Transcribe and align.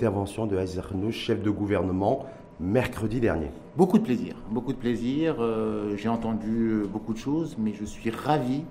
l'intervention 0.00 0.46
de 0.46 0.56
Aziz 0.56 0.80
chef 1.10 1.42
de 1.42 1.50
gouvernement, 1.50 2.24
mercredi 2.58 3.20
dernier. 3.20 3.50
Beaucoup 3.76 3.98
de 3.98 4.02
plaisir, 4.02 4.34
beaucoup 4.50 4.72
de 4.72 4.78
plaisir. 4.78 5.36
Euh, 5.40 5.94
j'ai 5.98 6.08
entendu 6.08 6.84
beaucoup 6.90 7.12
de 7.12 7.18
choses, 7.18 7.56
mais 7.58 7.74
je 7.74 7.84
suis 7.84 8.08
ravi 8.08 8.62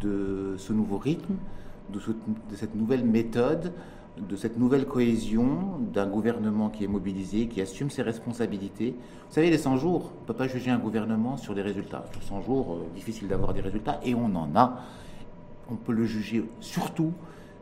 de 0.00 0.54
ce 0.56 0.72
nouveau 0.72 0.98
rythme, 0.98 1.34
de, 1.92 1.98
de 1.98 2.54
cette 2.54 2.76
nouvelle 2.76 3.04
méthode, 3.04 3.72
de 4.16 4.36
cette 4.36 4.56
nouvelle 4.56 4.86
cohésion 4.86 5.80
d'un 5.92 6.06
gouvernement 6.06 6.70
qui 6.70 6.84
est 6.84 6.88
mobilisé, 6.88 7.48
qui 7.48 7.60
assume 7.60 7.90
ses 7.90 8.02
responsabilités. 8.02 8.94
Vous 9.28 9.34
savez, 9.34 9.50
les 9.50 9.58
100 9.58 9.78
jours, 9.78 10.12
on 10.18 10.22
ne 10.22 10.26
peut 10.28 10.34
pas 10.34 10.46
juger 10.46 10.70
un 10.70 10.78
gouvernement 10.78 11.36
sur 11.36 11.56
des 11.56 11.62
résultats. 11.62 12.04
Sur 12.12 12.22
100 12.22 12.42
jours, 12.42 12.74
euh, 12.74 12.94
difficile 12.94 13.26
d'avoir 13.26 13.54
des 13.54 13.60
résultats, 13.60 13.98
et 14.04 14.14
on 14.14 14.26
en 14.36 14.48
a. 14.54 14.82
On 15.68 15.74
peut 15.74 15.92
le 15.92 16.04
juger 16.04 16.44
surtout 16.60 17.12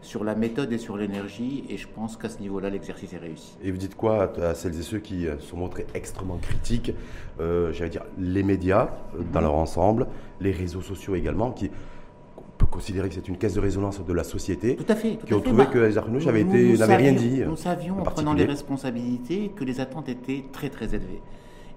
sur 0.02 0.24
la 0.24 0.34
méthode 0.34 0.72
et 0.72 0.78
sur 0.78 0.96
l'énergie, 0.96 1.64
et 1.68 1.76
je 1.76 1.86
pense 1.88 2.16
qu'à 2.16 2.28
ce 2.28 2.40
niveau-là, 2.40 2.68
l'exercice 2.68 3.12
est 3.12 3.18
réussi. 3.18 3.56
Et 3.62 3.70
vous 3.70 3.78
dites 3.78 3.94
quoi 3.94 4.32
à 4.42 4.54
celles 4.54 4.78
et 4.78 4.82
ceux 4.82 4.98
qui 4.98 5.26
euh, 5.26 5.38
sont 5.38 5.56
montrés 5.56 5.86
extrêmement 5.94 6.38
critiques, 6.38 6.92
euh, 7.40 7.72
j'allais 7.72 7.90
dire 7.90 8.04
les 8.18 8.42
médias 8.42 8.90
euh, 9.14 9.22
dans 9.32 9.40
mhm. 9.40 9.46
leur 9.46 9.54
ensemble, 9.54 10.06
les 10.40 10.50
réseaux 10.50 10.82
sociaux 10.82 11.14
également, 11.14 11.52
qui 11.52 11.70
peut 12.58 12.66
considérer 12.66 13.08
que 13.08 13.14
c'est 13.14 13.28
une 13.28 13.38
caisse 13.38 13.54
de 13.54 13.60
résonance 13.60 14.04
de 14.04 14.12
la 14.12 14.24
société. 14.24 14.76
Tout 14.76 14.84
à 14.88 14.96
fait. 14.96 15.18
qui 15.24 15.34
ont 15.34 15.40
trouvé 15.40 15.66
que 15.66 15.90
Zarnouch 15.90 16.26
avait 16.26 16.42
été, 16.42 16.76
n'avait 16.76 16.96
rien 16.96 17.12
dit. 17.12 17.40
Nous 17.46 17.56
savions, 17.56 18.00
en 18.00 18.02
prenant 18.02 18.34
les 18.34 18.44
responsabilités, 18.44 19.52
que 19.54 19.64
les 19.64 19.80
attentes 19.80 20.08
étaient 20.08 20.44
très 20.52 20.68
très 20.68 20.94
élevées. 20.94 21.22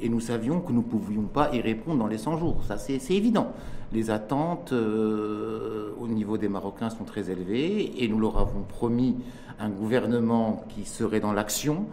Et 0.01 0.09
nous 0.09 0.19
savions 0.19 0.59
que 0.61 0.71
nous 0.71 0.81
ne 0.81 0.87
pouvions 0.87 1.23
pas 1.23 1.53
y 1.53 1.61
répondre 1.61 1.99
dans 1.99 2.07
les 2.07 2.17
100 2.17 2.37
jours. 2.37 2.63
Ça, 2.67 2.77
c'est 2.77 2.99
évident. 3.11 3.53
Les 3.93 4.09
attentes 4.09 4.73
euh, 4.73 5.91
au 5.99 6.07
niveau 6.07 6.37
des 6.37 6.49
Marocains 6.49 6.89
sont 6.89 7.05
très 7.05 7.29
élevées 7.29 8.03
et 8.03 8.07
nous 8.07 8.19
leur 8.19 8.37
avons 8.37 8.63
promis 8.67 9.15
un 9.59 9.69
gouvernement 9.69 10.65
qui 10.69 10.85
serait 10.85 11.19
dans 11.19 11.31
l'action, 11.31 11.85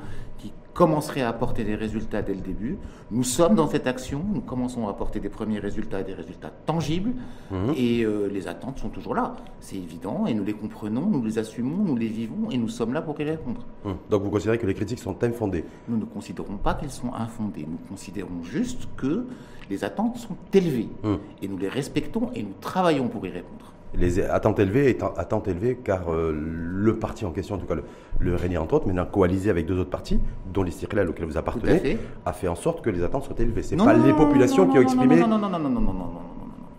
commencerait 0.74 1.20
à 1.22 1.28
apporter 1.28 1.64
des 1.64 1.74
résultats 1.74 2.22
dès 2.22 2.34
le 2.34 2.40
début. 2.40 2.78
Nous 3.10 3.24
sommes 3.24 3.54
dans 3.54 3.68
cette 3.68 3.86
action, 3.86 4.24
nous 4.32 4.40
commençons 4.40 4.86
à 4.86 4.90
apporter 4.90 5.20
des 5.20 5.28
premiers 5.28 5.58
résultats, 5.58 6.02
des 6.02 6.14
résultats 6.14 6.50
tangibles, 6.66 7.12
mhm. 7.50 7.74
et 7.76 8.02
euh, 8.04 8.28
les 8.32 8.48
attentes 8.48 8.78
sont 8.78 8.88
toujours 8.88 9.14
là. 9.14 9.36
C'est 9.60 9.76
évident, 9.76 10.26
et 10.26 10.34
nous 10.34 10.44
les 10.44 10.54
comprenons, 10.54 11.02
nous 11.06 11.22
les 11.22 11.38
assumons, 11.38 11.84
nous 11.84 11.96
les 11.96 12.08
vivons, 12.08 12.50
et 12.50 12.56
nous 12.56 12.68
sommes 12.68 12.94
là 12.94 13.02
pour 13.02 13.20
y 13.20 13.24
répondre. 13.24 13.64
Mhm. 13.84 13.94
Donc 14.10 14.22
vous 14.22 14.30
considérez 14.30 14.58
que 14.58 14.66
les 14.66 14.74
critiques 14.74 15.00
sont 15.00 15.22
infondées 15.22 15.64
Nous 15.88 15.96
ne 15.98 16.04
considérons 16.04 16.56
pas 16.56 16.74
qu'elles 16.74 16.90
sont 16.90 17.12
infondées, 17.12 17.66
nous 17.68 17.78
considérons 17.88 18.42
juste 18.42 18.88
que 18.96 19.26
les 19.68 19.84
attentes 19.84 20.16
sont 20.16 20.36
élevées, 20.52 20.88
mhm. 21.02 21.18
et 21.42 21.48
nous 21.48 21.58
les 21.58 21.68
respectons, 21.68 22.30
et 22.34 22.42
nous 22.42 22.54
travaillons 22.60 23.08
pour 23.08 23.26
y 23.26 23.30
répondre 23.30 23.71
les 23.94 24.20
attentes 24.22 24.58
élevées 24.58 24.96
attentes 25.16 25.48
élevées 25.48 25.78
car 25.82 26.04
le 26.12 26.96
parti 26.98 27.24
en 27.24 27.30
question, 27.30 27.56
en 27.56 27.58
tout 27.58 27.66
cas 27.66 27.74
le, 27.74 27.84
le 28.20 28.58
entre 28.58 28.74
autres, 28.74 28.86
maintenant 28.86 29.06
coalisé 29.06 29.50
avec 29.50 29.66
deux 29.66 29.78
autres 29.78 29.90
partis, 29.90 30.18
dont 30.52 30.62
les 30.62 30.70
Cyrilales 30.70 31.08
auxquels 31.08 31.26
vous 31.26 31.36
appartenez, 31.36 31.98
a 32.24 32.32
fait 32.32 32.48
en 32.48 32.54
sorte 32.54 32.82
que 32.82 32.90
les 32.90 33.02
attentes 33.02 33.24
soient 33.24 33.36
élevées. 33.38 33.62
Ce 33.62 33.74
n'est 33.74 33.84
pas 33.84 33.94
les 33.94 34.12
populations 34.12 34.66
qui 34.68 34.78
ont 34.78 34.82
exprimé. 34.82 35.20
Non, 35.20 35.28
non, 35.28 35.38
non, 35.38 35.48
non, 35.50 35.58
non, 35.58 35.70
non, 35.70 35.80
non, 35.80 35.92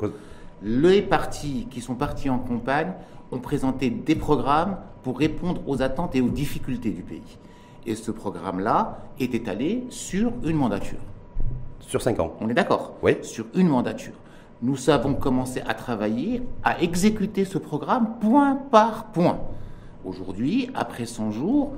non, 0.02 0.11
Les 0.64 1.02
partis 1.02 1.67
qui 1.70 1.81
sont 1.81 1.95
partis 1.95 2.30
en 2.30 2.39
campagne 2.39 2.94
ont 3.31 3.39
présenté 3.39 3.89
des 3.89 4.16
programmes 4.16 4.77
pour 5.03 5.20
répondre 5.20 5.61
aux 5.67 5.81
attentes 5.81 6.16
et 6.16 6.22
aux 6.22 6.30
difficultés 6.30 6.92
du 6.92 7.02
pays. 7.03 7.38
Et 7.86 7.95
ce 7.95 8.11
programme-là 8.11 9.00
est 9.20 9.36
étalé 9.36 9.83
sur 9.89 10.31
une 10.45 10.55
mandature. 10.55 11.00
Sur 11.81 12.02
cinq 12.02 12.20
ans. 12.20 12.33
On 12.39 12.50
est 12.50 12.53
d'accord 12.53 12.94
Oui. 13.03 13.17
Sur 13.22 13.45
une 13.55 13.67
mandature 13.67 14.14
nous 14.64 14.89
avons 14.89 15.14
commencé 15.14 15.61
à 15.67 15.73
travailler, 15.73 16.42
à 16.64 16.81
exécuter 16.81 17.44
ce 17.44 17.58
programme 17.58 18.16
point 18.22 18.58
par 18.72 19.11
point. 19.11 19.39
Aujourd'hui, 20.05 20.70
après 20.73 21.05
100 21.05 21.31
jours, 21.31 21.73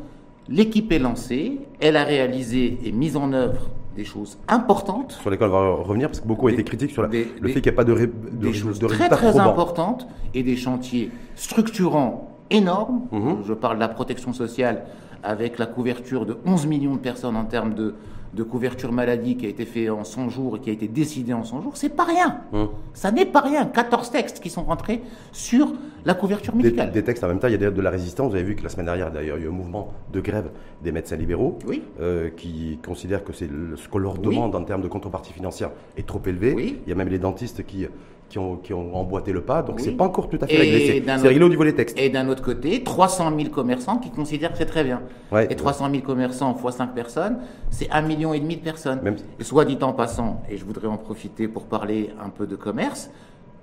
l'équipe 0.47 0.91
est 0.91 0.99
lancée, 0.99 1.59
elle 1.79 1.97
a 1.97 2.03
réalisé 2.03 2.77
et 2.83 2.91
mis 2.91 3.17
en 3.17 3.33
œuvre 3.33 3.69
des 3.95 4.05
choses 4.05 4.37
importantes. 4.47 5.13
Sur 5.13 5.31
lesquelles 5.31 5.49
on 5.49 5.51
va 5.51 5.83
revenir, 5.83 6.09
parce 6.09 6.19
que 6.19 6.27
beaucoup 6.27 6.45
ont 6.45 6.49
été 6.49 6.63
critiques 6.63 6.91
sur 6.91 7.01
le 7.01 7.09
fait 7.09 7.61
qu'il 7.61 7.61
n'y 7.63 7.69
a 7.69 7.71
pas 7.71 7.83
de, 7.83 7.91
ré, 7.91 8.07
des 8.07 8.53
choses 8.53 8.79
très 8.79 9.09
très 9.09 9.39
importantes 9.39 10.07
et 10.35 10.43
des 10.43 10.55
chantiers 10.55 11.09
structurants 11.35 12.37
énormes. 12.51 13.07
Mhm. 13.11 13.37
Je 13.47 13.53
parle 13.53 13.77
de 13.77 13.81
la 13.81 13.87
protection 13.87 14.31
sociale 14.31 14.85
avec 15.23 15.57
la 15.57 15.65
couverture 15.65 16.27
de 16.27 16.37
11 16.45 16.67
millions 16.67 16.93
de 16.93 16.99
personnes 16.99 17.35
en 17.35 17.45
termes 17.45 17.73
de, 17.73 17.95
de 18.35 18.43
couverture 18.43 18.91
maladie 18.91 19.37
qui 19.37 19.45
a 19.45 19.49
été 19.49 19.65
fait 19.65 19.89
en 19.89 20.03
100 20.03 20.29
jours 20.29 20.57
et 20.57 20.59
qui 20.59 20.69
a 20.69 20.73
été 20.73 20.87
décidé 20.87 21.33
en 21.33 21.43
100 21.43 21.61
jours, 21.61 21.77
c'est 21.77 21.89
pas 21.89 22.03
rien. 22.03 22.41
Hum. 22.51 22.69
Ça 22.93 23.11
n'est 23.11 23.25
pas 23.25 23.39
rien. 23.39 23.65
14 23.65 24.11
textes 24.11 24.41
qui 24.41 24.49
sont 24.49 24.63
rentrés 24.63 25.01
sur 25.31 25.73
la 26.03 26.13
couverture 26.13 26.55
médicale. 26.55 26.91
Des, 26.91 27.03
textes 27.03 27.23
en 27.23 27.29
même 27.29 27.39
temps, 27.39 27.47
il 27.47 27.59
y 27.59 27.65
a 27.65 27.71
de 27.71 27.81
la 27.81 27.89
résistance. 27.89 28.29
Vous 28.29 28.35
avez 28.35 28.43
vu 28.43 28.55
que 28.55 28.63
la 28.63 28.69
semaine 28.69 28.87
dernière, 28.87 29.11
d'ailleurs, 29.11 29.37
il 29.37 29.43
y 29.43 29.45
a 29.45 29.47
eu 29.47 29.49
un 29.49 29.55
mouvement 29.55 29.93
de 30.11 30.19
grève 30.19 30.49
des 30.83 30.91
médecins 30.91 31.15
libéraux 31.15 31.57
oui. 31.65 31.81
euh, 32.01 32.29
qui 32.29 32.77
considèrent 32.85 33.23
que 33.23 33.33
c'est 33.33 33.49
ce 33.75 33.87
qu'on 33.87 33.99
leur 33.99 34.17
demande 34.17 34.53
en 34.55 34.63
termes 34.63 34.81
de 34.81 34.87
contrepartie 34.87 35.33
financière 35.33 35.71
est 35.97 36.05
trop 36.05 36.21
élevé. 36.25 36.53
Oui. 36.53 36.79
Il 36.85 36.89
y 36.89 36.91
a 36.91 36.95
même 36.95 37.09
les 37.09 37.19
dentistes 37.19 37.65
qui 37.65 37.87
qui 38.29 38.39
ont, 38.39 38.57
qui 38.57 38.73
ont, 38.73 38.95
emboîté 38.95 39.31
le 39.31 39.41
pas, 39.41 39.61
donc 39.61 39.79
c'est 39.79 39.91
pas 39.91 40.05
encore 40.05 40.29
tout 40.29 40.39
à 40.41 40.47
fait 40.47 40.57
réglé. 40.57 41.03
C'est 41.05 41.27
réglé 41.27 41.45
au 41.45 41.49
niveau 41.49 41.63
des 41.63 41.75
textes. 41.75 41.97
Et 41.99 42.09
d'un 42.09 42.27
autre 42.27 42.41
côté, 42.41 42.83
300 42.83 43.31
000 43.37 43.49
commerçants 43.49 43.97
qui 43.97 44.09
considèrent 44.09 44.51
que 44.51 44.57
c'est 44.57 44.65
très 44.65 44.83
bien. 44.83 45.01
et 45.49 45.55
300 45.55 45.89
000 45.91 46.03
commerçants 46.03 46.53
fois 46.55 46.71
5 46.71 46.93
personnes, 46.93 47.37
c'est 47.69 47.89
1,5 47.89 48.05
million 48.05 48.33
et 48.33 48.39
demi 48.39 48.57
de 48.57 48.61
personnes. 48.61 48.99
Même... 49.03 49.17
soit 49.41 49.65
dit 49.65 49.77
en 49.81 49.93
passant, 49.93 50.41
et 50.49 50.57
je 50.57 50.65
voudrais 50.65 50.87
en 50.87 50.97
profiter 50.97 51.47
pour 51.47 51.65
parler 51.65 52.11
un 52.23 52.29
peu 52.29 52.47
de 52.47 52.55
commerce, 52.55 53.09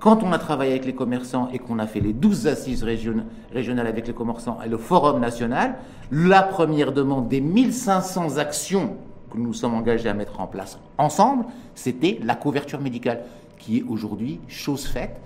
quand 0.02 0.24
on 0.24 0.32
a 0.32 0.38
travaillé 0.38 0.72
avec 0.72 0.84
les 0.84 0.94
commerçants 0.94 1.48
et 1.52 1.60
qu'on 1.60 1.78
a 1.78 1.86
fait 1.86 2.00
les 2.00 2.12
12 2.12 2.48
assises 2.48 2.82
régionales 2.82 3.86
avec 3.86 4.08
les 4.08 4.12
commerçants 4.12 4.58
et 4.64 4.68
le 4.68 4.76
forum 4.76 5.20
national, 5.20 5.76
la 6.10 6.42
première 6.42 6.90
demande 6.90 7.28
des 7.28 7.40
1500 7.40 8.38
actions 8.38 8.96
que 9.30 9.38
nous 9.38 9.54
sommes 9.54 9.74
engagés 9.74 10.08
à 10.08 10.14
mettre 10.14 10.40
en 10.40 10.48
place 10.48 10.80
ensemble, 10.98 11.44
c'était 11.74 12.18
la 12.24 12.34
couverture 12.34 12.80
médicale 12.80 13.22
qui 13.62 13.78
est 13.78 13.84
aujourd'hui 13.88 14.40
chose 14.48 14.86
faite 14.86 15.20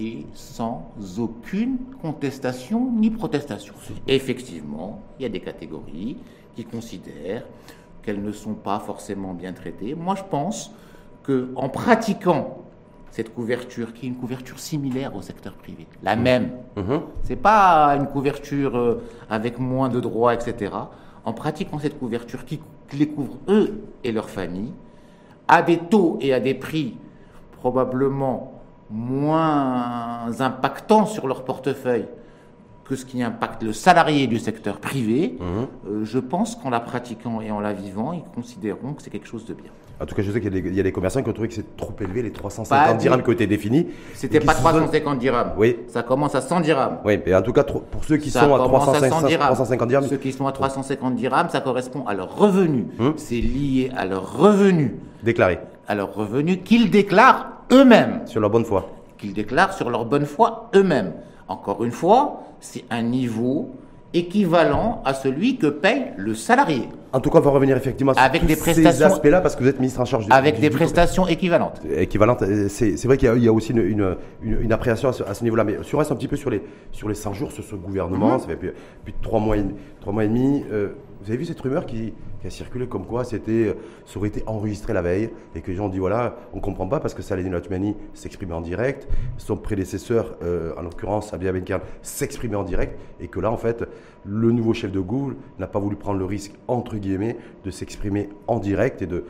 et 0.00 0.26
sans 0.34 0.90
aucune 1.18 1.76
contestation 2.00 2.90
ni 2.90 3.10
protestation. 3.10 3.74
Effectivement, 4.06 5.00
il 5.18 5.22
y 5.22 5.26
a 5.26 5.28
des 5.28 5.40
catégories 5.40 6.16
qui 6.54 6.64
considèrent 6.64 7.44
qu'elles 8.02 8.22
ne 8.22 8.32
sont 8.32 8.54
pas 8.54 8.78
forcément 8.78 9.34
bien 9.34 9.52
traitées. 9.52 9.94
Moi, 9.94 10.14
je 10.14 10.22
pense 10.22 10.72
que 11.22 11.50
en 11.54 11.68
pratiquant 11.68 12.62
cette 13.10 13.34
couverture, 13.34 13.92
qui 13.92 14.06
est 14.06 14.08
une 14.08 14.16
couverture 14.16 14.58
similaire 14.58 15.14
au 15.14 15.22
secteur 15.22 15.54
privé, 15.54 15.86
la 16.02 16.16
mmh. 16.16 16.22
même, 16.22 16.50
mmh. 16.76 16.96
c'est 17.24 17.36
pas 17.36 17.96
une 17.96 18.06
couverture 18.06 18.76
euh, 18.76 19.02
avec 19.30 19.58
moins 19.58 19.88
de 19.88 20.00
droits, 20.00 20.34
etc. 20.34 20.72
En 21.24 21.32
pratiquant 21.32 21.78
cette 21.78 21.98
couverture 21.98 22.44
qui 22.44 22.60
les 22.92 23.08
couvre 23.08 23.38
eux 23.48 23.82
et 24.04 24.12
leurs 24.12 24.30
familles, 24.30 24.72
à 25.48 25.62
des 25.62 25.78
taux 25.78 26.18
et 26.20 26.32
à 26.32 26.40
des 26.40 26.54
prix 26.54 26.96
probablement 27.56 28.52
moins 28.90 30.30
impactant 30.40 31.06
sur 31.06 31.26
leur 31.26 31.44
portefeuille 31.44 32.06
que 32.88 32.94
ce 32.94 33.04
qui 33.04 33.22
impacte 33.22 33.62
le 33.62 33.72
salarié 33.72 34.26
du 34.26 34.38
secteur 34.38 34.78
privé, 34.78 35.36
mhm. 35.40 35.46
euh, 35.88 36.04
je 36.04 36.18
pense 36.18 36.54
qu'en 36.54 36.70
la 36.70 36.80
pratiquant 36.80 37.40
et 37.40 37.50
en 37.50 37.58
la 37.60 37.72
vivant, 37.72 38.12
ils 38.12 38.22
considéreront 38.34 38.92
que 38.92 39.02
c'est 39.02 39.10
quelque 39.10 39.26
chose 39.26 39.44
de 39.44 39.54
bien. 39.54 39.72
En 39.98 40.04
tout 40.04 40.14
cas, 40.14 40.22
je 40.22 40.30
sais 40.30 40.42
qu'il 40.42 40.74
y, 40.74 40.80
a 40.80 40.82
des 40.82 40.92
commerçants 40.92 41.22
qui 41.22 41.30
ont 41.30 41.32
trouvé 41.32 41.48
que 41.48 41.54
c'est 41.54 41.74
trop 41.74 41.94
élevé, 42.00 42.20
les 42.20 42.30
350 42.30 42.98
dirhams 42.98 43.22
qui 43.22 43.30
ont 43.30 43.32
été 43.32 43.46
définis. 43.46 43.86
C'était 44.12 44.40
pas 44.40 44.52
350 44.52 45.18
dirhams. 45.18 45.52
Oui. 45.56 45.78
Ça 45.88 46.02
commence 46.02 46.34
à 46.34 46.42
100 46.42 46.60
dirhams. 46.60 46.98
Oui, 47.02 47.18
mais 47.24 47.34
en 47.34 47.40
tout 47.40 47.54
cas, 47.54 47.64
pour 47.64 48.04
ceux 48.04 48.18
qui 48.18 48.30
sont 48.30 48.54
à 48.54 48.58
350, 48.58 49.26
dirhams. 49.26 49.46
350 49.46 49.88
dirhams. 49.88 50.06
Ceux 50.06 50.18
qui 50.18 50.32
sont 50.32 50.46
à 50.46 50.52
350 50.52 51.16
dirhams, 51.16 51.48
ça 51.48 51.62
correspond 51.62 52.06
à 52.06 52.12
leur 52.12 52.36
revenu. 52.36 52.88
Hum. 53.00 53.14
C'est 53.16 53.40
lié 53.40 53.90
à 53.96 54.04
leur 54.04 54.36
revenu. 54.36 54.96
Déclaré. 55.22 55.60
À 55.88 55.94
leur 55.94 56.14
revenu 56.14 56.58
qu'ils 56.58 56.90
déclarent 56.90 57.62
eux-mêmes. 57.72 58.22
Sur 58.26 58.40
leur 58.40 58.50
bonne 58.50 58.64
foi. 58.64 58.90
Qu'ils 59.18 59.32
déclarent 59.32 59.72
sur 59.72 59.90
leur 59.90 60.04
bonne 60.04 60.26
foi 60.26 60.70
eux-mêmes. 60.74 61.12
Encore 61.48 61.84
une 61.84 61.92
fois, 61.92 62.42
c'est 62.60 62.84
un 62.90 63.02
niveau 63.02 63.70
équivalent 64.14 65.02
à 65.04 65.14
celui 65.14 65.58
que 65.58 65.66
paye 65.66 66.12
le 66.16 66.34
salarié. 66.34 66.88
En 67.12 67.20
tout 67.20 67.30
cas, 67.30 67.38
on 67.38 67.42
va 67.42 67.50
revenir 67.50 67.76
effectivement 67.76 68.12
sur 68.12 68.22
avec 68.22 68.44
des 68.46 68.56
prestations, 68.56 68.92
ces 68.92 69.02
aspects-là 69.02 69.40
parce 69.40 69.56
que 69.56 69.62
vous 69.62 69.68
êtes 69.68 69.78
ministre 69.78 70.00
en 70.00 70.04
charge 70.04 70.26
du 70.26 70.32
Avec 70.32 70.60
des 70.60 70.70
prestations 70.70 71.26
équivalentes. 71.26 71.80
Équivalentes. 71.96 72.44
C'est 72.68 73.04
vrai 73.04 73.16
qu'il 73.16 73.42
y, 73.42 73.48
a 73.48 73.52
aussi 73.52 73.72
une, 73.72 74.16
une, 74.42 74.72
appréhension 74.72 75.08
à 75.08 75.34
ce, 75.34 75.44
niveau-là. 75.44 75.64
Mais 75.64 75.78
si 75.82 75.94
on 75.94 75.98
reste 75.98 76.12
un 76.12 76.16
petit 76.16 76.28
peu 76.28 76.36
sur 76.36 76.50
les, 76.50 76.62
sur 76.92 77.08
les 77.08 77.14
100 77.14 77.32
jours, 77.34 77.52
sur 77.52 77.64
ce 77.64 77.74
gouvernement, 77.74 78.34
mhm. 78.34 78.40
ça 78.40 78.46
fait 78.48 78.56
plus, 78.56 78.72
de 79.06 79.22
3 79.22 79.40
mois, 79.40 79.56
mois 80.06 80.24
et 80.24 80.28
demi. 80.28 80.64
Euh, 80.70 80.88
vous 81.20 81.30
avez 81.30 81.38
vu 81.38 81.44
cette 81.44 81.60
rumeur 81.60 81.86
qui, 81.86 82.12
a 82.44 82.50
circulé 82.50 82.86
comme 82.86 83.06
quoi 83.06 83.24
c'était, 83.24 83.74
ça 84.04 84.18
aurait 84.18 84.28
été 84.28 84.44
enregistré 84.46 84.92
la 84.92 85.02
veille 85.02 85.30
et 85.56 85.62
que 85.62 85.70
les 85.72 85.76
gens 85.76 85.86
ont 85.86 85.88
dit 85.88 85.98
voilà, 85.98 86.36
on 86.52 86.58
ne 86.58 86.60
comprend 86.60 86.86
pas 86.86 87.00
parce 87.00 87.12
que 87.12 87.20
Saladin 87.20 87.50
Latmani 87.50 87.96
s'exprimait 88.14 88.54
en 88.54 88.60
direct, 88.60 89.08
son 89.36 89.56
prédécesseur, 89.56 90.36
euh, 90.44 90.72
en 90.78 90.82
l'occurrence 90.82 91.34
Abia 91.34 91.50
Benkan, 91.50 91.80
s'exprimait 92.02 92.54
en 92.54 92.62
direct 92.62 92.96
et 93.18 93.26
que 93.26 93.40
là, 93.40 93.50
en 93.50 93.56
fait, 93.56 93.84
le 94.24 94.52
nouveau 94.52 94.74
chef 94.74 94.92
de 94.92 95.00
Google 95.00 95.34
n'a 95.58 95.66
pas 95.66 95.80
voulu 95.80 95.96
prendre 95.96 96.20
le 96.20 96.24
risque, 96.24 96.52
entre 96.68 96.96
guillemets, 96.96 97.36
de 97.64 97.70
s'exprimer 97.72 98.28
en 98.46 98.60
direct 98.60 99.02
et 99.02 99.06
de 99.06 99.24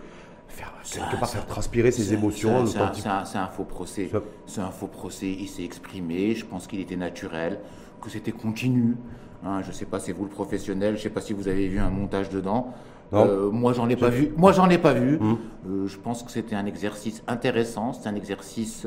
faire, 0.48 0.72
quelque 0.82 1.18
part, 1.18 1.28
faire 1.28 1.46
transpirer 1.46 1.90
ses 1.90 2.12
émotions. 2.12 2.66
C'est 2.66 2.78
un, 2.78 3.24
un, 3.34 3.46
faux 3.48 3.64
procès. 3.64 4.10
C'est 4.46 4.60
un 4.60 4.70
faux 4.70 4.86
procès. 4.86 5.28
Il 5.28 5.48
s'est 5.48 5.64
exprimé. 5.64 6.34
Je 6.34 6.44
pense 6.44 6.66
qu'il 6.66 6.80
était 6.80 6.96
naturel, 6.96 7.60
que 8.00 8.10
c'était 8.10 8.32
continu. 8.32 8.96
Hein, 9.44 9.60
je 9.62 9.68
ne 9.68 9.72
sais 9.72 9.84
pas, 9.84 9.98
c'est 9.98 10.12
vous 10.12 10.24
le 10.24 10.30
professionnel, 10.30 10.94
je 10.94 11.00
ne 11.00 11.02
sais 11.02 11.10
pas 11.10 11.20
si 11.20 11.32
vous 11.32 11.46
avez 11.48 11.68
vu 11.68 11.78
un 11.78 11.90
montage 11.90 12.30
dedans. 12.30 12.74
Euh, 13.12 13.50
moi, 13.50 13.72
j'en 13.72 13.88
ai 13.88 13.96
pas 13.96 14.08
vu. 14.08 14.32
Moi, 14.36 14.52
j'en 14.52 14.68
ai 14.68 14.78
pas 14.78 14.92
vu. 14.92 15.18
Hum. 15.20 15.38
Euh, 15.68 15.86
je 15.86 15.96
pense 15.96 16.22
que 16.22 16.30
c'était 16.30 16.56
un 16.56 16.66
exercice 16.66 17.22
intéressant. 17.28 17.92
C'est 17.92 18.08
un 18.08 18.14
exercice 18.14 18.86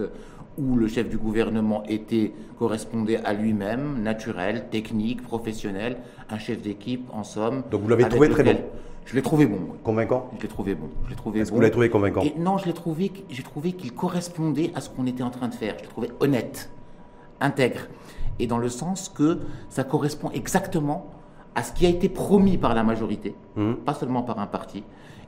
où 0.57 0.75
le 0.75 0.87
chef 0.87 1.07
du 1.07 1.17
gouvernement 1.17 1.83
était 1.87 2.33
correspondait 2.57 3.17
à 3.23 3.33
lui-même, 3.33 4.01
naturel, 4.03 4.65
technique, 4.69 5.21
professionnel, 5.21 5.97
un 6.29 6.37
chef 6.37 6.61
d'équipe, 6.61 7.07
en 7.13 7.23
somme. 7.23 7.63
Donc 7.71 7.81
vous 7.81 7.87
l'avez 7.87 8.09
trouvé 8.09 8.29
très 8.29 8.43
bon. 8.43 8.57
Je 9.09 9.15
l'ai 9.15 9.23
trouvé 9.23 9.47
bon. 9.47 9.57
Convaincant 9.83 10.29
Je 10.37 10.43
l'ai 10.43 10.47
trouvé 10.47 10.75
bon. 10.75 10.87
Je 11.05 11.09
l'ai 11.09 11.15
trouvé 11.15 11.39
Est-ce 11.39 11.49
que 11.49 11.55
vous 11.55 11.61
l'avez 11.61 11.71
trouvé 11.71 11.89
convaincant 11.89 12.21
Non, 12.37 12.59
je 12.59 12.65
l'ai 12.65 12.73
trouvé, 12.73 13.11
j'ai 13.31 13.41
trouvé 13.41 13.73
qu'il 13.73 13.91
correspondait 13.91 14.71
à 14.75 14.81
ce 14.81 14.89
qu'on 14.91 15.07
était 15.07 15.23
en 15.23 15.31
train 15.31 15.47
de 15.47 15.55
faire. 15.55 15.75
Je 15.77 15.83
l'ai 15.83 15.89
trouvé 15.89 16.09
honnête, 16.19 16.69
intègre 17.39 17.87
et 18.37 18.45
dans 18.45 18.59
le 18.59 18.69
sens 18.69 19.09
que 19.09 19.39
ça 19.69 19.83
correspond 19.83 20.29
exactement 20.29 21.07
à 21.55 21.63
ce 21.63 21.73
qui 21.73 21.87
a 21.87 21.89
été 21.89 22.07
promis 22.07 22.57
par 22.57 22.75
la 22.75 22.83
majorité, 22.83 23.33
mmh. 23.55 23.73
pas 23.85 23.95
seulement 23.95 24.21
par 24.21 24.39
un 24.39 24.45
parti, 24.45 24.83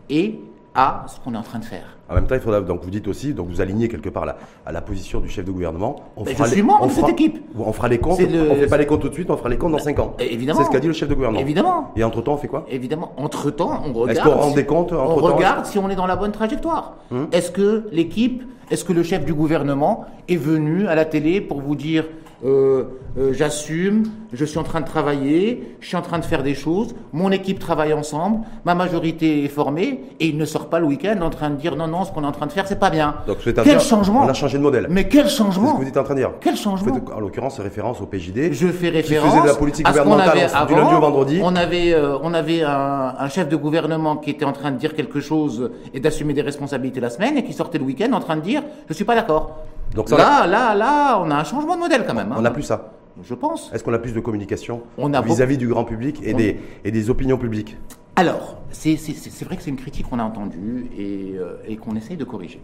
et 0.10 0.40
à 0.74 1.06
ce 1.08 1.20
qu'on 1.20 1.34
est 1.34 1.38
en 1.38 1.44
train 1.44 1.60
de 1.60 1.66
faire. 1.66 1.98
En 2.10 2.16
même 2.16 2.28
temps, 2.28 2.36
il 2.36 2.42
faudra, 2.42 2.62
donc 2.62 2.84
vous 2.84 2.90
dites 2.90 3.08
aussi, 3.08 3.34
donc 3.34 3.48
vous 3.50 3.62
alignez 3.62 3.88
quelque 3.88 4.10
part 4.10 4.26
la, 4.26 4.38
à 4.66 4.72
la 4.72 4.82
position 4.82 5.20
du 5.20 5.30
chef 5.30 5.46
de 5.46 5.52
gouvernement. 5.52 5.98
On 6.16 6.26
fera 6.26 6.46
je 6.46 6.52
suis 6.52 6.62
membre 6.62 6.88
de 6.88 6.92
cette 6.92 7.10
équipe. 7.10 7.42
On 7.58 7.74
fera 7.74 7.88
les 7.88 8.00
comptes, 8.00 8.20
on 8.20 8.24
ne 8.24 8.56
fait 8.56 8.68
pas 8.68 8.78
les 8.78 8.86
comptes 8.86 9.02
tout 9.02 9.10
de 9.10 9.14
suite, 9.14 9.30
on 9.30 9.38
fera 9.38 9.50
les 9.50 9.58
comptes 9.58 9.72
dans 9.72 9.80
5 9.80 10.00
ans. 10.00 10.14
Évidemment. 10.20 10.60
C'est 10.60 10.66
ce 10.66 10.72
qu'a 10.72 10.80
dit 10.80 10.88
le 10.88 10.94
chef 10.94 11.10
de 11.10 11.14
gouvernement. 11.14 11.40
Évidemment. 11.42 11.92
Et 11.96 12.04
entre-temps, 12.04 12.34
on 12.34 12.38
fait 12.38 12.48
quoi? 12.48 12.66
Évidemment. 12.70 13.14
Entre-temps, 13.18 13.82
on 13.86 13.94
regarde. 13.94 14.12
Est-ce 14.12 14.22
qu'on 14.24 14.40
rend 14.40 14.52
des 14.52 14.66
comptes 14.66 14.92
On 14.94 15.16
regarde 15.16 15.66
si 15.66 15.78
on 15.78 15.90
est 15.90 15.96
dans 15.96 16.08
la 16.08 16.16
bonne 16.16 16.32
trajectoire. 16.32 16.96
Hum. 17.12 17.28
Est-ce 17.32 17.52
que 17.52 17.88
l'équipe, 17.92 18.44
est-ce 18.70 18.86
que 18.86 18.94
le 18.94 19.04
chef 19.04 19.26
du 19.26 19.34
gouvernement 19.34 20.06
est 20.30 20.38
venu 20.38 20.88
à 20.88 20.96
la 20.96 21.06
télé 21.06 21.42
pour 21.42 21.62
vous 21.62 21.76
dire 21.76 22.06
euh, 22.44 22.84
euh, 23.18 23.34
j'assume, 23.34 24.04
je 24.34 24.46
suis 24.46 24.58
en 24.58 24.64
train 24.64 24.82
de 24.82 24.86
travailler, 24.86 25.76
je 25.80 25.88
suis 25.88 25.98
en 25.98 26.02
train 26.02 26.18
de 26.18 26.26
faire 26.26 26.44
des 26.44 26.56
choses, 26.56 26.96
mon 27.14 27.30
équipe 27.32 27.60
travaille 27.60 27.94
ensemble, 27.94 28.40
ma 28.66 28.74
majorité 28.74 29.44
est 29.44 29.50
formée, 29.50 30.02
et 30.20 30.28
il 30.28 30.38
ne 30.38 30.46
sort 30.46 30.70
pas 30.70 30.80
le 30.80 30.86
week-end 30.86 31.20
en 31.22 31.30
train 31.30 31.50
de 31.50 31.56
dire 31.56 31.76
non, 31.76 31.88
non, 31.88 32.06
ce 32.06 32.12
qu'on 32.12 32.24
est 32.24 32.28
en 32.28 32.32
train 32.32 32.48
de 32.48 32.52
faire, 32.52 32.68
c'est 32.68 32.80
pas 32.80 32.90
bien. 32.90 33.16
Donc, 33.28 33.38
quel 33.64 33.80
changement 33.80 34.22
On 34.24 34.30
a 34.30 34.34
changé 34.34 34.58
de 34.58 34.64
modèle. 34.64 34.88
Mais 34.90 35.08
quel 35.08 35.30
changement 35.30 35.74
ce 35.74 35.74
que 35.74 35.84
vous 35.84 35.88
êtes 35.88 35.98
en 35.98 36.04
train 36.04 36.16
de 36.16 36.20
dire. 36.20 36.32
Quel 36.40 36.56
changement 36.56 37.00
En 37.16 37.20
l'occurrence, 37.20 37.60
référence 37.60 38.02
au 38.02 38.06
PJD. 38.06 38.54
Je 38.54 38.68
fais 38.68 38.90
référence. 38.90 39.30
Qui 39.30 39.38
faisait 39.38 39.44
de 39.44 39.48
la 39.48 39.56
politique 39.56 39.86
gouvernementale 39.86 40.68
du 40.68 40.76
lundi 40.76 40.96
au 40.96 41.00
vendredi. 41.00 41.40
On 41.44 41.56
avait, 41.56 41.94
euh, 41.94 42.18
on 42.24 42.34
avait 42.34 42.64
un, 42.64 43.16
un, 43.20 43.30
chef 43.30 43.50
de 43.50 43.56
gouvernement 43.56 44.18
qui 44.18 44.32
était 44.32 44.46
en 44.46 44.54
train 44.54 44.72
de 44.72 44.78
dire 44.78 44.96
quelque 44.96 45.20
chose 45.20 45.72
et 45.94 46.00
d'assumer 46.00 46.34
des 46.34 46.42
responsabilités 46.42 47.00
la 47.00 47.10
semaine, 47.10 47.38
et 47.38 47.44
qui 47.44 47.54
sortait 47.54 47.78
le 47.78 47.84
week-end 47.84 48.12
en 48.14 48.20
train 48.20 48.38
de 48.38 48.42
dire 48.42 48.64
je 48.88 48.94
suis 48.94 49.06
pas 49.06 49.16
d'accord. 49.16 49.66
Donc 49.96 50.10
là, 50.10 50.48
là, 50.48 50.74
là, 50.76 51.20
on 51.20 51.30
a 51.32 51.36
un 51.36 51.44
changement 51.44 51.76
de 51.76 51.82
modèle 51.82 52.06
quand 52.08 52.14
même. 52.14 52.32
Hein. 52.32 52.36
On 52.38 52.42
n'a 52.42 52.52
plus 52.52 52.64
ça. 52.64 52.94
Je 53.24 53.34
pense. 53.34 53.72
Est-ce 53.74 53.84
qu'on 53.84 53.94
a 53.94 54.00
plus 54.00 54.14
de 54.14 54.20
communication 54.20 54.84
vis-à-vis 54.98 55.58
du 55.58 55.68
grand 55.68 55.84
public 55.84 56.22
et, 56.24 56.34
des, 56.34 56.60
et 56.84 56.92
des 56.92 57.10
opinions 57.10 57.38
publiques 57.38 57.78
Alors, 58.16 58.62
c'est 58.72 58.96
vrai 59.44 59.58
que 59.58 59.64
c'est 59.64 59.70
une 59.70 59.76
critique 59.76 60.08
qu'on 60.10 60.20
a 60.20 60.24
entendue 60.24 60.90
et, 60.98 61.34
euh, 61.38 61.58
et 61.68 61.76
qu'on 61.76 61.96
essaye 61.96 62.18
de 62.18 62.24
corriger. 62.24 62.62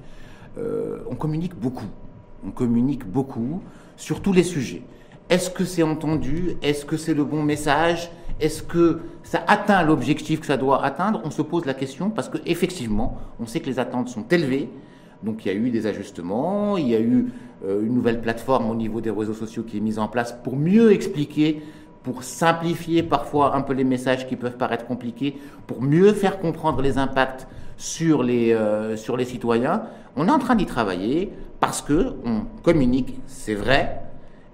Euh, 0.58 1.00
on 1.10 1.16
communique 1.16 1.56
beaucoup. 1.56 1.86
On 2.46 2.52
communique 2.52 3.06
beaucoup 3.06 3.62
sur 3.98 4.22
tous 4.22 4.32
les 4.34 4.44
sujets. 4.44 4.84
Est-ce 5.30 5.50
que 5.50 5.66
c'est 5.66 5.84
entendu? 5.84 6.56
Est-ce 6.62 6.86
que 6.86 6.96
c'est 6.96 7.14
le 7.14 7.26
bon 7.26 7.44
message? 7.44 8.10
Est-ce 8.40 8.64
que 8.64 9.02
ça 9.24 9.44
atteint 9.48 9.84
l'objectif 9.84 10.40
que 10.40 10.46
ça 10.46 10.58
doit 10.58 10.84
atteindre? 10.86 11.22
On 11.26 11.32
se 11.32 11.42
pose 11.42 11.66
la 11.66 11.74
question 11.74 12.10
parce 12.10 12.30
qu'effectivement, 12.30 13.18
on 13.40 13.46
sait 13.46 13.60
que 13.60 13.66
les 13.66 13.80
attentes 13.80 14.08
sont 14.08 14.24
élevées. 14.32 14.70
Donc 15.24 15.46
il 15.46 15.52
y 15.52 15.52
a 15.52 15.58
eu 15.58 15.70
des 15.70 15.88
ajustements, 15.88 16.78
il 16.78 16.88
y 16.88 16.96
a 16.96 17.00
eu 17.00 17.28
euh, 17.66 17.82
une 17.82 17.94
nouvelle 17.94 18.22
plateforme 18.22 18.70
au 18.70 18.76
niveau 18.76 19.02
des 19.02 19.10
réseaux 19.10 19.34
sociaux 19.34 19.64
qui 19.64 19.78
est 19.78 19.82
mise 19.82 20.00
en 20.00 20.08
place 20.08 20.36
pour 20.44 20.56
mieux 20.56 20.92
expliquer, 20.92 21.62
pour 22.04 22.24
simplifier 22.24 23.04
parfois 23.04 23.56
un 23.56 23.62
peu 23.62 23.74
les 23.74 23.84
messages 23.84 24.28
qui 24.28 24.36
peuvent 24.36 24.58
paraître 24.58 24.86
compliqués, 24.86 25.38
pour 25.66 25.82
mieux 25.82 26.14
faire 26.14 26.40
comprendre 26.40 26.82
les 26.82 26.98
impacts 26.98 27.48
sur 27.78 28.24
les, 28.24 28.54
euh, 28.54 28.96
sur 28.96 29.18
les 29.18 29.26
citoyens. 29.26 29.84
On 30.16 30.28
est 30.28 30.32
en 30.32 30.40
train 30.40 30.56
d'y 30.56 30.66
travailler 30.66 31.32
parce 31.60 31.82
que 31.82 32.14
on 32.24 32.42
communique, 32.64 33.20
c'est 33.26 33.56
vrai, 33.56 34.02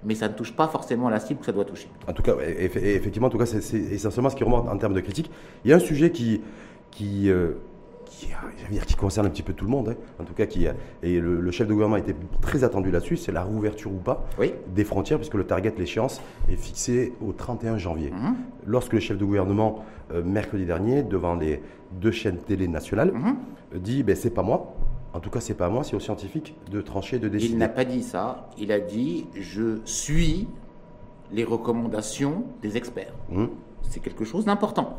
mais 0.04 0.14
ça 0.14 0.28
ne 0.28 0.34
touche 0.34 0.52
pas 0.52 0.68
forcément 0.68 1.08
la 1.08 1.20
cible 1.20 1.40
que 1.40 1.46
ça 1.46 1.52
doit 1.52 1.64
toucher. 1.64 1.88
En 2.08 2.12
tout 2.12 2.22
cas, 2.22 2.34
effectivement, 2.58 3.28
en 3.28 3.30
tout 3.30 3.38
cas, 3.38 3.46
c'est 3.46 3.76
essentiellement 3.76 4.30
ce 4.30 4.36
qui 4.36 4.44
remonte 4.44 4.68
en 4.68 4.76
termes 4.76 4.94
de 4.94 5.00
critique. 5.00 5.30
Il 5.64 5.70
y 5.70 5.74
a 5.74 5.76
un 5.76 5.80
sujet 5.80 6.10
qui, 6.10 6.42
qui 6.90 7.30
euh, 7.30 7.52
qui, 8.86 8.94
concerne 8.94 9.26
un 9.26 9.30
petit 9.30 9.42
peu 9.42 9.52
tout 9.52 9.64
le 9.64 9.70
monde, 9.70 9.90
hein. 9.90 9.96
en 10.20 10.24
tout 10.24 10.34
cas, 10.34 10.46
qui, 10.46 10.66
et 11.02 11.20
le, 11.20 11.50
chef 11.50 11.66
de 11.66 11.72
gouvernement 11.72 11.96
était 11.96 12.16
très 12.40 12.64
attendu 12.64 12.90
là-dessus, 12.90 13.16
c'est 13.16 13.32
la 13.32 13.44
réouverture 13.44 13.92
ou 13.92 13.98
pas 13.98 14.24
des 14.68 14.84
frontières, 14.84 15.18
puisque 15.18 15.34
le 15.34 15.44
target, 15.44 15.74
l'échéance, 15.78 16.20
est 16.50 16.56
fixé 16.56 17.12
au 17.20 17.32
31 17.32 17.78
janvier. 17.78 18.10
Mhm. 18.10 18.34
Lorsque 18.66 18.92
le 18.92 19.00
chef 19.00 19.18
de 19.18 19.24
gouvernement, 19.24 19.84
euh, 20.12 20.22
mercredi 20.22 20.64
dernier, 20.64 21.02
devant 21.02 21.34
les 21.34 21.62
deux 21.92 22.10
chaînes 22.10 22.38
télé 22.38 22.68
nationales, 22.68 23.12
mhm. 23.12 23.36
dit 23.80 24.02
ben, 24.02 24.16
c'est 24.16 24.30
pas 24.30 24.42
moi, 24.42 24.74
en 25.14 25.20
tout 25.20 25.30
cas, 25.30 25.40
c'est 25.40 25.54
pas 25.54 25.68
moi, 25.68 25.84
c'est 25.84 25.94
aux 25.94 26.00
scientifiques 26.00 26.56
de 26.70 26.80
trancher, 26.80 27.18
de 27.18 27.28
décider. 27.28 27.52
Il 27.52 27.58
n'a 27.58 27.68
pas 27.68 27.84
dit 27.84 28.02
ça. 28.02 28.50
Il 28.58 28.72
a 28.72 28.80
dit 28.80 29.26
je 29.34 29.78
suis 29.84 30.48
les 31.30 31.44
recommandations 31.44 32.44
des 32.62 32.76
experts. 32.76 33.14
Mhm. 33.30 33.48
C'est 33.82 34.00
quelque 34.00 34.24
chose 34.24 34.44
d'important. 34.44 34.98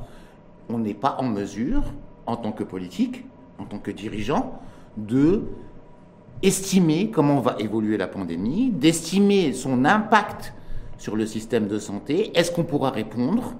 On 0.70 0.80
n'est 0.80 0.94
pas 0.94 1.18
en 1.20 1.24
mesure 1.24 1.84
en 2.26 2.36
tant 2.36 2.52
que 2.52 2.64
politique, 2.64 3.26
en 3.60 3.66
tant 3.66 3.80
que 3.80 3.92
dirigeant, 3.92 4.60
de 4.98 5.44
estimer 6.42 7.10
comment 7.10 7.40
va 7.40 7.56
évoluer 7.60 7.98
la 7.98 8.08
pandémie, 8.08 8.70
d'estimer 8.72 9.54
son 9.54 9.86
impact 9.86 10.54
sur 10.98 11.16
le 11.16 11.26
système 11.26 11.68
de 11.68 11.80
santé, 11.80 12.32
est-ce 12.38 12.52
qu'on 12.52 12.64
pourra 12.64 12.90
répondre 12.90 13.54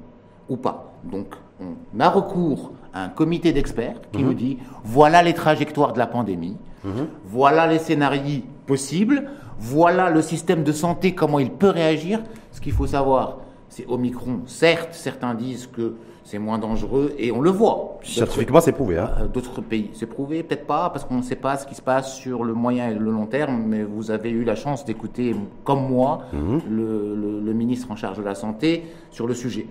ou 0.50 0.58
pas? 0.58 0.94
Donc 1.04 1.36
on 1.60 2.00
a 2.00 2.10
recours 2.10 2.72
à 2.94 3.04
un 3.04 3.10
comité 3.10 3.54
d'experts 3.54 4.00
qui 4.12 4.20
mhm. 4.20 4.26
nous 4.26 4.34
dit 4.34 4.58
voilà 4.84 5.24
les 5.24 5.34
trajectoires 5.34 5.94
de 5.94 6.00
la 6.00 6.08
pandémie, 6.08 6.58
mhm. 6.84 7.08
voilà 7.26 7.68
les 7.68 7.80
scénarios 7.80 8.42
possibles, 8.66 9.30
voilà 9.58 10.10
le 10.10 10.22
système 10.22 10.64
de 10.64 10.72
santé, 10.72 11.16
comment 11.16 11.40
il 11.40 11.52
peut 11.52 11.70
réagir. 11.70 12.22
Ce 12.52 12.60
qu'il 12.62 12.74
faut 12.74 12.88
savoir, 12.88 13.38
c'est 13.70 13.86
Omicron, 13.88 14.42
certes, 14.46 14.94
certains 14.94 15.34
disent 15.34 15.68
que 15.68 15.96
c'est 16.26 16.40
moins 16.40 16.58
dangereux 16.58 17.14
et 17.20 17.32
on 17.32 17.40
le 17.40 17.52
voit. 17.52 18.00
Scientifiquement, 18.02 18.60
c'est 18.60 18.72
prouvé. 18.72 18.98
Hein. 18.98 19.12
Euh, 19.22 19.28
d'autres 19.28 19.62
pays, 19.62 19.92
c'est 19.94 20.08
prouvé, 20.08 20.42
peut-être 20.42 20.66
pas, 20.66 20.90
parce 20.90 21.06
qu'on 21.06 21.18
ne 21.18 21.22
sait 21.22 21.36
pas 21.36 21.56
ce 21.56 21.68
qui 21.68 21.76
se 21.76 21.84
passe 21.84 22.16
sur 22.16 22.44
le 22.44 22.54
moyen 22.56 22.90
et 22.90 22.96
le 22.96 23.12
long 23.12 23.28
terme, 23.28 23.64
mais 23.68 23.84
vous 23.84 24.10
avez 24.10 24.32
eu 24.32 24.44
la 24.44 24.56
chance 24.56 24.86
d'écouter, 24.86 25.36
comme 25.64 25.88
moi, 25.88 26.24
mhm. 26.34 26.62
le, 26.70 27.54
ministre 27.54 27.92
en 27.92 27.96
charge 27.96 28.18
de 28.18 28.24
la 28.24 28.36
Santé 28.36 28.84
sur 29.12 29.28
le 29.28 29.34
sujet. 29.36 29.68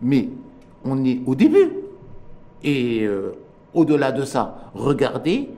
Mais 0.00 0.30
on 0.84 1.04
est 1.04 1.20
au 1.26 1.34
début. 1.34 1.72
Et 2.62 3.02
euh, 3.02 3.32
au-delà 3.74 4.12
de 4.12 4.24
ça, 4.24 4.70
regardez, 4.74 5.50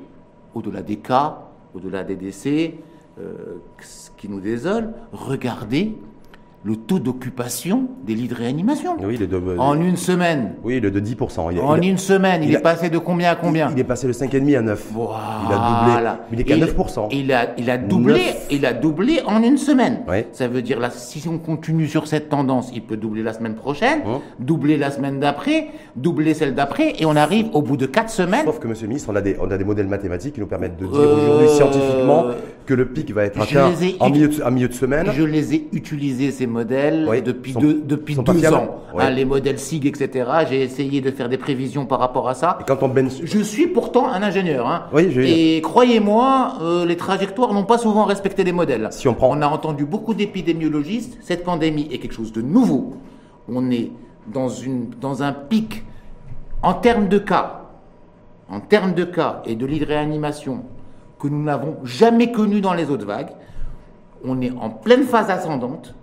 au-delà 0.54 0.82
des 0.82 0.96
cas, 0.96 1.42
au-delà 1.74 2.02
des 2.02 2.16
décès, 2.16 2.74
euh, 3.20 3.58
ce 3.80 4.10
qui 4.16 4.28
nous 4.28 4.40
désole, 4.40 4.92
regardez 5.12 5.94
le 6.64 6.76
taux 6.76 6.98
d'occupation 6.98 7.88
des 8.04 8.14
lits 8.14 8.26
de 8.26 8.34
réanimation. 8.34 8.96
Oui, 9.00 9.16
de, 9.16 9.58
en 9.58 9.80
une 9.80 9.96
semaine. 9.96 10.54
Oui, 10.64 10.76
il 10.78 10.84
est 10.84 10.90
de 10.90 11.00
10%. 11.00 11.52
Il 11.52 11.60
en 11.60 11.80
une 11.80 11.98
semaine, 11.98 12.42
il, 12.42 12.52
est 12.52 12.58
passé 12.58 12.90
de 12.90 12.98
combien 12.98 13.30
à 13.30 13.36
combien 13.36 13.70
il, 13.70 13.78
est 13.78 13.84
passé 13.84 14.08
de 14.08 14.12
5,5 14.12 14.58
à 14.58 14.62
9. 14.62 14.88
Voilà. 14.92 15.40
Il 15.48 15.52
a 15.52 15.58
doublé. 15.58 16.12
Il 16.32 16.40
est 16.40 16.44
qu'à 16.44 16.56
9%. 16.56 17.08
Il 17.12 17.32
a, 17.32 17.54
il 17.56 17.70
a 17.70 17.78
doublé, 17.78 18.20
il 18.50 18.66
a 18.66 18.72
doublé 18.72 19.20
en 19.24 19.42
une 19.42 19.56
semaine. 19.56 20.00
Ça 20.32 20.48
veut 20.48 20.62
dire, 20.62 20.80
là, 20.80 20.90
si 20.90 21.26
on 21.28 21.38
continue 21.38 21.86
sur 21.86 22.08
cette 22.08 22.28
tendance, 22.28 22.70
il 22.74 22.82
peut 22.82 22.96
doubler 22.96 23.22
la 23.22 23.32
semaine 23.32 23.54
prochaine, 23.54 24.00
hum. 24.04 24.20
doubler 24.40 24.76
la 24.76 24.90
semaine 24.90 25.20
d'après, 25.20 25.68
doubler 25.94 26.34
celle 26.34 26.54
d'après, 26.54 26.94
et 26.98 27.06
on 27.06 27.14
arrive 27.14 27.46
au 27.52 27.62
bout 27.62 27.76
de 27.76 27.86
4 27.86 28.10
semaines. 28.10 28.44
Sauf 28.44 28.58
que, 28.58 28.66
monsieur 28.66 28.84
le 28.84 28.88
ministre, 28.88 29.10
on 29.12 29.16
a 29.16 29.20
des, 29.20 29.36
on 29.40 29.50
a 29.50 29.56
des 29.56 29.64
modèles 29.64 29.86
mathématiques 29.86 30.34
qui 30.34 30.40
nous 30.40 30.46
permettent 30.46 30.76
de 30.76 30.86
dire 30.86 30.98
aujourd'hui 30.98 31.48
scientifiquement 31.50 32.26
que 32.66 32.74
le 32.74 32.86
pic 32.86 33.12
va 33.12 33.24
être 33.24 33.40
atteint 33.40 33.72
en 34.00 34.10
milieu, 34.10 34.28
de, 34.28 34.42
en 34.42 34.50
milieu 34.50 34.68
de 34.68 34.74
semaine. 34.74 35.06
Je 35.14 35.22
les 35.22 35.54
ai 35.54 35.68
utilisés, 35.72 36.32
ces 36.32 36.47
modèles 36.48 37.08
depuis 37.24 37.52
deux, 37.52 37.82
depuis 37.84 38.16
deux 38.16 38.52
ans. 38.52 38.82
Hein, 38.96 39.10
les 39.10 39.24
modèles 39.24 39.58
SIG, 39.58 39.86
etc. 39.86 40.28
J'ai 40.48 40.62
essayé 40.62 41.00
de 41.00 41.10
faire 41.10 41.28
des 41.28 41.38
prévisions 41.38 41.86
par 41.86 42.00
rapport 42.00 42.28
à 42.28 42.34
ça. 42.34 42.58
Et 42.60 42.64
quand 42.66 42.82
on 42.82 42.92
Je 42.94 43.38
suis 43.40 43.66
pourtant 43.68 44.08
un 44.08 44.22
ingénieur. 44.22 44.66
Hein. 44.66 44.86
Et 44.98 45.60
croyez-moi, 45.62 46.54
euh, 46.60 46.86
les 46.86 46.96
trajectoires 46.96 47.52
n'ont 47.54 47.64
pas 47.64 47.78
souvent 47.78 48.04
respecté 48.04 48.44
les 48.44 48.52
modèles. 48.52 48.88
Si 48.90 49.08
on, 49.08 49.14
prend... 49.14 49.36
on 49.36 49.40
a 49.42 49.46
entendu 49.46 49.84
beaucoup 49.84 50.14
d'épidémiologistes. 50.14 51.18
Cette 51.20 51.44
pandémie 51.44 51.88
est 51.92 51.98
quelque 51.98 52.14
chose 52.14 52.32
de 52.32 52.42
nouveau. 52.42 52.94
On 53.48 53.70
est 53.70 53.90
dans, 54.26 54.48
une, 54.48 54.90
dans 55.00 55.22
un 55.22 55.32
pic 55.32 55.84
en 56.62 56.74
termes 56.74 57.08
de 57.08 57.18
cas, 57.18 57.62
en 58.50 58.60
termes 58.60 58.94
de 58.94 59.04
cas 59.04 59.42
et 59.46 59.54
de 59.54 59.64
lits 59.66 59.78
de 59.80 59.86
réanimation 59.86 60.64
que 61.18 61.28
nous 61.28 61.42
n'avons 61.42 61.76
jamais 61.84 62.32
connu 62.32 62.60
dans 62.60 62.74
les 62.74 62.90
autres 62.90 63.06
vagues. 63.06 63.30
On 64.24 64.40
est 64.40 64.50
en 64.50 64.70
pleine 64.70 65.04
phase 65.04 65.30
ascendante 65.30 65.94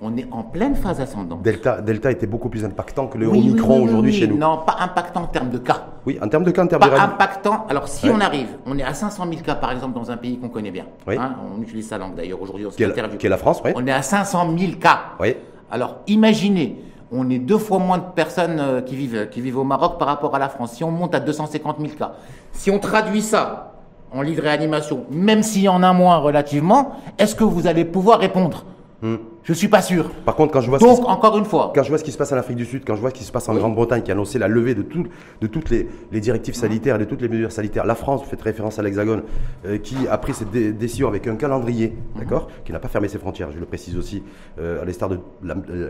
on 0.00 0.16
est 0.16 0.26
en 0.30 0.42
pleine 0.42 0.76
phase 0.76 1.00
ascendante. 1.00 1.42
Delta, 1.42 1.80
Delta 1.80 2.10
était 2.10 2.26
beaucoup 2.26 2.48
plus 2.48 2.64
impactant 2.64 3.08
que 3.08 3.18
le 3.18 3.26
Omicron 3.26 3.82
aujourd'hui 3.82 4.12
chez 4.12 4.28
nous. 4.28 4.38
Non, 4.38 4.58
pas 4.64 4.76
impactant 4.80 5.22
en 5.22 5.26
termes 5.26 5.50
de 5.50 5.58
cas. 5.58 5.86
Oui, 6.06 6.18
en 6.22 6.28
termes 6.28 6.44
de 6.44 6.50
cas, 6.52 6.64
en 6.64 6.66
termes 6.68 6.88
pas 6.88 7.00
impactant. 7.00 7.66
Alors, 7.68 7.88
si 7.88 8.08
on 8.08 8.20
arrive, 8.20 8.48
on 8.66 8.78
est 8.78 8.82
à 8.82 8.94
500 8.94 9.24
000 9.28 9.42
cas, 9.42 9.56
par 9.56 9.72
exemple, 9.72 9.94
dans 9.94 10.10
un 10.10 10.16
pays 10.16 10.38
qu'on 10.38 10.48
connaît 10.48 10.70
bien. 10.70 10.86
Hein, 11.08 11.34
on 11.56 11.60
utilise 11.60 11.88
sa 11.88 11.98
langue 11.98 12.14
d'ailleurs 12.14 12.40
aujourd'hui 12.40 12.66
interview. 12.66 13.18
Qui 13.18 13.26
est 13.26 13.30
la 13.30 13.38
France, 13.38 13.60
oui. 13.64 13.72
On 13.74 13.86
est 13.86 13.92
à 13.92 14.02
500 14.02 14.56
000 14.56 14.72
cas. 14.80 15.00
Oui. 15.20 15.36
Alors, 15.70 15.96
imaginez, 16.06 16.80
on 17.10 17.28
est 17.28 17.38
deux 17.38 17.58
fois 17.58 17.78
moins 17.78 17.98
de 17.98 18.04
personnes 18.14 18.58
euh, 18.60 18.80
qui 18.80 18.94
vivent, 18.94 19.28
qui 19.30 19.40
vivent 19.40 19.58
au 19.58 19.64
Maroc 19.64 19.98
par 19.98 20.08
rapport 20.08 20.34
à 20.34 20.38
la 20.38 20.48
France. 20.48 20.72
Si 20.74 20.84
on 20.84 20.90
monte 20.90 21.14
à 21.14 21.20
250 21.20 21.78
000 21.80 21.92
cas, 21.98 22.12
si 22.52 22.70
on 22.70 22.78
traduit 22.78 23.22
ça 23.22 23.74
en 24.12 24.22
lit 24.22 24.36
de 24.36 24.40
réanimation, 24.40 25.04
même 25.10 25.42
s'il 25.42 25.62
y 25.62 25.68
en 25.68 25.82
a 25.82 25.92
moins 25.92 26.16
relativement, 26.18 26.92
est-ce 27.18 27.34
que 27.34 27.44
vous 27.44 27.66
allez 27.66 27.84
pouvoir 27.84 28.20
répondre? 28.20 28.64
Hmm. 29.00 29.14
Je 29.44 29.52
suis 29.52 29.68
pas 29.68 29.80
sûr. 29.80 30.10
Par 30.24 30.34
contre, 30.34 30.52
quand 30.52 30.60
je 30.60 30.68
vois 30.68 30.78
Donc, 30.78 31.08
encore 31.08 31.38
une 31.38 31.44
fois, 31.44 31.70
quand 31.72 31.84
je 31.84 31.88
vois 31.88 31.98
ce 31.98 32.04
qui 32.04 32.10
se 32.10 32.18
passe 32.18 32.32
en 32.32 32.36
Afrique 32.36 32.56
du 32.56 32.64
Sud, 32.64 32.82
quand 32.84 32.96
je 32.96 33.00
vois 33.00 33.10
ce 33.10 33.14
qui 33.14 33.22
se 33.22 33.30
passe 33.30 33.48
en 33.48 33.54
Grande-Bretagne, 33.54 34.02
qui 34.02 34.10
a 34.10 34.14
annoncé 34.14 34.40
la 34.40 34.48
levée 34.48 34.74
de, 34.74 34.82
tout, 34.82 35.06
de 35.40 35.46
toutes 35.46 35.70
les, 35.70 35.86
directives 36.12 36.56
hmm. 36.56 36.60
sanitaires, 36.60 36.98
de 36.98 37.04
toutes 37.04 37.22
les 37.22 37.28
mesures 37.28 37.52
sanitaires, 37.52 37.86
la 37.86 37.94
France, 37.94 38.22
vous 38.24 38.28
faites 38.28 38.42
référence 38.42 38.80
à 38.80 38.82
l'Hexagone, 38.82 39.22
euh, 39.66 39.78
qui 39.78 40.08
a 40.08 40.18
pris 40.18 40.34
cette 40.34 40.50
décision 40.50 41.06
avec 41.06 41.28
un 41.28 41.36
calendrier, 41.36 41.90
hmm. 41.90 42.18
d'accord, 42.18 42.48
qui 42.64 42.72
n'a 42.72 42.80
pas 42.80 42.88
fermé 42.88 43.06
ses 43.06 43.18
frontières, 43.18 43.52
je 43.52 43.60
le 43.60 43.66
précise 43.66 43.96
aussi, 43.96 44.24
euh, 44.58 44.82
à 44.82 44.84
l'instar 44.84 45.08
de 45.08 45.20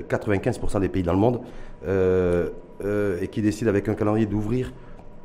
95% 0.07 0.77
euh, 0.77 0.81
des 0.81 0.89
pays 0.91 1.03
dans 1.03 1.15
le 1.15 1.19
monde, 1.19 1.41
et 3.23 3.29
qui 3.29 3.41
décide 3.41 3.69
avec 3.69 3.89
un 3.89 3.95
calendrier 3.95 4.27
d'ouvrir 4.27 4.75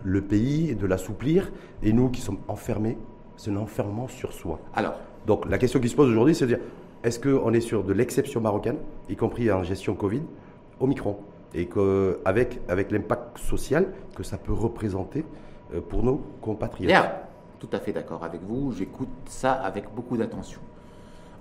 le 0.05 0.21
pays, 0.21 0.73
de 0.75 0.87
l'assouplir, 0.87 1.51
et 1.81 1.91
nous 1.91 2.09
qui 2.09 2.21
sommes 2.21 2.39
enfermés, 2.47 2.97
c'est 3.35 3.51
un 3.51 3.57
enfermement 3.57 4.07
sur 4.07 4.31
soi. 4.31 4.61
Alors. 4.73 4.95
Donc 5.25 5.49
la 5.49 5.57
question 5.57 5.79
qui 5.79 5.87
se 5.87 5.95
pose 5.95 6.09
aujourd'hui, 6.09 6.35
c'est 6.35 6.45
de 6.45 6.55
dire 6.55 6.63
est-ce 7.03 7.19
qu'on 7.19 7.53
est 7.53 7.61
sur 7.61 7.83
de 7.83 7.91
l'exception 7.91 8.39
marocaine, 8.39 8.77
y 9.09 9.15
compris 9.15 9.51
en 9.51 9.63
gestion 9.63 9.93
Covid, 9.93 10.21
au 10.79 10.87
micron 10.87 11.17
Et 11.53 11.67
qu'avec 11.67 12.61
avec, 12.67 12.91
l'impact 12.91 13.37
social 13.39 13.87
que 14.15 14.23
ça 14.23 14.37
peut 14.37 14.53
représenter 14.53 15.25
euh, 15.73 15.81
pour 15.81 16.03
nos 16.03 16.21
compatriotes? 16.41 16.87
Bien, 16.87 17.11
tout 17.59 17.69
à 17.73 17.79
fait 17.79 17.91
d'accord 17.91 18.23
avec 18.23 18.41
vous. 18.41 18.71
J'écoute 18.71 19.09
ça 19.25 19.53
avec 19.53 19.85
beaucoup 19.93 20.15
d'attention. 20.15 20.61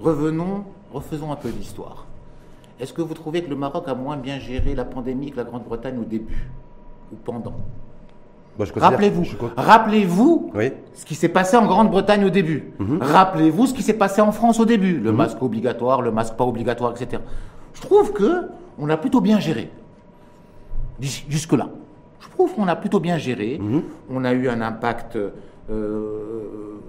Revenons, 0.01 0.65
refaisons 0.93 1.31
un 1.31 1.37
peu 1.37 1.49
l'histoire. 1.49 2.07
Est-ce 2.81 2.93
que 2.93 3.03
vous 3.03 3.15
trouvez 3.15 3.45
que 3.45 3.51
le 3.51 3.57
Maroc 3.57 3.85
a 3.87 3.95
moins 3.95 4.17
bien 4.17 4.41
géré 4.41 4.75
la 4.75 4.85
pandémie 4.85 5.31
que 5.31 5.37
la 5.37 5.45
Grande-Bretagne 5.45 5.99
au 5.99 6.05
début 6.05 6.51
ou 7.13 7.17
pendant? 7.17 7.55
Rappelez-vous, 8.77 9.25
rappelez-vous 9.57 10.53
ce 10.95 11.05
qui 11.05 11.15
s'est 11.15 11.29
passé 11.29 11.57
en 11.57 11.67
Grande-Bretagne 11.67 12.25
au 12.25 12.31
début. 12.31 12.73
Mhm. 12.79 12.99
Rappelez-vous 13.01 13.67
ce 13.67 13.75
qui 13.75 13.83
s'est 13.83 13.95
passé 13.95 14.21
en 14.21 14.33
France 14.33 14.61
au 14.61 14.65
début. 14.65 14.99
Le 14.99 15.11
mhm. 15.11 15.17
masque 15.17 15.43
obligatoire, 15.43 16.03
le 16.03 16.11
masque 16.11 16.35
pas 16.35 16.45
obligatoire, 16.45 16.93
etc. 16.93 17.23
Je 17.75 17.81
trouve 17.81 18.13
que 18.13 18.49
on 18.79 18.89
a 18.89 18.97
plutôt 18.97 19.21
bien 19.21 19.41
géré. 19.41 19.71
Jusque 21.01 21.53
là. 21.53 21.69
Je 22.21 22.29
trouve 22.29 22.55
qu'on 22.55 22.69
a 22.69 22.77
plutôt 22.77 23.01
bien 23.01 23.19
géré. 23.19 23.59
Mhm. 23.61 23.83
On 24.11 24.25
a 24.25 24.33
eu 24.33 24.49
un 24.49 24.61
impact 24.61 25.19
euh, 25.71 26.81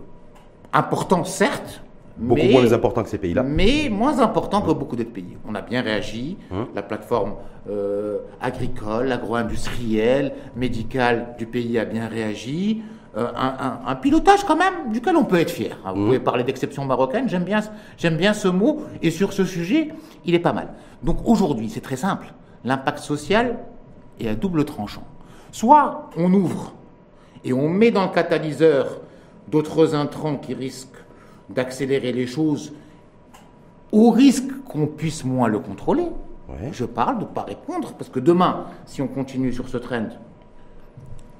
important, 0.71 1.23
certes, 1.23 1.81
Beaucoup 2.15 2.47
moins 2.47 2.71
important 2.71 3.03
que 3.03 3.09
ces 3.09 3.17
pays-là. 3.17 3.43
Mais 3.43 3.89
moins 3.89 4.19
important 4.19 4.61
que 4.61 4.71
beaucoup 4.71 4.95
d'autres 4.95 5.11
pays. 5.11 5.37
On 5.47 5.55
a 5.55 5.61
bien 5.61 5.81
réagi. 5.81 6.37
Hein 6.51 6.67
la 6.75 6.83
plateforme 6.83 7.33
euh, 7.69 8.19
agricole, 8.39 9.11
agro-industrielle, 9.11 10.33
médicale 10.55 11.35
du 11.37 11.47
pays 11.47 11.79
a 11.79 11.85
bien 11.85 12.07
réagi. 12.07 12.83
Euh, 13.15 13.27
un, 13.35 13.95
pilotage 13.95 14.43
quand 14.43 14.55
même 14.55 14.91
duquel 14.91 15.15
on 15.15 15.23
peut 15.23 15.39
être 15.39 15.51
fier. 15.51 15.77
Vous 15.83 15.89
hein. 15.89 16.05
pouvez 16.05 16.19
parler 16.19 16.43
d'exception 16.43 16.83
marocaine, 16.83 17.29
j'aime 17.29 17.43
bien, 17.43 17.59
j'aime 17.95 18.17
bien 18.17 18.33
ce 18.33 18.47
mot, 18.47 18.81
et 19.03 19.11
sur 19.11 19.33
ce 19.33 19.45
sujet, 19.45 19.89
il 20.25 20.33
est 20.33 20.39
pas 20.39 20.53
mal. 20.53 20.69
Donc 21.03 21.17
aujourd'hui, 21.25 21.69
c'est 21.69 21.81
très 21.81 21.95
simple. 21.95 22.33
L'impact 22.65 22.99
social 22.99 23.59
est 24.19 24.29
à 24.29 24.35
double 24.35 24.65
tranchant. 24.65 25.03
Soit 25.51 26.09
on 26.17 26.33
ouvre 26.33 26.73
et 27.43 27.53
on 27.53 27.69
met 27.69 27.91
dans 27.91 28.03
le 28.03 28.11
catalyseur 28.11 29.01
d'autres 29.47 29.93
intrants 29.93 30.37
qui 30.37 30.55
risquent 30.55 31.02
d'accélérer 31.49 32.11
les 32.11 32.27
choses 32.27 32.73
au 33.91 34.09
risque 34.09 34.49
qu'on 34.67 34.87
puisse 34.87 35.23
moins 35.23 35.47
le 35.47 35.59
contrôler. 35.59 36.07
Je 36.71 36.85
parle 36.85 37.17
de 37.17 37.23
ne 37.23 37.29
pas 37.29 37.43
répondre, 37.43 37.93
parce 37.97 38.09
que 38.09 38.19
demain, 38.19 38.65
si 38.85 39.01
on 39.01 39.07
continue 39.07 39.53
sur 39.53 39.69
ce 39.69 39.77
trend, 39.77 40.09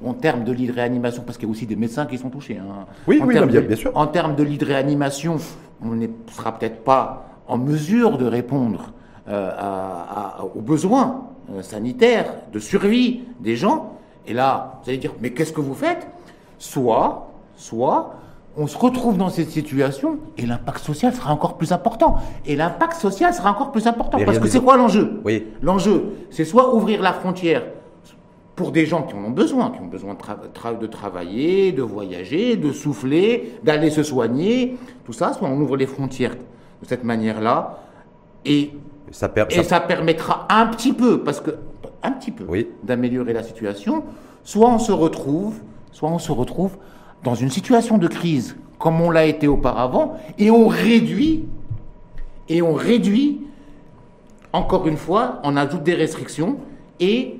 en 0.03 0.13
termes 0.13 0.43
de 0.43 0.51
lit 0.51 0.67
de 0.67 0.73
réanimation, 0.73 1.23
parce 1.23 1.37
qu'il 1.37 1.47
y 1.47 1.51
a 1.51 1.51
aussi 1.51 1.65
des 1.65 1.75
médecins 1.75 2.05
qui 2.05 2.17
sont 2.17 2.29
touchés. 2.29 2.57
Hein. 2.57 2.85
Oui, 3.07 3.21
en 3.21 3.25
oui, 3.25 3.39
bien, 3.45 3.75
sûr. 3.75 3.91
En 3.95 4.07
termes 4.07 4.35
de 4.35 4.43
lit 4.43 4.57
de 4.57 4.65
réanimation, 4.65 5.37
on 5.81 5.89
ne 5.89 6.07
sera 6.31 6.57
peut-être 6.57 6.83
pas 6.83 7.27
en 7.47 7.57
mesure 7.57 8.17
de 8.17 8.25
répondre 8.25 8.91
euh, 9.27 9.51
aux 10.55 10.61
besoins 10.61 11.27
euh, 11.51 11.61
sanitaires, 11.61 12.33
de 12.51 12.59
survie 12.59 13.21
des 13.39 13.55
gens. 13.55 13.97
Et 14.27 14.33
là, 14.33 14.79
vous 14.83 14.89
allez 14.89 14.97
dire, 14.97 15.13
mais 15.21 15.31
qu'est-ce 15.31 15.53
que 15.53 15.61
vous 15.61 15.75
faites? 15.75 16.07
Soit, 16.57 17.31
soit, 17.55 18.15
on 18.55 18.67
se 18.67 18.77
retrouve 18.77 19.17
dans 19.17 19.29
cette 19.29 19.49
situation 19.49 20.19
et 20.37 20.45
l'impact 20.45 20.79
social 20.79 21.13
sera 21.13 21.33
encore 21.33 21.57
plus 21.57 21.71
important. 21.71 22.17
Et 22.45 22.55
l'impact 22.55 22.93
social 22.93 23.33
sera 23.33 23.51
encore 23.51 23.71
plus 23.71 23.87
important. 23.87 24.19
parce 24.23 24.39
que 24.39 24.47
c'est 24.47 24.61
quoi 24.61 24.77
l'enjeu? 24.77 25.21
Oui. 25.25 25.47
L'enjeu, 25.61 26.13
c'est 26.29 26.45
soit 26.45 26.75
ouvrir 26.75 27.01
la 27.01 27.13
frontière 27.13 27.63
pour 28.55 28.71
des 28.71 28.85
gens 28.85 29.01
qui 29.01 29.15
en 29.15 29.23
ont 29.25 29.31
besoin, 29.31 29.71
qui 29.71 29.79
ont 29.81 29.87
besoin 29.87 30.13
de, 30.13 30.75
de 30.79 30.87
travailler, 30.87 31.71
de 31.71 31.81
voyager, 31.81 32.55
de 32.55 32.71
souffler, 32.71 33.55
d'aller 33.63 33.89
se 33.89 34.03
soigner, 34.03 34.77
tout 35.05 35.13
ça, 35.13 35.33
soit 35.33 35.47
on 35.49 35.59
ouvre 35.59 35.75
les 35.75 35.87
frontières 35.87 36.35
de 36.35 36.87
cette 36.87 37.03
manière-là 37.03 37.79
et, 38.45 38.71
ça, 39.09 39.31
et 39.49 39.63
ça... 39.63 39.79
permettra 39.79 40.47
un 40.49 40.67
petit 40.67 40.93
peu, 40.93 41.23
parce 41.23 41.41
que 41.41 41.51
un 42.03 42.11
petit 42.11 42.31
peu, 42.31 42.45
d'améliorer 42.83 43.33
la 43.33 43.41
situation, 43.41 44.03
soit 44.43 44.69
on 44.69 44.79
se 44.79 44.91
retrouve, 44.91 45.55
soit 45.91 46.09
on 46.09 46.19
se 46.19 46.31
retrouve 46.31 46.77
dans 47.23 47.35
une 47.35 47.49
situation 47.49 47.97
de 47.97 48.07
crise 48.07 48.55
comme 48.83 48.99
on 48.99 49.11
l'a 49.11 49.25
été 49.25 49.47
auparavant, 49.47 50.17
et 50.37 50.51
on 50.51 50.67
réduit, 50.67 51.45
et 52.49 52.61
on 52.61 52.73
réduit, 52.73 53.39
encore 54.51 54.87
une 54.87 54.97
fois, 54.97 55.39
on 55.43 55.55
ajoute 55.55 55.83
des 55.83 55.93
restrictions, 55.93 56.57
et 56.99 57.39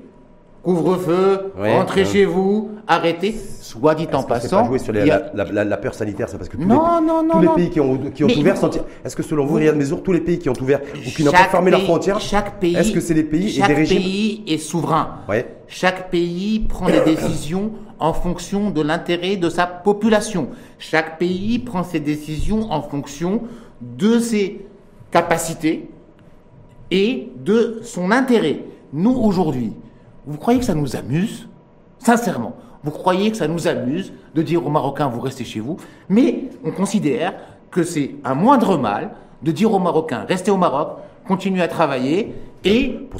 couvre-feu, 0.63 1.51
rentrez 1.57 2.05
chez 2.05 2.25
vous, 2.25 2.71
arrêtez. 2.87 3.35
Soit 3.61 3.95
dit 3.95 4.07
en 4.13 4.23
passant. 4.23 4.61
Pas 4.61 4.67
jouer 4.67 4.79
sur 4.79 4.93
la, 4.93 5.77
peur 5.77 5.93
sanitaire, 5.93 6.29
c'est 6.29 6.37
parce 6.37 6.49
que 6.49 6.57
tous 6.57 6.67
les, 6.67 6.75
tous 7.31 7.39
les 7.41 7.47
pays 7.49 7.69
qui 7.69 7.79
ont, 7.79 7.97
qui 7.97 8.23
ont 8.23 8.27
ouvert 8.27 8.57
sont. 8.57 8.71
Est-ce 9.03 9.15
que 9.15 9.23
selon 9.23 9.45
vous, 9.45 9.55
Riyad 9.55 9.75
Mesur, 9.75 10.01
tous 10.01 10.13
les 10.13 10.21
pays 10.21 10.39
qui 10.39 10.49
ont 10.49 10.59
ouvert 10.59 10.79
ou 10.95 11.09
qui 11.09 11.23
n'ont 11.23 11.31
pas 11.31 11.49
fermé 11.49 11.69
leurs 11.69 11.83
frontières, 11.83 12.19
chaque 12.19 12.59
pays, 12.59 12.75
est-ce 12.75 12.91
que 12.91 13.01
c'est 13.01 13.13
les 13.13 13.23
pays 13.23 13.59
et 13.59 13.67
des 13.67 13.73
régimes 13.73 13.97
Chaque 13.97 14.05
pays 14.05 14.43
est 14.47 14.57
souverain. 14.57 15.19
Chaque 15.67 16.09
pays 16.09 16.59
prend 16.61 16.87
des 16.87 17.01
décisions 17.01 17.71
en 17.99 18.13
fonction 18.13 18.69
de 18.69 18.81
l'intérêt 18.81 19.35
de 19.35 19.49
sa 19.49 19.65
population. 19.65 20.49
Chaque 20.79 21.17
pays 21.19 21.59
prend 21.59 21.83
ses 21.83 21.99
décisions 21.99 22.71
en 22.71 22.81
fonction 22.81 23.43
de 23.81 24.19
ses 24.19 24.65
capacités 25.11 25.89
et 26.91 27.29
de 27.37 27.79
son 27.83 28.11
intérêt. 28.11 28.59
Nous, 28.91 29.15
aujourd'hui, 29.15 29.73
vous 30.25 30.37
croyez 30.37 30.59
que 30.59 30.65
ça 30.65 30.75
nous 30.75 30.95
amuse? 30.95 31.47
Sincèrement, 31.99 32.55
vous 32.83 32.91
croyez 32.91 33.31
que 33.31 33.37
ça 33.37 33.47
nous 33.47 33.67
amuse 33.67 34.13
de 34.35 34.41
dire 34.41 34.65
aux 34.65 34.69
Marocains 34.69 35.07
vous 35.07 35.21
restez 35.21 35.45
chez 35.45 35.59
vous, 35.59 35.77
mais 36.09 36.49
on 36.63 36.71
considère 36.71 37.33
que 37.71 37.83
c'est 37.83 38.15
un 38.23 38.35
moindre 38.35 38.77
mal 38.77 39.11
de 39.41 39.51
dire 39.51 39.73
aux 39.73 39.79
Marocains 39.79 40.25
restez 40.27 40.51
au 40.51 40.57
Maroc, 40.57 40.97
continuez 41.27 41.61
à 41.61 41.67
travailler 41.67 42.33
et 42.63 42.89
pour 43.09 43.19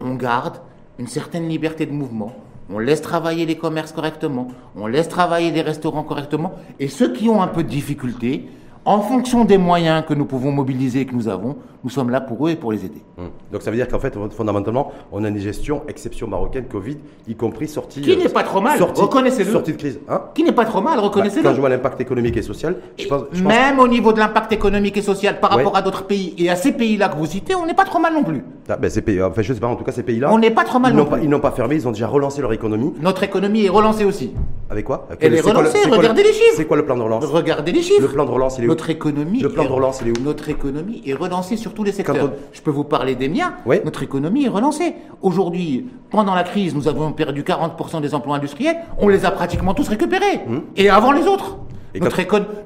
on 0.00 0.14
garde 0.14 0.60
une 0.98 1.06
certaine 1.06 1.48
liberté 1.48 1.86
de 1.86 1.92
mouvement. 1.92 2.32
On 2.72 2.78
laisse 2.78 3.02
travailler 3.02 3.46
les 3.46 3.56
commerces 3.56 3.90
correctement, 3.90 4.48
on 4.76 4.86
laisse 4.86 5.08
travailler 5.08 5.50
les 5.50 5.62
restaurants 5.62 6.04
correctement, 6.04 6.52
et 6.78 6.86
ceux 6.86 7.12
qui 7.12 7.28
ont 7.28 7.42
un 7.42 7.48
peu 7.48 7.64
de 7.64 7.68
difficulté, 7.68 8.48
en 8.84 9.00
fonction 9.00 9.44
des 9.44 9.58
moyens 9.58 10.04
que 10.06 10.14
nous 10.14 10.24
pouvons 10.24 10.52
mobiliser 10.52 11.00
et 11.00 11.06
que 11.06 11.14
nous 11.14 11.28
avons, 11.28 11.56
nous 11.84 11.90
sommes 11.90 12.10
là 12.10 12.20
pour 12.20 12.46
eux 12.46 12.50
et 12.50 12.56
pour 12.56 12.72
les 12.72 12.84
aider. 12.84 13.02
Hum. 13.18 13.28
Donc 13.52 13.62
ça 13.62 13.70
veut 13.70 13.76
dire 13.76 13.88
qu'en 13.88 13.98
fait, 13.98 14.14
fondamentalement, 14.30 14.92
on 15.12 15.24
a 15.24 15.28
une 15.28 15.38
gestion 15.38 15.82
exception 15.88 16.26
marocaine 16.26 16.64
Covid, 16.64 16.96
y 17.28 17.34
compris 17.34 17.68
sortie. 17.68 18.00
Qui 18.00 18.16
n'est 18.16 18.28
pas 18.28 18.42
trop 18.42 18.60
mal, 18.60 18.80
reconnaissez-le. 18.82 19.50
Sortie 19.50 19.72
de 19.72 19.76
crise. 19.76 20.00
Hein 20.08 20.22
qui 20.34 20.44
n'est 20.44 20.52
pas 20.52 20.64
trop 20.64 20.80
mal, 20.80 20.98
reconnaissez-le. 20.98 21.42
quand 21.42 21.54
je 21.54 21.60
vois 21.60 21.68
l'impact 21.68 22.00
économique 22.00 22.36
et 22.36 22.42
social, 22.42 22.76
je 22.98 23.06
pense, 23.06 23.22
Même 23.42 23.78
au 23.78 23.88
niveau 23.88 24.12
de 24.12 24.18
l'impact 24.18 24.52
économique 24.52 24.96
et 24.96 25.02
social 25.02 25.40
par 25.40 25.50
rapport 25.50 25.76
à 25.76 25.82
d'autres 25.82 26.04
pays 26.04 26.34
et 26.38 26.50
à 26.50 26.56
ces 26.56 26.72
pays-là 26.72 27.08
que 27.08 27.16
vous 27.16 27.26
citez, 27.26 27.54
on 27.54 27.66
n'est 27.66 27.74
pas 27.74 27.84
trop 27.84 27.98
mal 27.98 28.14
non 28.14 28.22
plus. 28.22 28.42
Ah, 28.68 28.76
ben 28.76 28.90
ces 28.90 29.02
pays, 29.02 29.22
enfin 29.22 29.42
je 29.42 29.52
sais 29.52 29.60
pas, 29.60 29.66
en 29.66 29.76
tout 29.76 29.84
cas 29.84 29.92
ces 29.92 30.02
pays-là. 30.02 30.32
On 30.32 30.38
n'est 30.38 30.50
pas 30.50 30.64
trop 30.64 30.78
mal 30.78 30.94
non 30.94 31.04
plus. 31.04 31.10
Pas, 31.10 31.24
ils 31.24 31.28
n'ont 31.28 31.40
pas 31.40 31.50
fermé, 31.50 31.74
ils 31.74 31.88
ont 31.88 31.92
déjà 31.92 32.06
relancé 32.08 32.40
leur 32.40 32.52
économie. 32.52 32.92
Notre 33.00 33.22
économie 33.24 33.64
est 33.64 33.70
relancée 33.70 34.04
aussi. 34.04 34.32
Avec 34.70 34.84
quoi 34.84 35.08
Elle 35.18 35.34
est 35.34 35.40
relancée, 35.40 35.78
regardez 35.90 36.22
les 36.22 36.32
chiffres. 36.32 36.54
C'est 36.54 36.64
quoi 36.64 36.76
le 36.76 36.84
plan 36.84 36.96
de 36.96 37.02
relance 37.02 37.24
Regardez 37.24 37.72
les 37.72 37.82
chiffres. 37.82 38.02
Le 38.02 38.08
plan 38.08 38.24
de 38.24 38.30
relance, 38.30 38.56
il 38.58 38.64
est 38.64 38.66
où 38.66 38.70
Notre 38.70 38.88
économie. 38.88 39.40
Le 39.40 39.48
plan 39.48 39.64
de 39.64 39.68
relance, 39.68 40.00
il 40.00 40.08
est 40.08 40.18
où 40.18 40.22
Notre 40.22 40.48
économie 40.48 41.02
est 41.04 41.14
relancée 41.14 41.56
sur 41.56 41.74
tous 41.74 41.82
les 41.82 41.92
secteurs. 41.92 42.32
Je 42.52 42.60
peux 42.62 42.70
vous 42.70 42.84
parler 42.84 43.16
des 43.16 43.28
miens. 43.28 43.54
Notre 43.84 44.02
économie 44.04 44.44
est 44.44 44.48
relancée. 44.48 44.94
Aujourd'hui, 45.22 45.86
pendant 46.10 46.34
la 46.34 46.44
crise, 46.44 46.74
nous 46.74 46.86
avons 46.86 47.12
perdu 47.12 47.42
40% 47.42 48.00
des 48.00 48.14
emplois 48.14 48.36
industriels. 48.36 48.76
On 48.98 49.08
les 49.08 49.24
a 49.24 49.32
pratiquement 49.32 49.74
tous 49.74 49.88
récupérés. 49.88 50.40
Hum. 50.46 50.62
Et 50.76 50.88
avant 50.88 51.12
les 51.12 51.26
autres. 51.26 51.58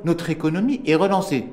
notre, 0.05 0.29
économie 0.31 0.83
est 0.87 0.95
relancée. 0.95 1.47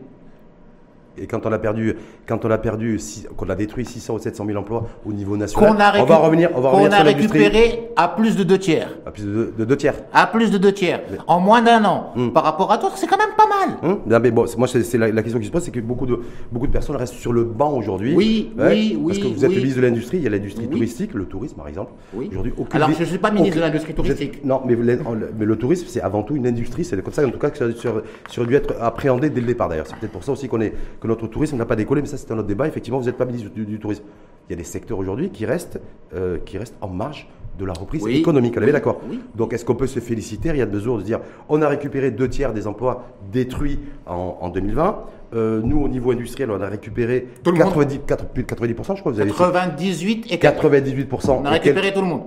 Et 1.18 1.28
quand 1.28 1.46
on 1.46 1.52
a 1.52 1.60
perdu, 1.60 1.96
quand 2.26 2.46
on 2.46 2.52
a 2.52 2.58
perdu, 2.58 3.00
qu'on 3.36 3.50
a 3.50 3.56
détruit 3.56 3.86
600 3.86 4.16
ou 4.16 4.20
700 4.20 4.46
000 4.46 4.58
emplois 4.58 4.88
au 5.06 5.14
niveau 5.14 5.38
national, 5.38 5.72
on, 6.00 6.06
va 6.06 6.18
revenir, 6.18 6.50
on 6.56 6.62
va 6.62 6.70
revenir 6.70 6.94
a 6.94 7.04
récupéré 7.04 7.90
à 7.96 8.08
plus 8.08 8.36
de 8.36 8.44
deux 8.44 8.58
tiers. 8.58 8.98
À 9.06 9.12
plus 9.12 9.24
de, 9.24 9.66
deux 9.66 9.78
tiers. 9.78 9.96
À 10.14 10.28
plus 10.28 10.52
de 10.52 10.58
deux 10.58 10.72
tiers. 10.72 11.02
En 11.28 11.40
moins 11.40 11.62
d'un 11.62 11.84
an. 11.86 12.12
Hmm. 12.16 12.30
Par 12.30 12.44
rapport 12.44 12.72
à 12.72 12.78
toi, 12.78 12.92
c'est 12.96 13.08
quand 13.08 13.18
même 13.18 13.36
pas 13.38 13.48
mal. 13.48 13.96
Hmm. 13.96 14.20
mais 14.22 14.32
bon, 14.32 14.46
moi, 14.58 14.68
c'est 14.68 14.98
la, 14.98 15.12
question 15.22 15.40
qui 15.40 15.48
se 15.48 15.52
pose, 15.52 15.64
c'est 15.64 15.72
que 15.72 15.80
beaucoup 15.80 16.06
de, 16.06 16.20
beaucoup 16.52 16.68
de 16.68 16.72
personnes 16.72 16.96
restent 16.96 17.16
sur 17.16 17.34
le 17.34 17.44
banc 17.44 17.72
aujourd'hui. 17.74 18.14
Oui, 18.16 18.54
oui, 18.58 18.98
oui. 19.00 19.08
Parce 19.08 19.20
que 19.20 19.28
vous 19.28 19.46
êtes 19.46 19.52
le 19.52 19.58
ministre 19.58 19.82
de 19.82 19.86
l'industrie, 19.86 20.18
il 20.18 20.24
y 20.24 20.28
a 20.28 20.30
l'industrie 20.30 20.68
touristique, 20.68 21.14
le 21.14 21.26
tourisme 21.26 21.58
par 21.58 21.68
exemple. 21.68 21.92
Oui. 22.14 22.30
Aujourd'hui, 22.32 22.54
Alors, 22.72 22.92
je 22.92 23.02
ne 23.02 23.06
suis 23.06 23.18
pas 23.18 23.32
ministre 23.32 23.58
de 23.58 23.62
l'industrie 23.62 23.94
touristique. 23.94 24.44
Non, 24.46 24.62
mais, 24.66 24.76
mais 24.76 25.46
le 25.46 25.56
tourisme, 25.58 25.86
c'est 25.88 26.02
avant 26.02 26.24
tout 26.24 26.36
une 26.36 26.48
industrie. 26.48 26.86
C'est 26.86 27.02
comme 27.02 27.14
ça, 27.14 27.26
en 27.26 27.32
tout 27.32 27.40
cas, 27.40 27.50
que 27.50 27.58
ça 27.58 27.92
aurait 28.38 28.48
dû 28.48 28.56
être 28.56 28.76
appréhendé 28.80 29.30
dès 29.30 29.42
le 29.42 29.48
départ 29.48 29.70
d'ailleurs. 29.70 29.88
C'est 29.88 29.98
peut-être 29.98 30.12
pour 30.12 30.24
ça 30.24 30.32
aussi 30.32 30.48
qu'on 30.48 30.62
est, 30.62 30.74
que 31.02 31.08
notre 31.08 31.28
tourisme 31.28 31.58
n'a 31.58 31.66
pas 31.66 31.76
décollé, 31.76 32.02
mais 32.02 32.08
ça 32.08 32.18
c'est 32.18 32.32
un 32.32 32.38
autre 32.38 32.48
débat. 32.48 32.68
Effectivement, 32.68 33.00
vous 33.00 33.06
n'êtes 33.06 33.18
pas 33.18 33.26
ministre 33.26 33.50
du, 33.50 33.80
tourisme. 33.80 34.04
Il 34.48 34.54
y 34.54 34.56
a 34.56 34.58
des 34.58 34.64
secteurs 34.64 35.00
aujourd'hui 35.00 35.30
qui 35.30 35.46
restent, 35.46 35.82
euh, 36.14 36.38
qui 36.46 36.58
restent 36.58 36.78
en 36.80 36.90
marge 36.90 37.28
de 37.58 37.66
la 37.66 37.74
reprise 37.74 38.06
économique. 38.08 38.56
On 38.58 38.62
est 38.62 38.72
d'accord 38.72 39.02
Donc 39.36 39.54
est-ce 39.54 39.66
qu'on 39.66 39.76
peut 39.76 39.88
se 39.88 40.00
féliciter 40.00 40.50
Il 40.50 40.58
y 40.58 40.62
a 40.62 40.66
besoin 40.66 40.98
de 40.98 41.04
dire 41.04 41.20
on 41.50 41.62
a 41.62 41.68
récupéré 41.68 42.12
deux 42.12 42.30
tiers 42.30 42.54
des 42.54 42.68
emplois 42.68 43.06
détruits 43.32 43.80
en, 44.06 44.50
2020. 44.50 45.00
Euh, 45.34 45.62
nous, 45.64 45.82
au 45.82 45.88
niveau 45.88 46.12
industriel, 46.12 46.52
on 46.52 46.62
a 46.62 46.68
récupéré 46.68 47.28
90, 47.44 48.00
90%, 48.08 48.96
je 48.96 49.00
crois. 49.00 49.12
Vous 49.12 49.20
avez 49.20 49.32
98 49.32 50.28
et 50.32 50.38
98%. 50.38 51.32
On 51.32 51.46
a 51.46 51.50
récupéré 51.52 51.94
tout 51.94 52.02
le 52.02 52.08
monde. 52.08 52.24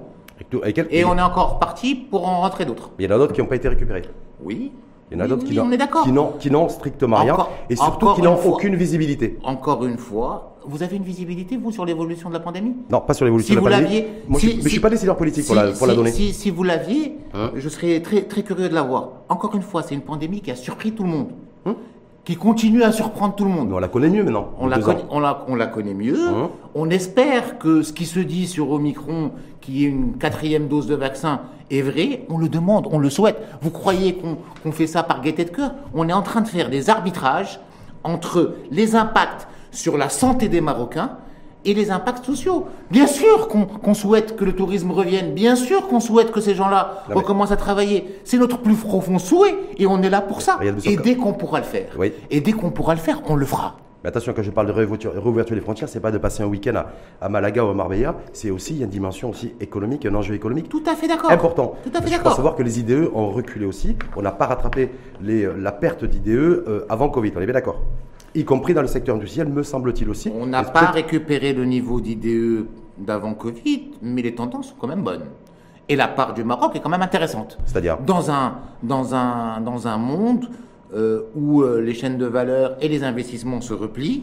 Et, 0.90 1.04
on 1.04 1.16
est 1.16 1.22
encore 1.22 1.58
parti 1.58 1.94
pour 1.94 2.26
en 2.26 2.40
rentrer 2.40 2.64
d'autres. 2.64 2.90
Il 2.98 3.04
y 3.04 3.08
en 3.08 3.14
a 3.14 3.18
d'autres 3.18 3.32
qui 3.32 3.40
n'ont 3.40 3.46
pas 3.46 3.56
été 3.56 3.68
récupérés. 3.68 4.02
Oui. 4.42 4.72
Il 5.10 5.18
y 5.18 5.20
en 5.20 5.24
a 5.24 5.28
d'autres 5.28 5.44
qui 6.40 6.50
n'ont 6.50 6.68
strictement 6.68 7.18
rien 7.18 7.36
et 7.70 7.76
surtout 7.76 8.14
qui 8.14 8.22
n'ont 8.22 8.38
aucune 8.44 8.76
visibilité. 8.76 9.38
Encore 9.44 9.84
une 9.84 9.98
fois, 9.98 10.56
vous 10.66 10.82
avez 10.82 10.96
une 10.96 11.02
visibilité, 11.02 11.56
vous, 11.56 11.70
sur 11.70 11.84
l'évolution 11.84 12.28
de 12.30 12.34
la 12.34 12.40
pandémie? 12.40 12.74
Non, 12.90 13.00
pas 13.00 13.12
sur 13.14 13.24
l'évolution 13.24 13.54
de 13.54 13.68
la 13.68 13.78
pandémie. 13.78 14.04
Moi, 14.28 14.40
je, 14.40 14.46
mais 14.46 14.52
je 14.54 14.64
ne 14.64 14.68
suis 14.68 14.80
pas 14.80 14.90
décideur 14.90 15.16
politique 15.16 15.46
pour, 15.46 15.54
la, 15.54 15.72
pour 15.72 15.86
la 15.86 15.94
donner. 15.94 16.10
Si, 16.10 16.50
vous 16.50 16.62
l'aviez, 16.62 17.18
hein? 17.34 17.50
je 17.54 17.68
serais 17.68 18.00
très, 18.00 18.22
très 18.22 18.42
curieux 18.42 18.68
de 18.68 18.74
la 18.74 18.82
voir. 18.82 19.10
Encore 19.28 19.54
une 19.54 19.62
fois, 19.62 19.82
c'est 19.82 19.94
une 19.94 20.00
pandémie 20.00 20.40
qui 20.40 20.50
a 20.50 20.56
surpris 20.56 20.92
tout 20.92 21.02
le 21.02 21.10
monde. 21.10 21.28
Hein? 21.66 21.76
Qui 22.24 22.36
continue 22.36 22.82
à 22.82 22.90
surprendre 22.90 23.34
tout 23.34 23.44
le 23.44 23.50
monde. 23.50 23.70
on 23.72 23.78
la 23.78 23.88
connaît 23.88 24.08
mieux 24.08 24.24
maintenant. 24.24 24.48
On 24.58 24.66
la, 24.66 24.78
connaît, 24.78 25.04
on, 25.10 25.20
la, 25.20 25.44
on 25.46 25.54
la, 25.54 25.66
connaît 25.66 25.94
mieux. 25.94 26.18
Hein 26.26 26.50
on 26.74 26.88
espère 26.88 27.58
que 27.58 27.82
ce 27.82 27.92
qui 27.92 28.06
se 28.06 28.18
dit 28.18 28.46
sur 28.46 28.70
Omicron, 28.70 29.32
qui 29.60 29.84
est 29.84 29.88
une 29.88 30.16
quatrième 30.16 30.68
dose 30.68 30.86
de 30.86 30.94
vaccin, 30.94 31.42
est 31.70 31.82
vrai. 31.82 32.24
On 32.30 32.38
le 32.38 32.48
demande, 32.48 32.88
on 32.90 32.98
le 32.98 33.10
souhaite. 33.10 33.38
Vous 33.60 33.70
croyez 33.70 34.16
qu'on 34.62 34.72
fait 34.72 34.86
ça 34.86 35.02
par 35.02 35.20
gaieté 35.20 35.44
de 35.44 35.50
cœur? 35.50 35.72
On 35.92 36.08
est 36.08 36.14
en 36.14 36.22
train 36.22 36.40
de 36.40 36.48
faire 36.48 36.70
des 36.70 36.88
arbitrages 36.88 37.60
entre 38.04 38.54
les 38.70 38.96
impacts 38.96 39.46
sur 39.70 39.98
la 39.98 40.08
santé 40.08 40.48
des 40.48 40.60
Marocains 40.60 41.18
et 41.64 41.74
les 41.74 41.90
impacts 41.90 42.24
sociaux. 42.24 42.66
Bien 42.90 43.06
sûr 43.06 43.48
qu'on 43.48 43.94
souhaite 43.94 44.36
que 44.36 44.44
le 44.44 44.54
tourisme 44.54 44.90
revienne, 44.90 45.32
bien 45.34 45.56
sûr 45.56 45.88
qu'on 45.88 46.00
souhaite 46.00 46.30
que 46.30 46.40
ces 46.40 46.54
gens-là 46.54 47.04
recommencent 47.10 47.52
à 47.52 47.56
travailler. 47.56 48.20
C'est 48.24 48.38
notre 48.38 48.58
plus 48.58 48.74
profond 48.74 49.18
souhait 49.18 49.54
et 49.78 49.86
on 49.86 50.02
est 50.02 50.10
là 50.10 50.20
pour 50.20 50.42
ça. 50.42 50.58
Et 50.84 50.96
dès 50.96 51.16
qu'on 51.16 51.32
pourra 51.32 51.58
le 51.58 51.64
faire, 51.64 51.96
et 52.30 52.40
dès 52.40 52.52
qu'on 52.52 52.70
pourra 52.70 52.94
le 52.94 53.00
faire, 53.00 53.20
on 53.26 53.36
le 53.36 53.46
fera. 53.46 53.76
Mais 54.04 54.08
attention, 54.08 54.34
quand 54.36 54.42
je 54.42 54.50
parle 54.50 54.66
de 54.66 54.72
réouverture 54.72 55.14
des 55.56 55.62
frontières, 55.62 55.88
c'est 55.88 55.98
pas 55.98 56.10
de 56.10 56.18
passer 56.18 56.42
un 56.42 56.46
week-end 56.46 56.84
à, 57.22 57.28
Malaga 57.30 57.64
ou 57.64 57.68
à 57.68 57.74
Marbella, 57.74 58.14
c'est 58.34 58.50
aussi 58.50 58.80
une 58.80 58.90
dimension 58.90 59.30
aussi 59.30 59.54
économique, 59.60 60.04
un 60.04 60.14
enjeu 60.14 60.34
économique. 60.34 60.68
Tout 60.68 60.82
à 60.86 60.94
fait 60.94 61.08
d'accord. 61.08 61.30
Important. 61.30 61.76
Tout 61.82 61.90
à 61.96 62.02
fait 62.02 62.10
d'accord. 62.10 62.26
Il 62.26 62.30
faut 62.30 62.36
savoir 62.36 62.54
que 62.54 62.62
les 62.62 62.80
IDE 62.80 63.08
ont 63.14 63.30
reculé 63.30 63.64
aussi. 63.64 63.96
On 64.14 64.20
n'a 64.20 64.30
pas 64.30 64.44
rattrapé 64.44 64.90
la 65.22 65.72
perte 65.72 66.04
d'IDE 66.04 66.28
euh, 66.28 66.84
avant 66.90 67.08
Covid. 67.08 67.32
On 67.34 67.40
est 67.40 67.46
bien 67.46 67.54
d'accord 67.54 67.80
y 68.34 68.44
compris 68.44 68.74
dans 68.74 68.82
le 68.82 68.88
secteur 68.88 69.14
industriel, 69.16 69.48
me 69.48 69.62
semble-t-il 69.62 70.08
aussi. 70.08 70.30
On 70.34 70.46
n'a 70.46 70.64
pas 70.64 70.90
récupéré 70.90 71.52
le 71.52 71.64
niveau 71.64 72.00
d'IDE 72.00 72.66
d'avant 72.98 73.34
Covid, 73.34 73.92
mais 74.02 74.22
les 74.22 74.34
tendances 74.34 74.68
sont 74.68 74.74
quand 74.78 74.88
même 74.88 75.02
bonnes. 75.02 75.26
Et 75.88 75.96
la 75.96 76.08
part 76.08 76.34
du 76.34 76.44
Maroc 76.44 76.74
est 76.74 76.80
quand 76.80 76.88
même 76.88 77.02
intéressante. 77.02 77.58
C'est-à-dire 77.66 77.98
dans 77.98 78.30
un, 78.30 78.58
dans, 78.82 79.14
un, 79.14 79.60
dans 79.60 79.86
un 79.86 79.98
monde 79.98 80.48
euh, 80.94 81.24
où 81.34 81.62
euh, 81.62 81.80
les 81.80 81.94
chaînes 81.94 82.18
de 82.18 82.26
valeur 82.26 82.76
et 82.80 82.88
les 82.88 83.04
investissements 83.04 83.60
se 83.60 83.74
replient, 83.74 84.22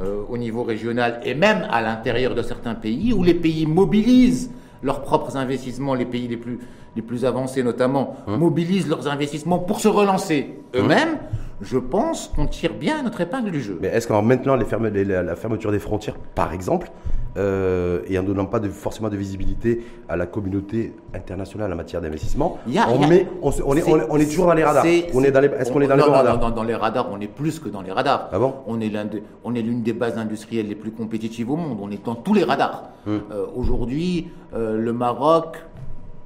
euh, 0.00 0.22
au 0.28 0.36
niveau 0.38 0.64
régional 0.64 1.20
et 1.24 1.34
même 1.34 1.68
à 1.70 1.80
l'intérieur 1.80 2.34
de 2.34 2.42
certains 2.42 2.74
pays, 2.74 3.12
où 3.12 3.22
les 3.22 3.34
pays 3.34 3.66
mobilisent 3.66 4.50
leurs 4.82 5.02
propres 5.02 5.36
investissements, 5.36 5.94
les 5.94 6.04
pays 6.04 6.26
les 6.26 6.36
plus, 6.36 6.58
les 6.96 7.02
plus 7.02 7.24
avancés 7.24 7.62
notamment, 7.62 8.16
hein 8.26 8.36
mobilisent 8.36 8.88
leurs 8.88 9.06
investissements 9.06 9.58
pour 9.60 9.80
se 9.80 9.88
relancer 9.88 10.56
hein 10.74 10.78
eux-mêmes 10.80 11.18
je 11.60 11.78
pense 11.78 12.28
qu'on 12.28 12.46
tire 12.46 12.74
bien 12.74 13.02
notre 13.02 13.20
épingle 13.20 13.50
du 13.50 13.60
jeu. 13.60 13.78
Mais 13.80 13.88
est-ce 13.88 14.08
qu'en 14.08 14.22
maintenant 14.22 14.56
les 14.56 15.04
la 15.04 15.36
fermeture 15.36 15.72
des 15.72 15.78
frontières, 15.78 16.16
par 16.34 16.52
exemple, 16.52 16.90
euh, 17.36 18.02
et 18.06 18.16
en 18.16 18.22
donnant 18.22 18.46
pas 18.46 18.60
de, 18.60 18.68
forcément 18.68 19.08
de 19.08 19.16
visibilité 19.16 19.84
à 20.08 20.16
la 20.16 20.26
communauté 20.26 20.94
internationale 21.14 21.72
en 21.72 21.76
matière 21.76 22.00
d'investissement, 22.00 22.58
on, 22.68 23.50
on, 23.64 24.16
est, 24.18 24.26
toujours 24.26 24.46
dans 24.46 24.54
les 24.54 24.62
radars. 24.62 24.86
Est, 24.86 25.08
on 25.14 25.24
est 25.24 25.32
dans 25.32 25.40
les, 25.40 25.48
est-ce 25.48 25.72
qu'on 25.72 25.80
est 25.80 25.88
dans 25.88 25.96
les 25.96 26.02
radars 26.02 26.52
dans, 26.52 26.62
les 26.62 26.76
radars, 26.76 27.08
on 27.10 27.20
est 27.20 27.26
plus 27.26 27.58
que 27.58 27.68
dans 27.68 27.82
les 27.82 27.90
radars. 27.90 28.28
Ah 28.32 28.38
bon? 28.38 28.54
On 28.66 28.80
est 28.80 29.62
l'une 29.62 29.82
des 29.82 29.92
bases 29.92 30.16
industrielles 30.16 30.68
les 30.68 30.76
plus 30.76 30.92
compétitives 30.92 31.50
au 31.50 31.56
monde. 31.56 31.78
On 31.82 31.90
est 31.90 32.04
dans 32.04 32.14
tous 32.14 32.34
les 32.34 32.44
radars. 32.44 32.84
Hum. 33.06 33.22
Euh, 33.32 33.46
aujourd'hui, 33.56 34.28
euh, 34.54 34.78
le 34.78 34.92
Maroc 34.92 35.56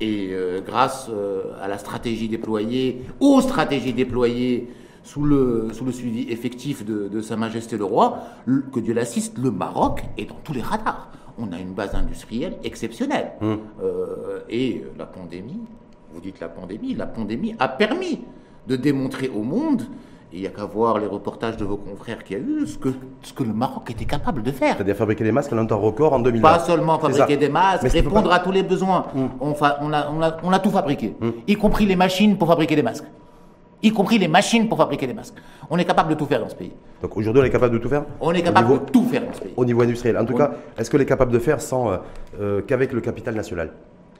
et 0.01 0.33
grâce 0.65 1.11
à 1.61 1.67
la 1.67 1.77
stratégie 1.77 2.29
déployée, 2.29 3.03
aux 3.19 3.41
stratégies 3.41 3.93
déployées 3.93 4.69
sous 5.09 5.25
le, 5.25 5.69
sous 5.73 5.87
le 5.87 5.93
suivi 5.93 6.31
effectif 6.31 6.85
de, 6.85 7.21
Sa 7.23 7.37
Majesté 7.37 7.79
le 7.79 7.85
Roi, 7.85 8.19
que 8.73 8.79
Dieu 8.79 8.93
l'assiste, 8.93 9.39
le 9.39 9.51
Maroc 9.51 10.05
est 10.19 10.27
dans 10.27 10.37
tous 10.45 10.53
les 10.53 10.61
radars. 10.61 11.11
On 11.39 11.51
a 11.53 11.59
une 11.59 11.73
base 11.73 11.95
industrielle 11.95 12.59
exceptionnelle. 12.63 13.33
Hum. 13.41 13.59
Euh, 13.83 14.41
et 14.51 14.85
la 14.99 15.07
pandémie, 15.07 15.61
vous 16.13 16.21
dites 16.21 16.41
la 16.41 16.49
pandémie, 16.49 16.95
la 16.95 17.07
pandémie 17.07 17.55
a 17.59 17.69
permis 17.69 18.21
de 18.67 18.77
démontrer 18.77 19.31
au 19.35 19.43
monde 19.43 19.83
il 20.31 20.43
n'y 20.43 20.47
a 20.47 20.51
qu'à 20.51 20.67
voir 20.67 20.99
les 20.99 21.07
reportages 21.07 21.57
de 21.57 21.65
vos 21.65 21.79
confrères 21.79 22.23
qu'il 22.23 22.37
y 22.37 22.41
a 22.41 22.43
eu, 22.43 22.67
ce 22.67 22.77
que, 22.77 22.91
ce 23.23 23.33
que 23.33 23.45
le 23.45 23.55
Maroc 23.55 23.91
était 23.91 24.05
capable 24.05 24.43
de 24.43 24.51
faire. 24.51 24.77
C'est-à-dire 24.77 24.95
fabriquer 24.95 25.25
des 25.25 25.33
masques 25.33 25.55
en 25.55 25.57
un 25.57 25.65
temps 25.65 25.81
record 25.81 26.13
en 26.13 26.19
2020. 26.19 26.43
Pas 26.47 26.59
seulement 26.59 26.99
fabriquer 26.99 27.39
des 27.39 27.49
masques, 27.49 27.89
répondre 27.89 28.31
à 28.31 28.41
tous 28.41 28.53
les 28.53 28.63
besoins. 28.63 29.07
Hum. 29.17 29.31
On, 29.41 29.55
on, 29.81 29.93
a, 29.95 30.11
on, 30.43 30.53
a, 30.53 30.59
tout 30.59 30.71
fabriqué, 30.71 31.17
hum. 31.23 31.33
y 31.47 31.55
compris 31.55 31.87
les 31.87 31.97
machines 31.97 32.37
pour 32.37 32.49
fabriquer 32.49 32.77
des 32.77 32.83
masques 32.83 33.07
y 33.83 33.91
compris 33.93 34.19
les 34.19 34.29
machines 34.29 34.69
pour 34.69 34.79
fabriquer 34.79 35.07
des 35.07 35.15
masques. 35.15 35.35
On 35.71 35.79
est 35.79 35.85
capable 35.85 36.11
de 36.11 36.15
tout 36.15 36.27
faire 36.27 36.41
dans 36.41 36.49
ce 36.49 36.55
pays. 36.55 36.73
Donc 37.03 37.17
aujourd'hui, 37.17 37.43
on 37.43 37.45
est 37.45 37.51
capable 37.51 37.75
de 37.75 37.79
tout 37.79 37.89
faire 37.89 38.05
On 38.21 38.33
est 38.33 38.43
capable 38.43 38.73
de 38.73 38.91
tout 38.91 39.05
faire 39.05 39.25
dans 39.25 39.33
ce 39.33 39.41
pays. 39.41 39.53
Au 39.57 39.65
niveau 39.65 39.83
industriel. 39.83 40.19
En 40.19 40.25
tout 40.25 40.35
cas, 40.35 40.53
est-ce 40.77 40.91
qu'on 40.91 40.99
est 40.99 41.07
capable 41.07 41.33
de 41.33 41.39
faire 41.39 41.61
sans 41.61 41.91
euh, 41.91 41.97
euh, 42.41 42.63
qu'avec 42.63 42.93
le 42.93 43.01
capital 43.01 43.35
national? 43.35 43.73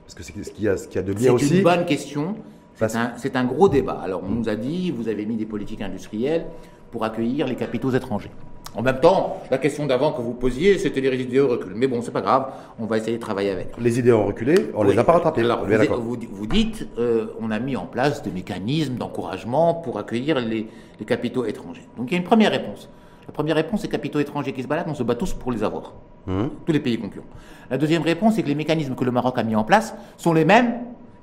Parce 0.05 0.15
que 0.15 0.23
c'est 0.23 0.43
ce 0.43 0.51
qu'il 0.51 0.65
y, 0.65 0.67
a, 0.69 1.01
de 1.03 1.13
bien 1.13 1.33
aussi. 1.33 1.47
C'est 1.47 1.57
une 1.57 1.63
bonne 1.63 1.85
question. 1.85 2.35
C'est 2.75 2.95
un, 2.95 3.41
un, 3.41 3.43
gros 3.45 3.67
débat. 3.67 3.99
Alors, 4.03 4.23
on 4.25 4.29
nous 4.29 4.47
a 4.47 4.55
dit, 4.55 4.89
vous 4.91 5.09
avez 5.09 5.25
mis 5.25 5.35
des 5.35 5.45
politiques 5.45 5.81
industrielles 5.81 6.45
pour 6.91 7.05
accueillir 7.05 7.47
les 7.47 7.55
capitaux 7.55 7.91
étrangers. 7.91 8.31
En 8.75 8.83
même 8.83 8.99
temps, 8.99 9.41
la 9.49 9.57
question 9.57 9.87
d'avant 9.87 10.11
que 10.13 10.21
vous 10.21 10.33
posiez, 10.33 10.77
c'était 10.77 11.01
les 11.01 11.21
idées 11.21 11.39
recul. 11.39 11.73
Mais 11.75 11.87
bon, 11.87 12.01
c'est 12.01 12.11
pas 12.11 12.21
grave, 12.21 12.51
on 12.79 12.85
va 12.85 12.97
essayer 12.97 13.17
de 13.17 13.21
travailler 13.21 13.49
avec. 13.49 13.69
Les 13.79 13.97
idées 13.97 14.13
ont 14.13 14.25
reculé, 14.25 14.69
on 14.75 14.83
ne 14.83 14.91
les 14.91 14.97
a 14.99 15.03
pas 15.03 15.13
rattrapées. 15.13 15.41
Alors, 15.41 15.65
vous, 15.99 16.47
dites, 16.47 16.87
euh, 16.97 17.27
on 17.41 17.49
a 17.49 17.59
mis 17.59 17.75
en 17.75 17.85
place 17.85 18.21
des 18.21 18.29
mécanismes 18.29 18.95
d'encouragement 18.95 19.73
pour 19.73 19.97
accueillir 19.97 20.39
les, 20.39 20.67
capitaux 21.07 21.45
étrangers. 21.45 21.87
Donc 21.97 22.09
il 22.09 22.13
y 22.13 22.15
a 22.15 22.19
une 22.19 22.27
première 22.27 22.51
réponse. 22.51 22.89
La 23.25 23.31
première 23.31 23.55
réponse, 23.55 23.81
c'est 23.81 23.87
capitaux 23.87 24.19
étrangers 24.19 24.51
qui 24.53 24.61
se 24.61 24.67
baladent, 24.67 24.89
on 24.89 24.93
se 24.93 25.03
bat 25.03 25.15
tous 25.15 25.33
pour 25.33 25.51
les 25.51 25.63
avoir. 25.63 25.93
Hum. 26.27 26.49
Tous 26.65 26.71
les 26.73 26.79
pays 26.79 26.99
concurrents. 26.99 27.25
La 27.71 27.77
deuxième 27.77 28.01
réponse, 28.01 28.35
c'est 28.35 28.43
que 28.43 28.47
les 28.47 28.55
mécanismes 28.55 28.95
que 28.95 29.05
le 29.05 29.11
Maroc 29.11 29.37
a 29.37 29.43
mis 29.43 29.55
en 29.55 29.63
place 29.63 29.95
sont 30.17 30.33
les 30.33 30.45
mêmes, 30.45 30.73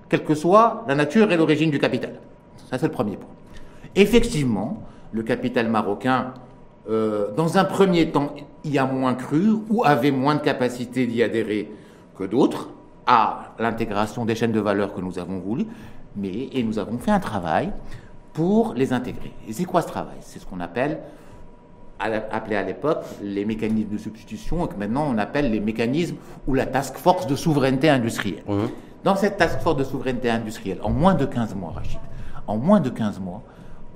quelle 0.09 0.24
que 0.24 0.35
soit 0.35 0.85
la 0.88 0.94
nature 0.94 1.31
et 1.31 1.37
l'origine 1.37 1.70
du 1.70 1.79
capital. 1.79 2.14
Ça, 2.70 2.79
c'est 2.79 2.87
le 2.87 2.92
premier 2.92 3.16
point. 3.16 3.29
Effectivement, 3.94 4.83
le 5.12 5.23
capital 5.23 5.69
marocain 5.69 6.35
euh, 6.88 7.33
dans 7.35 7.59
un 7.59 7.64
premier 7.64 8.11
temps, 8.11 8.33
y 8.64 8.79
a 8.79 8.87
moins 8.87 9.14
cru 9.14 9.51
ou 9.69 9.85
avait 9.85 10.11
moins 10.11 10.37
de 10.37 10.40
capacité 10.40 11.07
d'y 11.07 11.23
adhérer 11.23 11.71
que 12.16 12.25
d'autres 12.25 12.71
à 13.07 13.55
l'intégration 13.59 14.25
des 14.25 14.35
chaînes 14.35 14.53
de 14.53 14.61
valeur 14.61 14.95
que 14.95 15.01
nous 15.01 15.19
avons 15.19 15.38
voulu, 15.38 15.66
mais 16.16 16.49
et 16.53 16.62
nous 16.62 16.79
avons 16.79 16.99
fait 16.99 17.11
un 17.11 17.21
travail 17.21 17.73
pour 18.33 18.75
les 18.75 18.92
intégrer. 18.92 19.33
Et 19.49 19.53
c'est 19.53 19.64
quoi 19.64 19.83
ce 19.83 19.88
travail? 19.88 20.16
C'est 20.21 20.38
ce 20.38 20.47
qu'on 20.47 20.61
appelle, 20.61 20.99
appelé 21.99 22.57
à 22.57 22.62
l'époque, 22.62 23.05
les 23.23 23.45
mécanismes 23.45 23.90
de 23.90 23.99
substitution, 23.99 24.66
et 24.66 24.69
que 24.69 24.77
maintenant 24.77 25.07
on 25.09 25.19
appelle 25.19 25.51
les 25.51 25.61
mécanismes 25.61 26.16
ou 26.47 26.55
la 26.55 26.66
task 26.66 26.97
force 26.97 27.27
de 27.27 27.35
souveraineté 27.35 27.88
industrielle. 27.88 28.45
Mmh. 28.47 28.66
Dans 29.05 29.16
cette 29.16 29.38
task 29.38 29.61
force 29.61 29.77
de 29.77 29.85
souveraineté 29.85 30.31
industrielle, 30.31 30.79
en 30.83 30.90
moins 30.90 31.14
de 31.14 31.25
15 31.25 31.55
mois, 31.55 31.73
Rachid, 31.75 32.01
en 32.47 32.57
moins 32.57 32.81
de 32.81 32.90
15 32.90 33.21
mois, 33.21 33.42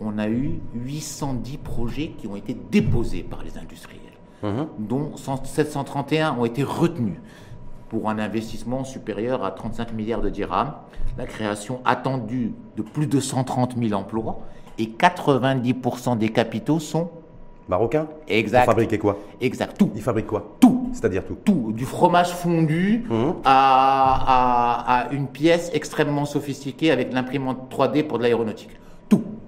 on 0.01 0.19
a 0.19 0.29
eu 0.29 0.61
810 0.75 1.59
projets 1.59 2.09
qui 2.19 2.27
ont 2.27 2.37
été 2.37 2.57
déposés 2.71 3.23
par 3.23 3.43
les 3.45 3.59
industriels, 3.59 4.01
mhm. 4.43 4.67
dont 4.79 5.13
731 5.17 6.37
ont 6.39 6.45
été 6.45 6.63
retenus 6.63 7.19
pour 7.89 8.09
un 8.09 8.19
investissement 8.19 8.85
supérieur 8.85 9.45
à 9.45 9.51
35 9.51 9.93
milliards 9.93 10.21
de 10.23 10.31
dirhams, 10.31 10.73
la 11.19 11.27
création 11.27 11.81
attendue 11.85 12.53
de 12.77 12.83
plus 12.83 13.07
de 13.09 13.19
130 13.21 13.77
000 13.77 13.93
emplois 13.99 14.41
et 14.79 14.87
90% 14.87 16.17
des 16.17 16.29
capitaux 16.31 16.79
sont 16.79 17.11
Marocain 17.69 18.09
Exact. 18.27 18.61
Vous 18.65 18.67
fabriquez 18.67 18.99
quoi? 18.99 19.17
Exact. 19.41 19.77
Tout. 19.79 19.91
Il 19.95 20.03
fabrique 20.03 20.27
quoi? 20.27 20.57
Tout. 20.59 20.89
C'est-à-dire 20.93 21.25
tout 21.25 21.37
Tout. 21.45 21.73
Du 21.73 21.85
fromage 21.85 22.31
fondu 22.33 23.05
Mhm. 23.09 23.35
à, 23.45 24.95
à- 24.95 25.03
à 25.07 25.13
une 25.13 25.29
pièce 25.29 25.71
extrêmement 25.73 26.25
sophistiquée 26.25 26.91
avec 26.91 27.13
l'imprimante 27.13 27.69
3D 27.71 28.03
pour 28.03 28.19
de 28.19 28.25
l'aéronautique. 28.25 28.71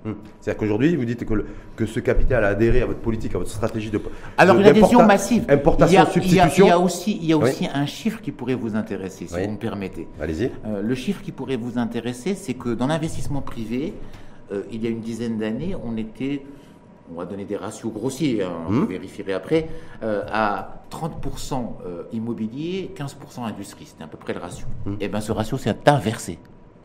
Hum. 0.04 0.16
C'est-à-dire 0.40 0.58
qu'aujourd'hui, 0.60 0.96
vous 0.96 1.04
dites 1.04 1.24
que, 1.24 1.34
le- 1.34 1.46
que 1.76 1.86
ce 1.86 2.00
capital 2.00 2.44
a 2.44 2.48
adhéré 2.48 2.82
à 2.82 2.86
votre 2.86 2.98
politique, 2.98 3.34
à 3.34 3.38
votre 3.38 3.50
stratégie 3.50 3.90
de. 3.90 4.00
Alors, 4.36 4.56
de- 4.56 4.60
une 4.62 4.66
adhésion 4.66 5.06
massive. 5.06 5.44
Importation, 5.48 5.86
il 5.92 5.94
y 5.94 5.96
a, 5.96 6.02
il 6.02 6.06
y 6.06 6.08
a- 6.08 6.12
substitution. 6.12 6.64
il 6.66 6.68
y 6.68 6.72
a 6.72 6.78
aussi, 6.78 7.16
il 7.20 7.24
y 7.26 7.32
a 7.32 7.36
Oui. 7.36 7.44
aussi 7.50 7.68
un 7.72 7.86
chiffre 7.86 8.20
qui 8.20 8.32
pourrait 8.32 8.54
vous 8.56 8.74
intéresser, 8.74 9.26
si 9.28 9.34
Oui. 9.34 9.44
vous 9.46 9.52
me 9.52 9.58
permettez. 9.58 10.08
Allez-y. 10.20 10.50
Euh, 10.66 10.82
le 10.82 10.94
chiffre 10.94 11.22
qui 11.22 11.30
pourrait 11.32 11.56
vous 11.56 11.78
intéresser, 11.78 12.34
c'est 12.34 12.54
que 12.54 12.70
dans 12.70 12.86
l'investissement 12.88 13.42
privé, 13.42 13.94
euh, 14.50 14.62
il 14.72 14.82
y 14.82 14.86
a 14.86 14.90
une 14.90 15.00
dizaine 15.00 15.38
d'années, 15.38 15.76
on 15.84 15.96
était, 15.96 16.42
on 17.14 17.18
va 17.18 17.24
donner 17.24 17.44
des 17.44 17.56
ratios 17.56 17.92
grossiers, 17.92 18.42
hein, 18.42 18.50
Mmh. 18.68 18.74
vous 18.80 18.86
vérifierez 18.86 19.32
après, 19.34 19.68
euh, 20.02 20.22
à 20.32 20.82
30% 20.90 21.76
euh, 21.86 22.02
immobilier, 22.12 22.90
15% 22.96 23.44
industrie. 23.44 23.86
C'était 23.86 24.04
à 24.04 24.08
peu 24.08 24.18
près 24.18 24.32
le 24.34 24.40
ratio. 24.40 24.66
Mmh. 24.86 24.94
Et 25.00 25.08
bien 25.08 25.20
ce 25.20 25.32
ratio 25.32 25.58
s'est 25.58 25.74
inversé. 25.86 26.38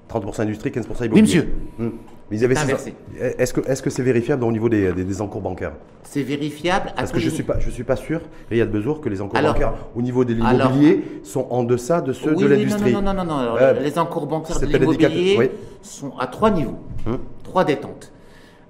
30% 0.10 0.42
industrie, 0.42 0.70
15% 0.72 1.06
immobilier. 1.06 1.12
Oui, 1.14 1.22
monsieur. 1.22 1.48
Hum. 1.80 1.92
Mais 2.30 2.38
ils 2.38 2.44
avaient 2.46 2.58
Inversé. 2.58 2.94
Est-ce 3.18 3.54
que 3.54 3.62
est-ce 3.70 3.82
que 3.82 3.90
c'est 3.90 4.04
vérifiable 4.04 4.44
au 4.44 4.52
niveau 4.52 4.68
des, 4.68 4.92
des, 4.92 5.06
des 5.06 5.22
encours 5.22 5.40
bancaires 5.42 5.72
C'est 6.04 6.24
vérifiable. 6.24 6.90
à 6.90 6.94
Parce 7.00 7.14
que 7.14 7.20
je 7.20 7.30
suis 7.30 7.44
pas 7.44 7.58
je 7.60 7.70
suis 7.70 7.86
pas 7.86 7.96
sûr, 7.96 8.20
Riyad 8.50 8.70
Bezour, 8.70 9.00
que 9.00 9.08
les 9.08 9.22
encours 9.22 9.38
Alors- 9.40 9.54
bancaires 9.54 9.76
au 9.96 10.02
niveau 10.02 10.26
de 10.26 10.34
l'immobilier 10.34 11.04
sont 11.24 11.48
en 11.52 11.64
deçà 11.64 12.02
de 12.02 12.12
ceux 12.12 12.34
Oui, 12.36 12.44
de 12.44 12.48
l'industrie. 12.48 12.92
Non, 12.92 13.02
non, 13.02 13.14
non, 13.14 13.24
non, 13.24 13.34
non. 13.34 13.38
Alors, 13.40 13.58
Euh, 13.62 13.80
les 13.80 13.98
encours 13.98 14.28
bancaires 14.28 14.60
de 14.60 14.66
l'immobilier 14.66 15.36
oui. 15.40 15.50
sont 15.82 16.18
à 16.20 16.28
trois 16.28 16.52
niveaux, 16.52 16.80
Hum. 17.08 17.20
trois 17.44 17.64
détentes. 17.64 18.12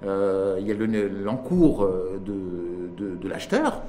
Euh, 0.06 0.58
il 0.60 0.66
y 0.68 0.70
a 0.70 0.74
le- 0.74 1.08
l'encours 1.24 1.82
euh, 1.82 2.20
de, 2.24 2.34
de, 3.04 3.16
de 3.16 3.28
l'acheteur. 3.28 3.82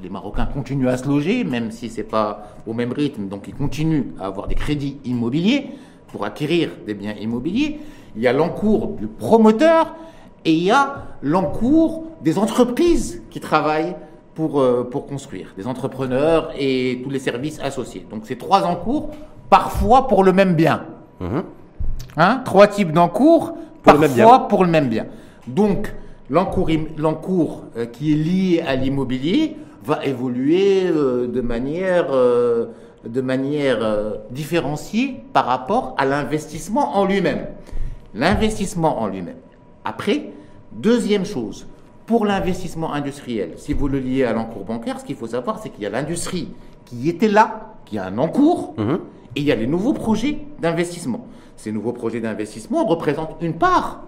Les 0.00 0.08
Marocains 0.10 0.46
continuent 0.46 0.86
à 0.88 0.96
se 0.96 1.08
loger, 1.08 1.42
même 1.42 1.72
si 1.72 1.88
c'est 1.88 2.04
pas 2.04 2.52
au 2.68 2.72
même 2.72 2.92
rythme, 2.92 3.26
donc 3.28 3.48
ils 3.48 3.54
continuent 3.54 4.12
à 4.20 4.26
avoir 4.26 4.46
des 4.46 4.54
crédits 4.54 4.98
immobiliers 5.04 5.70
pour 6.12 6.24
acquérir 6.24 6.70
des 6.86 6.94
biens 6.94 7.14
immobiliers. 7.20 7.80
Il 8.16 8.22
y 8.22 8.26
a 8.26 8.32
l'encours 8.32 8.96
du 8.98 9.06
promoteur 9.06 9.94
et 10.44 10.52
il 10.52 10.62
y 10.62 10.70
a 10.70 11.04
l'encours 11.22 12.04
des 12.22 12.38
entreprises 12.38 13.22
qui 13.30 13.40
travaillent 13.40 13.94
pour, 14.34 14.60
euh, 14.60 14.88
pour 14.88 15.06
construire, 15.06 15.52
des 15.56 15.66
entrepreneurs 15.66 16.52
et 16.58 17.00
tous 17.02 17.10
les 17.10 17.18
services 17.18 17.58
associés. 17.60 18.06
Donc 18.10 18.22
c'est 18.24 18.38
trois 18.38 18.62
encours, 18.62 19.10
parfois 19.50 20.06
pour 20.06 20.24
le 20.24 20.32
même 20.32 20.54
bien. 20.54 20.84
Mhm. 21.20 21.42
Hein 22.16 22.42
Trois 22.44 22.66
types 22.66 22.92
d'encours, 22.92 23.54
parfois 23.82 24.48
pour 24.48 24.64
le 24.64 24.70
même 24.70 24.88
bien. 24.88 25.06
Donc, 25.46 25.94
l'encours, 26.30 27.64
euh, 27.76 27.86
qui 27.86 28.12
est 28.12 28.16
lié 28.16 28.64
à 28.66 28.76
l'immobilier 28.76 29.56
va 29.84 30.04
évoluer 30.04 30.86
euh, 30.86 31.26
de 31.26 31.40
manière, 31.40 32.06
de 33.08 33.20
manière 33.20 33.78
euh, 33.82 34.14
différenciée 34.30 35.16
par 35.32 35.46
rapport 35.46 35.94
à 35.98 36.04
l'investissement 36.04 36.96
en 36.96 37.04
lui-même. 37.04 37.46
L'investissement 38.14 39.00
en 39.00 39.06
lui-même. 39.06 39.36
Après, 39.84 40.30
deuxième 40.72 41.24
chose, 41.24 41.66
pour 42.06 42.24
l'investissement 42.26 42.92
industriel, 42.92 43.52
si 43.56 43.72
vous 43.74 43.88
le 43.88 43.98
liez 43.98 44.24
à 44.24 44.32
l'encours 44.32 44.64
bancaire, 44.64 44.98
ce 45.00 45.04
qu'il 45.04 45.16
faut 45.16 45.26
savoir, 45.26 45.60
c'est 45.62 45.70
qu'il 45.70 45.82
y 45.82 45.86
a 45.86 45.90
l'industrie 45.90 46.48
qui 46.84 47.08
était 47.08 47.28
là, 47.28 47.74
qui 47.84 47.98
a 47.98 48.06
un 48.06 48.18
encours, 48.18 48.74
Mhm. 48.78 49.00
et 49.36 49.40
il 49.40 49.44
y 49.44 49.52
a 49.52 49.56
les 49.56 49.66
nouveaux 49.66 49.92
projets 49.92 50.38
d'investissement. 50.60 51.26
Ces 51.56 51.72
nouveaux 51.72 51.92
projets 51.92 52.20
d'investissement 52.20 52.84
représentent 52.84 53.36
une 53.40 53.54
part 53.54 54.02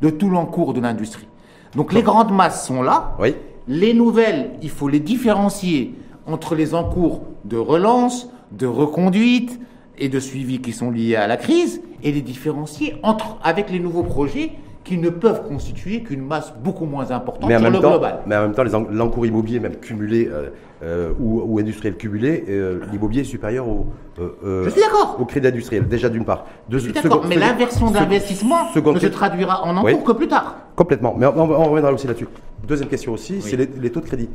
de 0.00 0.10
tout 0.10 0.30
l'encours 0.30 0.74
de 0.74 0.80
l'industrie. 0.80 1.26
Donc 1.74 1.92
les 1.92 2.02
grandes 2.02 2.32
masses 2.32 2.66
sont 2.66 2.82
là. 2.82 3.16
Oui. 3.18 3.34
Les 3.66 3.94
nouvelles, 3.94 4.52
il 4.62 4.70
faut 4.70 4.88
les 4.88 5.00
différencier 5.00 5.94
entre 6.28 6.54
les 6.54 6.74
encours 6.74 7.22
de 7.44 7.56
relance, 7.56 8.28
de 8.52 8.66
reconduite 8.66 9.58
et 9.98 10.08
de 10.08 10.20
suivi 10.20 10.60
qui 10.60 10.72
sont 10.72 10.90
liés 10.90 11.16
à 11.16 11.26
la 11.26 11.36
crise, 11.36 11.80
et 12.04 12.12
les 12.12 12.20
différencier 12.22 12.96
entre, 13.02 13.38
avec 13.42 13.70
les 13.70 13.80
nouveaux 13.80 14.04
projets 14.04 14.52
qui 14.84 14.96
ne 14.96 15.10
peuvent 15.10 15.42
constituer 15.46 16.02
qu'une 16.02 16.22
masse 16.24 16.54
beaucoup 16.64 16.86
moins 16.86 17.10
importante 17.10 17.48
Mais 17.50 17.56
en, 17.56 17.58
sur 17.58 17.64
même 17.64 17.72
le 17.74 17.80
temps, 17.80 17.90
global. 17.90 18.20
mais 18.26 18.36
en 18.36 18.42
même 18.42 18.52
temps, 18.54 18.62
l'encours 18.90 19.26
immobilier, 19.26 19.60
même 19.60 19.76
cumulé 19.76 20.28
euh, 20.32 20.48
euh, 20.82 21.10
ou, 21.20 21.42
ou 21.44 21.58
industriel 21.58 21.96
cumulé, 21.96 22.44
euh, 22.48 22.80
l'immobilier 22.90 23.22
est 23.22 23.24
supérieur 23.24 23.68
au, 23.68 23.86
Je 24.16 24.70
suis 24.70 24.80
d'accord. 24.80 25.18
au 25.20 25.24
crédit 25.26 25.48
industriel, 25.48 25.86
déjà 25.88 26.08
d'une 26.08 26.24
part. 26.24 26.46
De, 26.70 26.78
Je 26.78 26.84
suis 26.84 26.92
d'accord, 26.92 27.24
mais 27.28 27.36
l'inversion 27.36 27.90
d'investissement 27.90 28.68
ne 28.74 28.98
se 28.98 29.06
traduira 29.08 29.64
en 29.66 29.76
encours 29.76 29.90
Oui. 29.98 30.04
que 30.04 30.12
plus 30.12 30.28
tard. 30.28 30.56
Complètement. 30.76 31.14
Mais 31.18 31.26
on, 31.26 31.36
on 31.38 31.64
reviendra 31.64 31.92
aussi 31.92 32.06
là-dessus. 32.06 32.28
Deuxième 32.66 32.88
question 32.88 33.12
aussi, 33.12 33.42
c'est 33.42 33.56
les, 33.56 33.68
les 33.80 33.90
taux 33.90 34.00
de 34.00 34.06
crédit. 34.06 34.28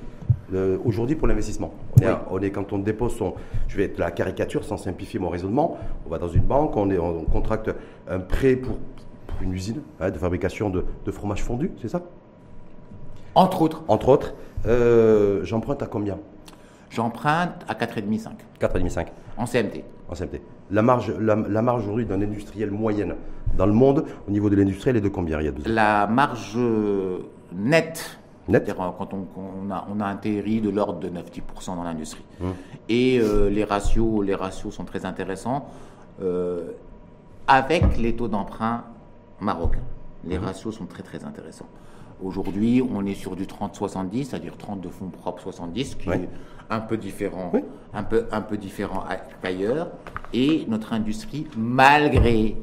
Aujourd'hui, 0.86 1.16
pour 1.16 1.28
l'investissement, 1.28 1.74
on, 1.98 2.02
est 2.02 2.06
Oui. 2.06 2.12
à- 2.12 2.26
on 2.32 2.39
est 2.39 2.52
quand 2.52 2.72
on 2.74 2.80
dépose 2.80 3.16
son. 3.16 3.34
Je 3.68 3.78
vais 3.78 3.86
être 3.86 3.98
la 4.00 4.12
caricature 4.12 4.63
sans 4.63 4.78
simplifier 4.78 5.20
mon 5.20 5.30
raisonnement. 5.30 5.78
On 6.06 6.10
va 6.10 6.18
dans 6.20 6.28
une 6.28 6.44
banque, 6.44 6.76
on, 6.78 6.89
est, 6.89 6.98
on 6.98 7.24
contracte 7.26 7.72
un 8.10 8.20
prêt 8.20 8.56
pour, 8.56 8.78
pour 9.28 9.42
une 9.42 9.54
usine 9.54 9.82
hein, 10.00 10.12
de 10.12 10.18
fabrication 10.18 10.70
de, 10.70 10.86
de 11.06 11.12
fromage 11.12 11.42
fondu, 11.44 11.72
c'est 11.82 11.88
ça? 11.89 12.02
Entre 13.36 13.62
autres, 13.63 13.84
Entre 13.88 14.10
autres. 14.10 14.34
Euh, 14.66 15.44
J'emprunte 15.44 15.82
à 15.82 15.88
combien? 15.88 16.18
J'emprunte 16.89 17.66
à 17.68 17.74
4,5-5 17.74 18.30
4,5 18.62 19.08
en 19.38 19.46
CMT. 19.48 19.84
en 20.10 20.13
CMT. 20.16 20.42
La 20.72 20.82
marge, 20.84 21.12
la, 21.20 21.36
la 21.36 21.62
marge 21.63 21.82
aujourd'hui 21.84 22.06
d'un 22.06 22.22
industriel 22.22 22.70
moyenne 22.70 23.16
dans 23.58 23.66
le 23.66 23.74
monde, 23.74 24.06
au 24.28 24.32
niveau 24.32 24.50
de 24.50 24.56
l'industriel, 24.56 24.98
est 24.98 25.02
de 25.02 25.10
combien? 25.10 25.39
Il 25.42 25.46
y 25.46 25.48
a 25.48 25.52
deux 25.52 25.63
La 25.72 26.06
marge 26.08 26.56
nette, 26.56 27.24
Net 27.56 28.20
c'est-à-dire 28.50 28.82
euh, 28.82 28.90
quand 28.98 29.14
on, 29.14 29.26
on 29.38 29.72
a, 29.72 29.88
on 29.94 30.00
a 30.00 30.06
un 30.06 30.16
TRI 30.18 30.62
de 30.62 30.70
l'ordre 30.70 31.00
de 31.00 31.10
9-10% 31.10 31.76
dans 31.76 31.84
l'industrie. 31.84 32.24
Hum. 32.42 32.54
Et 32.90 33.20
euh, 33.20 33.50
les, 33.50 33.64
ratios, 33.64 34.22
les 34.24 34.36
ratios 34.36 34.74
sont 34.74 34.86
très 34.86 35.06
intéressants 35.06 35.68
euh, 36.22 36.72
avec 37.48 37.98
les 37.98 38.16
taux 38.16 38.28
d'emprunt 38.28 38.84
marocains. 39.40 39.80
Les 40.26 40.38
Hum. 40.38 40.46
ratios 40.46 40.76
sont 40.76 40.86
très 40.86 41.04
très 41.04 41.24
intéressants. 41.26 41.68
Aujourd'hui, 42.24 42.82
on 42.94 43.06
est 43.06 43.16
sur 43.16 43.36
du 43.36 43.46
30-70, 43.46 44.26
c'est-à-dire 44.26 44.56
30 44.58 44.80
de 44.82 44.88
fonds 44.90 45.10
propres 45.10 45.42
70, 45.42 45.96
qui 45.96 46.10
est 46.10 46.30
un 46.70 46.80
peu 46.80 46.96
différent, 46.96 47.50
Oui. 47.54 47.62
un 47.94 48.04
peu, 48.04 48.26
un 48.32 48.40
peu 48.42 48.56
différent 48.56 49.04
qu'ailleurs. 49.42 49.90
Et 50.32 50.66
notre 50.70 50.94
industrie, 50.94 51.48
malgré 51.58 52.56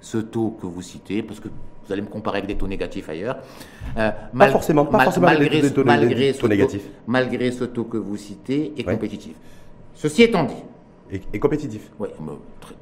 ce 0.00 0.18
taux 0.18 0.50
que 0.60 0.66
vous 0.66 0.82
citez, 0.82 1.22
parce 1.22 1.40
que 1.40 1.48
vous 1.86 1.92
allez 1.92 2.02
me 2.02 2.06
comparer 2.08 2.38
avec 2.38 2.48
des 2.48 2.56
taux 2.56 2.66
négatifs 2.66 3.08
ailleurs. 3.08 3.36
euh, 3.98 4.10
mal- 4.32 4.50
forcément, 4.50 4.84
pas 4.86 5.04
forcément 5.04 5.26
malgré, 5.26 5.60
des 5.60 5.68
ce- 5.68 5.72
taux- 5.74 5.84
malgré 5.84 6.14
des 6.14 6.32
ce 6.32 6.40
taux 6.40 6.48
négatifs. 6.48 6.88
malgré 7.06 7.50
ce 7.52 7.64
taux 7.64 7.84
que 7.84 7.96
vous 7.96 8.16
citez, 8.16 8.72
est 8.76 8.86
Ouais. 8.86 8.94
compétitif. 8.94 9.34
Ceci 9.94 10.22
étant 10.22 10.44
dit, 10.44 10.54
et, 11.14 11.20
et 11.32 11.38
compétitif. 11.38 11.90
tr- 12.00 12.06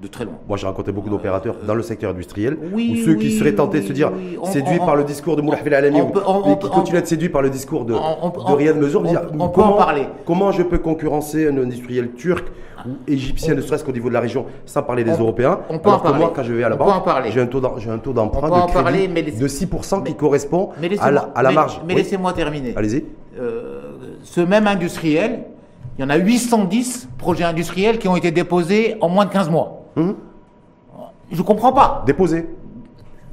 de 0.01 0.09
très 0.09 0.25
loin. 0.25 0.35
Moi, 0.49 0.57
j'ai 0.57 0.67
rencontré 0.67 0.91
beaucoup 0.93 1.11
d'opérateurs 1.11 1.57
dans 1.67 1.75
le 1.75 1.83
secteur 1.83 2.11
industriel, 2.11 2.57
oui, 2.73 2.93
ou 3.03 3.05
ceux 3.05 3.15
qui 3.15 3.27
oui, 3.27 3.39
seraient 3.39 3.53
tentés 3.55 3.79
de 3.79 3.83
oui, 3.83 3.89
se 3.89 3.93
dire, 3.93 4.11
oui. 4.15 4.39
On- 4.41 4.47
séduits 4.47 4.79
on- 4.81 4.87
par 4.87 4.97
le 4.97 5.05
discours 5.05 5.37
de 5.37 5.43
Moulay 5.43 5.59
El 5.65 5.75
Alami, 5.75 6.01
ou- 6.01 6.07
peut- 6.07 6.23
on- 6.27 6.43
qui 6.43 6.57
peut- 6.57 6.69
continuent 6.69 6.97
à 6.97 7.01
être 7.01 7.07
séduits 7.09 7.29
par 7.29 7.43
le 7.43 7.51
discours 7.51 7.85
de, 7.85 7.93
de 7.95 8.53
Riyad 8.53 8.77
Mezour, 8.77 9.03
on- 9.05 9.09
dire, 9.11 9.23
on 9.39 9.49
peut 9.49 9.55
comment, 9.61 9.75
en 9.75 9.77
parler. 9.77 10.07
comment 10.25 10.51
je 10.53 10.63
peux 10.63 10.79
concurrencer 10.79 11.47
un 11.49 11.57
industriel 11.59 12.13
turc 12.13 12.47
ou 12.87 12.91
égyptien, 13.07 13.55
ne 13.55 13.61
serait-ce 13.61 13.85
qu'au 13.85 13.93
niveau 13.93 14.09
de 14.09 14.15
la 14.15 14.21
région, 14.21 14.47
sans 14.67 14.83
parler 14.83 15.05
des 15.05 15.13
Européens, 15.13 15.61
on 15.69 15.79
peut 15.79 15.91
en 15.91 15.99
que 16.01 16.13
moi, 16.13 16.33
quand 16.35 16.43
je 16.43 16.53
vais 16.53 16.65
à 16.65 16.69
la 16.69 16.75
On 16.75 16.79
peut 16.79 16.85
en 16.85 16.87
banque, 16.97 17.05
parler. 17.05 17.31
j'ai 17.31 17.41
un 17.41 17.47
taux 17.47 17.61
d'emprunt 17.61 18.41
peut 18.49 18.55
de 18.55 18.61
crédit 18.61 18.73
parler, 18.73 19.09
mais 19.09 19.23
laissez- 19.23 19.39
de 19.41 19.47
6% 19.49 20.03
qui 20.03 20.15
correspond 20.15 20.71
à 21.01 21.11
la, 21.13 21.29
à 21.35 21.43
la 21.43 21.49
mais- 21.51 21.55
marge. 21.55 21.81
Mais 21.87 21.95
Oui. 21.95 22.01
laissez-moi 22.01 22.33
terminer. 22.33 22.73
Allez-y. 22.77 23.05
Euh, 23.39 23.81
ce 24.25 24.41
même 24.41 24.67
industriel, 24.67 25.45
il 25.99 26.03
y 26.03 26.05
en 26.05 26.11
a 26.11 26.17
810 26.17 27.09
projets 27.19 27.45
industriels 27.45 27.99
qui 27.99 28.09
ont 28.09 28.17
été 28.17 28.31
déposés 28.31 28.97
en 29.01 29.09
moins 29.09 29.25
de 29.27 29.31
15 29.31 29.51
mois. 29.51 29.83
Mhm. 29.97 30.15
Je 31.31 31.39
ne 31.39 31.43
comprends 31.43 31.73
pas. 31.73 32.03
Déposé? 32.07 32.47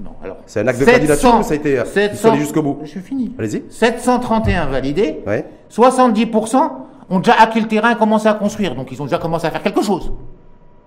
Non, 0.01 0.11
alors, 0.23 0.37
C'est 0.45 0.61
un 0.61 0.67
acte 0.67 0.79
de 0.79 0.85
700 0.85 0.97
candidature 0.99 1.39
ou 1.39 1.43
ça 1.43 1.51
a 1.53 1.55
été, 1.55 1.77
euh, 1.77 1.83
ils 1.83 1.87
sont 1.87 1.93
700 1.93 2.29
allés 2.31 2.39
jusqu'au 2.39 2.61
bout 2.61 2.79
Je 2.83 2.87
suis 2.89 3.01
fini. 3.01 3.33
Allez-y. 3.37 3.63
731 3.69 4.67
validés. 4.67 5.21
Ouais. 5.27 5.45
70% 5.69 6.71
ont 7.09 7.19
déjà 7.19 7.33
acquis 7.39 7.59
le 7.59 7.67
terrain 7.67 7.91
et 7.91 7.95
commencé 7.95 8.27
à 8.27 8.33
construire. 8.33 8.75
Donc, 8.75 8.91
ils 8.91 9.01
ont 9.01 9.05
déjà 9.05 9.17
commencé 9.17 9.45
à 9.47 9.51
faire 9.51 9.61
quelque 9.63 9.81
chose. 9.81 10.13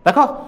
D'accord? 0.07 0.47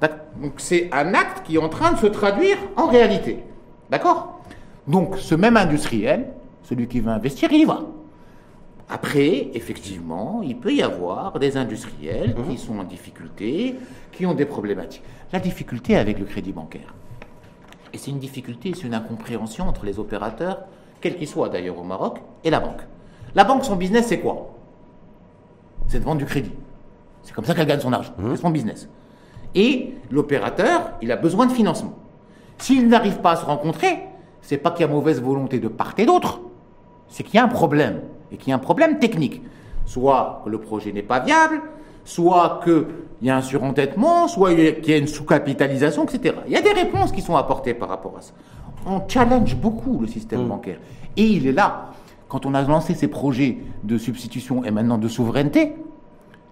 D'ac- 0.00 0.20
Donc, 0.40 0.52
c'est 0.58 0.88
un 0.92 1.14
acte 1.14 1.42
qui 1.44 1.56
est 1.56 1.58
en 1.58 1.68
train 1.68 1.92
de 1.92 1.98
se 1.98 2.06
traduire 2.06 2.56
en 2.76 2.86
réalité. 2.86 3.42
D'accord? 3.90 4.38
Donc, 4.86 5.16
ce 5.18 5.34
même 5.34 5.56
industriel, 5.56 6.26
celui 6.62 6.86
qui 6.86 7.00
veut 7.00 7.10
investir, 7.10 7.48
il 7.52 7.60
y 7.60 7.64
va. 7.64 7.80
Après, 8.90 9.50
effectivement, 9.54 10.40
il 10.42 10.56
peut 10.56 10.72
y 10.72 10.82
avoir 10.82 11.38
des 11.38 11.56
industriels 11.56 12.34
qui 12.48 12.56
sont 12.56 12.78
en 12.78 12.84
difficulté, 12.84 13.74
qui 14.12 14.24
ont 14.24 14.34
des 14.34 14.46
problématiques. 14.46 15.02
La 15.32 15.40
difficulté 15.40 15.96
avec 15.96 16.18
le 16.18 16.24
crédit 16.24 16.52
bancaire, 16.52 16.94
et 17.92 17.98
c'est 17.98 18.10
une 18.10 18.18
difficulté, 18.18 18.72
c'est 18.74 18.86
une 18.86 18.94
incompréhension 18.94 19.68
entre 19.68 19.84
les 19.84 19.98
opérateurs, 19.98 20.60
quels 21.00 21.16
qu'ils 21.16 21.28
soient 21.28 21.48
d'ailleurs 21.48 21.78
au 21.78 21.84
Maroc, 21.84 22.20
et 22.44 22.50
la 22.50 22.60
banque. 22.60 22.80
La 23.34 23.44
banque, 23.44 23.64
son 23.64 23.76
business, 23.76 24.06
c'est 24.06 24.20
quoi? 24.20 24.54
C'est 25.86 26.00
de 26.00 26.04
vendre 26.04 26.18
du 26.18 26.26
crédit. 26.26 26.52
C'est 27.22 27.34
comme 27.34 27.44
ça 27.44 27.54
qu'elle 27.54 27.66
gagne 27.66 27.80
son 27.80 27.92
argent. 27.92 28.12
C'est 28.30 28.36
son 28.40 28.50
business. 28.50 28.88
Et 29.54 29.94
l'opérateur, 30.10 30.92
il 31.02 31.12
a 31.12 31.16
besoin 31.16 31.46
de 31.46 31.52
financement. 31.52 31.94
S'il 32.58 32.88
n'arrive 32.88 33.20
pas 33.20 33.32
à 33.32 33.36
se 33.36 33.44
rencontrer, 33.44 34.00
c'est 34.40 34.58
pas 34.58 34.70
qu'il 34.70 34.80
y 34.80 34.88
a 34.88 34.92
mauvaise 34.92 35.20
volonté 35.20 35.58
de 35.58 35.68
part 35.68 35.94
et 35.98 36.06
d'autre. 36.06 36.40
c'est 37.08 37.22
qu'il 37.22 37.36
y 37.36 37.38
a 37.38 37.44
un 37.44 37.48
problème, 37.48 38.00
et 38.32 38.36
qu'il 38.36 38.50
y 38.50 38.52
a 38.52 38.56
un 38.56 38.60
problème 38.60 38.98
technique. 38.98 39.42
Soit 39.86 40.42
que 40.44 40.50
le 40.50 40.58
projet 40.58 40.92
n'est 40.92 41.02
pas 41.02 41.20
viable, 41.20 41.62
soit 42.04 42.60
qu'il 42.64 42.84
y 43.22 43.30
a 43.30 43.36
un 43.36 43.42
surentêtement, 43.42 44.28
soit 44.28 44.54
qu'il 44.54 44.88
y 44.88 44.92
a 44.92 44.96
une 44.96 45.06
sous-capitalisation, 45.06 46.04
etc. 46.04 46.36
Il 46.46 46.52
y 46.52 46.56
a 46.56 46.62
des 46.62 46.72
réponses 46.72 47.12
qui 47.12 47.20
sont 47.20 47.36
apportées 47.36 47.74
par 47.74 47.88
rapport 47.88 48.14
à 48.18 48.22
ça. 48.22 48.32
On 48.86 49.06
challenge 49.06 49.56
beaucoup 49.56 49.98
le 50.00 50.06
système 50.06 50.44
mm. 50.44 50.48
bancaire. 50.48 50.78
Et 51.16 51.24
il 51.24 51.46
est 51.46 51.52
là. 51.52 51.90
Quand 52.28 52.46
on 52.46 52.54
a 52.54 52.62
lancé 52.62 52.94
ces 52.94 53.08
projets 53.08 53.58
de 53.84 53.98
substitution 53.98 54.64
et 54.64 54.70
maintenant 54.70 54.98
de 54.98 55.08
souveraineté, 55.08 55.74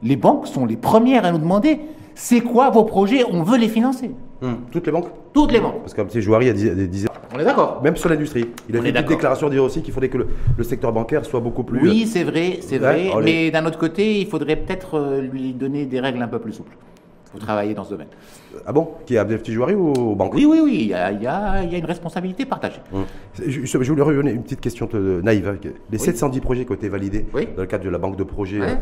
les 0.02 0.16
banques 0.16 0.46
sont 0.46 0.66
les 0.66 0.76
premières 0.76 1.24
à 1.24 1.32
nous 1.32 1.38
demander 1.38 1.80
c'est 2.16 2.40
quoi 2.40 2.70
vos 2.70 2.84
projets? 2.84 3.24
On 3.30 3.42
veut 3.42 3.58
les 3.58 3.68
financer. 3.68 4.10
Hmm. 4.40 4.54
Toutes 4.72 4.86
les 4.86 4.92
banques? 4.92 5.08
Toutes 5.34 5.52
les 5.52 5.60
banques. 5.60 5.80
Parce 5.80 5.92
que 5.92 6.00
M. 6.00 6.08
Jouari 6.14 6.48
a 6.48 6.54
dit, 6.54 6.70
On 7.34 7.38
est 7.38 7.44
d'accord. 7.44 7.80
Même 7.84 7.94
sur 7.96 8.08
l'industrie. 8.08 8.46
Il 8.68 8.76
a 8.76 8.80
fait 8.80 8.88
une 8.88 9.02
déclaration 9.02 9.50
dire 9.50 9.62
aussi 9.62 9.82
qu'il 9.82 9.92
faudrait 9.92 10.08
que 10.08 10.26
le, 10.56 10.64
secteur 10.64 10.92
bancaire 10.92 11.26
soit 11.26 11.40
beaucoup 11.40 11.62
plus. 11.62 11.78
Oui, 11.80 12.04
euh, 12.04 12.10
c'est 12.10 12.24
vrai, 12.24 12.58
c'est 12.62 12.78
vrai. 12.78 13.10
mais 13.22 13.50
d'un 13.50 13.66
autre 13.66 13.78
côté, 13.78 14.18
il 14.18 14.26
faudrait 14.26 14.56
peut-être 14.56 14.94
euh, 14.94 15.20
lui 15.20 15.52
donner 15.52 15.84
des 15.84 16.00
règles 16.00 16.22
un 16.22 16.28
peu 16.28 16.38
plus 16.38 16.54
souples 16.54 16.76
pour 17.36 17.44
travailler 17.44 17.74
dans 17.74 17.84
ce 17.84 17.90
domaine. 17.90 18.08
Ah 18.64 18.72
bon? 18.72 18.88
Qui 19.04 19.14
est 19.14 19.18
Abdel 19.18 19.44
Jouari 19.44 19.74
ou 19.74 19.92
aux 19.92 20.14
banques 20.14 20.34
Oui, 20.34 20.46
oui, 20.46 20.60
oui, 20.62 20.78
il 20.82 20.88
y, 20.88 20.94
a, 20.94 21.62
une 21.62 21.84
responsabilité 21.84 22.46
partagée. 22.46 22.80
Hum. 22.92 23.04
Je, 23.34 23.76
voulais 23.76 24.02
revenir 24.02 24.34
une 24.34 24.42
petite 24.42 24.60
question 24.60 24.88
naïve. 25.22 25.48
Hein. 25.48 25.68
Les 25.90 25.98
710 25.98 26.40
projets 26.40 26.64
qui 26.64 26.72
ont 26.72 26.76
été 26.76 26.88
validés 26.88 27.26
dans 27.32 27.62
le 27.62 27.66
cadre 27.66 27.84
de 27.84 27.90
la 27.90 27.98
banque 27.98 28.16
de 28.16 28.24
projets 28.24 28.60
euh, 28.60 28.74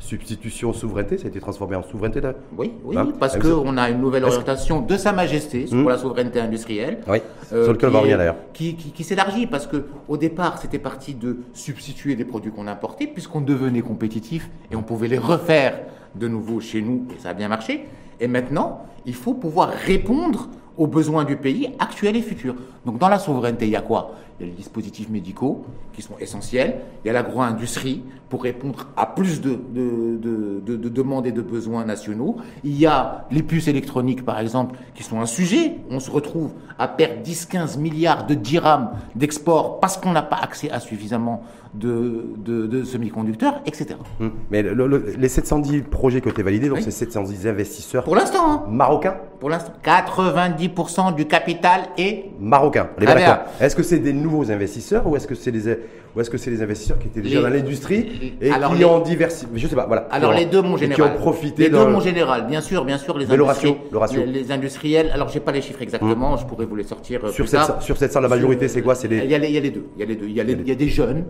substitution 0.00 0.72
souveraineté, 0.72 1.18
ça 1.18 1.26
a 1.26 1.28
été 1.28 1.38
transformé 1.38 1.76
en 1.76 1.82
souveraineté 1.82 2.20
là? 2.20 2.34
Oui, 2.58 2.72
oui, 2.84 2.96
hein? 2.98 3.08
parce 3.20 3.38
qu'on 3.38 3.76
a 3.76 3.90
une 3.90 4.00
nouvelle 4.00 4.24
orientation 4.24 4.80
de 4.80 4.96
Sa 4.96 5.12
Majesté 5.12 5.68
sur 5.68 5.78
hum. 5.78 5.88
la 5.88 5.98
souveraineté 5.98 6.40
industrielle. 6.40 6.98
Oui, 7.06 7.18
euh, 7.52 7.64
sur 7.64 7.72
lequel 7.72 7.90
on 7.90 7.92
va 7.92 7.98
revenir 8.00 8.18
d'ailleurs. 8.18 8.36
Qui, 8.52 8.74
qui, 8.74 9.04
s'élargit 9.04 9.46
parce 9.46 9.68
qu'au 9.68 10.16
départ, 10.16 10.58
c'était 10.58 10.80
parti 10.80 11.14
de 11.14 11.38
substituer 11.52 12.16
des 12.16 12.24
produits 12.24 12.50
qu'on 12.50 12.66
importait 12.66 13.06
puisqu'on 13.06 13.40
devenait 13.40 13.82
compétitif 13.82 14.50
et 14.72 14.76
on 14.76 14.82
pouvait 14.82 15.08
les 15.08 15.18
refaire 15.18 15.78
de 16.14 16.28
nouveau 16.28 16.60
chez 16.60 16.82
nous 16.82 17.06
et 17.14 17.20
ça 17.20 17.30
a 17.30 17.34
bien 17.34 17.48
marché. 17.48 17.86
Et 18.20 18.28
maintenant, 18.28 18.84
il 19.06 19.14
faut 19.14 19.34
pouvoir 19.34 19.70
répondre 19.70 20.48
aux 20.76 20.86
besoins 20.86 21.24
du 21.24 21.36
pays 21.36 21.70
actuels 21.78 22.16
et 22.16 22.22
futurs. 22.22 22.54
Donc 22.86 22.98
dans 22.98 23.08
la 23.08 23.18
souveraineté, 23.18 23.66
il 23.66 23.72
y 23.72 23.76
a 23.76 23.82
quoi? 23.82 24.12
Il 24.40 24.46
y 24.46 24.48
a 24.48 24.52
les 24.52 24.56
dispositifs 24.56 25.10
médicaux 25.10 25.66
qui 25.92 26.00
sont 26.00 26.16
essentiels, 26.18 26.80
il 27.04 27.08
y 27.08 27.10
a 27.10 27.12
l'agro-industrie 27.12 28.02
pour 28.30 28.44
répondre 28.44 28.86
à 28.96 29.04
plus 29.04 29.42
de, 29.42 29.58
de, 29.74 30.88
demandes 30.88 31.26
et 31.26 31.32
de 31.32 31.42
besoins 31.42 31.84
nationaux, 31.84 32.36
il 32.64 32.78
y 32.78 32.86
a 32.86 33.26
les 33.30 33.42
puces 33.42 33.68
électroniques 33.68 34.24
par 34.24 34.38
exemple 34.38 34.76
qui 34.94 35.02
sont 35.02 35.20
un 35.20 35.26
sujet, 35.26 35.76
on 35.90 36.00
se 36.00 36.10
retrouve 36.10 36.52
à 36.78 36.88
perdre 36.88 37.22
10-15 37.22 37.78
milliards 37.78 38.26
de 38.26 38.34
dirhams 38.34 38.90
d'export 39.14 39.78
parce 39.80 39.98
qu'on 39.98 40.12
n'a 40.12 40.22
pas 40.22 40.36
accès 40.36 40.70
à 40.70 40.80
suffisamment 40.80 41.42
de, 41.74 42.34
de, 42.36 42.82
semi-conducteurs, 42.82 43.60
etc. 43.66 43.96
Hum. 44.20 44.32
Mais 44.50 44.62
les 44.62 45.28
710 45.28 45.82
projets 45.82 46.20
qui 46.20 46.28
ont 46.28 46.32
été 46.32 46.42
validés, 46.42 46.68
donc 46.68 46.80
c'est 46.80 46.90
710 46.90 47.46
investisseurs. 47.46 48.04
Pour 48.04 48.16
l'instant. 48.16 48.50
Hein. 48.50 48.64
Marocains 48.68 49.16
Pour 49.38 49.50
l'instant. 49.50 49.72
90% 49.84 51.14
du 51.14 51.26
capital 51.26 51.82
est 51.96 52.30
marocain. 52.40 52.88
Est-ce 53.60 53.76
que 53.76 53.82
c'est 53.82 53.98
des 53.98 54.12
nouveaux 54.12 54.29
investisseurs 54.50 55.06
ou 55.06 55.16
est-ce 55.16 55.26
que 55.26 55.34
c'est 55.34 55.52
des 55.52 55.78
ou 56.14 56.20
est-ce 56.20 56.30
que 56.30 56.38
c'est 56.38 56.50
les 56.50 56.62
investisseurs 56.62 56.98
qui 56.98 57.06
étaient 57.06 57.20
déjà 57.20 57.42
dans 57.42 57.48
l'industrie 57.48 58.34
et 58.40 58.50
qui 58.50 58.84
ont 58.84 59.00
diversifié 59.00 59.48
Je 59.54 59.66
sais 59.68 59.76
pas, 59.76 59.86
voilà. 59.86 60.08
Alors 60.10 60.32
les 60.32 60.46
deux, 60.46 60.62
mon 60.62 60.76
général. 60.76 60.96
Qui 60.96 61.02
ont 61.02 61.20
profité. 61.20 61.64
Les 61.64 61.70
deux, 61.70 61.86
mon 61.86 62.00
général. 62.00 62.46
Bien 62.46 62.60
sûr, 62.60 62.84
bien 62.84 62.98
sûr, 62.98 63.16
les 63.18 63.26
le 63.26 63.42
ratio, 63.42 63.76
le 63.90 63.98
ratio. 63.98 64.22
Les, 64.26 64.50
industriels. 64.50 65.10
Alors 65.12 65.28
j'ai 65.28 65.40
pas 65.40 65.52
les 65.52 65.62
chiffres 65.62 65.82
exactement. 65.82 66.32
Hum. 66.32 66.38
Je 66.38 66.46
pourrais 66.46 66.66
vous 66.66 66.76
les 66.76 66.84
sortir. 66.84 67.24
Euh, 67.24 67.30
sur 67.30 67.48
cette 67.48 67.80
sur 67.80 67.96
cette 67.96 68.12
salle, 68.12 68.22
la 68.22 68.28
majorité, 68.28 68.68
c'est 68.68 68.82
quoi? 68.82 68.94
C'est 68.94 69.08
les. 69.08 69.18
Il 69.18 69.30
y, 69.30 69.34
a 69.34 69.38
les, 69.38 69.48
il 69.48 69.54
y 69.54 69.58
a 69.58 69.60
les 69.60 69.70
deux. 69.70 69.86
Il 69.96 70.00
y 70.00 70.02
a 70.02 70.06
les 70.06 70.16
deux. 70.16 70.26
Il 70.26 70.34
y 70.34 70.40
a, 70.40 70.44
il 70.44 70.68
y 70.68 70.72
a 70.72 70.74
des 70.74 70.88
jeunes 70.88 71.24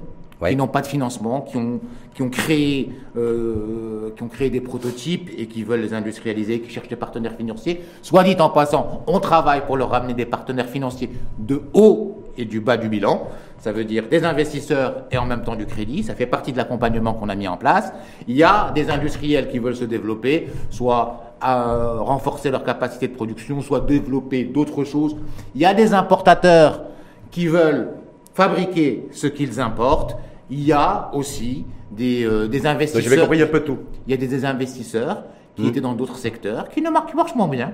qui 0.49 0.57
n'ont 0.57 0.69
pas 0.69 0.81
de 0.81 0.87
financement, 0.87 1.43
qui 1.43 1.57
ont, 1.57 1.81
qui 2.15 2.23
ont, 2.23 2.31
créé, 2.31 2.91
euh, 3.17 4.11
qui 4.17 4.23
ont 4.23 4.29
créé 4.29 4.51
des 4.51 4.61
prototypes 4.61 5.31
et 5.37 5.47
qui 5.47 5.63
veulent 5.65 5.83
les 5.83 5.93
industrialiser, 5.93 6.61
qui 6.61 6.71
cherchent 6.71 6.89
des 6.89 6.97
partenaires 6.97 7.35
financiers. 7.37 7.81
Soit 8.03 8.25
dit 8.25 8.37
en 8.39 8.49
passant, 8.49 9.05
on 9.07 9.21
travaille 9.21 9.65
pour 9.67 9.77
leur 9.77 9.91
ramener 9.91 10.15
des 10.15 10.27
partenaires 10.27 10.69
financiers 10.69 11.11
de 11.39 11.63
haut 11.75 12.20
et 12.37 12.45
du 12.45 12.61
bas 12.61 12.77
du 12.77 12.89
bilan. 12.89 13.29
Ça 13.59 13.73
veut 13.73 13.85
dire 13.85 14.09
des 14.09 14.25
investisseurs 14.25 15.05
et 15.11 15.19
en 15.19 15.27
même 15.27 15.43
temps 15.43 15.57
du 15.57 15.67
crédit. 15.67 16.03
Ça 16.03 16.15
fait 16.15 16.27
partie 16.27 16.53
de 16.53 16.57
l'accompagnement 16.57 17.15
qu'on 17.15 17.29
a 17.29 17.35
mis 17.35 17.49
en 17.49 17.57
place. 17.57 17.93
Il 18.27 18.37
y 18.37 18.43
a 18.43 18.71
des 18.75 18.91
industriels 18.91 19.49
qui 19.49 19.59
veulent 19.59 19.77
se 19.77 19.85
développer, 19.85 20.49
soit 20.71 21.35
à 21.41 21.97
renforcer 21.99 22.51
leur 22.51 22.65
capacité 22.65 23.09
de 23.09 23.15
production, 23.15 23.61
soit 23.61 23.81
développer 23.81 24.45
d'autres 24.45 24.85
choses. 24.85 25.17
Il 25.55 25.61
y 25.61 25.67
a 25.67 25.75
des 25.75 25.95
importateurs 25.95 26.83
qui 27.31 27.47
veulent 27.47 27.91
fabriquer 28.35 29.09
ce 29.13 29.27
qu'ils 29.27 29.61
importent 29.61 30.17
il 30.51 30.65
y 30.65 30.73
a 30.73 31.11
aussi 31.15 31.65
des, 31.91 32.25
euh, 32.25 32.49
des 32.49 32.67
investisseurs. 32.67 33.03
J'avais 33.03 33.23
compris 33.23 33.43
un 33.43 33.47
peu 33.47 33.61
tout. 33.61 33.79
Il 34.07 34.11
y 34.11 34.15
a 34.15 34.17
des, 34.17 34.45
investisseurs 34.45 35.25
qui 35.55 35.63
hmm. 35.63 35.69
étaient 35.69 35.81
dans 35.81 35.95
d'autres 35.95 36.17
secteurs, 36.17 36.69
qui, 36.69 36.83
ne 36.83 36.91
marchent, 36.91 37.15
marchent 37.15 37.35
moins 37.35 37.49
bien, 37.49 37.73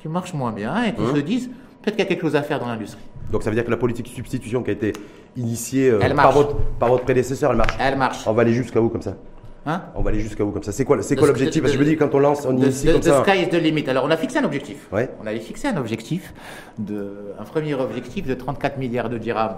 qui 0.00 0.08
marchent 0.08 0.34
moins 0.34 0.52
bien 0.52 0.84
et 0.84 0.94
qui 0.94 1.00
hmm. 1.00 1.16
se 1.16 1.20
disent 1.20 1.50
peut-être 1.82 1.96
qu'il 1.96 2.04
y 2.04 2.06
a 2.06 2.08
quelque 2.08 2.22
chose 2.22 2.36
à 2.36 2.42
faire 2.42 2.58
dans 2.60 2.68
l'industrie. 2.68 3.02
Donc 3.30 3.42
ça 3.42 3.50
veut 3.50 3.56
dire 3.56 3.64
que 3.64 3.70
la 3.70 3.76
politique 3.76 4.06
de 4.06 4.10
substitution 4.10 4.62
qui 4.62 4.70
a 4.70 4.72
été 4.74 4.92
initiée 5.36 5.90
euh, 5.90 6.14
par, 6.14 6.32
votre, 6.32 6.56
par 6.78 6.88
votre 6.88 7.04
prédécesseur, 7.04 7.50
elle 7.50 7.56
marche. 7.56 7.76
Elle 7.78 7.96
marche. 7.96 8.26
On 8.26 8.32
va 8.32 8.42
aller 8.42 8.52
jusqu'à 8.52 8.80
où 8.80 8.88
comme 8.88 9.02
ça? 9.02 9.16
Hein? 9.64 9.82
On 9.94 10.02
va 10.02 10.10
aller 10.10 10.20
jusqu'à 10.20 10.44
où 10.44 10.50
comme 10.50 10.62
ça? 10.62 10.72
C'est 10.72 10.84
quoi, 10.84 11.00
c'est 11.02 11.14
quoi 11.14 11.28
l'objectif? 11.28 11.62
Parce 11.62 11.72
que 11.72 11.78
je 11.78 11.84
me 11.84 11.88
dis 11.88 11.96
quand 11.96 12.12
on 12.14 12.18
lance, 12.18 12.44
on 12.46 12.56
initie 12.56 12.92
comme 12.92 13.02
ça. 13.02 13.20
The 13.20 13.28
sky 13.28 13.42
is 13.42 13.48
the 13.48 13.62
limit. 13.62 13.88
Alors 13.88 14.04
on 14.04 14.10
a 14.10 14.16
fixé 14.16 14.38
un 14.38 14.44
objectif. 14.44 14.88
Ouais. 14.92 15.08
On 15.22 15.26
avait 15.26 15.38
fixé 15.38 15.68
un 15.68 15.76
objectif, 15.76 16.34
de, 16.78 17.32
un 17.38 17.44
premier 17.44 17.74
objectif 17.74 18.26
de 18.26 18.34
34 18.34 18.78
milliards 18.78 19.08
de 19.08 19.18
dirhams 19.18 19.56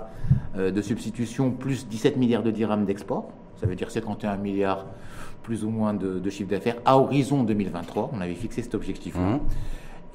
euh, 0.58 0.70
de 0.70 0.82
substitution 0.82 1.50
plus 1.50 1.88
17 1.88 2.16
milliards 2.16 2.42
de 2.42 2.50
dirhams 2.50 2.84
d'export. 2.84 3.30
Ça 3.60 3.66
veut 3.66 3.76
dire 3.76 3.90
51 3.90 4.37
milliards 4.37 4.84
plus 5.42 5.64
ou 5.64 5.70
moins 5.70 5.94
de, 5.94 6.18
de 6.18 6.30
chiffre 6.30 6.50
d'affaires 6.50 6.76
à 6.84 6.98
horizon 6.98 7.42
2023. 7.42 8.10
On 8.12 8.20
avait 8.20 8.34
fixé 8.34 8.62
cet 8.62 8.74
objectif-là. 8.74 9.20
Mmh. 9.20 9.40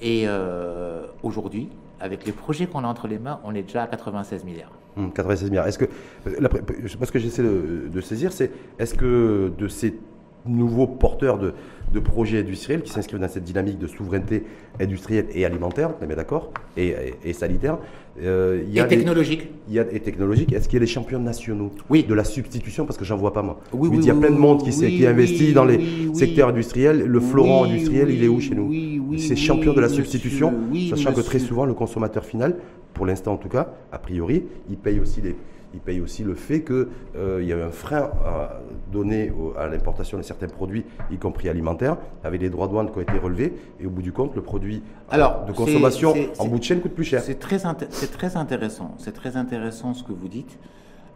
Et 0.01 0.23
euh, 0.27 1.05
aujourd'hui, 1.23 1.69
avec 1.99 2.25
les 2.25 2.31
projets 2.31 2.67
qu'on 2.67 2.83
a 2.83 2.87
entre 2.87 3.07
les 3.07 3.19
mains, 3.19 3.39
on 3.43 3.55
est 3.55 3.63
déjà 3.63 3.83
à 3.83 3.87
96 3.87 4.43
milliards. 4.43 4.71
96 4.95 5.43
hum, 5.43 5.49
milliards. 5.49 5.67
Est-ce 5.67 5.77
que, 5.77 5.85
ce 6.25 7.11
que 7.11 7.19
j'essaie 7.19 7.43
de, 7.43 8.01
saisir, 8.01 8.31
c'est 8.31 8.51
est-ce 8.79 8.95
que 8.95 9.51
de 9.57 9.67
ces 9.67 9.97
nouveaux 10.45 10.87
porteurs 10.87 11.37
de, 11.37 11.53
projets 11.99 12.39
industriels 12.39 12.81
qui 12.81 12.91
s'inscrivent 12.91 13.19
dans 13.19 13.27
cette 13.27 13.43
dynamique 13.43 13.77
de 13.77 13.87
souveraineté 13.87 14.45
industrielle 14.79 15.27
et 15.33 15.45
alimentaire, 15.45 15.91
on 16.01 16.09
est 16.09 16.15
d'accord, 16.15 16.51
et, 16.77 17.33
sanitaire, 17.33 17.77
euh, 18.21 18.63
il 18.67 18.73
y 18.73 18.79
a 18.79 18.85
et 18.85 18.87
technologique. 18.87 19.49
y 19.69 19.79
a, 19.79 19.85
et 19.91 19.99
technologique. 19.99 20.51
Est-ce 20.53 20.67
qu'il 20.67 20.77
y 20.77 20.81
a 20.81 20.85
des 20.85 20.91
champions 20.91 21.19
nationaux 21.19 21.71
oui. 21.89 22.03
de 22.03 22.13
la 22.13 22.23
substitution? 22.23 22.85
Parce 22.85 22.97
que 22.97 23.05
j'en 23.05 23.17
vois 23.17 23.33
pas 23.33 23.41
moi. 23.41 23.59
Oui, 23.73 23.89
il 23.93 24.05
y 24.05 24.09
a 24.09 24.15
plein 24.15 24.31
de 24.31 24.37
monde 24.37 24.63
qui, 24.63 24.71
qui 24.71 25.05
investit 25.05 25.53
dans 25.53 25.65
les 25.65 25.79
secteurs 26.13 26.49
industriels. 26.49 27.03
Le 27.05 27.19
florent 27.19 27.65
industriel, 27.65 28.09
il 28.09 28.23
est 28.23 28.27
où 28.27 28.39
chez 28.39 28.55
nous? 28.55 29.17
C'est 29.17 29.35
champion 29.35 29.73
de 29.73 29.81
la 29.81 29.89
substitution, 29.89 30.53
sachant 30.89 31.13
que 31.13 31.21
très 31.21 31.39
souvent, 31.39 31.65
le 31.65 31.73
consommateur 31.73 32.25
final, 32.25 32.55
pour 32.93 33.05
l'instant 33.05 33.33
en 33.33 33.37
tout 33.37 33.49
cas, 33.49 33.73
a 33.91 33.99
priori, 33.99 34.43
il 34.69 34.77
paye 34.77 34.99
aussi 34.99 35.21
des 35.21 35.35
il 35.73 35.79
paye 35.79 36.01
aussi 36.01 36.23
le 36.23 36.35
fait 36.35 36.63
qu'il 36.63 36.87
euh, 37.15 37.43
y 37.43 37.53
a 37.53 37.65
un 37.65 37.71
frein 37.71 38.09
à 38.25 38.59
donner 38.91 39.31
à 39.57 39.67
l'importation 39.67 40.17
de 40.17 40.23
certains 40.23 40.47
produits, 40.47 40.85
y 41.11 41.17
compris 41.17 41.49
alimentaires, 41.49 41.97
avec 42.23 42.39
des 42.39 42.49
droits 42.49 42.67
de 42.67 42.71
douane 42.71 42.91
qui 42.91 42.97
ont 42.97 43.01
été 43.01 43.17
relevés, 43.17 43.53
et 43.79 43.85
au 43.85 43.89
bout 43.89 44.01
du 44.01 44.11
compte, 44.11 44.35
le 44.35 44.41
produit 44.41 44.81
euh, 45.13 45.45
de 45.45 45.51
consommation 45.51 46.13
en 46.39 46.47
bout 46.47 46.59
de 46.59 46.63
chaîne 46.63 46.81
coûte 46.81 46.93
plus 46.93 47.03
cher. 47.03 47.21
C'est 47.21 47.39
très, 47.39 47.59
très 47.59 48.35
intéressant, 48.35 48.95
c'est 48.97 49.13
très 49.13 49.37
intéressant 49.37 49.93
ce 49.93 50.03
que 50.03 50.13
vous 50.13 50.27
dites. 50.27 50.57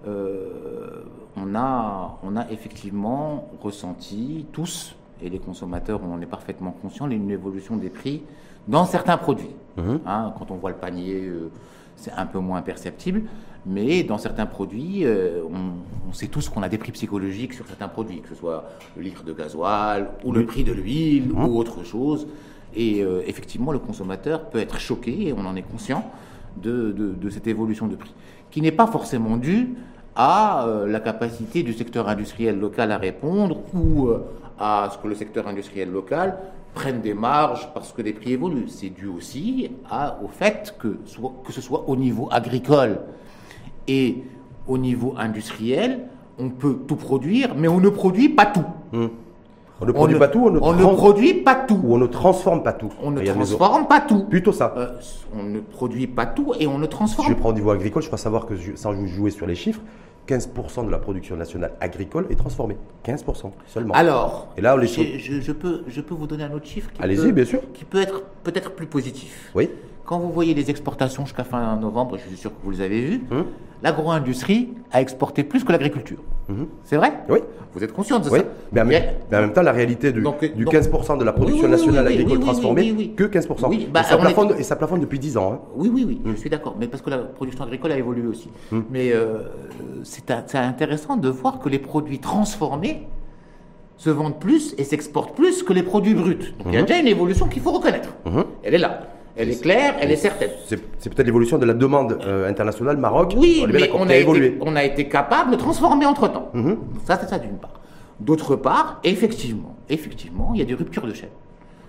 Euh, 0.06 1.04
on, 1.38 1.56
a, 1.56 2.20
on 2.24 2.36
a 2.36 2.50
effectivement 2.52 3.50
ressenti 3.62 4.46
tous, 4.52 4.96
et 5.22 5.30
les 5.30 5.40
consommateurs 5.40 6.02
on 6.06 6.14
en 6.14 6.22
est 6.22 6.28
parfaitement 6.28 6.72
conscients, 6.72 7.10
une 7.10 7.32
évolution 7.32 7.78
des 7.78 7.90
prix 7.90 8.24
dans 8.68 8.86
certains 8.86 9.18
produits. 9.18 9.56
Mmh. 9.78 9.96
Hein, 10.06 10.34
quand 10.38 10.52
on 10.52 10.56
voit 10.56 10.70
le 10.70 10.76
panier, 10.76 11.30
c'est 11.96 12.12
un 12.12 12.26
peu 12.26 12.40
moins 12.40 12.62
perceptible. 12.62 13.24
Mais 13.66 14.04
dans 14.04 14.18
certains 14.18 14.46
produits, 14.46 15.06
euh, 15.06 15.42
on, 16.10 16.12
sait 16.14 16.28
tous 16.28 16.50
qu'on 16.50 16.62
a 16.62 16.70
des 16.70 16.78
prix 16.78 16.92
psychologiques 16.92 17.54
sur 17.54 17.66
certains 17.66 17.88
produits, 17.88 18.20
que 18.20 18.30
ce 18.30 18.36
soit 18.36 18.66
le 18.96 19.02
litre 19.02 19.24
de 19.24 19.34
gasoil 19.34 20.10
ou 20.24 20.32
le 20.32 20.46
prix 20.46 20.64
de 20.64 20.72
l'huile 20.72 21.32
ou 21.32 21.40
mmh. 21.40 21.56
autre 21.56 21.84
chose. 21.84 22.28
Et 22.76 23.02
euh, 23.02 23.24
effectivement, 23.26 23.72
le 23.72 23.80
consommateur 23.80 24.50
peut 24.50 24.60
être 24.60 24.80
choqué, 24.80 25.30
et 25.30 25.34
on 25.34 25.46
en 25.46 25.56
est 25.56 25.64
conscient, 25.64 26.12
de, 26.62 27.16
cette 27.32 27.48
évolution 27.48 27.88
de 27.88 27.96
prix, 27.96 28.14
qui 28.52 28.62
n'est 28.62 28.72
pas 28.72 28.86
forcément 28.86 29.38
due 29.38 29.74
à 30.16 30.68
euh, 30.68 30.88
la 30.88 31.00
capacité 31.00 31.64
du 31.64 31.74
secteur 31.74 32.08
industriel 32.08 32.60
local 32.60 32.92
à 32.92 32.98
répondre 32.98 33.62
ou 33.74 34.10
à 34.60 34.90
ce 34.94 35.00
que 35.00 35.08
le 35.08 35.16
secteur 35.16 35.48
industriel 35.48 35.90
local 35.90 36.38
prenne 36.76 37.02
des 37.02 37.16
marges 37.16 37.70
parce 37.74 37.92
que 37.92 38.04
les 38.04 38.14
prix 38.14 38.34
évoluent. 38.34 38.68
C'est 38.68 38.90
dû 38.90 39.08
aussi 39.08 39.72
à, 39.90 40.20
au 40.24 40.28
fait 40.28 40.76
que, 40.78 41.00
que 41.44 41.52
ce 41.52 41.62
soit 41.62 41.90
au 41.90 41.96
niveau 41.96 42.28
agricole 42.32 43.00
et 43.88 44.24
au 44.68 44.78
niveau 44.78 45.14
industriel, 45.18 46.02
on 46.40 46.50
peut 46.50 46.80
tout 46.88 46.96
produire, 46.96 47.54
mais 47.56 47.68
on 47.68 47.80
ne 47.80 47.90
produit 47.90 48.30
pas 48.30 48.46
tout. 48.46 48.66
Hmm. 48.92 49.08
On 49.82 49.86
ne 49.86 49.92
produit 49.92 50.18
pas 50.18 50.28
tout, 50.30 50.46
on 50.46 50.74
ne, 50.74 50.94
produit 50.94 51.34
pas 51.34 51.56
tout. 51.56 51.80
Ou 51.84 51.96
on 51.96 51.98
ne 51.98 52.08
transforme 52.08 52.64
pas 52.64 52.72
tout. 52.74 52.92
On 53.02 53.12
ne 53.12 53.22
transforme 53.22 53.88
pas 53.88 54.00
tout. 54.00 54.24
Plutôt 54.26 54.54
ça. 54.54 54.74
Euh, 54.78 54.88
on 55.38 55.44
ne 55.44 55.60
produit 55.60 56.08
pas 56.08 56.26
tout 56.26 56.54
et 56.58 56.68
on 56.68 56.78
ne 56.78 56.86
transforme. 56.86 57.28
Je 57.28 57.34
prends 57.34 57.50
au 57.50 57.54
niveau 57.54 57.72
agricole, 57.72 58.02
je 58.02 58.08
crois 58.08 58.18
savoir 58.18 58.46
que, 58.46 58.54
sans 58.76 58.94
jouer 59.08 59.32
sur 59.32 59.46
les 59.46 59.56
chiffres, 59.56 59.82
15% 60.28 60.86
de 60.86 60.92
la 60.92 61.00
production 61.00 61.36
nationale 61.36 61.74
agricole 61.82 62.28
est 62.30 62.36
transformée. 62.36 62.78
15% 63.06 63.52
seulement. 63.68 63.94
Alors, 63.94 64.48
Et 64.58 64.62
là, 64.62 64.78
je, 64.82 65.52
peux, 65.52 65.84
je 65.88 66.02
peux 66.02 66.16
vous 66.16 66.28
donner 66.28 66.44
un 66.44 66.52
autre 66.54 66.68
chiffre 66.68 66.90
qui, 66.94 67.02
Allez-y, 67.02 67.32
bien 67.32 67.46
sûr. 67.46 67.60
qui 67.74 67.84
peut 67.84 68.02
être 68.02 68.24
peut-être 68.44 68.72
plus 68.72 68.88
positif. 68.88 69.52
Oui. 69.54 69.70
Quand 70.06 70.20
vous 70.20 70.32
voyez 70.32 70.54
les 70.54 70.70
exportations 70.70 71.26
jusqu'à 71.26 71.44
fin 71.44 71.76
novembre, 71.78 72.18
je 72.18 72.28
suis 72.28 72.38
sûr 72.38 72.52
que 72.52 72.58
vous 72.64 72.72
les 72.72 72.82
avez 72.82 73.02
vues, 73.02 73.24
hum. 73.32 73.46
L'agro-industrie 73.84 74.70
a 74.92 75.02
exporté 75.02 75.44
plus 75.44 75.64
que 75.64 75.72
l'agriculture. 75.72 76.20
Hum. 76.50 76.68
C'est 76.84 76.96
vrai? 76.96 77.14
Oui. 77.30 77.40
Vous 77.74 77.84
êtes 77.84 77.92
conscient 77.92 78.20
de 78.20 78.30
oui. 78.30 78.40
ça? 78.40 78.46
Mais 78.72 78.82
en, 78.82 78.86
même, 78.86 79.04
mais 79.30 79.38
en, 79.38 79.42
même, 79.42 79.54
temps, 79.54 79.62
la 79.62 79.72
réalité 79.72 80.12
du, 80.12 80.22
du 80.22 80.66
15% 80.66 81.18
de 81.18 81.24
la 81.24 81.34
production 81.34 81.68
nationale 81.68 82.08
agricole 82.08 82.40
transformée, 82.40 83.14
que 83.16 83.24
15%. 83.26 83.90
Bah, 83.90 84.02
et, 84.02 84.04
ça 84.04 84.18
plafonne, 84.18 84.56
et, 84.58 84.64
ça 84.64 84.76
plafonne, 84.76 85.02
depuis 85.02 85.20
10 85.20 85.38
ans. 85.38 85.54
Hein. 85.54 85.60
Oui, 85.76 85.92
oui, 85.94 86.06
oui, 86.08 86.22
je 86.24 86.30
hum. 86.30 86.38
suis 86.38 86.50
d'accord. 86.50 86.76
Mais 86.80 86.88
parce 86.88 87.04
que 87.04 87.10
la 87.10 87.18
production 87.20 87.66
agricole 87.66 87.92
a 87.92 87.98
évolué 87.98 88.28
aussi. 88.28 88.50
Mais 88.90 89.12
euh, 89.12 89.40
c'est 90.04 90.32
intéressant 90.56 91.18
de 91.18 91.30
voir 91.30 91.60
que 91.60 91.70
les 91.70 91.80
produits 91.80 92.20
transformés 92.20 93.08
se 93.98 94.10
vendent 94.10 94.40
plus 94.40 94.76
et 94.78 94.84
s'exportent 94.84 95.36
plus 95.36 95.64
que 95.64 95.74
les 95.74 95.84
produits 95.84 96.14
bruts. 96.14 96.54
Donc 96.60 96.68
il 96.68 96.74
y 96.74 96.78
a 96.78 96.82
déjà 96.82 97.00
une 97.00 97.08
évolution 97.08 97.48
qu'il 97.48 97.62
faut 97.62 97.72
reconnaître. 97.72 98.10
Elle 98.64 98.76
est 98.76 98.80
là. 98.80 99.08
Elle 99.36 99.50
est 99.50 99.62
claire, 99.62 99.96
elle 100.00 100.12
est 100.12 100.16
certaine. 100.16 100.52
C'est 100.68 100.78
peut-être 100.78 101.26
l'évolution 101.26 101.58
de 101.58 101.66
la 101.66 101.74
demande 101.74 102.20
euh, 102.22 102.48
internationale 102.48 102.98
Maroc. 102.98 103.34
Oui, 103.36 103.66
mais 103.68 103.90
on 103.94 104.08
a, 104.08 104.16
été, 104.16 104.58
on 104.62 104.76
a, 104.76 104.84
été, 104.84 105.08
capable 105.08 105.52
de 105.52 105.56
transformer 105.56 106.06
entre-temps. 106.06 106.50
Mhm. 106.54 106.78
Ça, 107.06 107.18
c'est 107.20 107.30
ça 107.30 107.40
d'une 107.40 107.58
part. 107.58 107.82
D'autre 108.20 108.56
part, 108.56 109.00
effectivement, 109.04 109.76
effectivement, 109.90 110.52
il 110.54 110.60
y 110.60 110.62
a 110.62 110.66
des 110.66 110.76
ruptures 110.76 111.08
de 111.08 111.14
chaîne. 111.14 111.30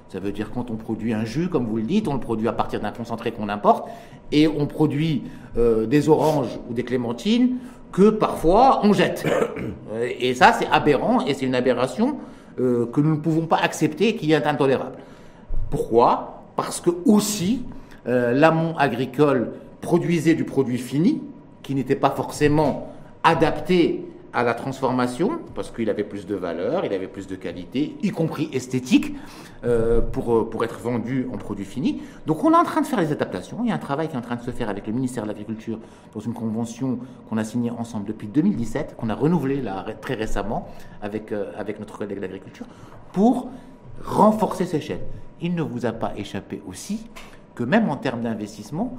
Ça 0.09 0.21
veut 0.21 0.33
dire 0.33 0.51
quand 0.53 0.71
on 0.71 0.77
produit 0.77 1.13
un 1.13 1.25
jus, 1.25 1.49
comme 1.49 1.67
vous 1.67 1.77
le 1.77 1.83
dites, 1.83 2.09
on 2.09 2.15
le 2.15 2.21
produit 2.21 2.49
à 2.49 2.53
partir 2.53 2.81
d'un 2.81 2.93
concentré 2.93 3.33
qu'on 3.33 3.49
importe, 3.49 3.89
et 4.33 4.49
on 4.49 4.67
produit 4.67 5.25
euh, 5.59 5.87
des 5.87 6.09
oranges 6.09 6.59
ou 6.71 6.73
des 6.73 6.85
clémentines 6.85 7.57
que 7.93 8.11
parfois 8.11 8.81
on 8.85 8.93
jette. 8.93 9.27
et 10.21 10.35
ça, 10.35 10.55
c'est 10.59 10.67
aberrant, 10.69 11.25
et 11.27 11.35
c'est 11.35 11.45
une 11.45 11.55
aberration 11.55 12.17
euh, 12.59 12.87
que 12.87 13.01
nous 13.01 13.11
ne 13.11 13.21
pouvons 13.21 13.47
pas 13.47 13.59
accepter 13.59 14.09
et 14.09 14.17
qui 14.17 14.33
est 14.33 14.47
intolérable. 14.47 14.97
Pourquoi? 15.71 16.34
Parce 16.57 16.81
que 16.81 16.91
aussi 17.07 17.65
euh, 18.07 18.33
l'amont 18.33 18.77
agricole 18.77 19.53
produisait 19.81 20.35
du 20.35 20.45
produit 20.45 20.79
fini 20.79 21.23
qui 21.63 21.75
n'était 21.75 21.97
pas 21.97 22.11
forcément 22.11 22.93
adapté 23.23 24.05
à 24.35 24.43
la 24.43 24.53
transformation, 24.53 25.39
parce 25.55 25.71
qu'il 25.71 25.89
avait 25.89 26.03
plus 26.03 26.27
de 26.27 26.35
valeur, 26.35 26.85
il 26.85 26.93
avait 26.93 27.07
plus 27.07 27.29
de 27.29 27.37
qualité, 27.37 27.97
y 28.03 28.11
compris 28.11 28.51
esthétique, 28.53 29.15
euh, 29.65 30.01
pour, 30.01 30.35
euh, 30.35 30.51
pour 30.51 30.65
être 30.65 30.81
vendu 30.81 31.29
en 31.33 31.39
produit 31.39 31.65
fini. 31.65 32.03
Donc 32.27 32.43
on 32.43 32.53
est 32.53 32.57
en 32.57 32.65
train 32.65 32.81
de 32.81 32.87
faire 32.87 33.01
les 33.01 33.13
adaptations. 33.13 33.59
Il 33.63 33.69
y 33.69 33.73
a 33.73 33.77
un 33.77 33.79
travail 33.79 34.09
qui 34.09 34.15
est 34.15 34.19
en 34.19 34.23
train 34.23 34.35
de 34.35 34.43
se 34.43 34.51
faire 34.51 34.69
avec 34.69 34.89
le 34.89 34.93
ministère 34.93 35.23
de 35.23 35.29
l'Agriculture 35.29 35.79
dans 36.13 36.21
une 36.21 36.35
convention 36.35 36.99
qu'on 37.31 37.39
a 37.39 37.45
signée 37.45 37.71
ensemble 37.71 38.07
depuis 38.07 38.27
2017, 38.27 38.97
qu'on 38.97 39.09
a 39.09 39.15
renouvelée 39.15 39.63
très 40.01 40.15
récemment 40.15 40.69
avec, 41.01 41.33
avec 41.57 41.79
notre 41.79 41.97
collègue 41.97 42.17
de 42.17 42.23
l'Agriculture, 42.23 42.67
pour 43.13 43.49
renforcer 44.03 44.67
ces 44.67 44.81
chaînes 44.81 45.01
il 45.45 45.55
ne 45.55 45.63
vous 45.63 45.85
a 45.87 45.93
pas 45.93 46.13
échappé 46.17 46.63
aussi 46.67 47.07
que 47.55 47.65
même 47.65 47.89
en 47.91 47.97
termes 47.97 48.23
d'investissement, 48.23 48.97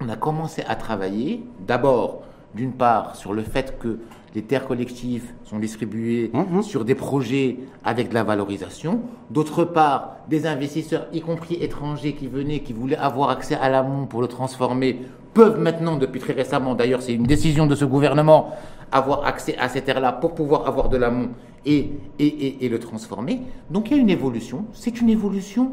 on 0.00 0.08
a 0.08 0.16
commencé 0.16 0.62
à 0.66 0.76
travailler 0.76 1.44
d'abord, 1.66 2.22
d'une 2.54 2.72
part, 2.72 3.16
sur 3.16 3.32
le 3.32 3.42
fait 3.42 3.78
que 3.78 3.98
les 4.34 4.42
terres 4.42 4.66
collectives 4.66 5.32
sont 5.44 5.58
distribuées 5.58 6.30
mmh, 6.32 6.58
mmh. 6.58 6.62
sur 6.62 6.84
des 6.84 6.94
projets 6.94 7.58
avec 7.84 8.08
de 8.08 8.14
la 8.14 8.22
valorisation. 8.22 9.02
D'autre 9.30 9.64
part, 9.64 10.16
des 10.28 10.46
investisseurs, 10.46 11.06
y 11.12 11.20
compris 11.20 11.56
étrangers, 11.56 12.14
qui 12.14 12.28
venaient, 12.28 12.60
qui 12.60 12.72
voulaient 12.72 12.96
avoir 12.96 13.30
accès 13.30 13.56
à 13.56 13.68
l'amont 13.68 14.06
pour 14.06 14.22
le 14.22 14.28
transformer, 14.28 15.02
peuvent 15.34 15.60
maintenant, 15.60 15.96
depuis 15.96 16.20
très 16.20 16.32
récemment, 16.32 16.74
d'ailleurs 16.74 17.02
c'est 17.02 17.12
une 17.12 17.24
décision 17.24 17.66
de 17.66 17.74
ce 17.74 17.84
gouvernement, 17.84 18.52
avoir 18.92 19.26
accès 19.26 19.56
à 19.58 19.68
ces 19.68 19.82
terres-là 19.82 20.12
pour 20.12 20.34
pouvoir 20.34 20.66
avoir 20.66 20.88
de 20.88 20.96
l'amont 20.96 21.30
et, 21.66 21.90
et, 22.18 22.64
et, 22.64 22.68
le 22.68 22.78
transformer. 22.78 23.40
Donc 23.70 23.90
il 23.90 23.96
y 23.96 23.98
a 23.98 24.02
une 24.02 24.10
évolution. 24.10 24.66
C'est 24.72 25.00
une 25.00 25.10
évolution 25.10 25.72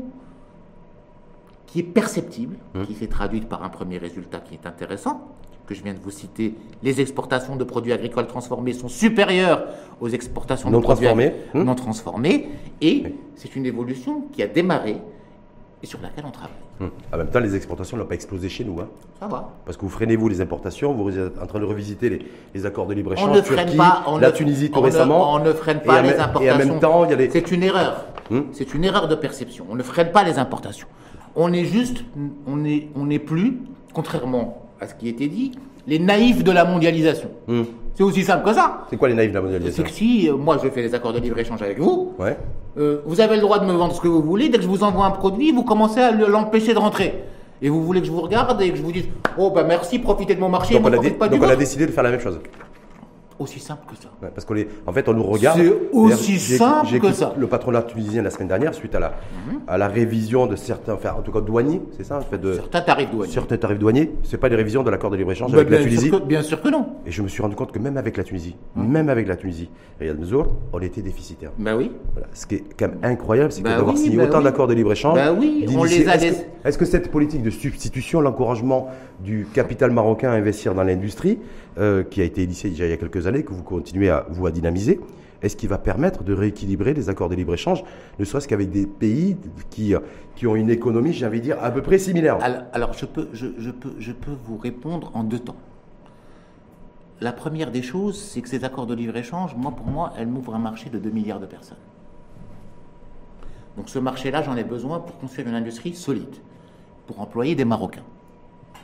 qui 1.67 1.80
est 1.80 1.84
perceptible, 1.84 2.58
mmh. 2.74 2.84
qui 2.84 2.93
s'est 2.95 3.08
traduite 3.08 3.47
par 3.47 3.63
un 3.63 3.69
premier 3.69 3.97
résultat 3.97 4.39
qui 4.39 4.56
est 4.56 4.65
intéressant, 4.65 5.28
que 5.67 5.76
je 5.76 5.84
viens 5.84 5.93
de 5.93 6.00
vous 6.00 6.12
citer. 6.12 6.56
Les 6.84 7.00
exportations 7.00 7.56
de 7.56 7.63
produits 7.63 7.93
agricoles 7.93 8.28
transformés 8.28 8.74
sont 8.74 8.89
supérieures 8.89 9.65
aux 10.02 10.10
exportations 10.10 10.69
non 10.69 10.80
de 10.80 10.84
produits 10.84 11.06
transformés. 11.06 11.34
Mmh. 11.54 11.63
non 11.63 11.76
transformés. 11.76 12.50
Et 12.82 13.15
c'est 13.36 13.56
une 13.56 13.65
évolution 13.65 14.24
qui 14.34 14.43
a 14.43 14.47
démarré 14.47 14.97
et 15.84 15.88
sur 15.88 16.00
laquelle 16.02 16.26
on 16.28 16.32
travaille. 16.32 16.52
Hum. 16.80 16.91
En 17.12 17.17
même 17.17 17.30
temps, 17.30 17.39
les 17.39 17.56
exportations 17.56 17.98
n'ont 17.98 18.06
pas 18.06 18.15
explosé 18.15 18.50
chez 18.50 18.63
nous. 18.63 18.80
Hein. 18.80 18.88
Ça 19.20 19.28
va. 19.28 19.50
Parce 19.65 19.78
que 19.78 19.82
vous 19.82 19.89
freinez, 19.89 20.15
vous, 20.15 20.30
les 20.30 20.41
importations, 20.41 20.94
vous 20.94 21.17
êtes 21.17 21.41
en 21.41 21.48
train 21.48 21.60
de 21.60 21.65
revisiter 21.65 22.26
les, 22.54 22.65
accords 22.65 22.88
de 22.88 22.94
libre-échange. 22.94 23.30
On 23.30 23.36
ne 23.36 23.41
freine 23.41 23.76
pas. 23.76 24.04
la 24.20 24.32
Tunisie, 24.32 24.70
tout 24.70 24.82
récemment. 24.82 25.34
on 25.34 25.39
ne 25.39 25.54
freine 25.54 25.82
pas 25.82 26.02
les 26.02 26.13
importations. 26.13 26.41
Et 26.41 26.52
en 26.52 26.58
même 26.58 26.80
temps, 26.80 27.06
il 27.06 27.12
y 27.12 27.13
a 27.13 27.17
les... 27.17 27.30
C'est 27.30 27.52
une 27.52 27.63
erreur. 27.63 28.06
Hum. 28.30 28.48
C'est 28.52 28.74
une 28.74 28.84
erreur 28.84 29.08
de 29.08 29.15
perception. 29.15 29.65
On 29.70 29.76
ne 29.76 29.84
freine 29.84 30.12
pas 30.12 30.24
les 30.24 30.38
importations. 30.38 30.88
On 31.36 31.52
est 31.54 31.65
juste, 31.65 32.04
on 32.46 32.58
n'est 32.58 32.89
on 32.96 33.10
est 33.10 33.20
plus, 33.20 33.58
contrairement 33.94 34.70
à 34.80 34.88
ce 34.88 34.96
qui 34.96 35.08
était 35.08 35.28
dit, 35.28 35.52
les 35.88 36.00
naïfs 36.00 36.44
de 36.44 36.52
la 36.52 36.65
mondialisation. 36.65 37.30
Hum. 37.48 37.65
C'est 37.95 38.04
aussi 38.04 38.23
simple 38.23 38.45
que 38.45 38.54
ça. 38.54 38.86
C'est 38.89 38.97
quoi 38.97 39.10
les 39.10 39.13
naïfs 39.13 39.32
de 39.32 39.36
la 39.36 39.41
mondialisation 39.41 39.84
C'est 39.84 39.89
que 39.89 39.95
si 39.95 40.30
euh, 40.30 40.36
moi 40.38 40.58
je 40.63 40.69
fais 40.69 40.82
des 40.82 40.95
accords 40.95 41.13
de 41.13 41.19
libre-échange 41.19 41.62
avec 41.62 41.80
vous, 41.80 42.13
ouais. 42.19 42.38
Euh, 42.77 43.01
vous 43.06 43.19
avez 43.19 43.36
le 43.36 43.41
droit 43.41 43.60
de 43.60 43.65
me 43.65 43.73
vendre 43.73 43.93
ce 43.93 43.99
que 44.01 44.08
vous 44.08 44.21
voulez. 44.21 44.47
Dès 44.49 44.58
que 44.58 44.63
je 44.63 44.69
vous 44.69 44.84
envoie 44.84 45.06
un 45.06 45.12
produit, 45.12 45.51
vous 45.51 45.63
commencez 45.63 45.99
à 45.99 46.12
l'empêcher 46.12 46.73
de 46.73 46.80
rentrer. 46.80 47.23
Et 47.62 47.69
vous 47.69 47.84
voulez 47.84 47.99
que 47.99 48.08
je 48.08 48.12
vous 48.12 48.21
regarde 48.21 48.60
et 48.62 48.71
que 48.71 48.77
je 48.77 48.82
vous 48.82 48.91
dise 48.91 49.06
Oh, 49.38 49.51
bah 49.51 49.63
merci, 49.63 49.99
profitez 49.99 50.36
de 50.36 50.39
mon 50.39 50.49
marché. 50.49 50.73
Donc, 50.73 50.86
on, 50.86 50.93
a, 50.93 51.27
donc 51.27 51.43
on 51.43 51.49
a 51.49 51.56
décidé 51.56 51.86
de 51.86 51.91
faire 51.91 52.04
la 52.04 52.12
même 52.12 52.19
chose. 52.19 52.39
Aussi 53.41 53.60
simple 53.60 53.84
que 53.89 53.95
ça. 53.95 54.10
parce 54.21 54.45
qu'en 54.45 54.54
en 54.86 54.93
fait, 54.93 55.10
on 55.10 55.13
nous 55.13 55.23
regarde. 55.23 55.60
C'est 55.60 55.73
aussi 55.91 56.38
simple 56.38 56.99
que 56.99 57.12
ça. 57.12 57.34
Le 57.38 57.47
patronat 57.47 57.82
tunisien 57.82 58.21
la 58.21 58.30
semaine 58.30 58.47
dernière, 58.47 58.73
suite 58.73 58.93
à 58.93 58.99
la, 58.99 59.10
mhm. 59.10 59.62
à 59.67 59.77
la 59.77 59.88
révision 59.88 60.45
de 60.45 60.56
certains, 60.56 60.93
enfin, 60.93 61.15
en 61.17 61.21
tout 61.21 61.32
cas 61.32 61.41
douaniers, 61.41 61.82
c'est 61.97 62.04
ça 62.04 62.17
en 62.17 62.21
fait, 62.21 62.38
de, 62.38 62.54
Certains 62.54 62.82
tarifs 62.82 63.10
douaniers. 63.10 63.32
Certains 63.34 63.58
tarifs 63.58 63.80
douaniers. 63.80 64.12
C'est 64.23 64.38
pas 64.38 64.49
des 64.49 64.56
révisions 64.56 64.84
de 64.84 64.89
l'accord 64.91 65.10
de 65.10 65.17
libre-échange 65.17 65.51
bah, 65.51 65.60
avec 65.60 65.71
la 65.71 65.80
Tunisie. 65.80 66.12
bien 66.25 66.43
sûr 66.43 66.62
que 66.62 66.69
non. 66.69 66.86
Et 67.06 67.12
je 67.12 67.21
me 67.21 67.27
suis 67.27 67.41
rendu 67.41 67.56
compte 67.56 67.71
que 67.71 67.80
même 67.80 67.97
avec 67.97 68.17
la 68.17 68.23
Tunisie, 68.23 68.56
mhm. 68.75 68.88
même 68.88 69.10
avec 69.10 69.27
la 69.27 69.36
Tunisie, 69.36 69.69
Riyad 69.99 70.19
Mzour, 70.19 70.47
on 70.71 70.80
était 70.80 71.01
déficitaire. 71.01 71.51
Ben 71.58 71.75
oui. 71.75 71.91
Ce 72.34 72.45
qui 72.45 72.56
est 72.56 72.63
quand 72.77 72.89
même 72.89 72.99
incroyable, 73.01 73.51
c'est 73.51 73.62
que 73.62 73.67
bah 73.67 73.77
d'avoir 73.77 73.97
signé 73.97 74.17
bah 74.17 74.25
autant 74.25 74.41
d'accords 74.41 74.67
de 74.67 74.73
libre-échange. 74.73 75.15
Ben 75.15 75.36
oui, 75.38 75.65
on 75.75 75.84
les 75.84 76.08
a. 76.08 76.15
Est-ce 76.63 76.77
que, 76.77 76.86
cette 76.86 77.10
politique 77.10 77.41
de 77.41 77.49
substitution, 77.49 78.21
l'encouragement 78.21 78.89
du 79.24 79.48
capital 79.54 79.92
marocain 79.92 80.32
à 80.32 80.36
investir 80.36 80.74
dans 80.74 80.84
l'industrie, 80.84 81.40
euh, 81.78 82.04
qui 82.04 82.22
a 82.22 82.24
été 82.24 82.44
initié 82.44 82.70
déjà 82.70 82.86
il 82.86 82.90
y 82.90 82.94
a 82.94 82.98
quelques 82.98 83.28
années, 83.28 83.44
que 83.44 83.54
vous 83.54 83.64
continuez 83.64 84.10
à, 84.10 84.26
vous, 84.30 84.46
à 84.46 84.52
dynamiser, 84.52 85.00
est-ce 85.42 85.56
qu'il 85.56 85.70
va 85.70 85.78
permettre 85.78 86.24
de 86.24 86.34
rééquilibrer 86.34 86.94
les 86.94 87.10
accords 87.10 87.30
de 87.30 87.36
libre-échange, 87.36 87.84
ne 88.20 88.26
serait-ce 88.26 88.48
qu'avec 88.48 88.70
des 88.70 88.86
pays 88.86 89.38
qui, 89.70 89.96
ont 90.46 90.56
une 90.56 90.70
économie, 90.70 91.14
j'ai 91.14 91.26
envie 91.26 91.40
de 91.40 91.46
dire, 91.46 91.64
à 91.64 91.72
peu 91.72 91.82
près 91.82 91.98
similaire? 91.98 92.38
Alors, 92.74 92.94
je, 92.94 93.06
peux, 93.06 93.28
je, 93.34 93.72
peux, 93.72 93.94
je 93.98 94.12
peux 94.12 94.36
vous 94.46 94.58
répondre 94.58 95.12
en 95.14 95.24
deux 95.24 95.40
temps. 95.40 95.56
La 97.22 97.32
première 97.32 97.72
des 97.72 97.84
choses, 97.84 98.20
c'est 98.20 98.42
que 98.42 98.50
ces 98.50 98.64
accords 98.64 98.88
de 98.88 98.96
libre-échange, 98.96 99.56
moi, 99.56 99.72
pour 99.72 99.86
moi, 99.86 100.14
elles 100.18 100.28
m'ouvrent 100.28 100.56
un 100.56 100.60
marché 100.60 100.90
de 100.90 100.98
2 100.98 101.10
milliards 101.12 101.40
de 101.40 101.46
personnes. 101.46 101.78
Donc 103.78 103.90
ce 103.90 104.00
marché-là, 104.00 104.42
j'en 104.42 104.58
ai 104.58 104.64
besoin 104.64 105.00
pour 105.00 105.18
construire 105.20 105.48
une 105.48 105.56
industrie 105.56 105.94
solide, 105.94 106.36
pour 107.08 107.22
employer 107.22 107.56
des 107.56 107.66
Marocains. 107.66 108.04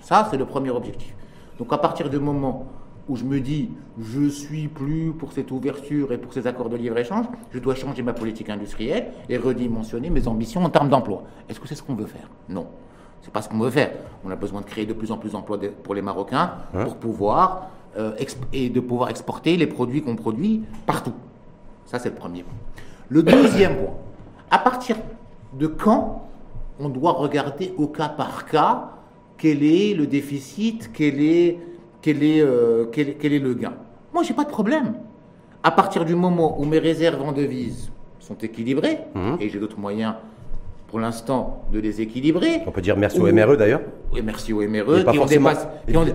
Ça, 0.08 0.26
c'est 0.32 0.38
le 0.38 0.46
premier 0.46 0.70
objectif. 0.70 1.14
Donc 1.60 1.74
à 1.74 1.78
partir 1.78 2.10
du 2.10 2.18
moment 2.18 2.66
où 3.10 3.18
je 3.18 3.26
me 3.26 3.42
dis 3.42 3.72
je 4.00 4.30
suis 4.30 4.70
plus 4.70 5.12
pour 5.12 5.34
cette 5.34 5.52
ouverture 5.52 6.14
et 6.14 6.18
pour 6.18 6.32
ces 6.32 6.48
accords 6.48 6.70
de 6.70 6.78
libre-échange, 6.78 7.26
je 7.52 7.60
dois 7.60 7.76
changer 7.76 8.04
ma 8.04 8.14
politique 8.14 8.50
industrielle 8.50 9.12
et 9.28 9.36
redimensionner 9.36 10.10
mes 10.10 10.26
ambitions 10.30 10.64
en 10.64 10.70
termes 10.70 10.88
d'emploi. 10.88 11.24
Est-ce 11.50 11.60
que 11.60 11.68
c'est 11.68 11.76
ce 11.76 11.84
qu'on 11.84 11.96
veut 11.96 12.06
faire? 12.06 12.30
Non. 12.48 12.68
C'est 13.22 13.34
pas 13.34 13.42
ce 13.42 13.50
qu'on 13.50 13.60
veut 13.60 13.70
faire. 13.70 13.92
On 14.24 14.32
a 14.32 14.38
besoin 14.38 14.62
de 14.62 14.66
créer 14.66 14.86
de 14.86 14.94
plus 14.94 15.12
en 15.12 15.18
plus 15.18 15.32
d'emplois 15.32 15.60
pour 15.84 15.94
les 15.94 16.02
Marocains 16.02 16.54
pour 16.72 16.96
pouvoir 16.96 17.68
euh, 17.98 18.16
et 18.54 18.70
de 18.70 18.80
pouvoir 18.80 19.10
exporter 19.10 19.58
les 19.58 19.68
produits 19.68 20.02
qu'on 20.02 20.16
produit 20.16 20.64
partout. 20.86 21.16
Ça, 21.86 22.00
c'est 22.00 22.12
le 22.12 22.16
premier 22.16 22.44
point. 22.44 22.54
Le 23.10 23.24
deuxième 23.24 23.76
point, 23.76 23.96
à 24.52 24.60
partir 24.60 24.96
de 25.52 25.68
quand 25.68 26.30
on 26.80 26.88
doit 26.88 27.12
regarder 27.12 27.74
au 27.78 27.88
cas 27.88 28.08
par 28.08 28.46
cas 28.46 28.92
quel 29.38 29.64
est 29.64 29.94
le 29.94 30.08
déficit, 30.08 30.92
quel 30.94 31.22
est, 31.22 31.58
quel 32.02 32.24
est, 32.24 32.42
euh, 32.42 32.86
quel, 32.92 33.34
est 33.34 33.40
le 33.40 33.54
gain. 33.54 33.74
Moi, 34.14 34.24
j'ai 34.24 34.34
pas 34.34 34.44
de 34.44 34.50
problème. 34.50 34.94
À 35.64 35.72
partir 35.72 36.06
du 36.06 36.16
moment 36.16 36.60
où 36.60 36.66
mes 36.66 36.80
réserves 36.80 37.22
en 37.22 37.32
devises 37.32 37.92
sont 38.20 38.38
équilibrées, 38.38 39.00
mhm. 39.16 39.38
et 39.40 39.50
j'ai 39.50 39.60
d'autres 39.60 39.80
moyens 39.80 40.16
pour 40.88 41.00
l'instant 41.00 41.64
de 41.72 41.80
les 41.80 42.00
équilibrer. 42.02 42.62
On 42.66 42.72
peut 42.72 42.82
dire 42.82 42.96
merci 42.96 43.20
au 43.20 43.32
MRE 43.32 43.58
d'ailleurs. 43.58 43.82
Oui, 44.14 44.22
merci 44.24 44.54
au 44.54 44.62
MRE 44.62 45.04
qui 45.12 45.20
ont, 45.20 45.26
dépassé, 45.26 45.68
qui 45.88 45.98
ont, 45.98 46.06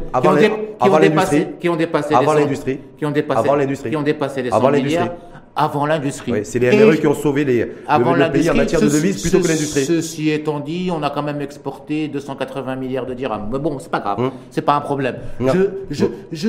dépassé, 0.99 1.49
qui 1.61 1.69
ont 1.69 1.77
dépassé 1.77 2.15
avant 2.15 2.33
l'industrie, 2.33 2.81
qui 2.97 3.05
ont 3.05 3.11
dépassé 3.11 3.41
avant 3.41 3.57
l'industrie, 3.57 3.91
qui 3.91 3.97
ont 3.97 4.03
dépassé, 4.03 4.43
qui 4.43 4.49
ont 4.49 4.53
dépassé 4.53 4.73
les 4.73 4.81
100 4.81 4.83
milliards 4.85 5.11
avant 5.55 5.87
l'industrie. 5.87 6.33
c'est 6.45 6.59
les 6.59 6.77
MRE 6.77 6.97
qui 6.97 7.07
ont 7.07 7.15
sauvé 7.15 7.45
les, 7.45 7.73
avant 7.87 8.15
le, 8.15 8.31
pays 8.31 8.51
en 8.51 8.55
matière 8.55 8.81
de 8.81 8.89
devises 8.89 9.21
plutôt 9.21 9.41
que 9.41 9.49
l'industrie. 9.49 9.85
Ceci 9.85 10.31
étant 10.31 10.61
dit, 10.61 10.91
on 10.91 11.03
a 11.03 11.11
quand 11.11 11.23
même 11.23 11.41
exporté 11.41 12.09
280 12.09 12.77
milliards 12.77 13.07
de 13.07 13.15
dirhams. 13.15 13.49
Mais 13.53 13.59
bon, 13.59 13.79
c'est 13.79 13.91
pas 13.91 14.01
grave, 14.01 14.19
hum. 14.19 14.31
c'est 14.51 14.63
pas 14.63 14.75
un 14.75 14.81
problème. 14.81 15.17
Je, 15.41 15.69
je, 15.91 16.07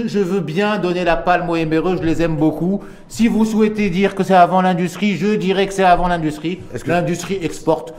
je, 0.07 0.19
veux 0.19 0.39
bien 0.39 0.77
donner 0.77 1.03
la 1.03 1.17
palme 1.17 1.49
aux 1.49 1.55
MRE, 1.55 1.97
je 1.97 2.03
les 2.03 2.21
aime 2.21 2.37
beaucoup. 2.37 2.81
Si 3.07 3.27
vous 3.27 3.45
souhaitez 3.45 3.89
dire 3.89 4.15
que 4.15 4.23
c'est 4.23 4.33
avant 4.33 4.61
l'industrie, 4.61 5.17
je 5.17 5.35
dirais 5.35 5.67
que 5.67 5.73
c'est 5.73 5.83
avant 5.83 6.07
l'industrie. 6.07 6.59
L'industrie 6.85 7.39
exporte 7.41 7.93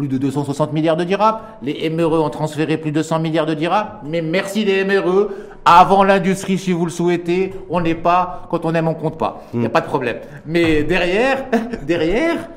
plus 0.00 0.08
de 0.08 0.16
260 0.16 0.72
milliards 0.72 0.96
de 0.96 1.04
dirhams. 1.04 1.40
Les 1.60 1.90
MRE 1.90 2.24
ont 2.24 2.30
transféré 2.30 2.78
plus 2.78 2.90
de 2.90 3.02
100 3.02 3.18
milliards 3.20 3.44
de 3.44 3.52
dirhams. 3.52 3.86
Mais 4.02 4.22
merci 4.22 4.64
les 4.64 4.82
MRE. 4.82 5.28
Avant 5.66 6.04
l'industrie, 6.04 6.56
si 6.56 6.72
vous 6.72 6.86
le 6.86 6.90
souhaitez, 6.90 7.52
on 7.68 7.82
n'est 7.82 7.94
pas, 7.94 8.46
quand 8.50 8.64
on 8.64 8.74
aime, 8.74 8.88
on 8.88 8.94
compte 8.94 9.18
pas. 9.18 9.42
Il 9.52 9.60
n'y 9.60 9.66
a 9.66 9.68
hmm. 9.68 9.72
pas 9.72 9.82
de 9.82 9.86
problème. 9.86 10.16
Mais 10.46 10.84
derrière, 10.84 11.44
derrière, 11.86 12.48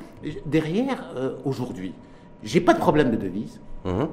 derrière, 0.45 1.03
euh, 1.17 1.35
aujourd'hui, 1.43 1.93
j'ai 2.43 2.61
pas 2.61 2.73
de 2.73 2.79
problème 2.79 3.11
de 3.11 3.17
devise. 3.17 3.59
Hmm. 3.83 4.05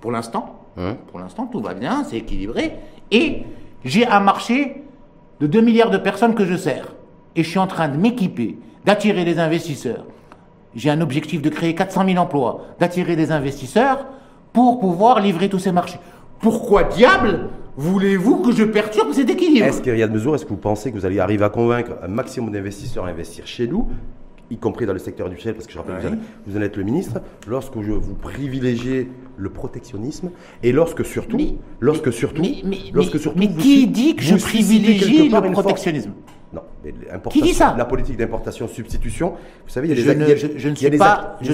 Pour 0.00 0.10
l'instant. 0.10 0.60
Hmm. 0.78 0.92
Pour 1.10 1.18
l'instant, 1.20 1.46
tout 1.46 1.60
va 1.60 1.74
bien, 1.74 2.04
c'est 2.04 2.16
équilibré. 2.16 2.76
Et 3.10 3.42
j'ai 3.84 4.06
un 4.06 4.20
marché 4.20 4.82
de 5.40 5.46
2 5.46 5.60
milliards 5.60 5.90
de 5.90 5.98
personnes 5.98 6.34
que 6.34 6.46
je 6.46 6.56
sers. 6.56 6.86
Et 7.36 7.42
je 7.42 7.50
suis 7.50 7.58
en 7.58 7.66
train 7.66 7.88
de 7.88 7.98
m'équiper, 7.98 8.56
d'attirer 8.86 9.26
des 9.26 9.38
investisseurs, 9.38 10.06
j'ai 10.74 10.90
un 10.90 11.00
objectif 11.00 11.42
de 11.42 11.48
créer 11.48 11.74
400 11.74 12.06
000 12.06 12.18
emplois, 12.18 12.66
d'attirer 12.78 13.16
des 13.16 13.32
investisseurs 13.32 14.06
pour 14.52 14.80
pouvoir 14.80 15.20
livrer 15.20 15.48
tous 15.48 15.58
ces 15.58 15.72
marchés. 15.72 15.98
Pourquoi 16.40 16.84
diable 16.84 17.48
voulez-vous 17.76 18.38
que 18.38 18.52
je 18.52 18.64
perturbe 18.64 19.12
cet 19.12 19.30
équilibre? 19.30 19.66
Est-ce 19.66 19.82
qu'il 19.82 19.96
y 19.96 20.02
a 20.02 20.08
de 20.08 20.12
mesures? 20.12 20.34
Est-ce 20.34 20.44
que 20.44 20.50
vous 20.50 20.56
pensez 20.56 20.90
que 20.90 20.96
vous 20.96 21.06
allez 21.06 21.20
arriver 21.20 21.44
à 21.44 21.50
convaincre 21.50 21.92
un 22.02 22.08
maximum 22.08 22.52
d'investisseurs 22.52 23.04
à 23.06 23.08
investir 23.08 23.46
chez 23.46 23.66
nous 23.66 23.88
y 24.50 24.56
compris 24.56 24.84
dans 24.84 24.92
le 24.92 24.98
secteur 24.98 25.28
industriel, 25.28 25.54
parce 25.54 25.66
que 25.66 25.72
je 25.72 25.78
rappelle 25.78 25.96
que 26.02 26.16
vous, 26.46 26.56
en 26.56 26.60
êtes 26.60 26.76
le 26.76 26.82
ministre, 26.82 27.20
lorsque 27.46 27.80
je 27.80 27.92
vous 27.92 28.14
privilégiez 28.14 29.08
le 29.40 29.50
protectionnisme 29.50 30.30
et 30.62 30.72
lorsque 30.72 31.04
surtout, 31.04 31.38
lorsque 31.80 32.12
surtout, 32.12 32.42
lorsque 32.92 33.18
surtout, 33.18 33.38
mais 33.38 33.48
qui 33.48 33.86
dit 33.86 34.14
que 34.14 34.22
je 34.22 34.36
privilégie 34.36 35.28
le 35.28 35.52
protectionnisme? 35.52 36.12
Non, 36.52 36.62
Qui 37.30 37.42
dit 37.42 37.54
ça? 37.54 37.76
La 37.78 37.84
politique 37.84 38.16
d'importation-substitution. 38.16 39.30
Vous 39.30 39.70
savez, 39.70 39.86
il 39.88 39.96
y 39.96 40.02
a 40.02 40.14
des, 40.14 41.00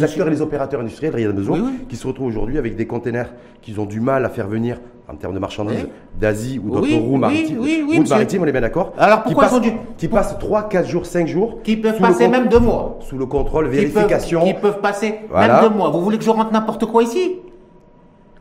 acteurs 0.03 0.26
et 0.26 0.30
les 0.30 0.41
opérateurs 0.41 0.80
industriels, 0.80 1.14
rien 1.14 1.28
de 1.28 1.32
besoin, 1.32 1.72
qui 1.89 1.97
se 1.97 2.07
retrouvent 2.07 2.28
aujourd'hui 2.28 2.57
avec 2.57 2.76
des 2.76 2.87
containers 2.87 3.34
qu'ils 3.61 3.78
ont 3.78 3.84
du 3.84 4.01
mal 4.01 4.24
à 4.24 4.30
faire 4.30 4.49
venir 4.49 4.80
en 5.09 5.14
termes 5.14 5.34
de 5.34 5.39
marchandises 5.39 5.87
d'Asie 6.18 6.59
ou 6.59 6.70
d'autres 6.70 6.97
roues 6.97 7.18
maritimes. 7.18 7.61
routes 7.61 8.09
maritimes, 8.09 8.43
on 8.43 8.47
est 8.47 8.53
bien 8.53 8.62
d'accord 8.62 8.95
Alors 8.99 9.22
pourquoi 9.22 9.49
qui 9.49 9.55
ils 9.55 9.57
ont 9.57 9.61
dû... 9.61 9.72
Qui 9.99 10.09
passent 10.09 10.39
3, 10.39 10.68
4 10.68 10.89
jours, 10.89 11.07
5 11.07 11.26
jours. 11.28 11.62
Qui 11.62 11.76
peuvent 11.76 11.99
passer 11.99 12.26
même 12.28 12.49
2 12.49 12.59
mois. 12.59 12.99
Sous 13.03 13.18
le 13.18 13.26
contrôle, 13.26 13.68
vérification. 13.68 14.45
Qui 14.45 14.55
peuvent, 14.55 14.80
passer 14.80 15.20
même 15.30 15.61
2 15.62 15.68
mois. 15.68 15.91
Vous 15.91 16.01
voulez 16.01 16.18
que 16.18 16.24
je 16.24 16.30
rentre 16.30 16.53
n'importe 16.53 16.87
quoi 16.87 17.03
ici? 17.03 17.37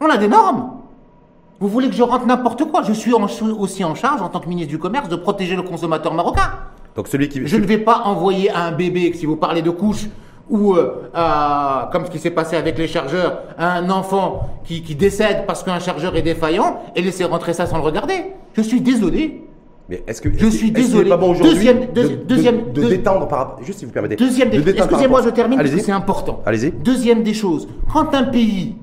On 0.06 0.10
a 0.10 0.18
des 0.18 0.28
normes. 0.28 0.72
Vous 1.60 1.68
voulez 1.68 1.90
que 1.90 1.96
je 1.96 2.04
rentre 2.04 2.28
n'importe 2.28 2.64
quoi 2.66 2.84
Je 2.84 2.94
suis 2.94 3.14
aussi 3.14 3.84
en 3.84 3.96
charge, 3.96 4.22
en 4.22 4.30
tant 4.30 4.40
que 4.40 4.48
ministre 4.48 4.70
du 4.70 4.78
Commerce, 4.78 5.10
de 5.10 5.16
protéger 5.16 5.56
le 5.56 5.64
consommateur 5.64 6.14
marocain. 6.14 6.52
Donc 6.96 7.08
celui 7.08 7.28
qui... 7.28 7.46
Je 7.48 7.58
ne 7.58 7.66
vais 7.66 7.80
pas 7.80 8.04
envoyer 8.06 8.52
un 8.52 8.72
bébé, 8.72 9.14
si 9.16 9.26
vous 9.26 9.36
parlez 9.36 9.64
de 9.64 9.72
couche, 9.72 10.06
ou 10.48 10.76
euh, 10.76 10.92
comme 11.92 12.06
ce 12.06 12.12
qui 12.12 12.20
s'est 12.20 12.30
passé 12.30 12.56
avec 12.56 12.78
les 12.78 12.88
chargeurs, 12.88 13.42
un 13.58 13.90
enfant 13.90 14.50
qui, 14.64 14.82
décède 14.94 15.46
parce 15.48 15.64
qu'un 15.64 15.80
chargeur 15.80 16.16
est 16.16 16.22
défaillant 16.22 16.82
et 16.96 17.02
laisser 17.02 17.24
rentrer 17.24 17.54
ça 17.54 17.66
sans 17.66 17.78
le 17.78 17.84
regarder. 17.84 18.26
Je 18.54 18.62
suis 18.62 18.82
désolé. 18.82 19.42
Mais 19.90 20.04
est-ce 20.08 20.22
que 20.22 20.30
je 20.38 20.48
suis 20.48 20.72
désolé. 20.72 21.10
pas 21.10 21.18
bon 21.18 21.34
deuxième, 21.34 21.88
deuxième, 21.94 22.74
de, 22.74 22.84
détendre 22.90 23.28
par 23.28 23.40
rapport. 23.40 23.64
Juste 23.64 23.80
si 23.80 23.86
vous 23.86 23.92
permettez. 23.92 24.18
Deuxième. 24.18 24.52
Excusez-moi, 24.52 25.24
je 25.24 25.30
termine 25.30 25.60
que 25.60 25.80
c'est 25.80 25.92
important. 25.92 26.42
Allez-y. 26.46 26.72
Deuxième 26.72 27.24
des 27.24 27.34
choses. 27.34 27.68
Quand 27.92 28.14
un 28.14 28.24
pays 28.24 28.76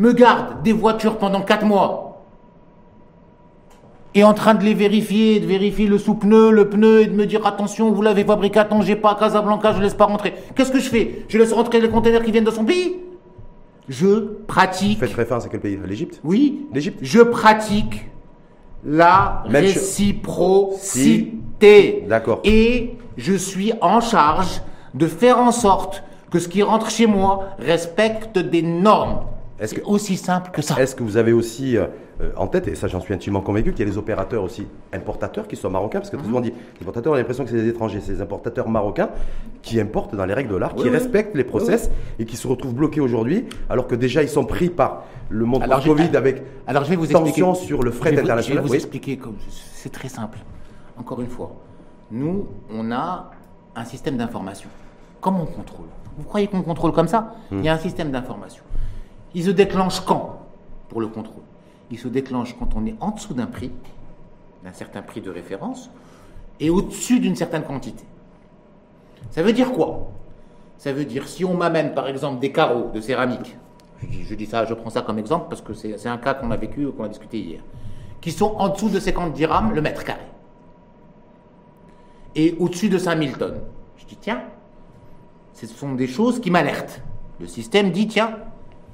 me 0.00 0.12
garde 0.12 0.62
des 0.62 0.72
voitures 0.72 1.18
pendant 1.18 1.42
4 1.42 1.66
mois 1.66 2.22
et 4.14 4.24
en 4.24 4.32
train 4.32 4.54
de 4.54 4.64
les 4.64 4.72
vérifier, 4.72 5.40
de 5.40 5.46
vérifier 5.46 5.86
le 5.86 5.98
sous-pneu, 5.98 6.50
le 6.50 6.68
pneu, 6.68 7.02
et 7.02 7.06
de 7.06 7.12
me 7.12 7.26
dire 7.26 7.46
attention, 7.46 7.92
vous 7.92 8.02
l'avez 8.02 8.24
fabriqué 8.24 8.58
à 8.58 8.64
Tanger, 8.64 8.96
pas 8.96 9.12
à 9.12 9.14
Casablanca, 9.14 9.72
je 9.74 9.82
laisse 9.82 9.94
pas 9.94 10.06
rentrer. 10.06 10.34
Qu'est-ce 10.56 10.72
que 10.72 10.80
je 10.80 10.88
fais? 10.88 11.26
Je 11.28 11.38
laisse 11.38 11.52
rentrer 11.52 11.80
les 11.80 11.90
containers 11.90 12.24
qui 12.24 12.32
viennent 12.32 12.44
de 12.44 12.50
son 12.50 12.64
pays? 12.64 12.96
Je 13.88 14.30
pratique. 14.48 14.98
Faites 14.98 15.12
référence 15.12 15.44
à 15.44 15.48
quel 15.48 15.60
pays? 15.60 15.78
L'Égypte? 15.86 16.20
Oui. 16.24 16.66
L'Égypte? 16.72 16.98
Je 17.02 17.20
pratique 17.20 18.06
la 18.84 19.44
réciprocité. 19.46 22.04
D'accord. 22.08 22.40
Et 22.42 22.96
je 23.16 23.34
suis 23.34 23.72
en 23.80 24.00
charge 24.00 24.60
de 24.94 25.06
faire 25.06 25.38
en 25.38 25.52
sorte 25.52 26.02
que 26.30 26.40
ce 26.40 26.48
qui 26.48 26.62
rentre 26.62 26.90
chez 26.90 27.06
moi 27.06 27.50
respecte 27.58 28.38
des 28.38 28.62
normes. 28.62 29.20
Est-ce 29.60 29.74
que 29.74 29.82
aussi 29.84 30.16
simple 30.16 30.50
que 30.52 30.62
ça 30.62 30.80
Est-ce 30.80 30.96
que 30.96 31.02
vous 31.02 31.18
avez 31.18 31.32
aussi 31.32 31.76
euh, 31.76 31.86
en 32.36 32.46
tête, 32.46 32.66
et 32.66 32.74
ça 32.74 32.88
j'en 32.88 33.00
suis 33.00 33.12
intimement 33.12 33.42
convaincu, 33.42 33.72
qu'il 33.72 33.86
y 33.86 33.88
a 33.88 33.90
des 33.90 33.98
opérateurs 33.98 34.42
aussi 34.42 34.66
importateurs 34.92 35.46
qui 35.46 35.56
sont 35.56 35.68
marocains, 35.68 35.98
parce 36.00 36.10
que 36.10 36.16
très 36.16 36.24
souvent 36.24 36.38
on 36.38 36.42
dit 36.42 36.52
les 36.52 36.82
importateurs, 36.82 37.12
on 37.12 37.16
a 37.16 37.18
l'impression 37.18 37.44
que 37.44 37.50
c'est 37.50 37.56
des 37.56 37.68
étrangers, 37.68 38.00
c'est 38.00 38.12
des 38.14 38.20
importateurs 38.22 38.68
marocains 38.68 39.10
qui 39.62 39.78
importent 39.78 40.14
dans 40.14 40.24
les 40.24 40.32
règles 40.34 40.50
de 40.50 40.56
l'art, 40.56 40.74
qui 40.74 40.88
respectent 40.88 41.36
les 41.36 41.44
process 41.44 41.90
et 42.18 42.24
qui 42.24 42.36
se 42.36 42.48
retrouvent 42.48 42.74
bloqués 42.74 43.00
aujourd'hui, 43.00 43.46
alors 43.68 43.86
que 43.86 43.94
déjà 43.94 44.22
ils 44.22 44.28
sont 44.28 44.44
pris 44.44 44.70
par 44.70 45.04
le 45.28 45.44
monde 45.44 45.62
alors, 45.62 45.84
Covid 45.84 46.16
avec 46.16 46.42
alors 46.66 46.84
je 46.84 46.90
vais 46.90 46.96
vous 46.96 47.06
tension 47.06 47.54
sur 47.54 47.82
le 47.82 47.90
fret 47.90 48.18
international. 48.18 48.44
Je 48.44 48.54
vais 48.54 48.66
vous 48.66 48.74
expliquer, 48.74 49.18
comme 49.18 49.36
c'est 49.50 49.92
très 49.92 50.08
simple. 50.08 50.38
Encore 50.98 51.20
une 51.20 51.28
fois, 51.28 51.52
nous, 52.10 52.48
on 52.70 52.90
a 52.92 53.30
un 53.76 53.84
système 53.84 54.16
d'information. 54.16 54.68
Comment 55.20 55.42
on 55.42 55.46
contrôle 55.46 55.86
Vous 56.16 56.24
croyez 56.24 56.46
qu'on 56.46 56.62
contrôle 56.62 56.92
comme 56.92 57.08
ça? 57.08 57.34
Il 57.52 57.62
y 57.62 57.68
a 57.68 57.74
un 57.74 57.78
système 57.78 58.10
d'information. 58.10 58.62
Il 59.34 59.44
se 59.44 59.50
déclenche 59.50 60.00
quand 60.00 60.40
pour 60.88 61.00
le 61.00 61.08
contrôle? 61.08 61.42
Il 61.90 61.98
se 61.98 62.08
déclenche 62.08 62.56
quand 62.58 62.70
on 62.76 62.86
est 62.86 62.96
en 63.00 63.10
dessous 63.10 63.34
d'un 63.34 63.46
prix, 63.46 63.70
d'un 64.64 64.72
certain 64.72 65.02
prix 65.02 65.20
de 65.20 65.30
référence, 65.30 65.90
et 66.58 66.70
au-dessus 66.70 67.20
d'une 67.20 67.36
certaine 67.36 67.62
quantité. 67.62 68.04
Ça 69.30 69.42
veut 69.42 69.52
dire 69.52 69.72
quoi? 69.72 70.10
Ça 70.78 70.92
veut 70.92 71.04
dire 71.04 71.28
si 71.28 71.44
on 71.44 71.54
m'amène 71.54 71.94
par 71.94 72.08
exemple 72.08 72.40
des 72.40 72.52
carreaux 72.52 72.90
de 72.92 73.00
céramique, 73.00 73.56
je 74.02 74.34
dis 74.34 74.46
ça, 74.46 74.64
je 74.64 74.74
prends 74.74 74.90
ça 74.90 75.02
comme 75.02 75.18
exemple 75.18 75.46
parce 75.48 75.60
que 75.60 75.74
c'est 75.74 76.08
un 76.08 76.18
cas 76.18 76.34
qu'on 76.34 76.50
a 76.50 76.56
vécu, 76.56 76.90
qu'on 76.90 77.04
a 77.04 77.08
discuté 77.08 77.38
hier, 77.38 77.60
qui 78.20 78.32
sont 78.32 78.54
en 78.56 78.68
dessous 78.70 78.88
de 78.88 78.98
50 78.98 79.32
dirhams 79.32 79.74
le 79.74 79.82
mètre 79.82 80.04
carré, 80.04 80.26
et 82.34 82.56
au-dessus 82.58 82.88
de 82.88 82.98
5000 82.98 83.36
tonnes. 83.36 83.60
Je 83.96 84.06
dis 84.06 84.16
tiens, 84.16 84.42
ce 85.52 85.66
sont 85.66 85.92
des 85.94 86.06
choses 86.06 86.40
qui 86.40 86.50
m'alertent. 86.50 87.02
Le 87.40 87.46
système 87.46 87.90
dit 87.90 88.06
tiens, 88.06 88.38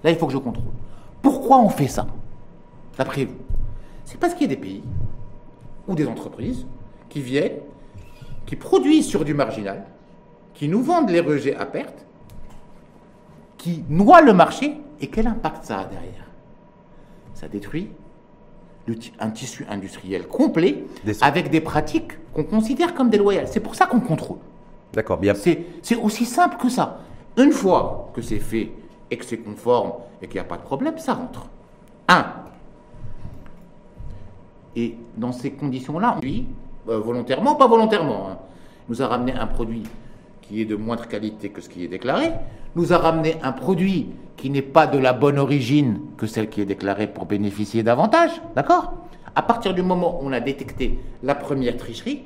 là 0.06 0.12
il 0.12 0.16
faut 0.16 0.26
que 0.26 0.32
je 0.32 0.38
contrôle. 0.38 0.72
Pourquoi 1.20 1.58
on 1.58 1.68
fait 1.68 1.88
ça 1.88 2.06
d'après 2.96 3.26
vous? 3.26 3.34
C'est 4.04 4.18
parce 4.18 4.32
qu'il 4.32 4.42
y 4.48 4.52
a 4.52 4.54
des 4.54 4.60
pays 4.60 4.82
ou 5.86 5.94
des 5.94 6.06
entreprises 6.06 6.64
qui 7.08 7.20
viennent, 7.20 7.58
qui 8.46 8.56
produisent 8.56 9.06
sur 9.06 9.24
du 9.24 9.34
marginal, 9.34 9.84
qui 10.54 10.68
nous 10.68 10.82
vendent 10.82 11.10
les 11.10 11.20
rejets 11.20 11.56
à 11.56 11.66
perte, 11.66 12.06
qui 13.58 13.84
noient 13.88 14.22
le 14.22 14.32
marché, 14.32 14.78
et 15.00 15.08
quel 15.08 15.26
impact 15.26 15.64
ça 15.64 15.80
a 15.80 15.84
derrière? 15.84 16.26
Ça 17.34 17.48
détruit 17.48 17.90
un 19.18 19.30
tissu 19.30 19.66
industriel 19.68 20.28
complet 20.28 20.84
avec 21.20 21.50
des 21.50 21.60
pratiques 21.60 22.12
qu'on 22.32 22.44
considère 22.44 22.94
comme 22.94 23.10
déloyales. 23.10 23.48
C'est 23.48 23.60
pour 23.60 23.74
ça 23.74 23.86
qu'on 23.86 23.98
contrôle. 23.98 24.38
D'accord, 24.92 25.18
bien. 25.18 25.34
C'est 25.34 25.96
aussi 26.00 26.24
simple 26.24 26.56
que 26.56 26.68
ça. 26.68 27.00
Une 27.36 27.50
fois 27.50 28.10
que 28.14 28.22
c'est 28.22 28.38
fait 28.38 28.70
et 29.10 29.16
que 29.16 29.24
c'est 29.24 29.38
conforme 29.38 29.92
et 30.20 30.26
qu'il 30.26 30.34
n'y 30.34 30.40
a 30.40 30.44
pas 30.44 30.56
de 30.56 30.62
problème, 30.62 30.98
ça 30.98 31.14
rentre. 31.14 31.46
Un, 32.08 32.24
et 34.76 34.94
dans 35.16 35.32
ces 35.32 35.52
conditions-là, 35.52 36.18
lui, 36.22 36.46
euh, 36.88 36.98
volontairement, 37.00 37.54
pas 37.54 37.66
volontairement, 37.66 38.28
hein, 38.30 38.38
nous 38.88 39.02
a 39.02 39.06
ramené 39.06 39.32
un 39.32 39.46
produit 39.46 39.84
qui 40.42 40.60
est 40.60 40.66
de 40.66 40.76
moindre 40.76 41.08
qualité 41.08 41.48
que 41.48 41.60
ce 41.60 41.68
qui 41.68 41.82
est 41.82 41.88
déclaré, 41.88 42.30
nous 42.76 42.92
a 42.92 42.98
ramené 42.98 43.36
un 43.42 43.52
produit 43.52 44.10
qui 44.36 44.50
n'est 44.50 44.62
pas 44.62 44.86
de 44.86 44.98
la 44.98 45.14
bonne 45.14 45.38
origine 45.38 46.00
que 46.18 46.26
celle 46.26 46.50
qui 46.50 46.60
est 46.60 46.66
déclarée 46.66 47.06
pour 47.06 47.24
bénéficier 47.24 47.82
davantage, 47.82 48.30
d'accord? 48.54 48.92
À 49.34 49.42
partir 49.42 49.74
du 49.74 49.82
moment 49.82 50.20
où 50.20 50.26
on 50.28 50.32
a 50.32 50.40
détecté 50.40 50.98
la 51.22 51.34
première 51.34 51.76
tricherie, 51.78 52.24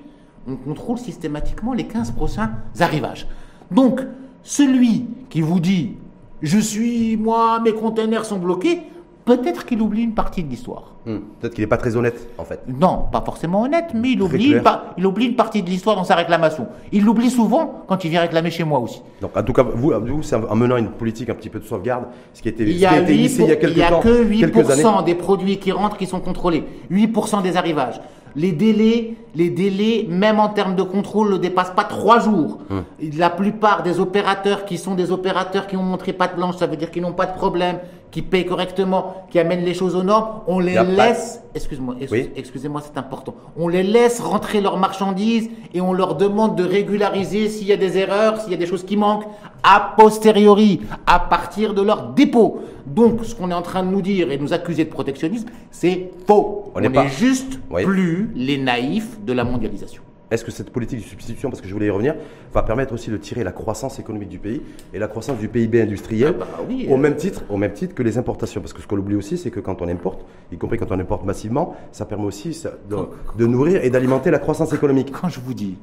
on 0.49 0.57
contrôle 0.57 0.99
systématiquement 0.99 1.72
les 1.72 1.87
15 1.87 2.11
prochains 2.12 2.51
arrivages. 2.81 3.26
Donc, 3.70 4.01
celui 4.43 5.07
qui 5.28 5.41
vous 5.41 5.61
dit 5.61 5.97
je 6.43 6.59
suis, 6.59 7.16
moi, 7.16 7.61
mes 7.61 7.72
containers 7.72 8.24
sont 8.24 8.38
bloqués, 8.38 8.80
peut-être 9.24 9.64
qu'il 9.64 9.80
oublie 9.80 10.03
une 10.03 10.14
partie 10.14 10.43
de 10.43 10.49
l'histoire. 10.49 10.95
Hmm. 11.07 11.18
Peut-être 11.41 11.55
qu'il 11.55 11.62
n'est 11.62 11.68
pas 11.68 11.76
très 11.76 11.97
honnête, 11.97 12.28
en 12.36 12.45
fait. 12.45 12.61
Non, 12.68 13.05
pas 13.11 13.22
forcément 13.24 13.62
honnête, 13.62 13.91
mais 13.95 14.12
il 14.12 14.22
oublie, 14.22 14.53
une 14.53 14.62
il 14.99 15.07
oublie 15.07 15.26
une 15.26 15.36
partie 15.36 15.62
de 15.62 15.68
l'histoire 15.68 15.97
dans 15.97 16.05
sa 16.05 16.14
réclamation. 16.14 16.66
Il 16.93 17.05
l'oublie 17.05 17.30
souvent 17.30 17.84
quand 17.86 18.05
il 18.05 18.11
vient 18.11 18.20
réclamer 18.20 18.51
chez 18.51 18.64
moi 18.64 18.78
aussi. 18.80 19.03
Donc, 19.20 19.36
en 19.36 19.43
tout 19.43 19.53
cas, 19.53 19.62
vous, 19.62 19.93
vous 19.93 20.22
c'est 20.22 20.36
en 20.36 20.57
menant 20.57 20.76
une 20.76 20.91
politique 20.91 21.30
un 21.30 21.34
petit 21.34 21.49
peu 21.49 21.59
de 21.59 21.64
sauvegarde, 21.64 22.05
ce 22.34 22.43
qui 22.43 22.49
a 22.49 22.51
été, 22.51 22.64
il 22.64 22.76
y 22.76 22.86
a, 22.86 22.99
initié 23.01 23.45
il 23.45 23.49
y 23.49 23.53
a 23.53 23.57
quelques 23.57 23.78
temps. 23.78 24.01
Il 24.03 24.36
n'y 24.36 24.45
a 24.45 24.49
que 24.49 24.62
8% 24.62 25.05
des 25.05 25.14
produits 25.14 25.59
qui 25.59 25.72
rentrent 25.72 25.97
qui 25.97 26.07
sont 26.07 26.20
contrôlés. 26.20 26.64
8% 26.91 27.43
des 27.43 27.57
arrivages. 27.57 28.01
Les 28.37 28.53
délais, 28.53 29.14
les 29.35 29.51
délais, 29.51 30.07
même 30.09 30.39
en 30.39 30.49
termes 30.49 30.76
de 30.76 30.83
contrôle, 30.83 31.33
ne 31.33 31.37
dépassent 31.39 31.74
pas 31.74 31.85
trois 31.85 32.20
jours. 32.20 32.59
Hum. 32.70 32.85
La 33.16 33.31
plupart 33.31 33.83
des 33.83 34.01
opérateurs 34.01 34.64
qui 34.64 34.78
sont 34.78 34.95
des 34.95 35.11
opérateurs 35.11 35.66
qui 35.66 35.76
ont 35.76 35.83
montré 35.83 36.12
patte 36.12 36.37
blanche, 36.37 36.57
ça 36.57 36.66
veut 36.66 36.76
dire 36.76 36.91
qu'ils 36.91 37.03
n'ont 37.03 37.12
pas 37.12 37.26
de 37.26 37.37
problème, 37.37 37.78
qui 38.11 38.22
payent 38.22 38.46
correctement, 38.46 39.26
qui 39.30 39.38
amènent 39.38 39.64
les 39.64 39.74
choses 39.74 39.94
aux 39.94 40.02
normes, 40.02 40.40
on 40.46 40.58
les 40.58 40.74
laisse, 40.74 41.42
excuse-moi, 41.54 41.96
excusez-moi, 42.36 42.82
c'est 42.84 42.98
important, 42.98 43.34
on 43.56 43.68
les 43.68 43.82
laisse 43.82 44.20
rentrer 44.20 44.61
leurs 44.61 44.78
marchandises 44.78 45.48
et 45.72 45.80
on 45.80 45.92
leur 45.92 46.16
demande 46.16 46.56
de 46.56 46.64
régulariser 46.64 47.48
s'il 47.48 47.66
y 47.66 47.72
a 47.72 47.76
des 47.76 47.98
erreurs, 47.98 48.40
s'il 48.40 48.50
y 48.50 48.54
a 48.54 48.58
des 48.58 48.66
choses 48.66 48.84
qui 48.84 48.96
manquent, 48.96 49.26
a 49.62 49.94
posteriori, 49.96 50.80
à 51.06 51.20
partir 51.20 51.74
de 51.74 51.82
leur 51.82 52.08
dépôt. 52.14 52.62
Donc, 52.86 53.24
ce 53.24 53.34
qu'on 53.34 53.50
est 53.50 53.54
en 53.54 53.62
train 53.62 53.84
de 53.84 53.90
nous 53.90 54.02
dire 54.02 54.32
et 54.32 54.38
nous 54.38 54.52
accuser 54.52 54.84
de 54.84 54.90
protectionnisme, 54.90 55.48
c'est 55.70 56.11
faux. 56.26 56.72
On 56.74 56.80
n'est 56.80 57.08
juste 57.08 57.61
plus 57.68 58.30
les 58.34 58.58
naïfs 58.58 59.22
de 59.24 59.32
la 59.32 59.44
mondialisation. 59.44 60.02
Est-ce 60.31 60.45
que 60.45 60.51
cette 60.51 60.70
politique 60.70 61.01
de 61.01 61.05
substitution, 61.05 61.51
parce 61.51 61.61
que 61.61 61.66
je 61.66 61.72
voulais 61.72 61.87
y 61.87 61.91
revenir, 61.91 62.14
va 62.53 62.62
permettre 62.62 62.95
aussi 62.95 63.11
de 63.11 63.16
tirer 63.16 63.43
la 63.43 63.51
croissance 63.51 63.99
économique 63.99 64.28
du 64.28 64.39
pays 64.39 64.62
et 64.95 64.99
la 64.99 65.09
croissance 65.09 65.39
du 65.39 65.49
PIB 65.49 65.83
industriel 65.83 66.37
ah 66.41 66.45
bah 66.61 66.74
au, 66.89 66.97
même 66.97 67.16
titre, 67.16 67.43
au 67.51 67.57
même 67.57 67.72
titre 67.72 67.95
que 67.95 68.03
les 68.03 68.16
importations? 68.16 68.61
Parce 68.61 68.72
que 68.72 68.81
ce 68.81 68.87
qu'on 68.87 68.99
oublie 68.99 69.16
aussi, 69.16 69.37
c'est 69.37 69.51
que 69.51 69.59
quand 69.59 69.83
on 69.83 69.89
importe, 69.89 70.24
y 70.53 70.57
compris 70.57 70.78
quand 70.78 70.91
on 70.93 71.01
importe 71.01 71.24
massivement, 71.24 71.74
ça 71.91 72.05
permet 72.05 72.26
aussi 72.26 72.62
de, 72.89 73.47
nourrir 73.47 73.85
et 73.85 73.91
d'alimenter 73.91 74.31
la 74.31 74.39
croissance 74.39 74.72
économique. 74.72 75.11
Quand 75.11 75.28
je 75.28 75.41
vous 75.41 75.55
dis 75.55 75.76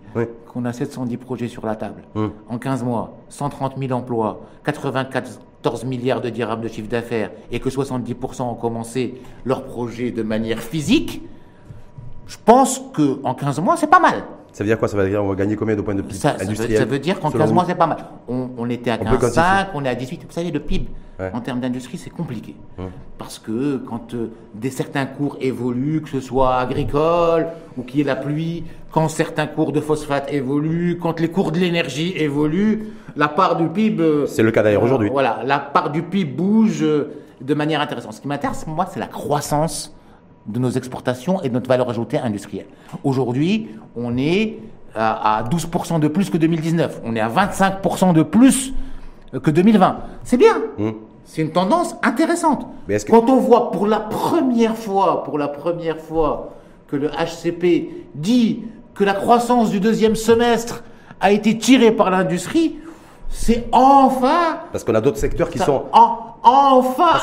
qu'on 0.46 0.64
a 0.64 0.72
710 0.72 1.18
projets 1.18 1.48
sur 1.50 1.66
la 1.66 1.76
table, 1.76 2.04
hum. 2.16 2.32
en 2.48 2.58
15 2.58 2.84
mois, 2.84 3.18
130 3.30 3.78
000 3.78 3.92
emplois, 3.92 4.42
94 4.64 5.40
milliards 5.86 6.22
de 6.22 6.30
dirhams 6.30 6.62
de 6.62 6.70
chiffre 6.70 6.88
d'affaires 6.88 7.32
et 7.52 7.60
que 7.60 7.70
70% 7.70 8.44
ont 8.44 8.56
commencé 8.56 9.16
leur 9.44 9.66
projet 9.66 10.12
de 10.12 10.24
manière 10.24 10.60
physique, 10.60 11.22
je 12.28 12.38
pense 12.44 12.82
qu'en 12.94 13.34
15 13.34 13.60
mois, 13.60 13.76
c'est 13.78 13.90
pas 13.90 14.00
mal. 14.00 14.24
Ça 14.54 14.64
veut 14.64 14.70
dire 14.70 14.80
quoi? 14.80 14.88
Ça 14.88 14.98
veut 14.98 15.08
dire 15.10 15.20
qu'on 15.20 15.28
va 15.28 15.36
gagner 15.36 15.56
combien 15.56 15.76
de 15.76 15.82
points 15.82 15.96
de 15.96 16.02
PIB 16.02 16.16
ça, 16.16 16.38
ça, 16.38 16.46
veut, 16.86 17.00
dire 17.00 17.20
qu'en 17.20 17.30
15 17.30 17.54
mois, 17.54 17.66
c'est 17.68 17.76
pas 17.76 17.88
mal. 17.88 17.98
On, 18.28 18.70
était 18.70 18.90
à 18.92 18.98
15,5, 18.98 19.68
on, 19.74 19.86
est 19.86 19.90
à 19.90 19.96
18. 19.96 20.24
Vous 20.28 20.32
savez, 20.32 20.52
le 20.52 20.60
PIB, 20.60 20.88
en 21.20 21.42
termes 21.42 21.60
d'industrie, 21.60 21.98
c'est 21.98 22.10
compliqué. 22.10 22.56
Parce 23.18 23.40
que 23.40 23.78
quand 23.78 24.14
euh, 24.14 24.32
des 24.54 24.70
certains 24.70 25.08
cours 25.08 25.38
évoluent, 25.42 26.02
que 26.02 26.10
ce 26.10 26.20
soit 26.20 26.58
agricole 26.58 27.48
ou 27.76 27.82
qu'il 27.82 27.98
y 27.98 28.02
ait 28.02 28.06
la 28.06 28.16
pluie, 28.16 28.64
quand 28.92 29.08
certains 29.10 29.48
cours 29.48 29.72
de 29.72 29.82
phosphate 29.82 30.32
évoluent, 30.32 31.00
quand 31.02 31.20
les 31.20 31.30
cours 31.30 31.52
de 31.52 31.60
l'énergie 31.60 32.14
évoluent, 32.16 32.94
la 33.16 33.28
part 33.28 33.58
du 33.58 33.68
PIB. 33.70 34.04
Euh, 34.04 34.26
c'est 34.28 34.44
le 34.44 34.52
cas 34.52 34.62
d'ailleurs 34.62 34.84
aujourd'hui. 34.84 35.10
Voilà, 35.12 35.42
la 35.46 35.60
part 35.60 35.90
du 35.90 36.04
PIB 36.04 36.32
bouge 36.32 36.84
euh, 36.84 37.12
de 37.42 37.54
manière 37.54 37.82
intéressante. 37.82 38.14
Ce 38.14 38.22
qui 38.22 38.28
m'intéresse, 38.28 38.66
moi, 38.68 38.88
c'est 38.92 39.00
la 39.00 39.08
croissance 39.08 39.97
de 40.48 40.60
nos 40.60 40.70
exportations 40.70 41.42
et 41.42 41.50
de 41.50 41.54
notre 41.54 41.68
valeur 41.68 41.90
ajoutée 41.90 42.18
industrielle. 42.18 42.68
Aujourd'hui, 43.04 43.70
on 43.96 44.18
est 44.18 44.60
à 44.96 45.44
12% 45.50 46.00
de 46.00 46.08
plus 46.08 46.30
que 46.30 46.38
2019. 46.38 47.02
On 47.04 47.16
est 47.16 47.20
à 47.20 47.30
25% 47.30 48.14
de 48.14 48.24
plus 48.24 48.74
que 49.44 49.52
2020. 49.52 49.98
C'est 50.24 50.38
bien. 50.38 50.58
Mmh. 50.78 50.92
C'est 51.26 51.42
une 51.42 51.52
tendance 51.52 51.96
intéressante. 52.04 52.66
Mais 52.88 52.98
Quand 53.00 53.30
on 53.30 53.36
voit 53.36 53.72
pour 53.72 53.86
la 53.86 54.00
première 54.00 54.76
fois, 54.76 55.24
pour 55.24 55.38
la 55.38 55.50
première 55.50 56.00
fois, 56.00 56.54
que 56.88 56.96
le 56.96 57.10
HCP 57.10 57.90
dit 58.16 58.64
que 58.94 59.04
la 59.04 59.14
croissance 59.14 59.70
du 59.70 59.80
deuxième 59.80 60.16
semestre 60.16 60.84
a 61.20 61.32
été 61.32 61.58
tirée 61.58 61.92
par 61.92 62.10
l'industrie, 62.10 62.78
c'est 63.30 63.68
enfin. 63.74 64.60
Parce 64.72 64.84
qu'on 64.84 64.96
a 64.96 65.02
d'autres 65.02 65.18
secteurs 65.18 65.50
qui 65.50 65.60
sont. 65.60 65.84
Enfin. 66.48 67.20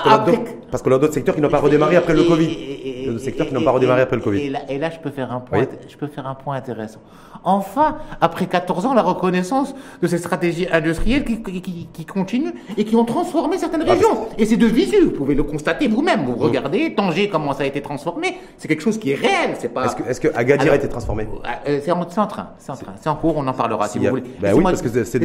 Parce 0.71 0.83
qu'on 0.83 0.93
a 0.93 0.99
d'autres 0.99 1.15
secteurs 1.15 1.35
qui 1.35 1.41
n'ont 1.41 1.49
pas 1.49 1.61
redémarré 1.61 1.97
après 1.97 2.15
le 2.15 2.25
Covid. 2.25 2.47
Et, 2.47 3.07
d'autres 3.07 3.19
secteurs 3.21 3.47
qui 3.47 3.55
n'ont 3.55 3.63
pas 3.63 3.71
redémarré 3.71 4.03
après 4.03 4.17
le 4.17 4.23
Covid. 4.23 4.53
Et 4.69 4.79
là, 4.79 4.91
je 4.91 4.99
peux 4.99 5.11
faire 5.11 5.33
un 5.33 5.41
point. 5.41 5.67
Je 5.89 5.97
peux 5.97 6.07
faire 6.07 6.27
un 6.27 6.35
point 6.35 6.57
intéressant. 6.57 7.01
Enfin, 7.45 7.99
après 8.21 8.47
14 8.47 8.87
ans, 8.87 8.95
la 8.95 9.03
reconnaissance 9.03 9.75
de 10.03 10.07
ces 10.07 10.19
stratégies 10.19 10.67
industrielles 10.73 11.25
qui, 11.25 11.43
qui, 11.43 11.89
qui 11.93 12.05
continuent 12.05 12.55
et 12.77 12.85
qui 12.85 12.97
ont 12.97 13.05
transformé 13.05 13.59
certaines 13.59 13.83
régions. 13.83 14.29
Et 14.39 14.47
c'est 14.47 14.57
de 14.57 14.67
visu. 14.67 15.05
Vous 15.05 15.11
pouvez 15.11 15.35
le 15.35 15.43
constater 15.43 15.89
vous-même. 15.89 16.25
Vous 16.25 16.37
regardez 16.37 16.95
Tanger 16.95 17.29
comment 17.29 17.53
ça 17.53 17.65
a 17.65 17.67
été 17.67 17.83
transformé. 17.83 18.37
C'est 18.57 18.69
quelque 18.69 18.83
chose 18.83 18.99
qui 18.99 19.11
est 19.13 19.15
réel. 19.17 19.57
C'est 19.59 19.69
pas. 19.69 19.87
Est-ce 19.87 19.97
que, 19.97 20.03
est 20.29 20.33
que, 20.33 20.37
Agadir 20.37 20.73
a 20.73 20.77
été 20.77 20.89
transformé? 20.89 21.29
euh, 21.69 21.81
C'est 21.85 21.93
en, 21.93 22.01
en, 22.01 22.05
train. 22.07 22.51
C'est 22.59 22.73
en 22.73 22.77
train. 22.77 22.95
C'est 23.01 23.09
en 23.09 23.17
cours. 23.17 23.35
On 23.37 23.47
en 23.47 23.53
parlera 23.53 23.89
si, 23.89 23.99
vous 23.99 24.09
voulez. 24.09 24.23
Ben 24.41 24.55
oui, 24.55 24.63
parce 24.63 24.83
que 24.83 25.05
c'est. 25.05 25.21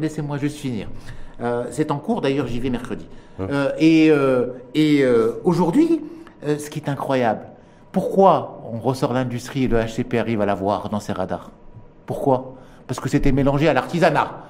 Laissez-moi 0.00 0.38
juste 0.38 0.56
finir. 0.56 0.88
Euh, 1.40 1.64
c'est 1.70 1.90
en 1.90 1.98
cours, 1.98 2.20
d'ailleurs, 2.20 2.46
j'y 2.46 2.60
vais 2.60 2.70
mercredi. 2.70 3.06
Hein. 3.40 3.46
Euh, 3.50 3.72
et, 3.78 4.10
euh, 4.10 4.48
et 4.74 5.04
aujourd'hui, 5.44 6.00
ce 6.46 6.68
qui 6.70 6.78
est 6.80 6.88
incroyable, 6.88 7.46
pourquoi 7.92 8.62
on 8.72 8.78
ressort 8.78 9.12
l'industrie 9.12 9.64
et 9.64 9.68
le 9.68 9.78
HCP 9.78 10.14
arrive 10.14 10.40
à 10.40 10.46
la 10.46 10.54
voir 10.54 10.88
dans 10.88 11.00
ses 11.00 11.12
radars? 11.12 11.50
Pourquoi? 12.06 12.54
Parce 12.86 12.98
que 12.98 13.08
c'était 13.08 13.32
mélangé 13.32 13.68
à 13.68 13.74
l'artisanat. 13.74 14.44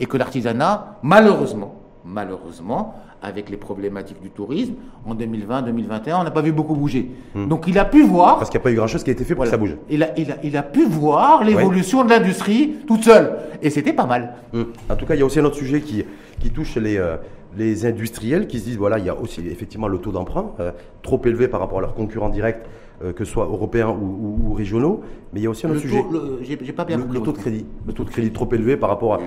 Et 0.00 0.06
que 0.06 0.16
l'artisanat, 0.16 0.98
malheureusement, 1.02 1.76
malheureusement, 2.04 2.94
avec 3.22 3.50
les 3.50 3.56
problématiques 3.56 4.20
du 4.20 4.30
tourisme, 4.30 4.74
en 5.06 5.14
2020-2021, 5.14 6.20
on 6.20 6.24
n'a 6.24 6.30
pas 6.30 6.40
vu 6.40 6.52
beaucoup 6.52 6.74
bouger. 6.74 7.10
Hmm. 7.34 7.48
Donc 7.48 7.66
il 7.66 7.78
a 7.78 7.84
pu 7.84 8.02
voir... 8.02 8.38
Parce 8.38 8.50
qu'il 8.50 8.58
n'y 8.58 8.62
a 8.62 8.64
pas 8.64 8.70
eu 8.72 8.76
grand-chose 8.76 9.02
qui 9.02 9.10
a 9.10 9.12
été 9.12 9.24
fait 9.24 9.34
pour 9.34 9.44
que 9.44 9.50
ça 9.50 9.56
bouge. 9.56 9.76
Il 9.88 10.02
a, 10.02 10.16
il 10.18 10.30
a, 10.30 10.36
il 10.42 10.56
a 10.56 10.62
pu 10.62 10.84
voir 10.86 11.42
l'évolution 11.42 12.04
de 12.04 12.10
l'industrie 12.10 12.76
toute 12.86 13.04
seule. 13.04 13.38
Et 13.62 13.70
c'était 13.70 13.92
pas 13.92 14.06
mal. 14.06 14.34
Hmm. 14.52 14.64
En 14.88 14.96
tout 14.96 15.06
cas, 15.06 15.14
il 15.14 15.20
y 15.20 15.22
a 15.22 15.26
aussi 15.26 15.40
un 15.40 15.44
autre 15.44 15.56
sujet 15.56 15.80
qui, 15.80 16.04
qui 16.38 16.50
touche 16.50 16.76
les, 16.76 16.96
euh, 16.96 17.16
les 17.56 17.86
industriels 17.86 18.46
qui 18.46 18.60
se 18.60 18.64
disent, 18.64 18.76
voilà, 18.78 18.98
il 18.98 19.04
y 19.04 19.08
a 19.08 19.16
aussi 19.16 19.40
effectivement 19.48 19.88
le 19.88 19.98
taux 19.98 20.12
d'emprunt, 20.12 20.52
euh, 20.60 20.70
trop 21.02 21.20
élevé 21.24 21.48
par 21.48 21.60
rapport 21.60 21.78
à 21.78 21.82
leurs 21.82 21.94
concurrents 21.94 22.28
directs, 22.28 22.62
que 23.00 23.24
ce 23.24 23.30
soit 23.30 23.44
européens 23.44 23.90
ou, 23.90 24.52
régionaux. 24.54 25.02
Mais 25.32 25.40
il 25.40 25.42
y 25.44 25.46
a 25.46 25.50
aussi 25.50 25.66
un 25.66 25.70
autre 25.70 25.80
sujet. 25.80 26.04
J'ai 26.42 26.72
pas 26.72 26.84
bien 26.84 26.98
le, 26.98 27.04
le 27.04 27.20
taux 27.20 27.32
de 27.32 27.38
crédit. 27.38 27.66
Le 27.86 27.92
taux 27.92 28.04
de 28.04 28.10
crédit 28.10 28.32
trop 28.32 28.48
élevé 28.52 28.76
par 28.76 28.88
rapport 28.88 29.14
à 29.14 29.20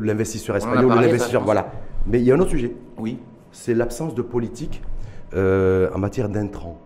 l'investisseur 0.00 0.56
espagnol 0.56 0.86
ou 0.86 0.88
l'investisseur... 0.88 1.42
Voilà. 1.44 1.70
Mais 2.06 2.20
il 2.20 2.24
y 2.24 2.32
a 2.32 2.34
un 2.34 2.40
autre 2.40 2.50
sujet. 2.50 2.72
Oui. 2.98 3.18
C'est 3.52 3.74
l'absence 3.74 4.14
de 4.14 4.22
politique 4.22 4.82
en 5.34 5.98
matière 5.98 6.28
d'intrants. 6.28 6.80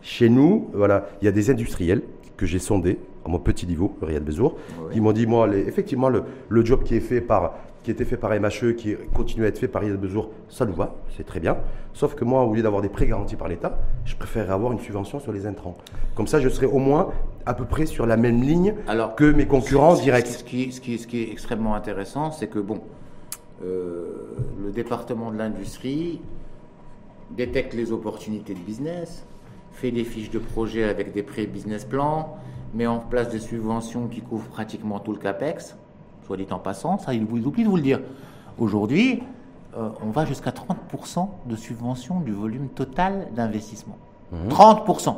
Chez 0.00 0.28
nous, 0.28 0.70
voilà, 0.74 1.06
il 1.22 1.24
y 1.24 1.28
a 1.28 1.32
des 1.32 1.50
industriels 1.50 2.02
que 2.36 2.46
j'ai 2.46 2.58
sondés 2.58 2.98
à 3.24 3.28
mon 3.28 3.38
petit 3.38 3.66
niveau, 3.66 3.96
Riyad 4.02 4.22
Bezour, 4.22 4.56
qui 4.92 5.00
m'ont 5.00 5.12
dit, 5.12 5.26
moi, 5.26 5.48
effectivement, 5.56 6.08
le, 6.08 6.24
le, 6.48 6.64
job 6.64 6.82
qui 6.82 6.94
est 6.94 7.00
fait 7.00 7.20
par 7.20 7.54
qui 7.84 7.90
était 7.90 8.06
fait 8.06 8.16
par 8.16 8.30
MHE, 8.30 8.74
qui 8.76 8.96
continue 9.12 9.44
à 9.44 9.48
être 9.48 9.58
fait 9.58 9.68
par 9.68 9.82
Riyad 9.82 10.00
Bezour, 10.00 10.30
ça 10.48 10.64
nous 10.64 10.72
va, 10.72 10.96
c'est 11.16 11.24
très 11.24 11.38
bien. 11.38 11.58
Sauf 11.92 12.14
que 12.14 12.24
moi, 12.24 12.42
au 12.42 12.54
lieu 12.54 12.62
d'avoir 12.62 12.80
des 12.80 12.88
prêts 12.88 13.06
garantis 13.06 13.36
par 13.36 13.46
l'État, 13.46 13.78
je 14.06 14.16
préférerais 14.16 14.54
avoir 14.54 14.72
une 14.72 14.80
subvention 14.80 15.20
sur 15.20 15.32
les 15.32 15.46
intrants. 15.46 15.76
Comme 16.14 16.26
ça, 16.26 16.40
je 16.40 16.48
serais 16.48 16.66
au 16.66 16.78
moins 16.78 17.10
à 17.44 17.52
peu 17.52 17.66
près 17.66 17.84
sur 17.84 18.06
la 18.06 18.16
même 18.16 18.42
ligne 18.42 18.74
que 19.16 19.30
mes 19.30 19.46
concurrents 19.46 19.94
directs. 19.94 20.26
Ce 20.26 20.42
qui, 20.42 20.72
ce, 20.72 20.80
qui, 20.80 20.98
ce 20.98 21.06
qui, 21.06 21.22
est 21.22 21.30
extrêmement 21.30 21.74
intéressant, 21.74 22.30
c'est 22.30 22.48
que, 22.48 22.58
bon, 22.58 22.80
euh, 23.62 24.06
le 24.64 24.72
département 24.72 25.30
de 25.30 25.36
l'industrie 25.36 26.20
détecte 27.30 27.74
les 27.74 27.92
opportunités 27.92 28.54
de 28.54 28.60
business, 28.60 29.26
fait 29.72 29.90
des 29.90 30.04
fiches 30.04 30.30
de 30.30 30.38
projet 30.38 30.84
avec 30.84 31.12
des 31.12 31.22
pré-business 31.22 31.84
plans, 31.84 32.38
met 32.72 32.86
en 32.86 32.98
place 32.98 33.28
des 33.28 33.40
subventions 33.40 34.08
qui 34.08 34.22
couvrent 34.22 34.48
pratiquement 34.48 35.00
tout 35.00 35.12
le 35.12 35.18
CAPEX, 35.18 35.76
soit 36.26 36.36
dit 36.36 36.46
en 36.50 36.58
passant, 36.58 36.98
ça 36.98 37.14
il 37.14 37.24
vous 37.24 37.38
oublie 37.38 37.64
de 37.64 37.68
vous 37.68 37.76
le 37.76 37.82
dire. 37.82 38.00
Aujourd'hui, 38.58 39.22
euh, 39.76 39.88
on 40.04 40.10
va 40.10 40.24
jusqu'à 40.24 40.50
30% 40.50 41.28
de 41.46 41.56
subvention 41.56 42.20
du 42.20 42.32
volume 42.32 42.68
total 42.68 43.28
d'investissement. 43.34 43.98
30%. 44.48 45.10
Mmh. 45.10 45.16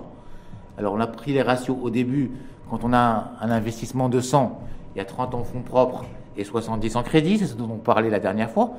Alors 0.78 0.94
on 0.94 1.00
a 1.00 1.06
pris 1.06 1.32
les 1.32 1.42
ratios 1.42 1.76
au 1.80 1.90
début, 1.90 2.32
quand 2.70 2.84
on 2.84 2.92
a 2.92 3.32
un 3.40 3.50
investissement 3.50 4.08
de 4.08 4.20
100, 4.20 4.60
il 4.94 4.98
y 4.98 5.00
a 5.00 5.04
30 5.04 5.34
en 5.34 5.44
fonds 5.44 5.62
propres 5.62 6.04
et 6.36 6.44
70 6.44 6.96
en 6.96 7.02
crédit, 7.02 7.38
c'est 7.38 7.46
ce 7.46 7.54
dont 7.54 7.70
on 7.70 7.78
parlait 7.78 8.10
la 8.10 8.18
dernière 8.18 8.50
fois. 8.50 8.74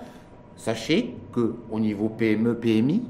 Sachez 0.55 1.15
qu'au 1.31 1.79
niveau 1.79 2.09
PME, 2.09 2.55
PMI, 2.55 3.03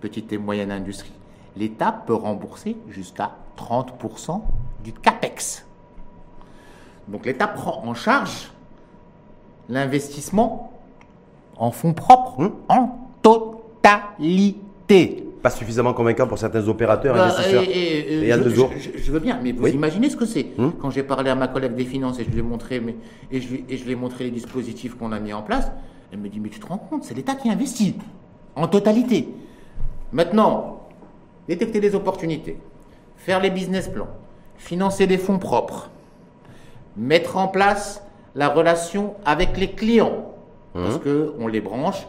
petite 0.00 0.32
et 0.32 0.38
moyenne 0.38 0.70
industrie, 0.70 1.12
l'État 1.56 1.92
peut 2.06 2.14
rembourser 2.14 2.76
jusqu'à 2.88 3.32
30% 3.56 4.40
du 4.82 4.92
CAPEX. 4.92 5.66
Donc 7.08 7.26
l'État 7.26 7.48
prend 7.48 7.82
en 7.84 7.94
charge 7.94 8.50
l'investissement 9.68 10.72
en 11.56 11.70
fonds 11.70 11.92
propres 11.92 12.40
hum. 12.40 12.52
en 12.68 12.98
totalité. 13.22 15.26
Pas 15.42 15.50
suffisamment 15.50 15.94
convaincant 15.94 16.26
pour 16.26 16.38
certains 16.38 16.66
opérateurs, 16.68 17.14
bah, 17.14 17.24
investisseurs. 17.24 17.62
Et, 17.62 18.28
je, 18.28 19.12
veux 19.12 19.20
bien, 19.20 19.40
mais 19.42 19.52
vous 19.52 19.68
imaginez 19.68 20.10
ce 20.10 20.16
que 20.16 20.26
c'est 20.26 20.48
hum. 20.58 20.72
Quand 20.80 20.90
j'ai 20.90 21.02
parlé 21.02 21.30
à 21.30 21.34
ma 21.34 21.48
collègue 21.48 21.74
des 21.74 21.84
finances 21.84 22.18
et 22.18 22.24
je 22.24 22.30
lui 22.30 22.40
ai 22.40 22.42
montré, 22.42 22.80
mais, 22.80 22.96
et, 23.30 23.40
je, 23.40 23.56
et 23.68 23.76
je 23.76 23.84
lui 23.84 23.92
ai 23.92 23.96
montré 23.96 24.24
les 24.24 24.30
dispositifs 24.30 24.96
qu'on 24.96 25.12
a 25.12 25.20
mis 25.20 25.32
en 25.32 25.42
place, 25.42 25.70
elle 26.12 26.18
me 26.18 26.28
dit, 26.28 26.40
mais 26.40 26.48
tu 26.48 26.58
te 26.58 26.66
rends 26.66 26.78
compte, 26.78 27.04
c'est 27.04 27.14
l'État 27.14 27.36
qui 27.36 27.48
investit 27.48 27.94
en 28.56 28.66
totalité. 28.66 29.28
Maintenant, 30.12 30.88
détecter 31.46 31.80
les 31.80 31.94
opportunités, 31.94 32.58
faire 33.16 33.40
les 33.40 33.50
business 33.50 33.88
plans, 33.88 34.08
financer 34.56 35.06
des 35.06 35.18
fonds 35.18 35.38
propres, 35.38 35.90
mettre 36.96 37.36
en 37.36 37.48
place 37.48 38.02
la 38.34 38.48
relation 38.48 39.14
avec 39.24 39.56
les 39.56 39.72
clients. 39.72 40.34
Parce 40.72 40.96
mmh. 40.96 41.32
qu'on 41.36 41.46
les 41.48 41.60
branche 41.60 42.06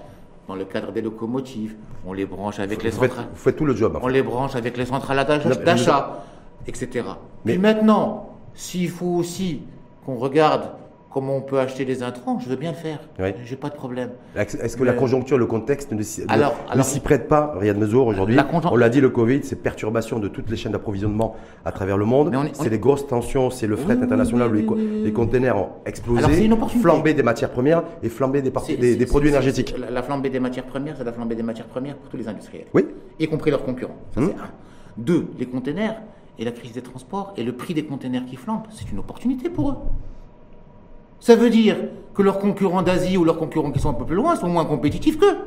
dans 0.47 0.55
le 0.55 0.65
cadre 0.65 0.91
des 0.91 1.01
locomotives, 1.01 1.75
on 2.05 2.13
les 2.13 2.25
branche 2.25 2.59
avec 2.59 2.84
les 2.84 2.91
centrales. 2.91 3.25
vous 3.32 3.39
faites 3.39 3.55
tout 3.55 3.65
le 3.65 3.75
job. 3.75 3.97
On 4.01 4.07
les 4.07 4.21
branche 4.21 4.55
avec 4.55 4.77
les 4.77 4.86
centrales 4.86 5.25
d'achat. 5.63 6.23
etc. 6.67 7.05
Mais 7.45 7.57
maintenant, 7.57 8.38
s'il 8.53 8.89
faut 8.89 9.15
aussi 9.15 9.61
qu'on 10.05 10.15
regarde 10.15 10.71
comment 11.12 11.36
on 11.36 11.41
peut 11.41 11.59
acheter 11.59 11.86
des 11.86 12.03
intrants, 12.03 12.39
je 12.39 12.49
veux 12.49 12.55
bien 12.55 12.72
le 12.72 12.78
faire. 12.78 12.99
Oui. 13.20 13.34
J'ai 13.45 13.55
pas 13.55 13.70
de 13.70 13.76
problème. 13.76 14.12
Est-ce 14.36 14.78
que 14.78 14.84
la 14.84 14.93
conjoncture, 14.93 15.38
le 15.38 15.45
contexte 15.45 15.91
ne, 15.91 16.01
s'y 16.01 16.99
prête 17.01 17.28
pas 17.28 17.53
Riyad 17.57 17.78
Mezour, 17.78 18.07
aujourd'hui, 18.07 18.38
on 18.72 18.76
l'a 18.76 18.89
dit, 18.89 19.01
le 19.01 19.09
Covid, 19.09 19.41
c'est 19.43 19.57
perturbation 19.57 20.20
de 20.20 20.28
toutes 20.28 20.49
les 20.49 20.57
chaînes 20.57 20.72
d'approvisionnement 20.72 21.36
à 21.66 21.72
travers 21.72 21.97
le 21.97 22.05
monde. 22.05 22.34
C'est 22.53 22.70
les 22.70 22.80
grosses 22.80 23.07
tensions, 23.07 23.49
c'est 23.49 23.68
le 23.68 23.76
fret 23.76 23.97
international 24.01 24.49
où 24.49 24.76
les, 24.76 25.12
containers 25.14 25.57
ont 25.57 25.70
explosé, 25.86 26.49
flambé 26.82 27.14
des 27.14 27.24
matières 27.24 27.51
premières 27.51 27.84
et 28.01 28.09
flambé 28.09 28.41
des, 28.41 28.51
des, 28.95 29.05
produits 29.05 29.30
énergétiques. 29.30 29.76
La 29.89 30.01
flambée 30.01 30.30
des 30.30 30.39
matières 30.39 30.66
premières, 30.66 30.95
c'est 30.97 31.03
la 31.03 31.14
flambée 31.14 31.36
des 31.36 31.43
matières 31.43 31.68
premières 31.68 31.95
pour 31.95 32.09
tous 32.09 32.18
les 32.18 32.28
industriels. 32.28 32.68
Oui. 32.74 32.86
Y 33.20 33.28
compris 33.28 33.51
leurs 33.51 33.64
concurrents. 33.64 33.97
Ça, 34.14 34.22
hum. 34.22 34.32
c'est 34.34 34.41
un. 34.41 34.49
Deux, 34.97 35.28
les 35.39 35.45
containers 35.45 36.01
et 36.38 36.45
la 36.45 36.51
crise 36.51 36.74
des 36.74 36.82
transports 36.82 37.34
et 37.38 37.43
le 37.43 37.53
prix 37.53 37.74
des 37.74 37.86
containers 37.86 38.26
qui 38.26 38.36
flambent, 38.36 38.64
c'est 38.72 38.91
une 38.91 38.99
opportunité 38.99 39.49
pour 39.49 39.70
eux. 39.70 39.76
Ça 41.22 41.36
veut 41.36 41.49
dire 41.51 41.78
que 42.13 42.22
leurs 42.22 42.39
concurrents 42.39 42.82
d'Asie 42.82 43.15
ou 43.15 43.24
leurs 43.24 43.38
concurrents 43.38 43.72
qui 43.72 43.80
sont 43.80 43.91
un 43.91 43.93
peu 43.93 44.05
plus 44.05 44.15
loin 44.15 44.36
sont 44.36 44.49
moins 44.49 44.65
compétitifs 44.65 45.17
qu'eux. 45.17 45.38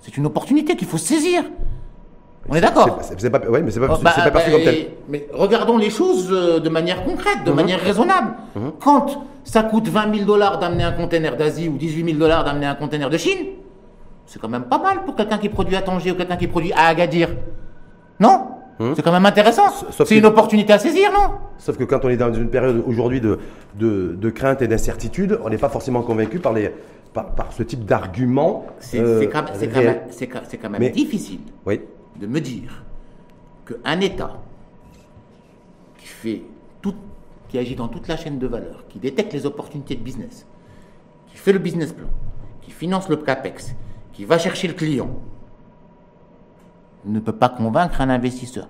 C'est 0.00 0.16
une 0.16 0.26
opportunité 0.26 0.76
qu'il 0.76 0.88
faut 0.88 0.98
saisir. 0.98 1.44
On 2.48 2.54
est 2.54 2.60
d'accord 2.60 2.98
C'est 3.16 3.30
pas, 3.30 3.38
ouais, 3.38 3.62
mais 3.62 3.70
c'est 3.70 3.80
pas, 3.80 3.88
oh, 3.90 4.02
bah, 4.02 4.12
pas 4.16 4.30
bah, 4.30 4.40
comme 4.50 4.62
tel. 4.62 4.88
Mais 5.08 5.26
regardons 5.32 5.78
les 5.78 5.90
choses 5.90 6.28
euh, 6.30 6.58
de 6.58 6.68
manière 6.68 7.04
concrète, 7.04 7.44
de 7.44 7.50
mhm. 7.50 7.56
manière 7.56 7.80
raisonnable. 7.80 8.34
Mhm. 8.56 8.72
Quand 8.80 9.24
ça 9.44 9.62
coûte 9.62 9.88
20 9.88 10.14
000 10.14 10.26
dollars 10.26 10.58
d'amener 10.58 10.84
un 10.84 10.92
conteneur 10.92 11.36
d'Asie 11.36 11.68
ou 11.68 11.76
18 11.76 12.04
000 12.04 12.18
dollars 12.18 12.44
d'amener 12.44 12.66
un 12.66 12.74
conteneur 12.74 13.08
de 13.08 13.16
Chine, 13.16 13.46
c'est 14.26 14.40
quand 14.40 14.48
même 14.48 14.64
pas 14.64 14.78
mal 14.78 15.04
pour 15.04 15.14
quelqu'un 15.14 15.38
qui 15.38 15.48
produit 15.50 15.76
à 15.76 15.82
Tanger 15.82 16.12
ou 16.12 16.14
quelqu'un 16.14 16.36
qui 16.36 16.48
produit 16.48 16.72
à 16.72 16.86
Agadir. 16.88 17.28
Non? 18.20 18.46
Hmm? 18.78 18.92
C'est 18.96 19.02
quand 19.02 19.12
même 19.12 19.26
intéressant. 19.26 19.70
C'est 19.90 20.16
une 20.16 20.26
opportunité 20.26 20.72
à 20.72 20.78
saisir, 20.78 21.12
non? 21.12 21.34
Sauf 21.58 21.76
que 21.76 21.84
quand 21.84 22.04
on 22.04 22.08
est 22.08 22.16
dans 22.16 22.32
une 22.32 22.50
période 22.50 22.82
aujourd'hui 22.86 23.20
de, 23.20 23.38
de, 23.76 24.30
crainte 24.30 24.62
et 24.62 24.68
d'incertitude, 24.68 25.38
on 25.44 25.48
n'est 25.48 25.58
pas 25.58 25.68
forcément 25.68 26.02
convaincu 26.02 26.40
par, 26.40 26.52
les, 26.52 26.72
par, 27.12 27.52
ce 27.52 27.62
type 27.62 27.84
d'argument. 27.84 28.66
C'est 28.80 28.98
euh, 28.98 29.26
quand, 29.30 29.44
quand, 29.46 30.70
même 30.70 30.90
difficile 30.90 31.40
de 31.66 32.26
me 32.26 32.40
dire 32.40 32.84
qu'un 33.66 34.00
État 34.00 34.40
qui 35.98 36.06
fait 36.06 36.42
tout, 36.82 36.94
qui 37.48 37.58
agit 37.58 37.76
dans 37.76 37.88
toute 37.88 38.08
la 38.08 38.16
chaîne 38.16 38.38
de 38.38 38.46
valeur, 38.46 38.84
qui 38.88 38.98
détecte 38.98 39.32
les 39.32 39.46
opportunités 39.46 39.94
de 39.94 40.02
business, 40.02 40.46
qui 41.28 41.36
fait 41.36 41.52
le 41.52 41.60
business 41.60 41.92
plan, 41.92 42.08
qui 42.60 42.72
finance 42.72 43.08
le 43.08 43.16
CAPEX, 43.16 43.74
qui 44.12 44.24
va 44.24 44.38
chercher 44.38 44.68
le 44.68 44.74
client, 44.74 45.10
ne 47.06 47.20
peut 47.20 47.32
pas 47.32 47.48
convaincre 47.48 48.00
un 48.00 48.10
investisseur. 48.10 48.68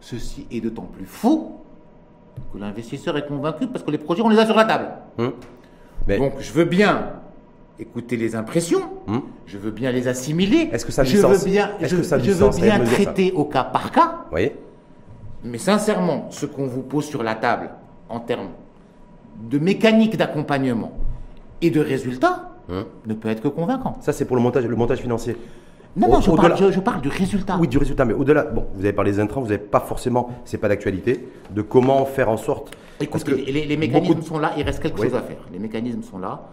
Ceci 0.00 0.46
est 0.50 0.60
d'autant 0.60 0.82
plus 0.82 1.06
faux 1.06 1.60
que 2.52 2.58
l'investisseur 2.58 3.16
est 3.16 3.26
convaincu 3.26 3.66
parce 3.66 3.84
que 3.84 3.90
les 3.90 3.98
projets, 3.98 4.22
on 4.22 4.28
les 4.28 4.38
a 4.38 4.46
sur 4.46 4.56
la 4.56 4.64
table. 4.64 4.88
Hum. 5.18 5.32
Donc 6.18 6.34
je 6.40 6.52
veux 6.52 6.64
bien 6.64 7.12
écouter 7.78 8.16
les 8.16 8.36
impressions, 8.36 8.82
hum. 9.06 9.22
je 9.46 9.58
veux 9.58 9.70
bien 9.70 9.90
les 9.90 10.08
assimiler. 10.08 10.68
Est-ce 10.72 10.84
que 10.84 10.92
ça 10.92 11.04
je 11.04 11.16
veux 11.16 11.44
bien, 11.44 11.70
je, 11.80 11.96
veux 11.96 12.50
bien 12.60 12.78
traiter 12.80 13.32
au 13.32 13.44
cas 13.44 13.64
par 13.64 13.90
cas. 13.90 14.24
Oui. 14.32 14.52
Mais 15.42 15.58
sincèrement, 15.58 16.28
ce 16.30 16.46
qu'on 16.46 16.66
vous 16.66 16.82
pose 16.82 17.04
sur 17.04 17.22
la 17.22 17.34
table 17.34 17.70
en 18.08 18.20
termes 18.20 18.50
de 19.50 19.58
mécanique 19.58 20.16
d'accompagnement 20.16 20.92
et 21.60 21.70
de 21.70 21.80
résultats 21.80 22.50
hum. 22.68 22.84
ne 23.06 23.14
peut 23.14 23.28
être 23.28 23.42
que 23.42 23.48
convaincant. 23.48 23.98
Ça, 24.00 24.12
c'est 24.12 24.24
pour 24.24 24.36
le 24.36 24.42
montage, 24.42 24.66
le 24.66 24.76
montage 24.76 24.98
financier. 24.98 25.36
Non, 25.96 26.08
non, 26.08 26.20
je 26.20 26.80
parle, 26.80 27.00
du 27.00 27.08
résultat. 27.08 27.56
Oui, 27.60 27.68
du 27.68 27.78
résultat, 27.78 28.04
mais 28.04 28.14
au-delà, 28.14 28.44
bon, 28.44 28.66
vous 28.74 28.80
avez 28.80 28.92
parlé 28.92 29.12
des 29.12 29.20
intrants, 29.20 29.40
vous 29.40 29.48
n'avez 29.48 29.62
pas 29.62 29.80
forcément, 29.80 30.30
c'est 30.44 30.58
pas 30.58 30.68
d'actualité, 30.68 31.28
de 31.50 31.62
comment 31.62 32.04
faire 32.04 32.28
en 32.28 32.36
sorte. 32.36 32.76
Écoutez, 33.00 33.24
que 33.24 33.50
les, 33.50 33.76
mécanismes 33.76 34.22
sont 34.22 34.38
là, 34.38 34.52
il 34.56 34.62
reste 34.64 34.80
quelque 34.80 35.00
chose 35.00 35.14
à 35.14 35.22
faire. 35.22 35.38
Les 35.52 35.58
mécanismes 35.58 36.02
sont 36.02 36.18
là, 36.18 36.48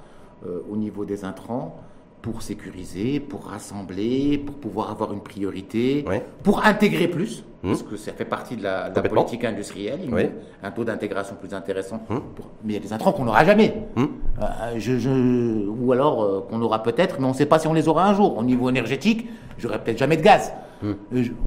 euh, 0.46 0.60
au 0.72 0.78
niveau 0.78 1.06
des 1.06 1.24
intrants, 1.26 1.80
pour 2.22 2.42
sécuriser, 2.42 3.20
pour 3.20 3.46
rassembler, 3.46 4.38
pour 4.38 4.56
pouvoir 4.56 4.92
avoir 4.92 5.12
une 5.14 5.22
priorité, 5.22 6.06
pour 6.44 6.64
intégrer 6.64 7.08
plus, 7.08 7.44
mmh. 7.64 7.68
parce 7.70 7.84
que 7.84 7.96
ça 7.96 8.14
fait 8.14 8.26
partie 8.26 8.56
de 8.56 8.64
la, 8.64 8.90
politique 8.92 9.44
industrielle, 9.44 10.02
un 10.62 10.72
taux 10.72 10.84
d'intégration 10.84 11.36
plus 11.36 11.54
intéressant. 11.54 12.04
Mmh. 12.10 12.16
Mais 12.64 12.74
il 12.74 12.76
y 12.76 12.78
a 12.78 12.80
des 12.80 12.94
intrants 12.94 13.12
qu'on 13.12 13.26
n'aura 13.26 13.44
jamais, 13.44 13.74
mmh. 13.96 14.06
euh, 14.42 15.66
ou 15.68 15.92
alors 15.92 16.22
euh, 16.22 16.46
qu'on 16.48 16.62
aura 16.62 16.84
peut-être, 16.84 17.20
mais 17.20 17.26
on 17.26 17.30
ne 17.30 17.36
sait 17.36 17.48
pas 17.48 17.58
si 17.58 17.68
on 17.68 17.74
les 17.74 17.88
aura 17.88 18.08
un 18.08 18.14
jour. 18.14 18.38
Au 18.38 18.44
niveau 18.44 18.70
énergétique, 18.70 19.28
j'aurai 19.58 19.80
peut-être 19.84 19.98
jamais 19.98 20.18
de 20.18 20.22
gaz, 20.22 20.54
euh, 20.84 20.94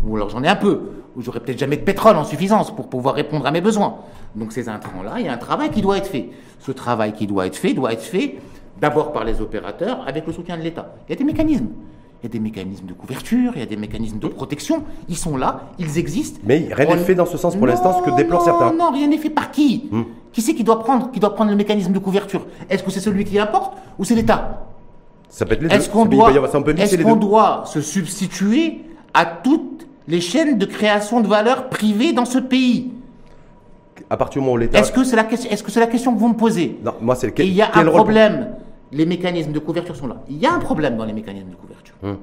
ou 0.05 0.16
alors 0.16 0.31
j'en 0.31 0.43
ai 0.43 0.49
un 0.49 0.57
peu, 0.57 0.81
ou 1.14 1.22
j'aurai 1.22 1.39
peut-être 1.39 1.59
jamais 1.59 1.77
de 1.77 1.83
pétrole 1.83 2.16
en 2.16 2.25
suffisance 2.25 2.75
pour 2.75 2.89
pouvoir 2.89 3.14
répondre 3.14 3.47
à 3.47 3.53
mes 3.53 3.61
besoins. 3.61 3.99
Donc 4.35 4.53
ces 4.53 4.68
intrants-là, 4.68 5.14
il 5.18 5.27
y 5.27 5.29
a 5.29 5.33
un 5.33 5.39
travail 5.39 5.70
qui 5.70 5.83
doit 5.83 5.99
être 5.99 6.09
fait. 6.09 6.31
Ce 6.59 6.72
travail 6.72 7.12
qui 7.12 7.29
doit 7.29 7.47
être 7.47 7.57
fait 7.57 7.75
doit 7.75 7.93
être 7.93 8.03
fait 8.03 8.39
D'abord 8.85 9.12
par 9.12 9.24
les 9.24 9.41
opérateurs, 9.41 10.05
avec 10.07 10.26
le 10.26 10.32
soutien 10.32 10.57
de 10.59 10.62
l'État. 10.62 10.95
Il 11.09 11.12
y 11.12 11.14
a 11.14 11.16
des 11.16 11.24
mécanismes. 11.24 11.68
Il 12.22 12.26
y 12.26 12.30
a 12.30 12.32
des 12.32 12.41
mécanismes 12.41 12.87
de 12.87 12.93
couverture, 12.95 13.53
il 13.55 13.61
y 13.61 13.62
a 13.62 13.66
des 13.66 13.76
mécanismes 13.76 14.18
de 14.18 14.28
protection. 14.28 14.82
Ils 15.09 15.16
sont 15.16 15.37
là, 15.37 15.64
ils 15.78 15.99
existent. 15.99 16.41
Mais 16.45 16.68
rien 16.70 16.97
n'est 16.97 17.03
fait 17.03 17.14
dans 17.14 17.26
ce 17.26 17.37
sens 17.37 17.57
pour 17.57 17.66
l'instant, 17.66 17.99
ce 17.99 18.11
que 18.11 18.16
déplorent 18.16 18.45
certains. 18.45 18.72
Non, 18.72 18.91
rien 18.93 19.09
n'est 19.09 19.18
fait 19.18 19.30
par 19.30 19.51
qui 19.51 19.89
hmm. 19.91 20.03
Qui 20.32 20.43
c'est 20.43 20.55
qui 20.55 20.64
doit 20.64 20.80
prendre, 20.80 21.11
qui 21.12 21.20
doit 21.20 21.35
prendre 21.35 21.51
le 21.51 21.57
mécanisme 21.57 21.93
de 21.93 21.99
couverture? 21.99 22.47
Est-ce 22.68 22.82
que 22.82 22.91
c'est 22.91 23.01
celui 23.01 23.24
qui 23.24 23.39
importe 23.39 23.76
ou 23.99 24.05
c'est 24.05 24.14
l'État? 24.14 24.66
Ça 25.28 25.47
peut 25.47 25.55
être 25.55 25.62
les 25.62 25.74
Est-ce 25.74 25.89
qu'on 25.89 26.07
doit, 26.07 26.30
est 26.32 27.14
doit 27.16 27.64
se 27.66 27.80
substituer 27.80 28.80
à 29.12 29.26
toutes 29.26 29.87
les 30.09 30.20
chaînes 30.20 30.59
de 30.59 30.66
création 30.66 31.20
de 31.20 31.28
valeur 31.28 31.68
privées 31.68 32.12
dans 32.12 32.24
ce 32.24 32.39
pays? 32.39 32.91
À 34.11 34.16
partir 34.16 34.41
du 34.41 34.47
moment 34.47 34.55
où 34.55 34.59
l'État. 34.59 34.78
Est-ce 34.78 34.93
que 34.93 35.05
c'est 35.05 35.16
la, 35.16 35.30
est 35.30 35.55
-ce 35.55 35.80
la 35.80 35.87
question 35.87 36.14
que 36.14 36.18
vous 36.18 36.28
me 36.28 36.35
posez? 36.35 36.78
Non, 36.85 36.95
moi 37.01 37.14
c'est 37.14 37.26
le 37.26 37.45
Il 37.45 37.55
y 37.55 37.62
a 37.62 37.70
un 37.74 37.85
problème 37.85 38.49
les 38.95 39.07
mécanismes 39.07 39.53
de 39.53 39.59
couverture 39.59 39.97
sont 39.97 40.07
là. 40.07 40.22
Il 40.28 40.38
y 40.38 40.47
a 40.47 40.55
un 40.55 40.61
problème 40.61 40.97
dans 40.97 41.05
les 41.05 41.12
mécanismes 41.12 41.51
de 41.51 41.57
couverture. 41.57 41.97
Hum. 42.03 42.18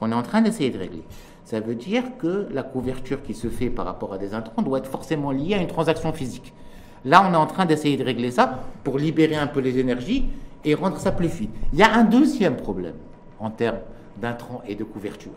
On 0.00 0.10
est 0.10 0.14
en 0.14 0.22
train 0.22 0.42
d'essayer 0.42 0.70
de 0.70 0.78
régler. 0.78 1.04
Ça 1.44 1.60
veut 1.60 1.76
dire 1.76 2.02
que 2.18 2.48
la 2.50 2.64
couverture 2.64 3.22
qui 3.22 3.32
se 3.32 3.48
fait 3.48 3.70
par 3.70 3.86
rapport 3.86 4.12
à 4.12 4.18
des 4.18 4.34
intrants 4.34 4.60
doit 4.62 4.78
être 4.78 4.90
forcément 4.90 5.30
liée 5.30 5.54
à 5.54 5.58
une 5.58 5.68
transaction 5.68 6.12
physique. 6.12 6.52
Là, 7.04 7.24
on 7.26 7.32
est 7.32 7.36
en 7.36 7.46
train 7.46 7.64
d'essayer 7.64 7.96
de 7.96 8.02
régler 8.04 8.32
ça 8.32 8.64
pour 8.82 8.98
libérer 8.98 9.36
un 9.36 9.46
peu 9.46 9.60
les 9.60 9.78
énergies 9.78 10.26
et 10.64 10.74
rendre 10.74 10.98
ça 10.98 11.12
plus 11.12 11.28
fluide. 11.28 11.50
Il 11.72 11.78
y 11.78 11.82
a 11.82 11.94
un 11.94 12.02
deuxième 12.02 12.56
problème 12.56 12.96
en 13.38 13.50
termes 13.50 13.78
d'intrants 14.20 14.62
et 14.66 14.74
de 14.74 14.82
couverture. 14.82 15.32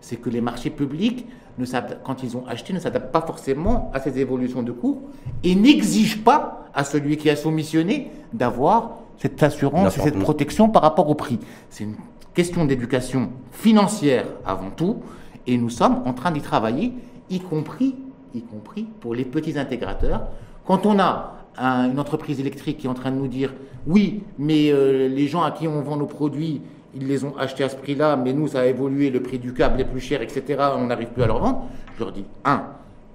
C'est 0.00 0.16
que 0.16 0.30
les 0.30 0.40
marchés 0.40 0.70
publics, 0.70 1.26
ne 1.58 1.66
quand 2.04 2.22
ils 2.22 2.36
ont 2.36 2.46
acheté, 2.46 2.72
ne 2.72 2.78
s'adaptent 2.78 3.10
pas 3.10 3.22
forcément 3.22 3.90
à 3.92 3.98
ces 3.98 4.20
évolutions 4.20 4.62
de 4.62 4.70
cours 4.70 5.00
et 5.42 5.56
n'exigent 5.56 6.22
pas 6.22 6.68
à 6.72 6.84
celui 6.84 7.16
qui 7.16 7.28
a 7.28 7.34
soumissionné 7.34 8.12
d'avoir 8.32 8.98
cette 9.18 9.42
assurance 9.42 9.96
et 9.98 10.00
cette 10.00 10.18
protection 10.18 10.68
par 10.68 10.82
rapport 10.82 11.08
au 11.08 11.14
prix. 11.14 11.38
C'est 11.70 11.84
une 11.84 11.96
question 12.34 12.64
d'éducation 12.64 13.30
financière 13.52 14.26
avant 14.46 14.70
tout, 14.70 15.02
et 15.46 15.56
nous 15.56 15.70
sommes 15.70 16.02
en 16.04 16.12
train 16.12 16.30
d'y 16.30 16.40
travailler, 16.40 16.92
y 17.30 17.40
compris, 17.40 17.96
y 18.34 18.42
compris 18.42 18.86
pour 19.00 19.14
les 19.14 19.24
petits 19.24 19.58
intégrateurs. 19.58 20.28
Quand 20.66 20.86
on 20.86 20.98
a 20.98 21.34
une 21.58 21.98
entreprise 21.98 22.38
électrique 22.38 22.78
qui 22.78 22.86
est 22.86 22.90
en 22.90 22.94
train 22.94 23.10
de 23.10 23.16
nous 23.16 23.28
dire 23.28 23.52
oui, 23.86 24.22
mais 24.38 24.70
euh, 24.70 25.08
les 25.08 25.26
gens 25.26 25.42
à 25.42 25.50
qui 25.50 25.66
on 25.66 25.80
vend 25.80 25.96
nos 25.96 26.06
produits, 26.06 26.60
ils 26.94 27.06
les 27.06 27.24
ont 27.24 27.36
achetés 27.36 27.64
à 27.64 27.68
ce 27.68 27.76
prix-là, 27.76 28.16
mais 28.16 28.32
nous, 28.32 28.48
ça 28.48 28.60
a 28.60 28.66
évolué, 28.66 29.10
le 29.10 29.22
prix 29.22 29.38
du 29.38 29.52
câble 29.52 29.80
est 29.80 29.84
plus 29.84 30.00
cher, 30.00 30.22
etc., 30.22 30.42
on 30.76 30.86
n'arrive 30.86 31.08
plus 31.08 31.22
à 31.22 31.26
leur 31.26 31.40
vendre. 31.40 31.64
Je 31.96 32.00
leur 32.00 32.12
dis, 32.12 32.24
un, 32.44 32.62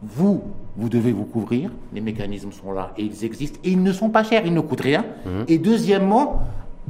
vous, 0.03 0.43
vous 0.75 0.89
devez 0.89 1.11
vous 1.11 1.25
couvrir, 1.25 1.71
les 1.93 2.01
mécanismes 2.01 2.51
sont 2.51 2.71
là 2.71 2.93
et 2.97 3.03
ils 3.03 3.25
existent, 3.25 3.59
et 3.63 3.71
ils 3.71 3.81
ne 3.81 3.91
sont 3.91 4.09
pas 4.09 4.23
chers, 4.23 4.45
ils 4.45 4.53
ne 4.53 4.61
coûtent 4.61 4.81
rien. 4.81 5.05
Mmh. 5.25 5.29
Et 5.47 5.57
deuxièmement, 5.57 6.41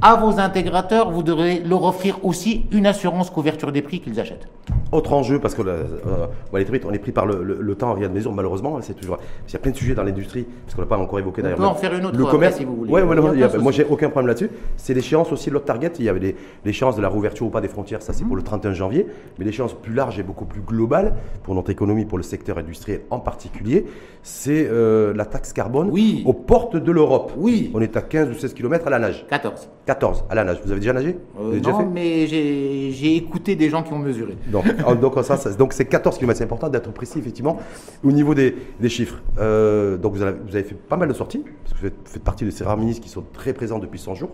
à 0.02 0.16
vos 0.16 0.38
intégrateurs, 0.38 1.10
vous 1.10 1.22
devrez 1.22 1.60
leur 1.60 1.84
offrir 1.84 2.18
aussi 2.24 2.66
une 2.72 2.86
assurance 2.86 3.30
couverture 3.30 3.72
des 3.72 3.82
prix 3.82 4.00
qu'ils 4.00 4.20
achètent. 4.20 4.48
Autre 4.92 5.12
enjeu, 5.12 5.40
parce 5.40 5.54
que 5.54 5.62
euh, 5.62 6.26
on 6.52 6.92
est 6.92 6.98
pris 6.98 7.12
par 7.12 7.26
le, 7.26 7.74
temps 7.74 7.90
à 7.90 7.94
rien 7.94 8.08
de 8.08 8.14
maison, 8.14 8.32
malheureusement, 8.32 8.78
c'est 8.80 8.94
toujours. 8.94 9.18
Il 9.48 9.52
y 9.52 9.56
a 9.56 9.58
plein 9.58 9.72
de 9.72 9.76
sujets 9.76 9.94
dans 9.94 10.04
l'industrie, 10.04 10.46
parce 10.64 10.74
qu'on 10.74 10.82
n'a 10.82 10.88
pas 10.88 10.98
encore 10.98 11.18
évoqué 11.18 11.42
d'ailleurs. 11.42 11.58
On 11.58 11.62
peut 11.62 11.68
en 11.68 11.74
faire 11.74 11.94
une 11.94 12.06
autre 12.06 12.16
le 12.16 12.24
commerce, 12.26 12.56
si 12.56 12.64
vous 12.64 12.76
voulez. 12.76 12.92
Ouais, 12.92 13.02
ouais, 13.02 13.58
moi, 13.58 13.72
j'ai 13.72 13.84
aucun 13.84 14.08
problème 14.08 14.28
là-dessus. 14.28 14.50
C'est 14.76 14.94
l'échéance 14.94 15.32
aussi, 15.32 15.50
l'autre 15.50 15.64
target. 15.64 15.92
Il 15.98 16.04
y 16.04 16.08
avait 16.08 16.36
l'échéance 16.64 16.96
de 16.96 17.02
la 17.02 17.08
réouverture 17.08 17.46
ou 17.46 17.50
pas 17.50 17.60
des 17.60 17.68
frontières, 17.68 18.02
ça 18.02 18.12
c'est 18.12 18.24
pour 18.24 18.36
le 18.36 18.42
31 18.42 18.72
janvier. 18.72 19.06
Mais 19.38 19.44
l'échéance 19.44 19.74
plus 19.74 19.94
large 19.94 20.18
et 20.18 20.22
beaucoup 20.22 20.44
plus 20.44 20.60
globale 20.60 21.14
pour 21.42 21.54
notre 21.54 21.70
économie, 21.70 22.04
pour 22.04 22.18
le 22.18 22.24
secteur 22.24 22.58
industriel 22.58 23.02
en 23.10 23.20
particulier, 23.20 23.86
c'est 24.22 24.66
euh, 24.70 25.12
la 25.14 25.24
taxe 25.24 25.52
carbone 25.52 25.88
oui. 25.90 26.22
aux 26.26 26.32
portes 26.32 26.76
de 26.76 26.92
l'Europe. 26.92 27.32
Oui. 27.36 27.70
On 27.74 27.80
est 27.80 27.96
à 27.96 28.02
15 28.02 28.30
ou 28.30 28.34
16 28.34 28.54
km 28.54 28.86
à 28.86 28.90
la 28.90 28.98
nage. 28.98 29.26
14. 29.28 29.68
14 29.86 30.24
à 30.30 30.34
la 30.34 30.44
nage. 30.44 30.60
Vous 30.64 30.70
avez 30.70 30.80
déjà 30.80 30.92
nagé 30.92 31.16
euh, 31.38 31.60
Non, 31.60 31.86
mais 31.92 32.26
j'ai 32.26 33.16
écouté 33.16 33.54
des 33.56 33.68
gens 33.68 33.82
qui 33.82 33.92
ont 33.92 33.98
mesuré. 33.98 34.36
Donc, 34.46 34.64
donc 35.00 35.14
ça, 35.24 35.38
donc 35.52 35.72
c'est 35.72 35.84
14 35.84 36.18
km. 36.18 36.38
C'est 36.38 36.44
important 36.44 36.68
d'être 36.68 36.90
précis, 36.92 37.18
effectivement, 37.18 37.58
au 38.02 38.12
niveau 38.12 38.34
des, 38.34 38.56
des 38.80 38.88
chiffres. 38.88 39.20
Euh, 39.38 39.96
donc 39.96 40.14
vous 40.14 40.22
avez, 40.22 40.38
vous 40.46 40.54
avez, 40.54 40.64
fait 40.64 40.74
pas 40.74 40.96
mal 40.96 41.08
de 41.08 41.14
sorties, 41.14 41.42
parce 41.62 41.74
que 41.80 41.86
vous 41.86 41.92
faites, 42.06 42.22
partie 42.24 42.44
de 42.44 42.50
ces 42.50 42.64
rares 42.64 42.78
ministres 42.78 43.02
qui 43.02 43.10
sont 43.10 43.24
très 43.32 43.52
présents 43.52 43.78
depuis 43.78 43.98
100 43.98 44.14
jours. 44.14 44.30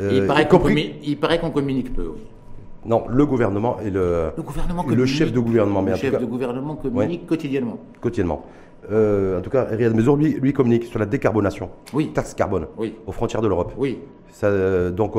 Euh, 0.00 0.10
il, 0.12 0.26
paraît 0.26 0.46
il, 1.02 1.16
paraît 1.18 1.38
qu'on 1.40 1.50
communique 1.50 1.94
peu, 1.94 2.08
oui. 2.14 2.20
Non, 2.84 3.04
le 3.08 3.26
gouvernement 3.26 3.78
et 3.80 3.90
le, 3.90 4.30
le, 4.36 4.42
gouvernement 4.42 4.84
le 4.86 5.06
chef 5.06 5.32
de 5.32 5.40
gouvernement. 5.40 5.82
le 5.82 5.96
chef 5.96 6.20
de 6.20 6.24
gouvernement 6.24 6.76
communique 6.76 7.26
quotidiennement. 7.26 7.78
Quotidiennement. 8.00 8.44
En 8.90 9.40
tout 9.40 9.50
cas, 9.50 9.64
Riyad 9.64 9.94
Mezour, 9.94 10.16
lui, 10.16 10.34
lui, 10.34 10.52
communique 10.52 10.84
sur 10.84 10.98
la 10.98 11.06
décarbonation. 11.06 11.70
Oui. 11.92 12.12
Taxe 12.12 12.34
carbone. 12.34 12.66
Oui. 12.76 12.94
Aux 13.06 13.12
frontières 13.12 13.42
de 13.42 13.48
l'Europe. 13.48 13.72
Oui. 13.76 13.98
Ça, 14.30 14.90
donc, 14.90 15.16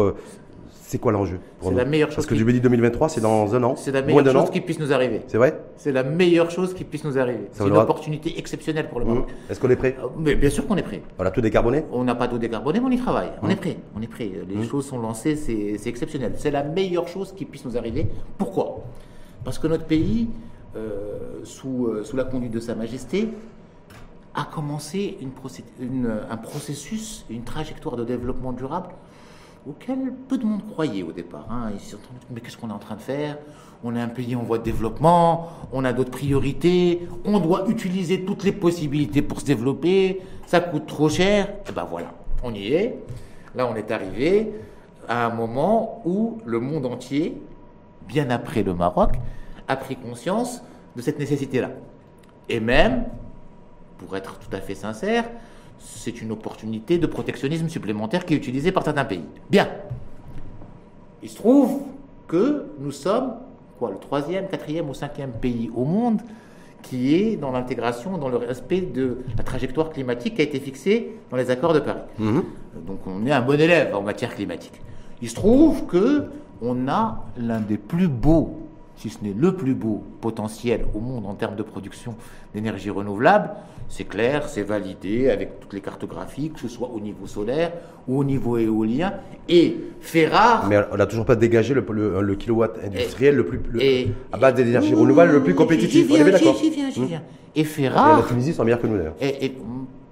c'est 0.87 0.99
quoi 0.99 1.11
l'enjeu 1.11 1.39
C'est 1.61 1.73
la 1.73 1.83
meilleure 1.83 2.07
chose. 2.07 2.15
Parce 2.15 2.27
que 2.27 2.33
qui... 2.33 2.53
dis 2.53 2.61
2023, 2.61 3.09
c'est 3.09 3.19
dans 3.19 3.53
un 3.53 3.63
an. 3.63 3.75
C'est 3.75 3.91
la 3.91 4.01
meilleure 4.01 4.31
chose 4.31 4.49
qui 4.51 4.61
puisse 4.61 4.79
nous 4.79 4.93
arriver. 4.93 5.21
C'est 5.27 5.37
vrai 5.37 5.59
C'est 5.75 5.91
la 5.91 6.03
meilleure 6.03 6.49
chose 6.49 6.73
qui 6.73 6.85
puisse 6.85 7.03
nous 7.03 7.19
arriver. 7.19 7.49
C'est 7.51 7.67
une 7.67 7.75
opportunité 7.75 8.39
exceptionnelle 8.39 8.87
pour 8.87 9.01
le 9.01 9.05
Maroc. 9.05 9.27
Mmh. 9.27 9.51
Est-ce 9.51 9.59
qu'on 9.59 9.69
est 9.69 9.75
prêt 9.75 9.97
euh, 10.01 10.07
mais 10.17 10.35
Bien 10.35 10.49
sûr 10.49 10.65
qu'on 10.65 10.77
est 10.77 10.83
prêt. 10.83 11.01
On 11.19 11.25
a 11.25 11.31
tout 11.31 11.41
décarboné 11.41 11.83
On 11.91 12.05
n'a 12.05 12.15
pas 12.15 12.29
tout 12.29 12.37
décarboné, 12.37 12.79
mais 12.79 12.85
on 12.85 12.91
y 12.91 12.97
travaille. 12.97 13.31
On 13.41 13.47
mmh. 13.47 13.51
est 13.51 13.55
prêt. 13.57 13.77
On 13.97 14.01
est 14.01 14.07
prêt. 14.07 14.31
Les 14.47 14.55
mmh. 14.55 14.63
choses 14.63 14.85
sont 14.85 14.97
lancées, 14.97 15.35
c'est 15.35 15.89
exceptionnel. 15.89 16.31
C'est 16.37 16.51
la 16.51 16.63
meilleure 16.63 17.09
chose 17.09 17.33
qui 17.35 17.43
puisse 17.43 17.65
nous 17.65 17.77
arriver. 17.77 18.07
Pourquoi? 18.37 18.85
Parce 19.43 19.59
que 19.59 19.67
notre 19.67 19.85
pays, 19.85 20.29
euh, 20.77 21.41
sous, 21.43 21.87
euh, 21.87 22.05
sous 22.05 22.15
la 22.15 22.23
conduite 22.23 22.53
de 22.53 22.61
Sa 22.61 22.75
Majesté, 22.75 23.27
a 24.37 24.45
commencé 24.45 25.17
une, 25.79 26.11
un 26.29 26.37
processus, 26.37 27.25
une 27.29 27.43
trajectoire 27.43 27.97
de 27.97 28.05
développement 28.05 28.53
durable 28.53 28.89
auquel 29.67 30.13
peu 30.29 30.37
de 30.37 30.45
monde 30.45 30.61
croyait 30.71 31.03
au 31.03 31.11
départ. 31.11 31.47
Hein. 31.49 31.71
Ils 31.73 31.79
se 31.81 31.91
sont 31.91 31.97
dit, 31.97 32.27
mais 32.29 32.39
qu'est-ce 32.39 32.55
qu'on 32.55 32.69
est 32.69 32.73
en 32.73 32.79
train 32.79 32.95
de 32.95 33.01
faire? 33.01 33.37
On 33.83 33.95
est 33.95 33.99
un 33.99 34.07
pays 34.07 34.35
en 34.35 34.43
voie 34.43 34.59
de 34.59 34.63
développement, 34.63 35.49
on 35.73 35.83
a 35.83 35.91
d'autres 35.91 36.11
priorités, 36.11 37.07
on 37.25 37.39
doit 37.39 37.67
utiliser 37.67 38.25
toutes 38.25 38.43
les 38.43 38.51
possibilités 38.51 39.21
pour 39.21 39.41
se 39.41 39.45
développer, 39.45 40.21
ça 40.45 40.59
coûte 40.59 40.85
trop 40.85 41.09
cher. 41.09 41.49
Et 41.67 41.71
ben 41.71 41.83
voilà, 41.83 42.13
on 42.43 42.53
y 42.53 42.73
est. 42.73 42.99
Là, 43.55 43.67
on 43.67 43.75
est 43.75 43.91
arrivé 43.91 44.51
à 45.07 45.25
un 45.25 45.33
moment 45.33 46.01
où 46.05 46.37
le 46.45 46.59
monde 46.59 46.85
entier, 46.85 47.41
bien 48.07 48.29
après 48.29 48.61
le 48.61 48.73
Maroc, 48.73 49.15
a 49.67 49.75
pris 49.75 49.95
conscience 49.95 50.61
de 50.95 51.01
cette 51.01 51.19
nécessité-là. 51.19 51.71
Et 52.49 52.59
même, 52.59 53.05
pour 53.97 54.15
être 54.15 54.39
tout 54.39 54.55
à 54.55 54.61
fait 54.61 54.75
sincère, 54.75 55.25
c'est 55.79 56.21
une 56.21 56.31
opportunité 56.31 56.97
de 56.97 57.07
protectionnisme 57.07 57.69
supplémentaire 57.69 58.25
qui 58.25 58.33
est 58.33 58.37
utilisée 58.37 58.71
par 58.71 58.83
certains 58.83 59.05
pays. 59.05 59.23
Bien. 59.49 59.67
Il 61.21 61.29
se 61.29 61.35
trouve 61.35 61.81
que 62.27 62.65
nous 62.79 62.91
sommes 62.91 63.33
quoi, 63.79 63.91
le 63.91 63.97
troisième, 63.97 64.47
quatrième 64.47 64.89
ou 64.89 64.93
cinquième 64.93 65.31
pays 65.31 65.71
au 65.75 65.85
monde 65.85 66.21
qui 66.83 67.15
est 67.15 67.35
dans 67.35 67.51
l'intégration, 67.51 68.17
dans 68.17 68.29
le 68.29 68.37
respect 68.37 68.81
de 68.81 69.19
la 69.35 69.43
trajectoire 69.43 69.89
climatique 69.89 70.35
qui 70.35 70.41
a 70.41 70.43
été 70.43 70.59
fixée 70.59 71.17
dans 71.29 71.37
les 71.37 71.49
accords 71.49 71.73
de 71.73 71.79
Paris. 71.79 72.01
Mhm. 72.19 72.43
Donc 72.85 72.99
on 73.07 73.25
est 73.25 73.31
un 73.31 73.41
bon 73.41 73.59
élève 73.59 73.95
en 73.95 74.01
matière 74.01 74.33
climatique. 74.35 74.79
Il 75.21 75.29
se 75.29 75.35
trouve 75.35 75.85
que 75.85 76.25
on 76.61 76.87
a 76.87 77.25
l'un 77.37 77.59
des 77.59 77.77
plus 77.77 78.07
beaux 78.07 78.67
si 78.97 79.09
ce 79.09 79.23
n'est 79.23 79.33
le 79.33 79.55
plus 79.55 79.75
beau 79.75 80.03
potentiel 80.21 80.85
au 80.93 80.99
monde 80.99 81.25
en 81.25 81.35
termes 81.35 81.55
de 81.55 81.63
production 81.63 82.15
d'énergie 82.53 82.89
renouvelable, 82.89 83.51
c'est 83.89 84.03
clair, 84.03 84.47
c'est 84.49 84.63
validé 84.63 85.29
avec 85.29 85.59
toutes 85.59 85.73
les 85.73 85.81
cartographies, 85.81 86.51
que 86.51 86.59
ce 86.59 86.67
soit 86.67 86.89
au 86.89 86.99
niveau 86.99 87.25
solaire 87.25 87.71
ou 88.07 88.19
au 88.19 88.23
niveau 88.23 88.57
éolien. 88.57 89.13
Et 89.47 89.77
fait 90.01 90.27
rare. 90.27 90.67
Mais 90.67 90.77
on 90.91 90.97
n'a 90.97 91.05
toujours 91.05 91.25
pas 91.25 91.35
dégagé 91.35 91.73
le, 91.73 91.85
le, 92.21 92.35
kilowatt 92.35 92.77
industriel 92.83 93.35
le 93.35 93.45
plus, 93.45 93.59
à 94.31 94.37
base 94.37 94.55
d'énergie 94.55 94.93
renouvelable 94.93 95.33
le 95.33 95.43
plus 95.43 95.55
compétitif. 95.55 96.07
on 96.11 96.15
est 96.15 96.31
d'accord 96.31 96.55
Et 97.55 97.63
fait 97.63 97.87
rare. 97.87 98.21
la 98.21 98.27
Tunisie 98.27 98.53
sont 98.53 98.63
meilleurs 98.63 98.81
que 98.81 98.87
nous 98.87 98.97
d'ailleurs. 98.97 99.15
Et, 99.21 99.55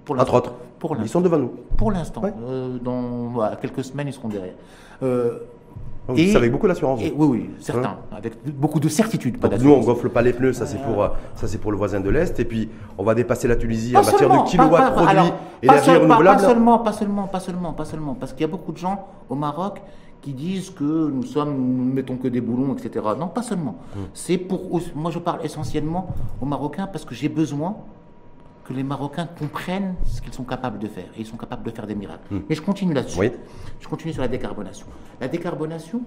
pour 0.05 0.19
Entre 0.19 0.33
autres. 0.35 0.53
Pour 0.79 0.95
ils 1.01 1.09
sont 1.09 1.21
devant 1.21 1.37
nous. 1.37 1.51
Pour 1.77 1.91
l'instant. 1.91 2.21
Euh, 2.23 2.77
dans 2.77 3.33
quelques 3.61 3.83
semaines, 3.83 4.07
ils 4.07 4.13
seront 4.13 4.27
derrière. 4.27 4.53
Euh, 5.03 5.39
c'est 6.15 6.35
avec 6.35 6.51
beaucoup 6.51 6.67
d'assurance. 6.67 6.99
Oui, 7.01 7.13
oui, 7.27 7.49
certains, 7.59 7.89
hein 7.89 7.97
avec 8.15 8.33
beaucoup 8.45 8.79
de 8.79 8.89
certitude. 8.89 9.37
Pas 9.39 9.49
nous, 9.49 9.71
on 9.71 9.81
gonfle 9.81 10.09
pas 10.09 10.21
les 10.21 10.33
pneus, 10.33 10.53
ça 10.53 10.65
c'est 10.65 10.81
pour 10.81 11.09
ça 11.35 11.47
c'est 11.47 11.57
pour 11.57 11.71
le 11.71 11.77
voisin 11.77 11.99
de 11.99 12.09
l'est, 12.09 12.39
et 12.39 12.45
puis 12.45 12.69
on 12.97 13.03
va 13.03 13.15
dépasser 13.15 13.47
la 13.47 13.55
Tunisie 13.55 13.95
en 13.95 14.03
matière 14.03 14.29
de 14.29 14.49
kilowatts 14.49 14.93
produits 14.93 15.31
énergie 15.61 15.91
renouvelable. 15.91 16.41
Pas 16.41 16.47
seulement, 16.47 16.79
pas 16.79 16.93
seulement, 16.93 17.27
pas 17.27 17.39
seulement, 17.39 17.73
pas 17.73 17.85
seulement, 17.85 18.13
parce 18.15 18.33
qu'il 18.33 18.41
y 18.41 18.45
a 18.45 18.47
beaucoup 18.47 18.71
de 18.71 18.77
gens 18.77 19.07
au 19.29 19.35
Maroc 19.35 19.81
qui 20.21 20.33
disent 20.33 20.71
que 20.71 20.83
nous 20.83 21.23
sommes, 21.23 21.55
nous 21.55 21.93
mettons 21.93 22.17
que 22.17 22.27
des 22.27 22.41
boulons, 22.41 22.75
etc. 22.75 23.05
Non, 23.19 23.27
pas 23.27 23.43
seulement. 23.43 23.75
Hum. 23.95 24.05
C'est 24.13 24.37
pour, 24.37 24.81
moi 24.95 25.11
je 25.11 25.19
parle 25.19 25.39
essentiellement 25.43 26.07
aux 26.41 26.45
Marocains 26.45 26.87
parce 26.87 27.05
que 27.05 27.13
j'ai 27.13 27.29
besoin 27.29 27.75
que 28.67 28.73
les 28.73 28.83
Marocains 28.83 29.27
comprennent 29.39 29.95
ce 30.05 30.21
qu'ils 30.21 30.33
sont 30.33 30.43
capables 30.43 30.79
de 30.79 30.87
faire. 30.87 31.05
Et 31.15 31.21
ils 31.21 31.25
sont 31.25 31.37
capables 31.37 31.63
de 31.63 31.71
faire 31.71 31.85
des 31.85 31.95
miracles. 31.95 32.23
Mais 32.31 32.39
hmm. 32.39 32.43
je 32.49 32.61
continue 32.61 32.93
là-dessus. 32.93 33.31
Je 33.79 33.87
continue 33.87 34.13
sur 34.13 34.21
la 34.21 34.27
décarbonation. 34.27 34.87
La 35.21 35.27
décarbonation, 35.27 36.01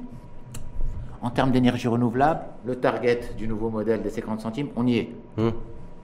en 1.22 1.30
termes 1.30 1.52
d'énergie 1.52 1.88
renouvelable, 1.88 2.40
le 2.66 2.76
target 2.76 3.20
du 3.36 3.46
nouveau 3.46 3.70
modèle 3.70 4.02
des 4.02 4.10
50 4.10 4.40
centimes, 4.40 4.68
on 4.76 4.86
y 4.86 4.98
est. 4.98 5.10
Hmm. 5.36 5.50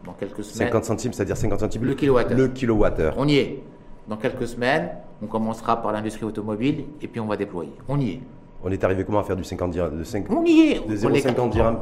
Dans 0.05 0.13
quelques 0.13 0.45
semaines. 0.45 0.69
50 0.69 0.85
centimes, 0.85 1.13
c'est-à-dire 1.13 1.37
50 1.37 1.61
centimes 1.61 1.85
le 1.85 1.95
kilowattheure. 1.95 2.39
Le 2.39 2.49
kilowattheure. 2.49 3.15
On 3.17 3.27
y 3.27 3.37
est. 3.37 3.63
Dans 4.07 4.17
quelques 4.17 4.47
semaines, 4.47 4.91
on 5.23 5.27
commencera 5.27 5.81
par 5.81 5.93
l'industrie 5.93 6.25
automobile 6.25 6.85
et 7.01 7.09
puis 7.09 7.21
on 7.21 7.27
va 7.27 7.37
déployer. 7.37 7.73
On 7.89 7.99
y 7.99 8.11
est. 8.11 8.21
On 8.63 8.71
est 8.71 8.83
arrivé 8.85 9.05
comment 9.05 9.21
à 9.21 9.25
faire 9.25 9.37
du 9.37 9.45
50 9.45 9.71
dirhams 9.71 9.99
de 9.99 10.05
5, 10.05 10.31
On 10.31 10.45
y 10.45 10.73
est. 10.73 10.89
De 10.89 10.95
0,50 10.97 11.51
dirhams 11.51 11.79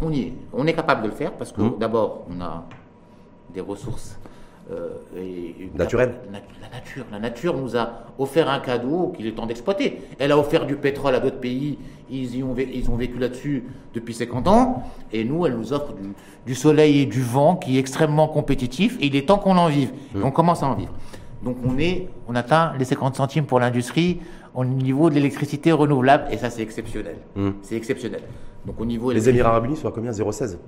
on, 0.00 0.10
y 0.12 0.20
est. 0.20 0.32
On 0.52 0.66
est 0.66 0.74
capable 0.74 1.02
de 1.02 1.08
le 1.08 1.14
faire 1.14 1.32
parce 1.32 1.52
que 1.52 1.62
hmm. 1.62 1.78
d'abord, 1.78 2.26
on 2.28 2.40
a 2.40 2.66
des 3.52 3.60
ressources 3.60 4.18
euh, 4.70 4.88
naturelles. 5.74 6.14
La, 6.32 6.68
nature. 6.68 7.04
La 7.10 7.18
nature 7.18 7.56
nous 7.56 7.76
a 7.76 8.04
offert 8.18 8.48
un 8.48 8.60
cadeau 8.60 9.12
qu'il 9.16 9.26
est 9.26 9.32
temps 9.32 9.46
d'exploiter. 9.46 10.02
Elle 10.18 10.30
a 10.30 10.38
offert 10.38 10.64
du 10.66 10.76
pétrole 10.76 11.14
à 11.14 11.20
d'autres 11.20 11.40
pays, 11.40 11.78
ils, 12.08 12.36
y 12.36 12.42
ont, 12.42 12.54
ils 12.56 12.88
ont 12.90 12.96
vécu 12.96 13.18
là-dessus 13.18 13.64
depuis 13.94 14.14
50 14.14 14.48
ans, 14.48 14.84
et 15.12 15.24
nous, 15.24 15.44
elle 15.46 15.56
nous 15.56 15.72
offre 15.72 15.94
du, 16.46 16.54
soleil 16.54 17.00
et 17.00 17.06
du 17.06 17.22
vent 17.22 17.56
qui 17.56 17.76
est 17.76 17.80
extrêmement 17.80 18.28
compétitif, 18.28 18.96
et 19.00 19.06
il 19.06 19.16
est 19.16 19.26
temps 19.26 19.38
qu'on 19.38 19.56
en 19.56 19.68
vive. 19.68 19.90
Et 20.14 20.22
on 20.22 20.30
commence 20.30 20.62
à 20.62 20.66
en 20.66 20.74
vivre. 20.74 20.92
Donc 21.42 21.56
on, 21.64 21.78
est, 21.78 22.08
on 22.28 22.36
atteint 22.36 22.74
les 22.78 22.84
50 22.84 23.16
centimes 23.16 23.46
pour 23.46 23.60
l'industrie 23.60 24.20
au 24.54 24.64
niveau 24.64 25.10
de 25.10 25.14
l'électricité 25.14 25.72
renouvelable, 25.72 26.24
et 26.30 26.36
ça 26.36 26.50
c'est 26.50 26.62
exceptionnel. 26.62 27.16
Mmh. 27.34 27.50
C'est 27.62 27.76
exceptionnel. 27.76 28.22
Donc 28.66 28.80
au 28.80 28.84
niveau 28.84 29.10
les 29.10 29.28
Émirats 29.28 29.50
Arabes 29.50 29.66
Unis 29.66 29.76
sont 29.76 29.88
à 29.88 29.92
combien? 29.92 30.10
0,16 30.10 30.58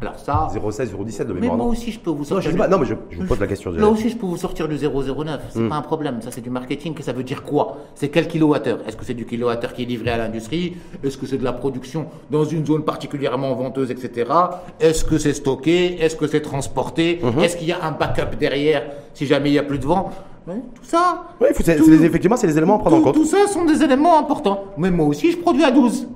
alors 0.00 0.18
ça. 0.18 0.48
0,16, 0.54 0.92
0,17 0.92 1.24
de 1.24 1.32
mémoire. 1.32 1.56
Mais 1.56 1.64
moi 1.64 1.66
aussi, 1.66 1.90
je 1.90 1.98
peux 1.98 2.10
vous 2.10 2.24
sortir. 2.24 2.52
Non, 2.52 2.64
je, 2.64 2.70
non 2.70 2.78
mais 2.78 2.86
je, 2.86 3.16
vous 3.18 3.26
pose 3.26 3.40
la 3.40 3.46
question. 3.46 3.72
Là 3.72 3.88
aussi, 3.88 4.10
je 4.10 4.16
peux 4.16 4.26
vous 4.26 4.36
sortir 4.36 4.68
du 4.68 4.76
0,09. 4.76 5.38
C'est 5.50 5.58
hmm. 5.58 5.68
pas 5.68 5.76
un 5.76 5.82
problème. 5.82 6.22
Ça, 6.22 6.30
c'est 6.30 6.40
du 6.40 6.50
marketing. 6.50 6.94
Que 6.94 7.02
ça 7.02 7.12
veut 7.12 7.24
dire 7.24 7.42
quoi? 7.42 7.78
C'est 7.94 8.08
quel 8.08 8.28
kilowattheure? 8.28 8.78
Est-ce 8.86 8.96
que 8.96 9.04
c'est 9.04 9.14
du 9.14 9.26
kilowattheure 9.26 9.72
qui 9.72 9.82
est 9.82 9.86
livré 9.86 10.10
à 10.10 10.18
l'industrie? 10.18 10.76
Est-ce 11.02 11.18
que 11.18 11.26
c'est 11.26 11.38
de 11.38 11.44
la 11.44 11.52
production 11.52 12.06
dans 12.30 12.44
une 12.44 12.64
zone 12.64 12.84
particulièrement 12.84 13.54
venteuse, 13.54 13.90
etc. 13.90 14.30
Est-ce 14.78 15.04
que 15.04 15.18
c'est 15.18 15.32
stocké? 15.32 16.00
Est-ce 16.00 16.14
que 16.14 16.28
c'est 16.28 16.42
transporté? 16.42 17.18
Mhm. 17.22 17.42
Est-ce 17.42 17.56
qu'il 17.56 17.68
y 17.68 17.72
a 17.72 17.84
un 17.84 17.92
backup 17.92 18.36
derrière 18.38 18.84
si 19.14 19.26
jamais 19.26 19.48
il 19.48 19.52
n'y 19.52 19.58
a 19.58 19.64
plus 19.64 19.78
de 19.78 19.86
vent? 19.86 20.10
Tout 20.46 20.54
ça. 20.82 21.24
Oui, 21.40 21.48
effectivement, 21.50 22.36
c'est 22.36 22.46
les 22.46 22.56
éléments 22.56 22.76
à 22.76 22.78
prendre 22.78 22.96
en 22.96 23.02
compte. 23.02 23.14
Tout 23.14 23.26
ça 23.26 23.46
sont 23.48 23.66
des 23.66 23.82
éléments 23.82 24.18
importants. 24.18 24.64
Mais 24.78 24.90
moi 24.90 25.06
aussi, 25.06 25.32
je 25.32 25.36
produis 25.38 25.64
à 25.64 25.70
12. 25.70 26.06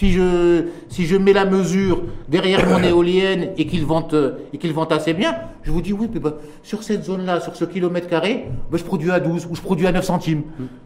Si 0.00 0.12
je, 0.12 0.64
si 0.88 1.04
je 1.04 1.14
mets 1.14 1.34
la 1.34 1.44
mesure 1.44 2.04
derrière 2.26 2.66
mon 2.66 2.82
éolienne 2.82 3.50
et 3.58 3.66
qu'il 3.66 3.84
vente, 3.84 4.14
et 4.50 4.56
qu'il 4.56 4.72
vente 4.72 4.92
assez 4.92 5.12
bien, 5.12 5.36
je 5.62 5.70
vous 5.70 5.82
dis 5.82 5.92
oui, 5.92 6.06
bah, 6.06 6.36
sur 6.62 6.82
cette 6.82 7.04
zone-là, 7.04 7.38
sur 7.40 7.54
ce 7.54 7.66
kilomètre 7.66 8.08
carré, 8.08 8.46
bah, 8.70 8.78
je 8.78 8.82
produis 8.84 9.10
à 9.10 9.20
12 9.20 9.48
ou 9.50 9.54
je 9.54 9.60
produis 9.60 9.86
à 9.86 9.92
9 9.92 10.02
centimes. 10.02 10.44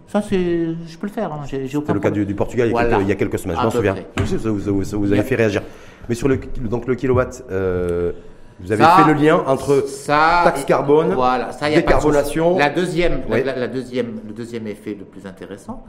Ça, 0.08 0.20
c'est, 0.20 0.66
je 0.88 0.98
peux 0.98 1.06
le 1.06 1.12
faire. 1.12 1.32
Hein, 1.32 1.42
c'est 1.48 1.60
le 1.62 2.00
cas 2.00 2.10
du, 2.10 2.34
Portugal 2.34 2.72
il 3.00 3.08
y, 3.08 3.12
a 3.12 3.14
quelques, 3.14 3.38
semaines, 3.38 3.56
je 3.56 3.62
m'en 3.62 3.70
souviens. 3.70 3.94
Vous, 4.16 5.12
avez 5.12 5.22
fait 5.22 5.36
réagir. 5.36 5.62
Mais 6.08 6.16
sur 6.16 6.26
le, 6.26 6.40
donc 6.68 6.88
le 6.88 6.96
kilowatt, 6.96 7.44
euh, 7.52 8.10
vous 8.58 8.72
avez 8.72 8.82
fait 8.82 9.12
le 9.12 9.20
lien 9.20 9.44
entre 9.46 9.86
ça, 9.86 10.40
taxe 10.42 10.64
carbone, 10.64 11.12
voilà, 11.14 11.52
ça, 11.52 11.70
décarbonation. 11.70 12.58
La 12.58 12.68
deuxième, 12.68 13.22
la, 13.28 13.68
deuxième, 13.68 14.16
le 14.26 14.32
deuxième 14.32 14.66
effet 14.66 14.96
le 14.98 15.04
plus 15.04 15.24
intéressant, 15.24 15.84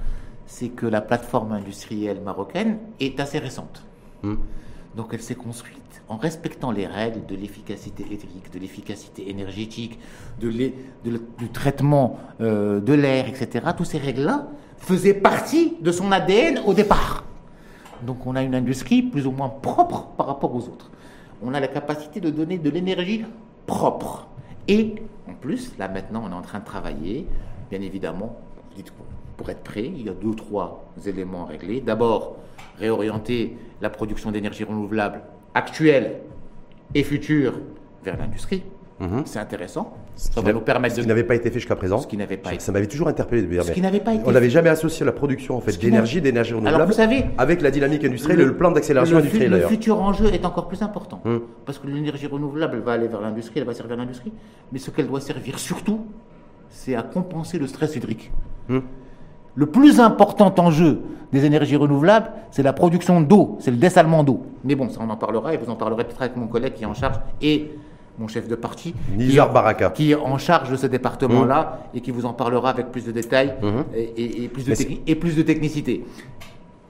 c'est 0.48 0.70
que 0.70 0.86
la 0.86 1.02
plateforme 1.02 1.52
industrielle 1.52 2.22
marocaine 2.22 2.78
est 3.00 3.20
assez 3.20 3.40
récente. 3.40 3.84
Hmm. 4.24 4.36
Donc 4.96 5.10
elle 5.12 5.22
s'est 5.22 5.36
construite 5.36 6.02
en 6.08 6.18
respectant 6.18 6.72
les 6.72 6.86
règles 6.88 7.26
de 7.26 7.36
l'efficacité 7.36 8.06
électrique, 8.06 8.52
de 8.54 8.60
l'efficacité 8.60 9.30
énergétique, 9.30 10.00
de 10.40 10.50
du 10.50 11.50
traitement 11.52 12.20
euh, 12.42 12.80
de 12.80 12.94
l'air, 12.94 13.28
etc. 13.28 13.66
Toutes 13.76 13.88
ces 13.88 13.98
règles-là 13.98 14.48
faisaient 14.78 15.16
partie 15.16 15.78
de 15.82 15.92
son 15.92 16.12
ADN 16.12 16.62
au 16.66 16.74
départ. 16.74 17.24
Donc 18.04 18.26
on 18.28 18.36
a 18.36 18.44
une 18.44 18.56
industrie 18.56 19.02
plus 19.02 19.26
ou 19.26 19.32
moins 19.32 19.50
propre 19.50 20.08
par 20.18 20.28
rapport 20.28 20.54
aux 20.56 20.62
autres. 20.62 20.92
On 21.42 21.54
a 21.54 21.60
la 21.60 21.68
capacité 21.68 22.22
de 22.22 22.30
donner 22.30 22.58
de 22.58 22.70
l'énergie 22.70 23.26
propre. 23.66 24.28
Et 24.68 24.96
en 25.28 25.34
plus, 25.34 25.78
là 25.78 25.88
maintenant, 25.88 26.24
on 26.26 26.32
est 26.32 26.36
en 26.36 26.42
train 26.42 26.60
de 26.60 26.66
travailler, 26.66 27.28
bien 27.70 27.82
évidemment, 27.82 28.38
dites 28.76 28.92
pour 29.38 29.50
être 29.50 29.64
prêt, 29.64 29.86
il 29.86 30.06
y 30.06 30.10
a 30.10 30.14
deux 30.14 30.28
ou 30.28 30.36
trois 30.36 30.86
éléments 31.06 31.46
à 31.46 31.50
régler. 31.50 31.82
D'abord, 31.82 32.38
réorienter 32.80 33.58
la 33.82 33.90
production 33.90 34.32
d'énergie 34.32 34.64
renouvelable 34.64 35.22
actuelle 35.54 36.18
et 36.94 37.04
future 37.04 37.54
vers 38.04 38.18
l'industrie. 38.18 38.64
Mhm. 39.00 39.24
C'est 39.26 39.40
intéressant. 39.40 39.98
Ça 40.16 40.40
va 40.40 40.54
nous 40.54 40.62
permettre 40.62 40.96
ce 40.96 41.02
qui 41.02 41.08
n'avait 41.08 41.26
pas 41.26 41.36
été 41.36 41.50
fait 41.50 41.60
jusqu'à 41.60 41.76
présent. 41.76 42.00
Ce 42.00 42.08
qui 42.08 42.16
n'avait 42.16 42.38
pas 42.38 42.54
été. 42.54 42.64
Ça 42.64 42.72
m'avait 42.72 42.88
toujours 42.88 43.10
interpellé. 43.10 43.62
Ce 43.62 43.72
qui 43.72 43.82
n'avait 43.82 44.00
pas 44.00 44.14
été. 44.14 44.24
On 44.26 44.32
n'avait 44.32 44.50
jamais 44.50 44.70
associé 44.70 45.06
la 45.06 45.12
production 45.12 45.58
en 45.58 45.62
fait 45.62 45.78
d'énergie, 45.78 46.22
d'énergie 46.22 46.54
renouvelable, 46.54 46.94
avec 47.38 47.62
la 47.62 47.72
dynamique 47.72 48.06
industrielle 48.06 48.40
et 48.40 48.46
le 48.46 48.56
plan 48.56 48.72
d'accélération 48.72 49.18
industrielle. 49.18 49.52
Le 49.52 49.68
futur 49.68 50.02
enjeu 50.02 50.34
est 50.34 50.46
encore 50.46 50.70
plus 50.70 50.82
important 50.82 51.22
hum. 51.26 51.42
parce 51.66 51.80
que 51.80 51.88
l'énergie 51.88 52.28
renouvelable 52.28 52.80
va 52.80 52.94
aller 52.94 53.10
vers 53.10 53.20
l'industrie, 53.20 53.60
elle 53.60 53.66
va 53.66 53.74
servir 53.74 53.98
l'industrie, 53.98 54.32
mais 54.72 54.80
ce 54.80 54.92
qu'elle 54.92 55.08
doit 55.08 55.20
servir 55.20 55.60
surtout, 55.60 56.06
c'est 56.70 56.96
à 56.96 57.04
compenser 57.04 57.60
le 57.60 57.68
stress 57.68 57.98
hydrique. 57.98 58.32
Hum. 58.70 58.84
Le 59.56 59.66
plus 59.66 60.00
important 60.00 60.54
enjeu 60.58 61.02
des 61.32 61.46
énergies 61.46 61.76
renouvelables, 61.76 62.32
c'est 62.52 62.64
la 62.64 62.74
production 62.74 63.22
d'eau, 63.22 63.58
c'est 63.60 63.72
le 63.72 63.78
dessalement 63.78 64.24
d'eau. 64.24 64.44
Mais 64.64 64.76
bon, 64.76 64.90
ça 64.90 65.00
on 65.02 65.10
en 65.10 65.16
parlera 65.18 65.54
et 65.54 65.58
vous 65.58 65.70
en 65.70 65.76
parlerez 65.76 66.04
peut-être 66.04 66.22
avec 66.22 66.36
mon 66.36 66.48
collègue 66.48 66.74
qui 66.74 66.84
est 66.84 66.88
en 66.88 66.94
charge 66.94 67.20
et 67.42 67.72
mon 68.18 68.28
chef 68.28 68.48
de 68.48 68.56
parti, 68.56 68.94
qui, 69.18 69.36
Baraka. 69.36 69.90
qui 69.90 70.12
est 70.12 70.16
en 70.16 70.38
charge 70.38 70.70
de 70.72 70.78
ce 70.78 70.88
département-là 70.88 71.80
mmh. 71.94 71.98
et 71.98 72.02
qui 72.02 72.12
vous 72.12 72.26
en 72.26 72.34
parlera 72.34 72.70
avec 72.70 72.92
plus 72.92 73.06
de 73.06 73.12
détails 73.12 73.54
mmh. 73.62 73.68
et, 73.96 74.48
plus 74.48 74.66
de 74.66 74.74
et, 75.06 75.16
plus 75.16 75.36
de 75.36 75.42
technicité. 75.42 76.06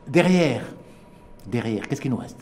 Derrière, 0.08 0.62
derrière, 1.48 1.88
qu'est-ce 1.88 2.02
qu'il 2.02 2.12
nous 2.12 2.18
reste? 2.18 2.38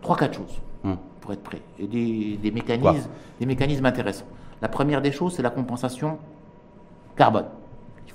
Trois, 0.00 0.16
quatre 0.16 0.36
choses 0.36 0.60
mmh. 0.84 0.92
pour 1.20 1.32
être 1.32 1.42
prêt. 1.42 1.60
Et 1.78 1.86
des, 1.86 2.50
mécanismes, 2.50 3.08
des 3.38 3.46
mécanismes 3.46 3.84
intéressants. 3.84 4.26
La 4.62 4.68
première 4.68 5.02
des 5.02 5.12
choses, 5.12 5.34
c'est 5.34 5.42
la 5.42 5.50
compensation 5.50 6.16
carbone. 7.16 7.46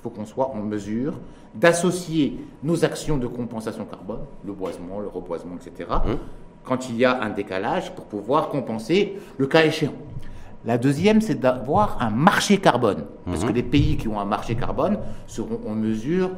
Il 0.00 0.02
faut 0.02 0.10
qu'on 0.10 0.24
soit 0.24 0.50
en 0.54 0.62
mesure 0.62 1.12
d'associer 1.54 2.38
nos 2.62 2.86
actions 2.86 3.18
de 3.18 3.26
compensation 3.26 3.84
carbone, 3.84 4.20
le 4.46 4.52
boisement, 4.52 4.98
le 4.98 5.08
reboisement, 5.08 5.56
etc., 5.56 5.90
quand 6.64 6.88
il 6.88 6.96
y 6.96 7.04
a 7.04 7.22
un 7.22 7.28
décalage 7.28 7.94
pour 7.94 8.06
pouvoir 8.06 8.48
compenser 8.48 9.18
le 9.36 9.46
cas 9.46 9.64
échéant. 9.64 9.92
La 10.64 10.78
deuxième, 10.78 11.20
c'est 11.20 11.38
d'avoir 11.38 12.00
un 12.00 12.10
marché 12.10 12.58
carbone, 12.58 13.04
parce 13.26 13.44
que 13.44 13.52
les 13.52 13.62
pays 13.62 13.98
qui 13.98 14.08
ont 14.08 14.18
un 14.18 14.24
marché 14.24 14.54
carbone 14.54 14.98
seront 15.26 15.60
en 15.66 15.74
mesure, 15.74 16.30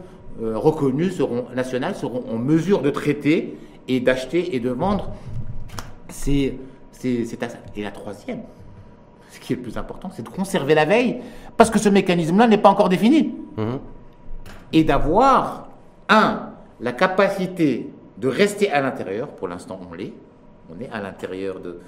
euh, 0.43 0.59
reconnus, 0.59 1.17
seront 1.17 1.47
nationaux, 1.55 1.95
seront 1.95 2.25
en 2.29 2.39
mesure 2.39 2.83
de 2.83 2.91
traiter 2.91 3.59
et 3.87 4.01
d'acheter 4.01 4.57
et 4.57 4.61
de 4.61 4.71
vendre 4.71 5.11
ces, 6.09 6.59
ces, 6.91 7.29
Et 7.77 7.83
la 7.83 7.91
troisième, 7.93 8.43
qui 9.43 9.53
est 9.53 9.57
le 9.57 9.63
plus 9.63 9.77
important, 9.77 10.11
c'est 10.15 10.23
de 10.23 10.29
conserver 10.29 10.75
la 10.75 10.85
veille, 10.85 11.19
parce 11.57 11.71
que 11.71 11.79
ce 11.79 11.89
mécanisme-là 11.89 12.47
n'est 12.47 12.59
pas 12.59 12.71
encore 12.71 12.89
défini. 12.89 13.35
Mhm. 13.57 13.79
Et 14.73 14.85
d'avoir, 14.85 15.69
un, 16.09 16.51
la 16.81 16.93
capacité 16.93 17.91
de 18.19 18.29
rester 18.29 18.71
à 18.71 18.81
l'intérieur, 18.81 19.29
pour 19.29 19.49
l'instant 19.49 19.79
on 19.91 19.95
l'est, 19.95 20.13
on 20.71 20.81
est 20.81 20.89
à 20.91 21.01
l'intérieur 21.01 21.61
de, 21.61 21.81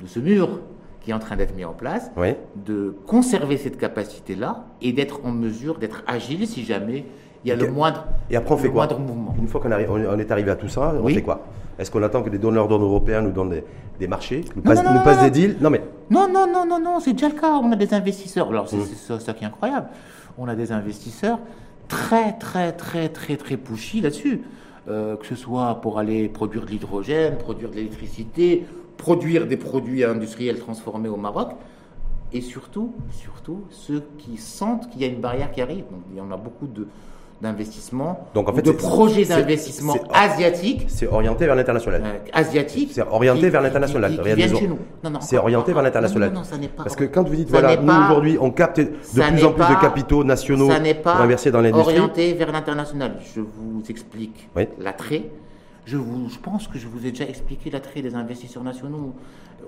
de, 0.00 0.06
ce 0.06 0.20
mur 0.20 0.60
qui 1.00 1.10
est 1.10 1.14
en 1.14 1.18
train 1.18 1.36
d'être 1.36 1.54
mis 1.56 1.64
en 1.64 1.72
place, 1.72 2.10
de 2.54 2.94
conserver 3.06 3.56
cette 3.56 3.78
capacité-là 3.78 4.64
et 4.80 4.92
d'être 4.92 5.20
en 5.24 5.32
mesure 5.32 5.78
d'être 5.78 6.02
agile 6.06 6.46
si 6.46 6.64
jamais 6.64 7.04
il 7.44 7.48
y 7.48 7.52
a 7.52 7.56
le 7.56 7.70
moindre, 7.70 8.06
et 8.30 8.36
après 8.36 8.54
on 8.54 8.58
fait 8.58 8.70
quoi 8.70 8.86
mouvement. 8.98 9.34
Une 9.38 9.48
fois 9.48 9.60
qu'on 9.60 9.70
on 9.70 10.18
est 10.18 10.30
arrivé 10.30 10.50
à 10.50 10.56
tout 10.56 10.68
ça, 10.68 10.94
on 10.98 11.08
fait 11.08 11.20
quoi 11.20 11.44
Est-ce 11.78 11.90
qu'on 11.90 12.02
attend 12.02 12.22
que 12.22 12.30
des 12.30 12.38
donneurs 12.38 12.68
d'ordre 12.68 12.84
européens 12.84 13.22
nous 13.22 13.32
donnent 13.32 13.62
des, 13.98 14.06
marchés, 14.06 14.44
nous, 14.56 14.62
passent, 14.62 15.22
des 15.22 15.30
deals? 15.30 15.56
Non 15.60 15.70
mais 15.70 15.82
non 16.10 16.28
non 16.28 16.46
non 16.46 16.66
non 16.66 16.78
non, 16.78 17.00
c'est 17.00 17.12
déjà 17.12 17.28
le 17.28 17.34
cas. 17.34 17.58
On 17.62 17.72
a 17.72 17.76
des 17.76 17.94
investisseurs. 17.94 18.48
Alors 18.48 18.68
c'est 18.68 18.76
mmh. 18.76 19.18
ça, 19.18 19.34
qui 19.34 19.44
est 19.44 19.46
incroyable. 19.46 19.88
On 20.38 20.48
a 20.48 20.54
des 20.54 20.72
investisseurs 20.72 21.38
très 21.88 22.32
très 22.38 22.72
très 22.72 23.08
très 23.08 23.36
très 23.36 23.56
pushy 23.56 24.00
là-dessus. 24.00 24.42
Euh, 24.86 25.16
que 25.16 25.24
ce 25.24 25.34
soit 25.34 25.80
pour 25.80 25.98
aller 25.98 26.28
produire 26.28 26.66
de 26.66 26.70
l'hydrogène, 26.70 27.38
produire 27.38 27.70
de 27.70 27.76
l'électricité, 27.76 28.66
produire 28.98 29.46
des 29.46 29.56
produits 29.56 30.04
industriels 30.04 30.58
transformés 30.58 31.08
au 31.08 31.16
Maroc, 31.16 31.52
et 32.34 32.42
surtout, 32.42 32.92
surtout 33.10 33.64
ceux 33.70 34.02
qui 34.18 34.36
sentent 34.36 34.90
qu'il 34.90 35.00
y 35.00 35.04
a 35.04 35.06
une 35.06 35.22
barrière 35.22 35.52
qui 35.52 35.62
arrive. 35.62 35.84
Donc, 35.90 36.02
il 36.12 36.18
y 36.18 36.20
en 36.20 36.30
a 36.30 36.36
beaucoup 36.36 36.66
de, 36.66 36.86
d'investissement, 37.44 38.26
Donc 38.34 38.48
en 38.48 38.52
fait, 38.52 38.62
de 38.62 38.72
projets 38.72 39.24
d'investissement 39.24 39.94
asiatiques. 40.12 40.86
C'est 40.88 41.06
orienté 41.06 41.46
vers 41.46 41.54
l'international. 41.54 42.02
Euh, 42.04 42.18
asiatiques. 42.32 42.90
C'est 42.92 43.02
orienté 43.02 43.50
vers 43.50 43.62
l'international. 43.62 44.18
chez 44.24 44.66
nous. 44.66 44.78
C'est 45.20 45.38
orienté 45.38 45.72
vers 45.72 45.82
l'international. 45.82 46.30
Non, 46.30 46.40
non, 46.40 46.44
ça 46.44 46.56
n'est 46.56 46.68
pas. 46.68 46.82
Parce 46.82 46.96
que 46.96 47.04
quand 47.04 47.22
vous 47.28 47.36
dites, 47.36 47.50
voilà, 47.50 47.76
nous 47.76 47.92
aujourd'hui, 47.92 48.38
on 48.40 48.50
capte 48.50 48.80
de 48.80 48.86
plus 48.86 49.44
en 49.44 49.52
plus 49.52 49.68
de 49.74 49.80
capitaux 49.80 50.24
nationaux 50.24 50.68
pour 51.02 51.12
investir 51.12 51.52
dans 51.52 51.60
l'industrie. 51.60 51.94
orienté 51.98 52.32
vers 52.32 52.50
l'international. 52.50 53.18
Je 53.34 53.40
vous 53.40 53.82
explique 53.88 54.48
l'attrait. 54.78 55.30
Je, 55.86 55.98
vous, 55.98 56.30
je 56.30 56.38
pense 56.38 56.66
que 56.66 56.78
je 56.78 56.86
vous 56.88 57.06
ai 57.06 57.10
déjà 57.10 57.24
expliqué 57.24 57.68
l'attrait 57.68 58.00
des 58.00 58.14
investisseurs 58.14 58.64
nationaux. 58.64 59.14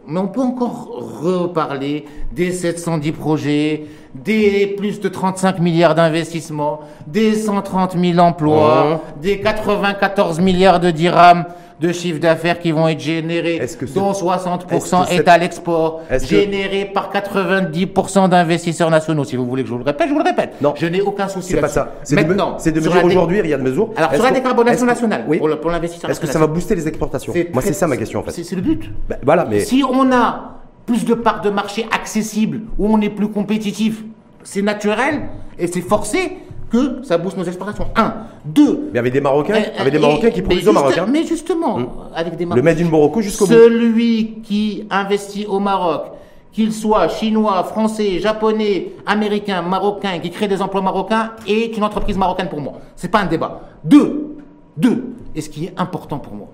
Mais 0.08 0.20
on 0.20 0.28
peut 0.28 0.40
encore 0.40 0.88
reparler 1.20 2.04
des 2.32 2.52
710 2.52 3.12
projets, 3.12 3.86
des 4.14 4.68
plus 4.76 5.00
de 5.00 5.08
35 5.08 5.58
milliards 5.58 5.94
d'investissements, 5.94 6.80
des 7.06 7.34
130 7.34 7.96
000 7.98 8.18
emplois, 8.18 9.02
des 9.20 9.40
94 9.40 10.40
milliards 10.40 10.80
de 10.80 10.90
dirhams 10.90 11.44
de 11.80 11.92
chiffre 11.92 12.18
d'affaires 12.18 12.58
qui 12.58 12.72
vont 12.72 12.88
être 12.88 13.00
générés, 13.00 13.60
dont 13.94 14.12
60% 14.12 15.10
est, 15.10 15.28
à 15.28 15.38
l'export, 15.38 16.02
générés 16.22 16.86
par 16.86 17.12
90% 17.12 18.28
d'investisseurs 18.30 18.90
nationaux. 18.90 19.24
Si 19.24 19.36
vous 19.36 19.46
voulez 19.46 19.62
que 19.62 19.68
je 19.68 19.72
vous 19.72 19.78
le 19.78 19.84
répète, 19.84 20.08
je 20.08 20.12
vous 20.12 20.18
le 20.18 20.24
répète. 20.24 20.54
Non, 20.60 20.74
je 20.76 20.86
n'ai 20.86 21.02
aucun 21.02 21.28
souci. 21.28 21.52
C'est 21.52 21.60
pas 21.60 21.68
ça. 21.68 21.94
Maintenant, 22.12 22.56
c'est 22.58 22.72
de 22.72 22.80
mesure 22.80 23.04
aujourd'hui, 23.04 23.40
il 23.44 23.50
y 23.50 23.54
a 23.54 23.58
de 23.58 23.62
mesures. 23.62 23.90
Alors 23.96 24.14
sur 24.14 24.24
la 24.24 24.30
décarbonation 24.30 24.86
nationale, 24.86 25.24
oui. 25.28 25.38
pour 25.38 25.70
l'investisseur. 25.70 26.10
Est-ce 26.10 26.20
que 26.20 26.26
ça 26.26 26.38
va 26.38 26.46
booster 26.46 26.74
les 26.74 26.88
exportations 26.88 27.32
Moi, 27.52 27.62
c'est 27.62 27.72
ça 27.72 27.86
ma 27.86 27.96
question 27.96 28.20
en 28.20 28.22
fait. 28.22 28.42
C'est 28.42 28.56
le 28.56 28.62
but. 28.62 28.90
Ben, 29.08 29.18
voilà, 29.22 29.44
mais 29.44 29.60
si 29.60 29.82
on 29.88 30.12
a 30.12 30.56
plus 30.86 31.04
de 31.04 31.14
parts 31.14 31.40
de 31.40 31.50
marché 31.50 31.86
accessibles, 31.92 32.60
où 32.78 32.86
on 32.86 33.00
est 33.00 33.10
plus 33.10 33.28
compétitif, 33.28 34.04
c'est 34.44 34.62
naturel 34.62 35.22
et 35.58 35.66
c'est 35.66 35.80
forcé 35.80 36.38
que 36.70 37.02
ça 37.02 37.18
booste 37.18 37.36
nos 37.36 37.44
exportations. 37.44 37.86
Un. 37.96 38.14
Deux. 38.44 38.90
Mais 38.92 38.98
avec 38.98 39.12
des 39.12 39.20
Marocains, 39.20 39.54
euh, 39.54 39.80
avec 39.80 39.92
des 39.92 39.98
Marocains 39.98 40.30
qui 40.30 40.42
produisent 40.42 40.68
au 40.68 40.72
Maroc. 40.72 40.98
Hein. 40.98 41.06
Mais 41.08 41.24
justement, 41.24 41.78
hmm. 41.78 41.88
avec 42.14 42.36
des 42.36 42.46
Marocains. 42.46 42.70
Le 42.70 42.74
Made 42.74 42.86
in 42.86 42.90
Morocco 42.90 43.20
jusqu'au 43.20 43.46
bout. 43.46 43.52
Celui 43.52 44.40
qui 44.42 44.86
investit 44.90 45.46
au 45.46 45.60
Maroc, 45.60 46.12
qu'il 46.52 46.72
soit 46.72 47.08
chinois, 47.08 47.62
français, 47.64 48.18
japonais, 48.18 48.92
américain, 49.06 49.62
marocain, 49.62 50.18
qui 50.18 50.30
crée 50.30 50.48
des 50.48 50.62
emplois 50.62 50.82
marocains, 50.82 51.32
est 51.46 51.76
une 51.76 51.84
entreprise 51.84 52.16
marocaine 52.16 52.48
pour 52.48 52.60
moi. 52.60 52.74
C'est 52.96 53.10
pas 53.10 53.20
un 53.20 53.26
débat. 53.26 53.62
Deux. 53.84 54.36
Deux. 54.76 55.14
Et 55.34 55.40
ce 55.40 55.48
qui 55.48 55.66
est 55.66 55.74
important 55.76 56.18
pour 56.18 56.34
moi, 56.34 56.48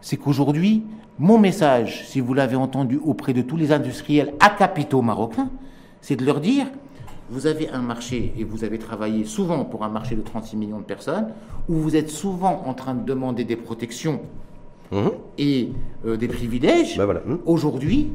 c'est 0.00 0.16
qu'aujourd'hui, 0.16 0.84
mon 1.18 1.38
message, 1.38 2.04
si 2.06 2.20
vous 2.20 2.34
l'avez 2.34 2.56
entendu 2.56 3.00
auprès 3.04 3.32
de 3.32 3.42
tous 3.42 3.56
les 3.56 3.72
industriels 3.72 4.34
à 4.40 4.50
capitaux 4.50 5.02
marocains, 5.02 5.50
c'est 6.00 6.16
de 6.16 6.24
leur 6.24 6.40
dire 6.40 6.66
vous 7.32 7.46
avez 7.46 7.70
un 7.70 7.80
marché 7.80 8.34
et 8.36 8.44
vous 8.44 8.62
avez 8.62 8.78
travaillé 8.78 9.24
souvent 9.24 9.64
pour 9.64 9.84
un 9.84 9.88
marché 9.88 10.14
de 10.14 10.20
36 10.20 10.54
millions 10.58 10.80
de 10.80 10.84
personnes, 10.84 11.28
où 11.66 11.76
vous 11.76 11.96
êtes 11.96 12.10
souvent 12.10 12.62
en 12.66 12.74
train 12.74 12.94
de 12.94 13.04
demander 13.04 13.44
des 13.44 13.56
protections 13.56 14.20
mmh. 14.90 15.08
et 15.38 15.72
euh, 16.04 16.18
des 16.18 16.28
privilèges. 16.28 16.98
Ben 16.98 17.06
voilà. 17.06 17.20
Mmh. 17.20 17.38
Aujourd'hui, 17.46 18.10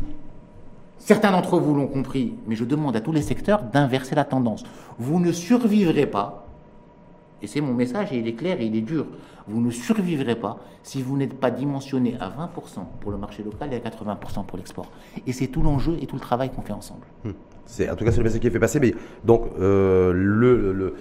certains 0.99 1.31
d'entre 1.31 1.59
vous 1.59 1.73
l'ont 1.73 1.87
compris, 1.87 2.35
mais 2.45 2.55
je 2.55 2.63
demande 2.63 2.95
à 2.95 3.01
tous 3.01 3.11
les 3.11 3.23
secteurs 3.23 3.63
d'inverser 3.63 4.13
la 4.13 4.23
tendance. 4.23 4.63
Vous 4.99 5.19
ne 5.19 5.31
survivrez 5.31 6.05
pas, 6.05 6.45
et 7.41 7.47
c'est 7.47 7.61
mon 7.61 7.73
message 7.73 8.13
et 8.13 8.19
il 8.19 8.27
est 8.27 8.35
clair 8.35 8.61
et 8.61 8.65
il 8.65 8.75
est 8.75 8.81
dur, 8.81 9.07
vous 9.47 9.61
ne 9.61 9.71
survivrez 9.71 10.35
pas 10.35 10.59
si 10.83 11.01
vous 11.01 11.17
n'êtes 11.17 11.39
pas 11.39 11.49
dimensionné 11.49 12.15
à 12.19 12.29
20% 12.29 12.85
pour 12.99 13.09
le 13.09 13.17
marché 13.17 13.41
local 13.41 13.73
et 13.73 13.77
à 13.77 13.79
80% 13.79 14.45
pour 14.45 14.57
l'export. 14.59 14.91
Et 15.25 15.33
c'est 15.33 15.47
tout 15.47 15.63
l'enjeu 15.63 15.97
et 16.01 16.05
tout 16.05 16.15
le 16.15 16.21
travail 16.21 16.51
qu'on 16.51 16.61
fait 16.61 16.73
ensemble. 16.73 17.07
Mmh. 17.23 17.31
C'est, 17.67 17.89
en 17.89 17.95
tout 17.95 18.05
cas, 18.05 18.11
c'est 18.11 18.17
le 18.17 18.23
message 18.23 18.39
qui 18.39 18.47
est 18.47 18.51
fait 18.51 18.59
passer. 18.59 18.79
Mais 18.79 18.95
donc, 19.23 19.49
euh, 19.59 20.11
le, 20.13 20.73
le 20.73 20.95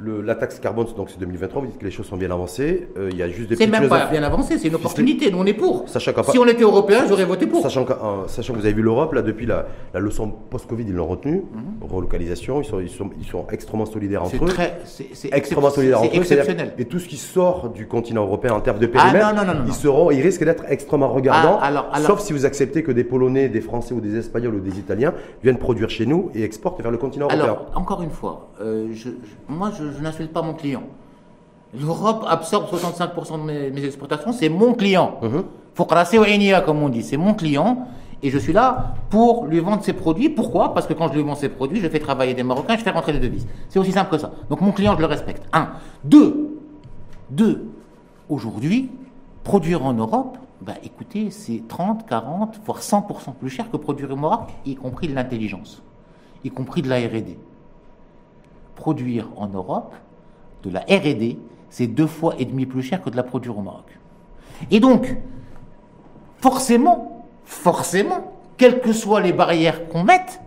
la 0.00 0.34
taxe 0.34 0.58
carbone, 0.58 0.86
donc 0.96 1.10
c'est 1.10 1.18
2023, 1.18 1.62
vous 1.62 1.66
dites 1.68 1.78
que 1.78 1.84
les 1.84 1.90
choses 1.90 2.06
sont 2.06 2.16
bien 2.16 2.30
avancées. 2.30 2.88
Euh, 2.96 3.08
il 3.10 3.16
y 3.16 3.22
a 3.22 3.28
juste 3.28 3.48
des 3.48 3.56
C'est 3.56 3.66
même 3.66 3.88
pas 3.88 4.06
bien 4.06 4.22
avancé, 4.22 4.58
c'est 4.58 4.68
une 4.68 4.74
opportunité. 4.74 5.30
Nous, 5.30 5.38
on 5.38 5.46
est 5.46 5.54
pour. 5.54 5.88
Sachant 5.88 6.12
si 6.30 6.38
on 6.38 6.46
était 6.46 6.62
européen, 6.62 7.04
j'aurais 7.08 7.24
voté 7.24 7.46
pour. 7.46 7.62
Sachant 7.62 7.84
que, 7.84 7.92
sachant 8.26 8.52
que 8.54 8.58
vous 8.58 8.64
avez 8.66 8.74
vu 8.74 8.82
l'Europe, 8.82 9.12
là, 9.12 9.22
depuis 9.22 9.46
la, 9.46 9.66
la 9.94 10.00
leçon 10.00 10.28
post-Covid, 10.50 10.84
ils 10.86 10.94
l'ont 10.94 11.06
retenu. 11.06 11.36
Mhm. 11.36 11.88
Relocalisation, 11.88 12.60
ils 12.60 12.64
sont, 12.64 12.80
ils, 12.80 12.88
sont, 12.88 13.10
ils 13.18 13.26
sont 13.26 13.46
extrêmement 13.50 13.86
solidaires 13.86 14.22
entre 14.22 14.44
eux. 14.44 14.48
C'est 14.84 15.32
extrêmement 15.32 15.70
solidaires 15.70 16.02
entre 16.02 16.14
exceptionnel. 16.16 16.72
Et 16.78 16.84
tout 16.84 16.98
ce 16.98 17.08
qui 17.08 17.16
sort 17.16 17.70
du 17.70 17.86
continent 17.86 18.22
européen 18.24 18.52
en 18.52 18.60
termes 18.60 18.78
de 18.78 18.90
ah, 18.94 19.10
périmètre, 19.12 19.64
ils, 19.66 19.72
seront, 19.72 20.10
ils 20.10 20.20
risquent 20.20 20.44
d'être 20.44 20.64
extrêmement 20.68 21.08
regardants. 21.08 21.58
Ah, 21.60 22.00
sauf 22.00 22.20
si 22.20 22.32
vous 22.32 22.44
acceptez 22.46 22.82
que 22.82 22.92
des 22.92 23.04
Polonais, 23.04 23.48
des 23.48 23.60
Français 23.60 23.94
ou 23.94 24.00
des 24.00 24.16
Espagnols 24.16 24.54
ou 24.54 24.60
des 24.60 24.78
Italiens 24.78 25.14
viennent 25.42 25.58
produire 25.58 25.90
chez 25.90 26.06
nous 26.06 26.30
et 26.34 26.42
exportent 26.42 26.80
vers 26.80 26.90
le 26.90 26.98
continent 26.98 27.26
européen. 27.26 27.44
Alors, 27.44 27.66
encore 27.74 28.02
une 28.02 28.10
fois, 28.10 28.48
euh, 28.60 28.88
je, 28.92 29.10
moi, 29.48 29.70
je, 29.76 29.81
je 29.96 30.02
n'insulte 30.02 30.32
pas 30.32 30.42
mon 30.42 30.54
client. 30.54 30.82
L'Europe 31.78 32.24
absorbe 32.28 32.66
65% 32.70 33.46
de 33.46 33.70
mes, 33.70 33.84
exportations, 33.84 34.32
c'est 34.32 34.48
mon 34.48 34.74
client. 34.74 35.18
Faut 35.74 35.84
-hmm. 35.84 36.64
comme 36.64 36.82
on 36.82 36.88
dit, 36.88 37.02
c'est 37.02 37.16
mon 37.16 37.34
client. 37.34 37.86
Et 38.22 38.30
je 38.30 38.38
suis 38.38 38.52
là 38.52 38.94
pour 39.10 39.46
lui 39.46 39.58
vendre 39.58 39.82
ses 39.82 39.94
produits. 39.94 40.28
Pourquoi? 40.28 40.74
Parce 40.74 40.86
que 40.86 40.92
quand 40.92 41.08
je 41.08 41.14
lui 41.14 41.22
vends 41.22 41.34
ses 41.34 41.48
produits, 41.48 41.80
je 41.80 41.88
fais 41.88 41.98
travailler 41.98 42.34
des 42.34 42.44
Marocains, 42.44 42.76
je 42.76 42.82
fais 42.82 42.90
rentrer 42.90 43.12
des 43.12 43.18
devises. 43.18 43.46
C'est 43.68 43.80
aussi 43.80 43.90
simple 43.90 44.10
que 44.10 44.18
ça. 44.18 44.30
Donc 44.48 44.60
mon 44.60 44.70
client, 44.70 44.94
je 44.94 45.00
le 45.00 45.06
respecte. 45.06 45.42
Un. 45.52 45.70
Deux. 46.04 46.58
Deux. 47.30 47.56
Aujourd'hui, 48.28 48.90
produire 49.42 49.84
en 49.84 49.92
Europe, 49.92 50.38
bah 50.60 50.74
écoutez, 50.84 51.30
c'est 51.30 51.62
30, 51.66 52.06
40, 52.06 52.60
voire 52.64 52.80
100% 52.80 53.34
plus 53.40 53.50
cher 53.50 53.68
que 53.70 53.76
produire 53.76 54.12
au 54.12 54.16
Maroc, 54.16 54.50
y 54.64 54.76
compris 54.76 55.08
de 55.08 55.14
l'intelligence, 55.14 55.82
y 56.44 56.50
compris 56.50 56.82
de 56.82 56.88
la 56.88 56.98
RD. 56.98 57.36
Produire 58.82 59.28
en 59.36 59.46
Europe 59.46 59.94
de 60.64 60.70
la 60.70 60.80
RD, 60.80 61.36
c'est 61.70 61.86
deux 61.86 62.08
fois 62.08 62.34
et 62.40 62.44
demi 62.44 62.66
plus 62.66 62.82
cher 62.82 63.00
que 63.00 63.10
de 63.10 63.16
la 63.16 63.22
produire 63.22 63.56
au 63.56 63.62
Maroc. 63.62 63.96
Et 64.72 64.80
donc, 64.80 65.18
forcément, 66.40 67.28
forcément, 67.44 68.32
quelles 68.56 68.80
que 68.80 68.92
soient 68.92 69.20
les 69.20 69.32
barrières 69.32 69.86
qu'on 69.86 70.02
mette, 70.02 70.40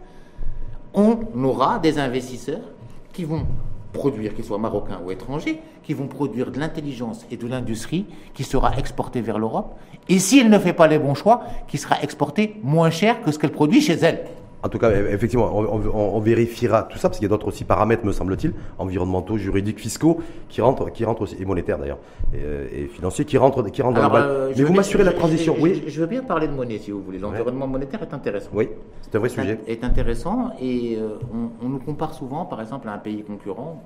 on 0.94 1.18
aura 1.46 1.80
des 1.80 1.98
investisseurs 1.98 2.74
qui 3.14 3.24
vont 3.24 3.46
produire, 3.94 4.36
qu'ils 4.36 4.44
soient 4.44 4.58
marocains 4.58 5.00
ou 5.06 5.12
étrangers, 5.12 5.62
qui 5.84 5.94
vont 5.94 6.08
produire 6.08 6.52
de 6.52 6.60
l'intelligence 6.60 7.26
et 7.32 7.38
de 7.38 7.48
l'industrie 7.48 8.06
qui 8.34 8.44
sera 8.44 8.76
exportée 8.78 9.22
vers 9.22 9.40
l'Europe, 9.40 9.80
et 10.10 10.20
s'il 10.20 10.50
ne 10.50 10.60
fait 10.60 10.74
pas 10.74 10.88
les 10.88 11.00
bons 11.00 11.16
choix, 11.16 11.44
qui 11.70 11.78
sera 11.78 12.02
exportée 12.02 12.60
moins 12.64 12.90
cher 12.90 13.22
que 13.22 13.32
ce 13.32 13.40
qu'elle 13.40 13.54
produit 13.54 13.80
chez 13.80 13.94
elle. 13.94 14.26
En 14.66 14.70
tout 14.70 14.80
cas, 14.80 14.90
effectivement, 14.90 15.56
on, 15.56 16.20
vérifiera 16.20 16.82
tout 16.84 16.98
ça, 16.98 17.08
parce 17.08 17.20
qu'il 17.20 17.26
y 17.26 17.28
a 17.28 17.30
d'autres 17.30 17.50
aussi 17.50 17.64
paramètres, 17.66 18.04
me 18.04 18.12
semble-t-il, 18.12 18.52
environnementaux, 18.80 19.38
juridiques, 19.38 19.80
fiscaux, 19.80 20.22
qui 20.50 20.60
rentrent, 20.60 20.90
qui 20.90 21.06
rentrent 21.06 21.22
aussi, 21.22 21.36
et 21.40 21.46
monétaires 21.46 21.78
d'ailleurs, 21.78 22.00
et, 22.34 22.40
euh, 22.42 22.88
financiers, 22.88 23.26
qui 23.26 23.38
rentrent, 23.38 23.62
qui 23.70 23.84
rentrent 23.84 24.02
dans 24.02 24.10
le 24.10 24.20
euh, 24.20 24.54
Mais 24.58 24.64
vous 24.64 24.74
m'assurez 24.74 25.04
la 25.04 25.14
transition, 25.14 25.56
oui 25.60 25.84
je, 25.86 26.02
veux 26.02 26.08
bien 26.08 26.24
parler 26.24 26.48
de 26.48 26.54
monnaie, 26.54 26.80
si 26.80 26.90
vous 26.90 27.00
voulez. 27.00 27.20
L'environnement 27.20 27.68
monétaire 27.68 28.02
est 28.02 28.12
intéressant. 28.12 28.50
Oui, 28.54 28.70
c'est 29.02 29.16
un 29.16 29.20
vrai 29.20 29.30
sujet. 29.30 29.60
Est 29.68 29.84
intéressant, 29.84 30.50
et 30.60 30.98
euh, 30.98 31.20
on, 31.62 31.70
nous 31.70 31.80
compare 31.80 32.16
souvent, 32.16 32.46
par 32.46 32.60
exemple, 32.60 32.90
à 32.90 32.94
un 32.94 32.98
pays 32.98 33.22
concurrent, 33.22 33.84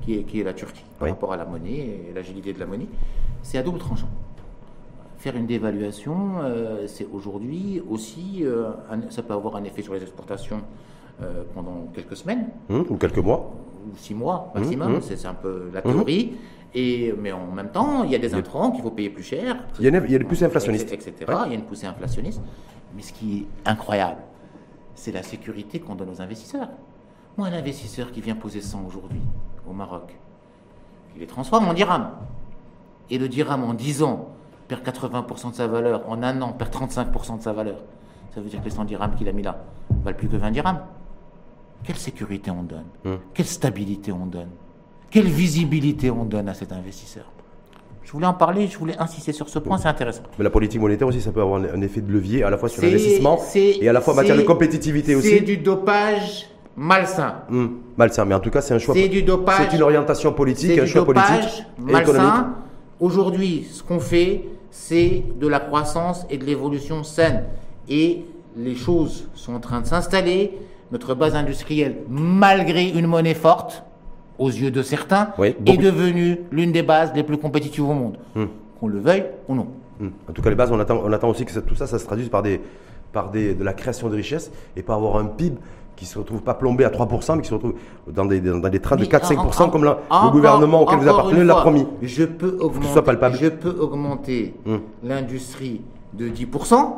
qui 0.00 0.18
est, 0.18 0.22
qui 0.24 0.40
est 0.40 0.44
la 0.44 0.52
Turquie, 0.52 0.84
par 0.98 1.10
rapport 1.10 1.32
à 1.32 1.36
la 1.36 1.44
monnaie 1.44 1.78
et 2.10 2.12
l'agilité 2.12 2.52
de 2.52 2.58
la 2.58 2.66
monnaie. 2.66 2.88
C'est 3.42 3.58
à 3.58 3.62
double 3.62 3.78
tranchant 3.78 4.08
faire 5.22 5.36
une 5.36 5.46
dévaluation, 5.46 6.40
euh, 6.42 6.86
c'est 6.88 7.06
aujourd'hui 7.12 7.80
aussi, 7.88 8.40
euh, 8.42 8.70
ça 9.10 9.22
peut 9.22 9.34
avoir 9.34 9.54
un 9.54 9.62
effet 9.62 9.80
sur 9.80 9.94
les 9.94 10.02
exportations 10.02 10.62
euh, 11.22 11.44
pendant 11.54 11.86
quelques 11.94 12.16
semaines. 12.16 12.48
Hum, 12.68 12.84
ou 12.90 12.96
quelques 12.96 13.18
mois. 13.18 13.54
Ou 13.86 13.96
six 13.96 14.14
mois 14.14 14.50
maximum, 14.52 14.88
hum, 14.88 14.94
hum. 14.96 15.00
c'est 15.00 15.24
un 15.26 15.34
peu 15.34 15.70
la 15.72 15.80
théorie. 15.80 16.32
Et, 16.74 17.14
mais 17.16 17.30
en 17.30 17.52
même 17.52 17.70
temps, 17.70 18.02
il 18.02 18.10
y 18.10 18.16
a 18.16 18.18
des 18.18 18.34
intrants 18.34 18.72
qu'il 18.72 18.82
faut 18.82 18.90
payer 18.90 19.10
plus 19.10 19.22
cher. 19.22 19.64
Il 19.78 19.84
y 19.84 19.86
a 19.86 19.96
une, 19.96 20.04
il 20.06 20.10
y 20.10 20.14
a 20.14 20.18
une 20.18 20.26
poussée 20.26 20.44
inflationniste. 20.44 20.92
Etc. 20.92 21.12
Il 21.46 21.52
y 21.52 21.54
a 21.54 21.58
une 21.58 21.66
poussée 21.66 21.86
inflationniste. 21.86 22.40
Mais 22.96 23.02
ce 23.02 23.12
qui 23.12 23.38
est 23.38 23.68
incroyable, 23.68 24.22
c'est 24.96 25.12
la 25.12 25.22
sécurité 25.22 25.78
qu'on 25.78 25.94
donne 25.94 26.10
aux 26.10 26.20
investisseurs. 26.20 26.68
Moi, 27.36 27.46
un 27.46 27.52
investisseur 27.52 28.10
qui 28.10 28.20
vient 28.20 28.34
poser 28.34 28.60
100 28.60 28.84
aujourd'hui 28.88 29.20
au 29.68 29.72
Maroc, 29.72 30.16
il 31.14 31.20
les 31.20 31.26
transforme 31.28 31.68
en 31.68 31.74
dirham. 31.74 32.10
Et 33.10 33.18
le 33.18 33.28
dirham 33.28 33.62
en 33.62 33.74
10 33.74 34.02
ans, 34.02 34.30
perd 34.80 34.96
80% 34.96 35.50
de 35.50 35.56
sa 35.56 35.66
valeur, 35.66 36.08
en 36.08 36.22
un 36.22 36.40
an, 36.40 36.52
perd 36.52 36.72
35% 36.72 37.38
de 37.38 37.42
sa 37.42 37.52
valeur. 37.52 37.76
Ça 38.34 38.40
veut 38.40 38.48
dire 38.48 38.60
que 38.60 38.64
les 38.64 38.70
100 38.70 38.84
dirhams 38.84 39.14
qu'il 39.14 39.28
a 39.28 39.32
mis 39.32 39.42
là 39.42 39.62
valent 40.02 40.16
plus 40.16 40.28
que 40.28 40.36
20 40.36 40.50
dirhams. 40.50 40.80
Quelle 41.84 41.96
sécurité 41.96 42.50
on 42.50 42.62
donne? 42.62 42.84
Hmm. 43.04 43.16
Quelle 43.34 43.46
stabilité 43.46 44.12
on 44.12 44.26
donne? 44.26 44.48
Quelle 45.10 45.26
visibilité 45.26 46.10
on 46.10 46.24
donne 46.24 46.48
à 46.48 46.54
cet 46.54 46.72
investisseur? 46.72 47.24
Je 48.02 48.12
voulais 48.12 48.26
en 48.26 48.34
parler, 48.34 48.66
je 48.66 48.78
voulais 48.78 48.96
insister 48.98 49.32
sur 49.32 49.48
ce 49.48 49.58
point, 49.58 49.78
c'est 49.78 49.88
intéressant. 49.88 50.22
Mais 50.38 50.44
la 50.44 50.50
politique 50.50 50.80
monétaire 50.80 51.08
aussi, 51.08 51.20
ça 51.20 51.32
peut 51.32 51.40
avoir 51.40 51.60
un 51.62 51.80
effet 51.80 52.00
de 52.00 52.10
levier 52.10 52.42
à 52.42 52.50
la 52.50 52.58
fois 52.58 52.68
sur 52.68 52.82
l'investissement 52.82 53.38
et 53.54 53.88
à 53.88 53.92
la 53.92 54.00
fois 54.00 54.14
en 54.14 54.16
matière 54.16 54.36
de 54.36 54.42
compétitivité 54.42 55.14
aussi. 55.14 55.28
C'est 55.28 55.40
du 55.40 55.58
dopage 55.58 56.48
malsain. 56.76 57.36
Hmm. 57.48 57.68
malsain, 57.96 58.24
mais 58.24 58.34
en 58.34 58.40
tout 58.40 58.50
cas, 58.50 58.60
c'est 58.60 58.74
un 58.74 58.78
choix. 58.78 58.94
C'est 58.94 59.08
du 59.08 59.22
dopage. 59.22 59.68
C'est 59.70 59.76
une 59.76 59.82
orientation 59.82 60.32
politique, 60.32 60.78
un 60.78 60.86
choix 60.86 61.04
politique 61.04 61.64
malsain. 61.78 62.54
Aujourd'hui, 63.00 63.66
ce 63.70 63.82
qu'on 63.82 63.98
fait, 63.98 64.44
c'est 64.72 65.22
de 65.38 65.46
la 65.46 65.60
croissance 65.60 66.26
et 66.30 66.38
de 66.38 66.44
l'évolution 66.44 67.04
saine. 67.04 67.44
Et 67.88 68.24
les 68.56 68.74
choses 68.74 69.28
sont 69.34 69.54
en 69.54 69.60
train 69.60 69.82
de 69.82 69.86
s'installer. 69.86 70.58
Notre 70.90 71.14
base 71.14 71.34
industrielle, 71.34 71.98
malgré 72.08 72.88
une 72.88 73.06
monnaie 73.06 73.34
forte, 73.34 73.84
aux 74.38 74.48
yeux 74.48 74.70
de 74.70 74.82
certains, 74.82 75.28
est 75.38 75.76
devenue 75.76 76.40
l'une 76.50 76.72
des 76.72 76.82
bases 76.82 77.12
les 77.14 77.22
plus 77.22 77.38
compétitives 77.38 77.84
au 77.84 77.92
monde. 77.92 78.16
Hmm. 78.34 78.46
Qu'on 78.80 78.88
le 78.88 78.98
veuille 78.98 79.24
ou 79.46 79.54
non. 79.54 79.68
Hmm. 80.00 80.08
En 80.28 80.32
tout 80.32 80.42
cas, 80.42 80.50
les 80.50 80.56
bases, 80.56 80.72
on 80.72 80.80
attend, 80.80 81.00
on 81.04 81.12
attend 81.12 81.28
aussi 81.28 81.44
que 81.44 81.58
tout 81.60 81.74
ça, 81.74 81.86
ça 81.86 81.98
se 81.98 82.04
traduise 82.04 82.28
par, 82.28 82.42
des, 82.42 82.60
par 83.12 83.30
des, 83.30 83.54
de 83.54 83.64
la 83.64 83.74
création 83.74 84.08
de 84.08 84.16
richesses 84.16 84.50
et 84.76 84.82
pas 84.82 84.94
avoir 84.94 85.16
un 85.16 85.26
PIB 85.26 85.56
qui 85.96 86.04
ne 86.04 86.08
se 86.08 86.18
retrouve 86.18 86.42
pas 86.42 86.54
plombé 86.54 86.84
à 86.84 86.90
3%, 86.90 87.36
mais 87.36 87.42
qui 87.42 87.48
se 87.48 87.54
retrouve 87.54 87.74
dans 88.06 88.24
des, 88.24 88.40
dans 88.40 88.58
des 88.58 88.80
trains 88.80 88.96
de 88.96 89.04
4-5%, 89.04 89.70
comme 89.70 89.84
le 89.84 90.30
gouvernement 90.30 90.82
auquel 90.82 90.98
vous 90.98 91.08
appartenez 91.08 91.44
l'a 91.44 91.54
promis. 91.56 91.86
Je 92.02 92.24
peux 92.24 92.56
augmenter, 92.60 93.36
je 93.40 93.48
peux 93.48 93.76
augmenter 93.78 94.54
hmm. 94.66 94.76
l'industrie 95.04 95.82
de 96.14 96.28
10%, 96.28 96.94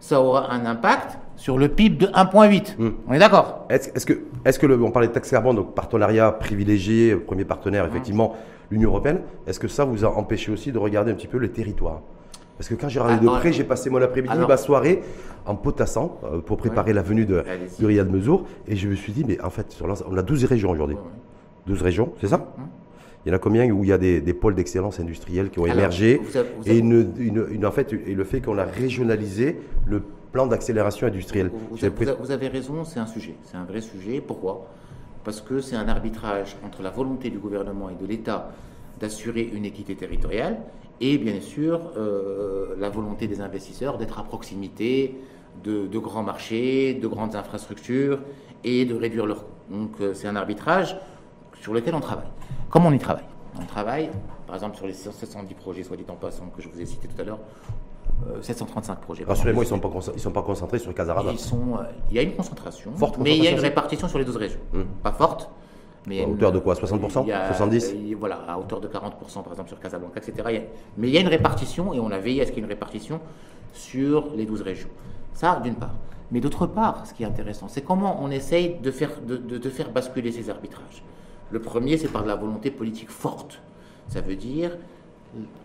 ça 0.00 0.20
aura 0.20 0.52
un 0.52 0.66
impact 0.66 1.18
sur 1.36 1.58
le 1.58 1.68
PIB 1.68 2.06
de 2.06 2.12
1,8. 2.12 2.76
Hmm. 2.78 2.90
On 3.08 3.12
est 3.12 3.18
d'accord? 3.18 3.66
Est-ce 3.68 4.04
que, 4.06 4.20
est 4.44 4.58
que 4.58 4.66
le, 4.66 4.82
on 4.82 4.90
parlait 4.90 5.08
de 5.08 5.12
taxe 5.12 5.30
carbone, 5.30 5.56
donc 5.56 5.74
partenariat 5.74 6.32
privilégié, 6.32 7.16
premier 7.16 7.44
partenaire, 7.44 7.86
effectivement, 7.86 8.34
l'Union 8.70 8.90
européenne, 8.90 9.20
est-ce 9.46 9.60
que 9.60 9.68
ça 9.68 9.84
vous 9.84 10.04
a 10.04 10.08
empêché 10.08 10.52
aussi 10.52 10.72
de 10.72 10.78
regarder 10.78 11.12
un 11.12 11.14
petit 11.14 11.26
peu 11.26 11.38
le 11.38 11.50
territoire 11.50 12.00
parce 12.60 12.68
que 12.68 12.74
quand 12.74 12.90
j'ai 12.90 13.00
regardé 13.00 13.24
de 13.24 13.30
près, 13.30 13.54
j'ai 13.54 13.64
passé 13.64 13.88
mon 13.88 14.02
après-midi, 14.02 14.34
ma 14.46 14.58
soirée 14.58 15.00
en 15.46 15.54
potassant 15.54 16.20
euh, 16.24 16.40
pour 16.42 16.58
préparer 16.58 16.92
la 16.92 17.00
venue 17.00 17.24
de 17.24 17.42
Riyad 17.80 18.10
Mezour. 18.10 18.44
Et 18.68 18.76
je 18.76 18.86
me 18.86 18.94
suis 18.96 19.14
dit, 19.14 19.24
mais 19.26 19.40
en 19.40 19.48
fait, 19.48 19.72
sur 19.72 19.86
on 20.06 20.16
a 20.18 20.22
12 20.22 20.44
régions 20.44 20.68
aujourd'hui. 20.68 20.98
12 21.66 21.80
régions, 21.80 22.12
c'est 22.20 22.26
ça 22.26 22.52
hum. 22.58 22.66
il 23.24 23.30
y 23.30 23.32
en 23.32 23.36
a 23.36 23.38
combien 23.38 23.66
où 23.70 23.82
il 23.82 23.88
y 23.88 23.94
a 23.94 23.96
des, 23.96 24.34
pôles 24.34 24.54
d'excellence 24.54 25.00
industrielle 25.00 25.48
qui 25.48 25.58
ont 25.58 25.64
émergé 25.64 26.20
et, 26.66 26.76
une, 26.76 27.64
en 27.64 27.70
fait, 27.70 27.94
et 27.94 28.14
le 28.14 28.24
fait 28.24 28.42
qu'on 28.42 28.58
a 28.58 28.64
régionalisé 28.64 29.58
le 29.86 30.02
plan 30.30 30.46
d'accélération 30.46 31.06
industrielle. 31.06 31.50
Vous, 31.70 31.78
vous, 32.20 32.30
avez 32.30 32.48
raison, 32.48 32.84
c'est 32.84 33.00
un 33.00 33.06
sujet, 33.06 33.36
c'est 33.44 33.56
un 33.56 33.64
vrai 33.64 33.80
sujet. 33.80 34.20
Pourquoi? 34.20 34.66
Parce 35.24 35.40
que 35.40 35.62
c'est 35.62 35.76
un 35.76 35.88
arbitrage 35.88 36.58
entre 36.62 36.82
la 36.82 36.90
volonté 36.90 37.30
du 37.30 37.38
gouvernement 37.38 37.88
et 37.88 37.94
de 37.94 38.06
l'État 38.06 38.50
d'assurer 39.00 39.50
une 39.54 39.64
équité 39.64 39.94
territoriale 39.94 40.58
et 41.00 41.18
bien 41.18 41.40
sûr 41.40 41.80
euh, 41.96 42.74
la 42.78 42.90
volonté 42.90 43.26
des 43.26 43.40
investisseurs 43.40 43.98
d'être 43.98 44.18
à 44.18 44.24
proximité 44.24 45.18
de, 45.64 45.98
grands 45.98 46.22
marchés, 46.22 46.94
de 46.94 47.08
grandes 47.08 47.34
infrastructures 47.34 48.20
et 48.64 48.84
de 48.84 48.94
réduire 48.94 49.26
leurs 49.26 49.44
coûts. 49.44 49.52
Donc 49.70 49.92
euh, 50.00 50.14
c'est 50.14 50.28
un 50.28 50.36
arbitrage 50.36 50.96
sur 51.60 51.72
lequel 51.72 51.94
on 51.94 52.00
travaille. 52.00 52.28
Comment 52.68 52.88
on 52.88 52.92
y 52.92 52.98
travaille? 52.98 53.24
On 53.60 53.64
travaille, 53.64 54.10
par 54.46 54.54
exemple, 54.54 54.76
sur 54.76 54.86
les 54.86 54.92
710 54.92 55.54
projets, 55.54 55.82
soit 55.82 55.96
dit 55.96 56.04
en 56.08 56.14
passant, 56.14 56.46
que 56.54 56.62
je 56.62 56.68
vous 56.68 56.80
ai 56.80 56.86
cités 56.86 57.08
tout 57.08 57.20
à 57.20 57.24
l'heure, 57.24 57.40
735 58.40 58.92
euh, 58.92 58.96
projets. 58.96 59.24
Rassurez-moi, 59.24 59.64
ils 59.64 59.66
ne 59.66 59.70
sont, 59.70 59.80
pas 59.80 60.00
sont 60.16 60.30
pas 60.30 60.42
concentrés 60.42 60.78
sur 60.78 60.94
Casarada. 60.94 61.32
il 62.10 62.16
y 62.16 62.18
a 62.18 62.22
une 62.22 62.34
concentration, 62.34 62.92
forte 62.96 63.18
mais 63.18 63.36
il 63.36 63.44
y 63.44 63.48
a 63.48 63.50
une 63.50 63.60
répartition 63.60 64.08
sur 64.08 64.18
les 64.18 64.24
12 64.24 64.36
régions. 64.36 64.60
Hum. 64.74 64.86
Pas 65.02 65.12
forte, 65.12 65.50
mais 66.06 66.24
à 66.24 66.28
hauteur 66.28 66.52
de 66.52 66.58
quoi 66.58 66.74
60% 66.74 67.26
70 67.46 67.94
Voilà, 68.18 68.40
à 68.48 68.58
hauteur 68.58 68.80
de 68.80 68.88
40% 68.88 69.42
par 69.42 69.52
exemple 69.52 69.68
sur 69.68 69.80
Casablanca, 69.80 70.20
etc. 70.20 70.62
mais 70.96 71.08
il 71.08 71.14
y 71.14 71.18
a 71.18 71.20
une 71.20 71.28
répartition, 71.28 71.92
et 71.92 72.00
on 72.00 72.10
a 72.10 72.18
veillé 72.18 72.42
à 72.42 72.46
ce 72.46 72.50
qu'il 72.50 72.58
y 72.58 72.60
ait 72.62 72.64
une 72.64 72.70
répartition 72.72 73.20
sur 73.72 74.28
les 74.34 74.46
12 74.46 74.62
régions. 74.62 74.88
Ça, 75.34 75.60
d'une 75.62 75.74
part. 75.74 75.94
Mais 76.32 76.40
d'autre 76.40 76.66
part, 76.66 77.06
ce 77.06 77.14
qui 77.14 77.22
est 77.22 77.26
intéressant, 77.26 77.68
c'est 77.68 77.82
comment 77.82 78.22
on 78.22 78.30
essaye 78.30 78.76
de 78.82 78.90
faire, 78.90 79.10
de, 79.26 79.36
de, 79.36 79.70
faire 79.70 79.90
basculer 79.90 80.32
ces 80.32 80.48
arbitrages. 80.48 81.02
Le 81.50 81.60
premier, 81.60 81.96
c'est 81.98 82.08
par 82.08 82.22
de 82.22 82.28
la 82.28 82.36
volonté 82.36 82.70
politique 82.70 83.10
forte. 83.10 83.60
Ça 84.08 84.20
veut 84.20 84.36
dire 84.36 84.76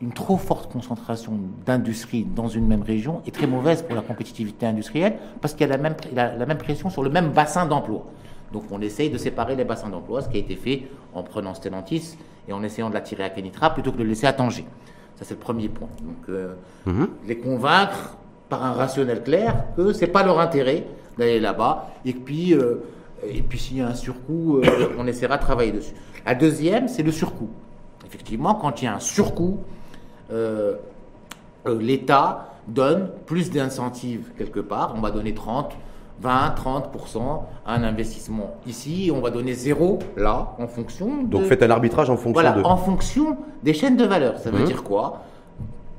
une 0.01 0.11
trop 0.11 0.37
forte 0.37 0.71
concentration 0.71 1.39
d'industrie 1.65 2.23
dans 2.23 2.47
une 2.47 2.67
même 2.67 2.83
région 2.83 3.23
est 3.25 3.31
très 3.31 3.47
mauvaise 3.47 3.81
pour 3.81 3.95
la 3.95 4.01
compétitivité 4.01 4.67
industrielle 4.67 5.17
parce 5.41 5.55
qu'il 5.55 5.67
y 5.67 5.69
a 5.71 5.75
la 5.75 5.81
même, 5.81 5.95
la 6.13 6.45
même 6.45 6.59
pression 6.59 6.91
sur 6.91 7.01
le 7.01 7.09
même 7.09 7.29
bassin 7.29 7.65
d'emploi. 7.65 8.05
Donc 8.51 8.63
on 8.71 8.81
essaye 8.81 9.09
de 9.09 9.17
séparer 9.17 9.55
les 9.55 9.63
bassins 9.63 9.89
d'emploi, 9.89 10.21
ce 10.21 10.29
qui 10.29 10.37
a 10.37 10.39
été 10.39 10.55
fait 10.55 10.83
en 11.13 11.23
prenant 11.23 11.53
Stellantis 11.53 12.17
et 12.47 12.53
en 12.53 12.63
essayant 12.63 12.89
de 12.89 12.93
la 12.93 13.01
tirer 13.01 13.23
à 13.23 13.29
Kenitra 13.29 13.73
plutôt 13.73 13.91
que 13.91 13.97
de 13.97 14.03
le 14.03 14.09
laisser 14.09 14.27
à 14.27 14.33
Tanger. 14.33 14.65
Ça 15.15 15.25
c'est 15.25 15.33
le 15.33 15.39
premier 15.39 15.69
point. 15.69 15.89
Donc 16.01 16.29
euh, 16.29 16.53
mhm. 16.85 17.09
les 17.27 17.37
convaincre 17.37 18.17
par 18.49 18.63
un 18.63 18.73
rationnel 18.73 19.23
clair 19.23 19.65
que 19.75 19.93
c'est 19.93 20.07
pas 20.07 20.23
leur 20.23 20.39
intérêt 20.39 20.85
d'aller 21.17 21.39
là-bas 21.39 21.89
et 22.05 22.13
puis 22.13 22.53
euh, 22.53 22.83
et 23.27 23.41
puis 23.41 23.57
s'il 23.57 23.77
y 23.77 23.81
a 23.81 23.87
un 23.87 23.95
surcoût, 23.95 24.59
euh, 24.59 24.89
on 24.99 25.07
essaiera 25.07 25.37
de 25.37 25.41
travailler 25.41 25.71
dessus. 25.71 25.93
La 26.25 26.35
deuxième, 26.35 26.87
c'est 26.87 27.03
le 27.03 27.11
surcoût. 27.11 27.49
Effectivement, 28.05 28.55
quand 28.55 28.81
il 28.81 28.85
y 28.85 28.87
a 28.87 28.95
un 28.95 28.99
surcoût, 28.99 29.59
l'État 31.65 32.55
donne 32.67 33.09
plus 33.25 33.51
d'incentives 33.51 34.31
quelque 34.37 34.59
part. 34.59 34.93
On 34.95 35.01
va 35.01 35.11
donner 35.11 35.33
30, 35.33 35.75
20, 36.21 36.55
30% 36.55 37.19
à 37.65 37.73
un 37.75 37.83
investissement. 37.83 38.55
Ici, 38.65 39.11
on 39.13 39.19
va 39.19 39.29
donner 39.29 39.53
zéro 39.53 39.99
là, 40.15 40.55
en 40.59 40.67
fonction 40.67 41.23
de. 41.23 41.29
Donc 41.29 41.43
faites 41.43 41.63
un 41.63 41.69
arbitrage 41.69 42.09
en 42.09 42.17
fonction 42.17 42.41
voilà, 42.41 42.65
en 42.65 42.77
fonction 42.77 43.37
des 43.63 43.73
chaînes 43.73 43.97
de 43.97 44.05
valeur. 44.05 44.39
Ça 44.39 44.51
veut 44.51 44.59
mhm. 44.59 44.65
dire 44.65 44.83
quoi? 44.83 45.23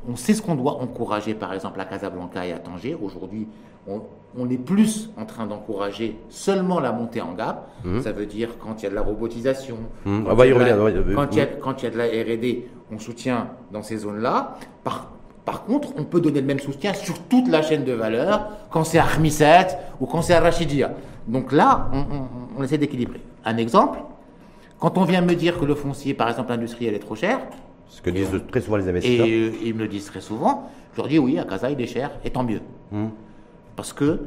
On 0.09 0.17
sait 0.17 0.35
ce 0.35 0.43
qu'on 0.43 0.55
doit 0.55 0.81
encourager, 0.81 1.35
par 1.35 1.53
exemple, 1.53 1.81
à 1.81 1.85
Casablanca 1.85 2.47
et 2.47 2.53
à 2.53 2.59
Tanger. 2.59 2.97
Aujourd'hui, 3.01 3.49
on, 3.89 4.49
est 4.51 4.59
plus 4.59 5.11
en 5.17 5.25
train 5.25 5.47
d'encourager 5.47 6.17
seulement 6.29 6.81
la 6.81 6.93
montée 6.93 7.21
en 7.21 7.35
gamme. 7.35 7.59
Mhm. 7.85 8.03
Ça 8.03 8.13
veut 8.13 8.27
dire 8.27 8.59
quand 8.59 8.81
il 8.81 8.85
y 8.85 8.87
a 8.87 8.91
de 8.91 8.95
la 8.95 9.03
robotisation, 9.03 9.79
mhm. 10.05 10.25
quand, 10.25 10.43
il 10.43 11.39
y 11.39 11.41
a 11.41 11.47
quand, 11.47 11.83
il 11.83 11.85
y 11.85 11.89
a, 11.89 11.91
de 11.91 11.99
la 11.99 12.05
R&D, 12.05 12.69
on 12.93 12.99
soutient 12.99 13.49
dans 13.73 13.83
ces 13.83 13.99
zones-là. 13.99 14.55
Par, 14.85 15.11
Par 15.47 15.63
contre, 15.63 15.91
on 15.97 16.03
peut 16.03 16.21
donner 16.21 16.41
le 16.41 16.47
même 16.47 16.59
soutien 16.59 16.93
sur 16.93 17.21
toute 17.21 17.47
la 17.47 17.63
chaîne 17.63 17.85
de 17.85 17.93
valeur 17.93 18.49
quand 18.69 18.83
c'est 18.83 18.99
à 18.99 19.07
ou 20.01 20.07
quand 20.07 20.21
c'est 20.21 20.35
à 20.35 20.41
Rachidia. 20.41 20.93
Donc 21.29 21.53
là, 21.53 21.89
on, 22.59 22.63
essaie 22.65 22.79
d'équilibrer. 22.79 23.21
Un 23.45 23.57
exemple, 23.57 24.01
quand 24.81 24.99
on 24.99 25.05
vient 25.05 25.21
me 25.21 25.35
dire 25.37 25.61
que 25.61 25.65
le 25.65 25.77
foncier, 25.77 26.15
par 26.15 26.29
exemple 26.29 26.51
industriel, 26.51 26.95
est 26.95 26.99
trop 26.99 27.15
cher, 27.15 27.39
ce 27.89 28.03
que 28.03 28.11
disent 28.11 28.43
très 28.51 28.61
souvent 28.61 28.77
les 28.77 28.89
investisseurs. 28.89 29.27
Et 29.27 29.53
ils 29.65 29.73
me 29.73 29.83
le 29.83 29.89
disent 29.89 30.07
très 30.07 30.21
souvent. 30.21 30.69
Je 30.95 30.99
leur 30.99 31.07
dis 31.07 31.21
oui, 31.21 31.39
à 31.39 31.45
Casa, 31.45 31.71
il 31.71 31.81
est 31.81 31.87
cher, 31.87 32.11
et 32.25 32.31
tant 32.31 32.43
mieux. 32.43 32.61
Hmm. 32.91 33.11
Parce 33.77 33.93
que 33.93 34.23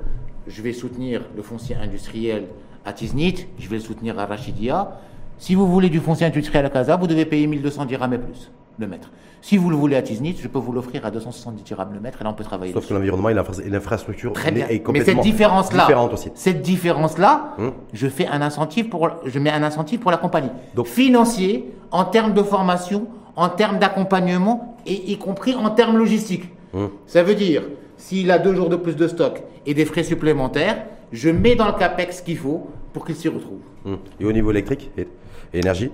je 0.47 0.61
vais 0.61 0.71
soutenir 0.71 1.23
le 1.35 1.43
foncier 1.43 1.75
industriel 1.75 2.45
à 2.85 2.93
Tiznit, 2.93 3.45
je 3.59 3.67
vais 3.67 3.75
le 3.75 3.81
soutenir 3.81 4.17
à 4.19 4.25
Rachidia. 4.25 5.01
Si 5.37 5.53
vous 5.53 5.67
voulez 5.67 5.89
du 5.89 5.99
foncier 5.99 6.27
industriel 6.27 6.65
à 6.65 6.69
Casa, 6.69 6.95
vous 6.95 7.07
devez 7.07 7.25
payer 7.25 7.45
1200 7.45 7.85
dirhams 7.85 8.13
et 8.13 8.17
plus 8.19 8.49
le 8.79 8.87
mètre. 8.87 9.11
Si 9.41 9.57
vous 9.57 9.69
le 9.69 9.75
voulez 9.75 9.95
à 9.95 10.01
Tiznit, 10.01 10.37
je 10.41 10.47
peux 10.47 10.59
vous 10.59 10.71
l'offrir 10.71 11.05
à 11.05 11.11
270 11.11 11.63
dirhams 11.63 11.93
le 11.93 11.99
mètre 11.99 12.21
et 12.21 12.23
là 12.23 12.29
on 12.29 12.33
peut 12.33 12.43
travailler. 12.43 12.73
Sauf 12.73 12.87
que 12.87 12.93
l'environnement 12.93 13.29
et 13.29 13.33
l'infrastructure 13.69 14.33
Très 14.33 14.51
bien. 14.51 14.67
est 14.67 14.79
complètement 14.79 15.13
Mais 15.15 15.21
cette 15.23 15.31
différence-là, 15.31 15.87
cette 16.35 16.61
différence-là, 16.61 17.55
hmm. 17.57 17.69
je 17.93 18.07
fais 18.07 18.27
un 18.27 18.41
incentive 18.41 18.89
pour, 18.89 19.09
je 19.25 19.39
mets 19.39 19.51
un 19.51 19.63
incentive 19.63 19.99
pour 19.99 20.11
la 20.11 20.17
compagnie. 20.17 20.49
Donc 20.75 20.87
financier, 20.87 21.71
en 21.91 22.05
termes 22.05 22.33
de 22.33 22.43
formation, 22.43 23.07
en 23.35 23.49
termes 23.49 23.79
d'accompagnement 23.79 24.77
et 24.85 25.11
y 25.11 25.17
compris 25.17 25.55
en 25.55 25.69
termes 25.69 25.97
logistiques. 25.97 26.49
Hmm. 26.73 26.87
Ça 27.07 27.23
veut 27.23 27.35
dire, 27.35 27.63
s'il 27.97 28.31
a 28.31 28.39
deux 28.39 28.55
jours 28.55 28.69
de 28.69 28.75
plus 28.75 28.95
de 28.95 29.07
stock 29.07 29.41
et 29.65 29.73
des 29.73 29.85
frais 29.85 30.03
supplémentaires, 30.03 30.85
je 31.11 31.29
mets 31.29 31.55
dans 31.55 31.67
le 31.67 31.73
CAPEX 31.73 32.17
ce 32.17 32.23
qu'il 32.23 32.37
faut 32.37 32.69
pour 32.93 33.05
qu'il 33.05 33.15
s'y 33.15 33.29
retrouve. 33.29 33.59
Hmm. 33.85 33.95
Et 34.19 34.25
au 34.25 34.31
niveau 34.31 34.51
électrique 34.51 34.91
et 34.97 35.07
énergie 35.53 35.91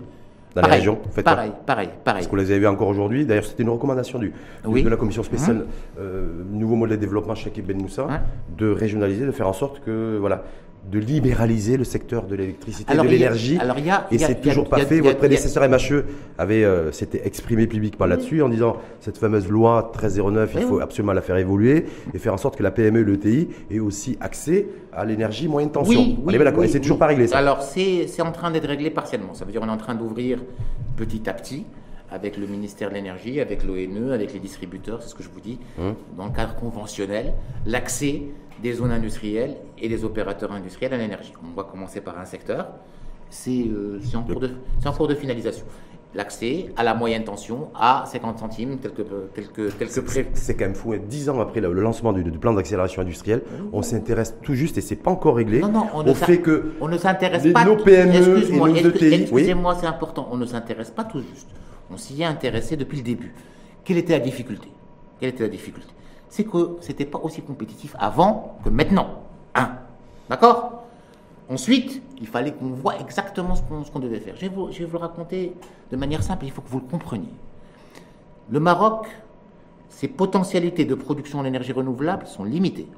dans 0.55 0.61
pareil, 0.61 0.81
les 0.81 0.89
régions 0.89 0.99
Pareil, 1.23 1.51
pareil, 1.65 1.89
pareil. 2.03 2.21
Parce 2.21 2.25
que 2.27 2.31
vous 2.31 2.37
les 2.37 2.51
avez 2.51 2.59
vu 2.59 2.67
encore 2.67 2.87
aujourd'hui. 2.87 3.25
D'ailleurs, 3.25 3.43
c'était 3.43 3.63
une 3.63 3.69
recommandation 3.69 4.19
du, 4.19 4.33
de 4.63 4.89
la 4.89 4.95
commission 4.95 5.21
spéciale 5.21 5.57
mmh. 5.57 5.65
euh, 5.99 6.27
Nouveau 6.49 6.75
modèle 6.75 6.95
de 6.95 7.01
développement 7.01 7.35
chez 7.35 7.51
Ben 7.61 7.77
Moussa, 7.77 8.07
de 8.57 8.69
régionaliser, 8.71 9.25
de 9.25 9.31
faire 9.31 9.49
en 9.49 9.53
sorte 9.53 9.81
que 9.81 10.17
voilà, 10.17 10.43
de 10.91 10.99
libéraliser 10.99 11.77
le 11.77 11.83
secteur 11.83 12.25
de 12.25 12.35
l'électricité 12.35 12.93
et 12.93 12.97
de 12.97 13.01
l'énergie. 13.03 13.57
Et 14.11 14.17
c'est 14.17 14.41
toujours 14.41 14.69
pas 14.69 14.79
fait. 14.79 14.99
Votre 14.99 15.17
prédécesseur 15.17 15.67
MHE 15.67 16.03
avait 16.37 16.63
euh, 16.63 16.91
s'était 16.91 17.25
exprimé 17.25 17.67
publiquement 17.67 18.05
là-dessus 18.05 18.41
en 18.41 18.49
disant 18.49 18.77
cette 18.99 19.17
fameuse 19.17 19.47
loi 19.47 19.91
1309, 19.93 20.51
il 20.55 20.61
faut 20.61 20.79
absolument 20.79 21.13
la 21.13 21.21
faire 21.21 21.37
évoluer 21.37 21.85
et 22.13 22.17
faire 22.19 22.33
en 22.33 22.37
sorte 22.37 22.57
que 22.57 22.63
la 22.63 22.71
PME 22.71 23.01
et 23.01 23.03
l'ETI 23.03 23.47
aient 23.71 23.79
aussi 23.79 24.17
accès 24.19 24.67
à 24.93 25.05
l'énergie 25.05 25.47
moyenne 25.47 25.71
tension. 25.71 25.99
Oui, 25.99 26.17
oui, 26.23 26.63
et 26.63 26.67
c'est 26.67 26.79
toujours 26.79 26.99
pas 26.99 27.07
réglé 27.07 27.27
ça. 27.27 27.37
Alors 27.37 27.61
c'est 27.61 28.21
en 28.21 28.31
train 28.31 28.51
d'être 28.51 28.67
réglé 28.67 28.89
partiellement. 28.89 29.33
Ça 29.33 29.45
veut 29.45 29.51
dire 29.51 29.61
qu'on 29.61 29.67
est 29.67 29.71
en 29.71 29.77
train 29.77 29.95
d'ouvrir 29.95 30.39
petit 30.95 31.29
à 31.29 31.33
petit 31.33 31.65
avec 32.11 32.37
le 32.37 32.45
ministère 32.47 32.89
de 32.89 32.93
l'énergie, 32.93 33.41
avec 33.41 33.63
l'ONE, 33.63 34.11
avec 34.11 34.31
les 34.31 34.39
distributeurs, 34.39 35.01
c'est 35.01 35.09
ce 35.09 35.15
que 35.15 35.23
je 35.23 35.29
vous 35.29 35.41
dis, 35.41 35.59
hum. 35.79 35.95
dans 36.15 36.25
le 36.25 36.31
cadre 36.31 36.55
conventionnel, 36.55 37.33
l'accès 37.65 38.21
des 38.61 38.73
zones 38.73 38.91
industrielles 38.91 39.57
et 39.77 39.89
des 39.89 40.03
opérateurs 40.03 40.51
industriels 40.51 40.93
à 40.93 40.97
l'énergie. 40.97 41.33
On 41.43 41.55
va 41.55 41.63
commencer 41.63 42.01
par 42.01 42.17
un 42.19 42.25
secteur, 42.25 42.67
c'est 43.29 43.65
euh, 43.67 43.99
en, 44.13 44.91
cours 44.93 45.07
de 45.07 45.15
finalisation. 45.15 45.65
L'accès 46.13 46.67
à 46.77 46.83
la 46.83 46.93
moyenne 46.93 47.25
tension 47.25 47.67
à 47.75 48.05
50 48.07 48.39
centimes, 48.39 48.77
tel 48.77 48.91
que, 48.93 49.69
tel 49.69 49.89
C'est 50.33 50.55
quand 50.55 50.63
même 50.63 50.75
fou, 50.75 50.95
10 50.95 51.27
hein. 51.27 51.33
ans 51.33 51.39
après 51.41 51.59
le 51.59 51.73
lancement 51.73 52.13
du, 52.13 52.23
plan 52.31 52.53
d'accélération 52.53 53.01
industrielle, 53.01 53.41
on 53.73 53.81
s'intéresse 53.81 54.35
tout 54.41 54.53
juste, 54.53 54.77
et 54.77 54.81
c'est 54.81 54.95
pas 54.95 55.11
encore 55.11 55.35
réglé, 55.35 55.59
non, 55.59 55.69
non, 55.69 55.87
on 55.93 56.07
au 56.07 56.13
fait 56.13 56.37
que 56.37 56.71
on 56.79 56.87
ne 56.87 56.97
s'intéresse 56.97 57.51
pas 57.51 57.65
nos 57.65 57.75
PME 57.75 58.49
et 58.49 58.57
nos 58.57 58.67
ETI... 58.67 59.13
Excusez-moi, 59.23 59.75
c'est 59.77 59.87
important, 59.87 60.29
on 60.31 60.37
ne 60.37 60.45
s'intéresse 60.45 60.91
pas 60.91 61.03
tout 61.03 61.19
juste. 61.19 61.49
On 61.91 61.97
s'y 61.97 62.21
est 62.21 62.25
intéressé 62.25 62.77
depuis 62.77 62.97
le 62.97 63.03
début. 63.03 63.33
Quelle 63.83 63.97
était 63.97 64.13
la 64.13 64.23
difficulté? 64.23 64.69
Quelle 65.19 65.29
était 65.29 65.43
la 65.43 65.49
difficulté? 65.49 65.94
C'est 66.35 66.43
que 66.43 66.75
c'était 66.81 67.05
pas 67.05 67.19
aussi 67.19 67.41
compétitif 67.41 67.95
avant 67.97 68.57
que 68.65 68.69
maintenant. 68.69 69.07
Un. 69.55 69.69
D'accord? 70.29 70.83
Ensuite, 71.49 72.01
il 72.19 72.27
fallait 72.27 72.51
qu'on 72.51 72.71
voit 72.71 72.99
exactement 72.99 73.55
ce 73.55 73.61
qu'on 73.89 73.99
devait 73.99 74.19
faire. 74.19 74.35
Je 74.35 74.41
vais, 74.41 74.49
vous, 74.49 74.69
je 74.69 74.79
vais, 74.79 74.85
vous, 74.85 74.97
le 74.97 74.97
raconter 74.97 75.53
de 75.89 75.95
manière 75.95 76.23
simple, 76.23 76.43
il 76.43 76.51
faut 76.51 76.61
que 76.61 76.67
vous 76.67 76.79
le 76.79 76.91
compreniez. 76.91 77.29
Le 78.49 78.59
Maroc, 78.59 79.07
ses 79.87 80.09
potentialités 80.09 80.83
de 80.83 80.93
production 80.93 81.39
en 81.39 81.45
énergie 81.45 81.71
renouvelable 81.71 82.27
sont 82.27 82.43
limitées. 82.43 82.89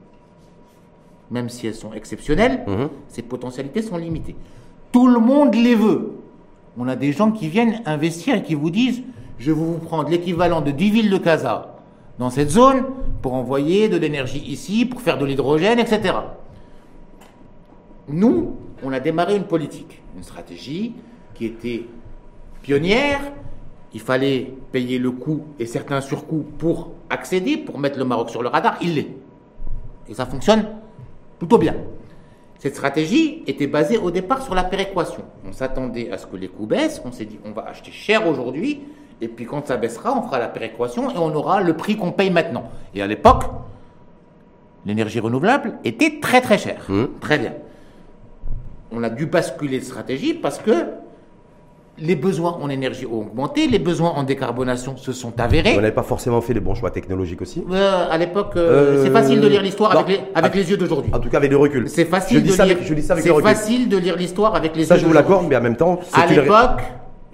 Même 1.29 1.49
si 1.49 1.67
elles 1.67 1.75
sont 1.75 1.93
exceptionnelles, 1.93 2.63
mhm. 2.65 2.89
ces 3.07 3.21
potentialités 3.21 3.83
sont 3.83 3.97
limitées. 3.97 4.35
Tout 4.91 5.07
le 5.07 5.19
monde 5.19 5.53
les 5.53 5.75
veut. 5.75 6.13
On 6.75 6.87
a 6.87 6.95
des 6.95 7.11
gens 7.11 7.31
qui 7.31 7.49
viennent 7.49 7.83
investir 7.85 8.33
et 8.33 8.41
qui 8.41 8.55
vous 8.55 8.71
disent, 8.71 9.03
je 9.37 9.51
vais 9.51 9.57
vous 9.57 9.77
prendre 9.77 10.09
l'équivalent 10.09 10.61
de 10.61 10.71
10 10.71 10.89
villes 10.89 11.09
de 11.11 11.19
Casa 11.19 11.75
dans 12.17 12.31
cette 12.31 12.49
zone 12.49 12.83
pour 13.21 13.33
envoyer 13.33 13.89
de 13.89 13.97
l'énergie 13.97 14.43
ici, 14.45 14.85
pour 14.85 15.01
faire 15.01 15.17
de 15.17 15.25
l'hydrogène, 15.25 15.79
etc. 15.79 16.13
Nous, 18.07 18.55
on 18.83 18.91
a 18.93 18.99
démarré 18.99 19.35
une 19.35 19.45
politique, 19.45 20.01
une 20.15 20.23
stratégie 20.23 20.93
qui 21.33 21.45
était 21.45 21.85
pionnière. 22.61 23.19
Il 23.93 24.01
fallait 24.01 24.53
payer 24.71 24.99
le 24.99 25.11
coût 25.11 25.45
et 25.59 25.65
certains 25.65 26.01
surcoûts 26.01 26.45
pour 26.57 26.91
accéder, 27.09 27.57
pour 27.57 27.79
mettre 27.79 27.97
le 27.97 28.05
Maroc 28.05 28.29
sur 28.29 28.43
le 28.43 28.49
radar. 28.49 28.77
Il 28.81 28.95
l'est. 28.95 29.09
Et 30.07 30.13
ça 30.13 30.25
fonctionne 30.25 30.67
plutôt 31.39 31.57
bien. 31.57 31.75
Cette 32.59 32.75
stratégie 32.75 33.43
était 33.45 33.67
basée 33.67 33.97
au 33.97 34.11
départ 34.11 34.41
sur 34.41 34.55
la 34.55 34.63
péréquation. 34.63 35.23
On 35.47 35.51
s'attendait 35.51 36.11
à 36.11 36.17
ce 36.17 36.25
que 36.25 36.35
les 36.35 36.47
coûts 36.47 36.65
baissent. 36.65 37.01
On 37.05 37.11
s'est 37.11 37.25
dit, 37.25 37.39
on 37.45 37.51
va 37.51 37.63
acheter 37.63 37.91
cher 37.91 38.27
aujourd'hui 38.27 38.81
et 39.21 39.27
puis 39.27 39.45
quand 39.45 39.67
ça 39.67 39.77
baissera, 39.77 40.17
on 40.17 40.23
fera 40.23 40.39
la 40.39 40.47
péréquation 40.47 41.09
et 41.09 41.17
on 41.17 41.33
aura 41.33 41.61
le 41.61 41.75
prix 41.75 41.97
qu'on 41.97 42.11
paye 42.11 42.29
maintenant. 42.29 42.69
Et 42.93 43.01
à 43.01 43.07
l'époque, 43.07 43.43
l'énergie 44.85 45.19
renouvelable 45.19 45.73
était 45.83 46.19
très 46.21 46.41
très 46.41 46.57
chère. 46.57 46.85
Mmh. 46.87 47.05
Très 47.19 47.39
bien. 47.39 47.53
On 48.91 49.03
a 49.03 49.09
dû 49.09 49.25
basculer 49.25 49.79
de 49.79 49.83
stratégie 49.83 50.33
parce 50.33 50.59
que 50.59 50.71
les 51.99 52.15
besoins 52.15 52.57
en 52.61 52.69
énergie 52.69 53.05
ont 53.05 53.21
augmenté, 53.21 53.67
les 53.67 53.79
besoins 53.79 54.11
en 54.11 54.23
décarbonation 54.23 54.97
se 54.97 55.11
sont 55.11 55.39
avérés. 55.39 55.73
On 55.73 55.77
n'avait 55.77 55.91
pas 55.91 56.03
forcément 56.03 56.41
fait 56.41 56.53
les 56.53 56.59
bons 56.59 56.75
choix 56.75 56.91
technologiques 56.91 57.41
aussi? 57.41 57.63
Euh, 57.71 58.05
À 58.09 58.17
l'époque, 58.17 58.53
euh, 58.55 59.03
c'est 59.03 59.09
facile 59.09 59.41
de 59.41 59.47
lire 59.47 59.63
l'histoire 59.63 59.97
avec, 59.97 60.07
les, 60.07 60.23
avec 60.35 60.53
les, 60.53 60.69
yeux 60.69 60.77
d'aujourd'hui. 60.77 61.11
En 61.13 61.19
tout 61.19 61.29
cas, 61.29 61.37
avec 61.37 61.49
le 61.49 61.57
recul. 61.57 61.89
C'est 61.89 62.05
facile, 62.05 62.43
de 62.43 62.47
lire, 62.47 62.77
C'est 63.17 63.41
facile 63.41 63.89
de 63.89 63.97
lire 63.97 64.15
l'histoire 64.15 64.55
avec 64.55 64.75
les 64.75 64.85
ça, 64.85 64.93
yeux 64.93 64.99
Ça, 64.99 65.03
je 65.03 65.07
vous 65.07 65.13
l'accorde, 65.13 65.47
mais 65.49 65.55
en 65.55 65.61
même 65.61 65.75
temps... 65.75 65.99
À 66.13 66.27
l'époque, 66.27 66.81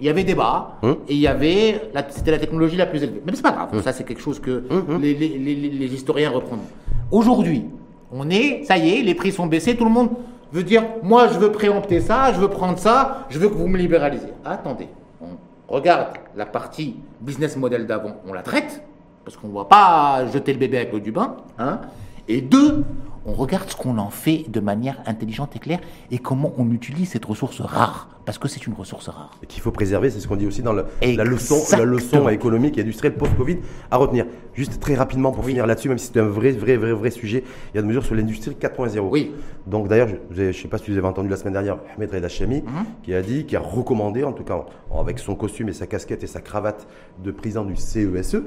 il 0.00 0.06
y 0.06 0.08
avait 0.08 0.24
débat 0.24 0.78
hum. 0.82 0.96
et 1.08 1.14
il 1.14 1.20
y 1.20 1.26
avait 1.26 1.90
c'était 2.10 2.30
la 2.30 2.38
technologie 2.38 2.76
la 2.76 2.86
plus 2.86 3.02
élevée. 3.02 3.22
Mais 3.24 3.32
c'est 3.34 3.42
pas 3.42 3.52
grave, 3.52 3.68
hum. 3.72 3.82
ça 3.82 3.92
c'est 3.92 4.04
quelque 4.04 4.20
chose 4.20 4.40
que 4.40 4.64
hum, 4.70 5.00
les, 5.00 5.14
les, 5.14 5.38
les, 5.38 5.94
historiens 5.94 6.30
reprendront. 6.30 6.66
Aujourd'hui, 7.10 7.64
on 8.12 8.28
est, 8.30 8.64
ça 8.64 8.76
y 8.76 8.98
est, 8.98 9.02
les 9.02 9.14
prix 9.14 9.32
sont 9.32 9.46
baissés, 9.46 9.76
tout 9.76 9.84
le 9.84 9.90
monde 9.90 10.10
veut 10.52 10.62
dire 10.62 10.84
moi 11.02 11.28
je 11.28 11.38
veux 11.38 11.52
préempter 11.52 12.00
ça, 12.00 12.32
je 12.32 12.40
veux 12.40 12.48
prendre 12.48 12.78
ça, 12.78 13.26
je 13.28 13.38
veux 13.38 13.48
que 13.48 13.54
vous 13.54 13.68
me 13.68 13.78
libéralisez. 13.78 14.32
Attendez, 14.44 14.88
on 15.20 15.74
regarde 15.74 16.08
la 16.36 16.46
partie 16.46 16.96
business 17.20 17.56
model 17.56 17.86
d'avant, 17.86 18.16
on 18.28 18.32
la 18.32 18.42
traite 18.42 18.82
parce 19.24 19.36
qu'on 19.36 19.48
ne 19.48 19.54
va 19.54 19.64
pas 19.64 20.26
jeter 20.32 20.52
le 20.52 20.58
bébé 20.58 20.76
avec 20.78 20.92
l'eau 20.92 21.00
du 21.00 21.10
bain. 21.10 21.36
Hein, 21.58 21.80
et 22.28 22.40
deux, 22.40 22.84
on 23.26 23.32
regarde 23.32 23.68
ce 23.68 23.76
qu'on 23.76 23.98
en 23.98 24.10
fait 24.10 24.44
de 24.48 24.60
manière 24.60 25.00
intelligente 25.06 25.56
et 25.56 25.58
claire 25.58 25.80
et 26.10 26.18
comment 26.18 26.52
on 26.58 26.70
utilise 26.70 27.10
cette 27.10 27.24
ressource 27.24 27.60
rare, 27.60 28.08
parce 28.24 28.38
que 28.38 28.48
c'est 28.48 28.66
une 28.66 28.74
ressource 28.74 29.08
rare. 29.08 29.30
Et 29.42 29.46
qu'il 29.46 29.62
faut 29.62 29.70
préserver, 29.70 30.10
c'est 30.10 30.20
ce 30.20 30.28
qu'on 30.28 30.36
dit 30.36 30.46
aussi 30.46 30.62
dans 30.62 30.72
la, 30.72 30.84
leçon, 31.24 31.62
la 31.76 31.84
leçon 31.84 32.28
économique 32.28 32.78
et 32.78 32.82
industrielle 32.82 33.16
post-Covid 33.16 33.58
à 33.90 33.96
retenir. 33.96 34.26
Juste 34.54 34.78
très 34.80 34.94
rapidement 34.94 35.32
pour 35.32 35.44
finir 35.44 35.66
là-dessus, 35.66 35.88
même 35.88 35.98
si 35.98 36.10
c'est 36.12 36.20
un 36.20 36.26
vrai, 36.26 36.52
vrai, 36.52 36.76
vrai, 36.76 36.92
vrai 36.92 37.10
sujet, 37.10 37.44
il 37.72 37.76
y 37.76 37.78
a 37.78 37.82
de 37.82 37.86
mesures 37.86 38.04
sur 38.04 38.14
l'industrie 38.14 38.56
4.0. 38.60 39.00
Oui. 39.10 39.32
Donc 39.66 39.88
d'ailleurs, 39.88 40.08
je 40.30 40.42
ne 40.42 40.52
sais 40.52 40.68
pas 40.68 40.78
si 40.78 40.90
vous 40.90 40.98
avez 40.98 41.06
entendu 41.06 41.28
la 41.28 41.36
semaine 41.36 41.54
dernière 41.54 41.78
Ahmed 41.96 42.12
Reda 42.12 42.28
Chami, 42.28 42.62
mhm. 42.62 42.84
qui 43.02 43.14
a 43.14 43.22
dit, 43.22 43.46
qui 43.46 43.56
a 43.56 43.60
recommandé, 43.60 44.22
en 44.24 44.32
tout 44.32 44.44
cas 44.44 44.64
avec 44.96 45.18
son 45.18 45.34
costume 45.34 45.68
et 45.70 45.72
sa 45.72 45.86
casquette 45.86 46.22
et 46.22 46.26
sa 46.26 46.40
cravate 46.40 46.86
de 47.22 47.30
président 47.30 47.64
du 47.64 47.76
CESE, 47.76 48.42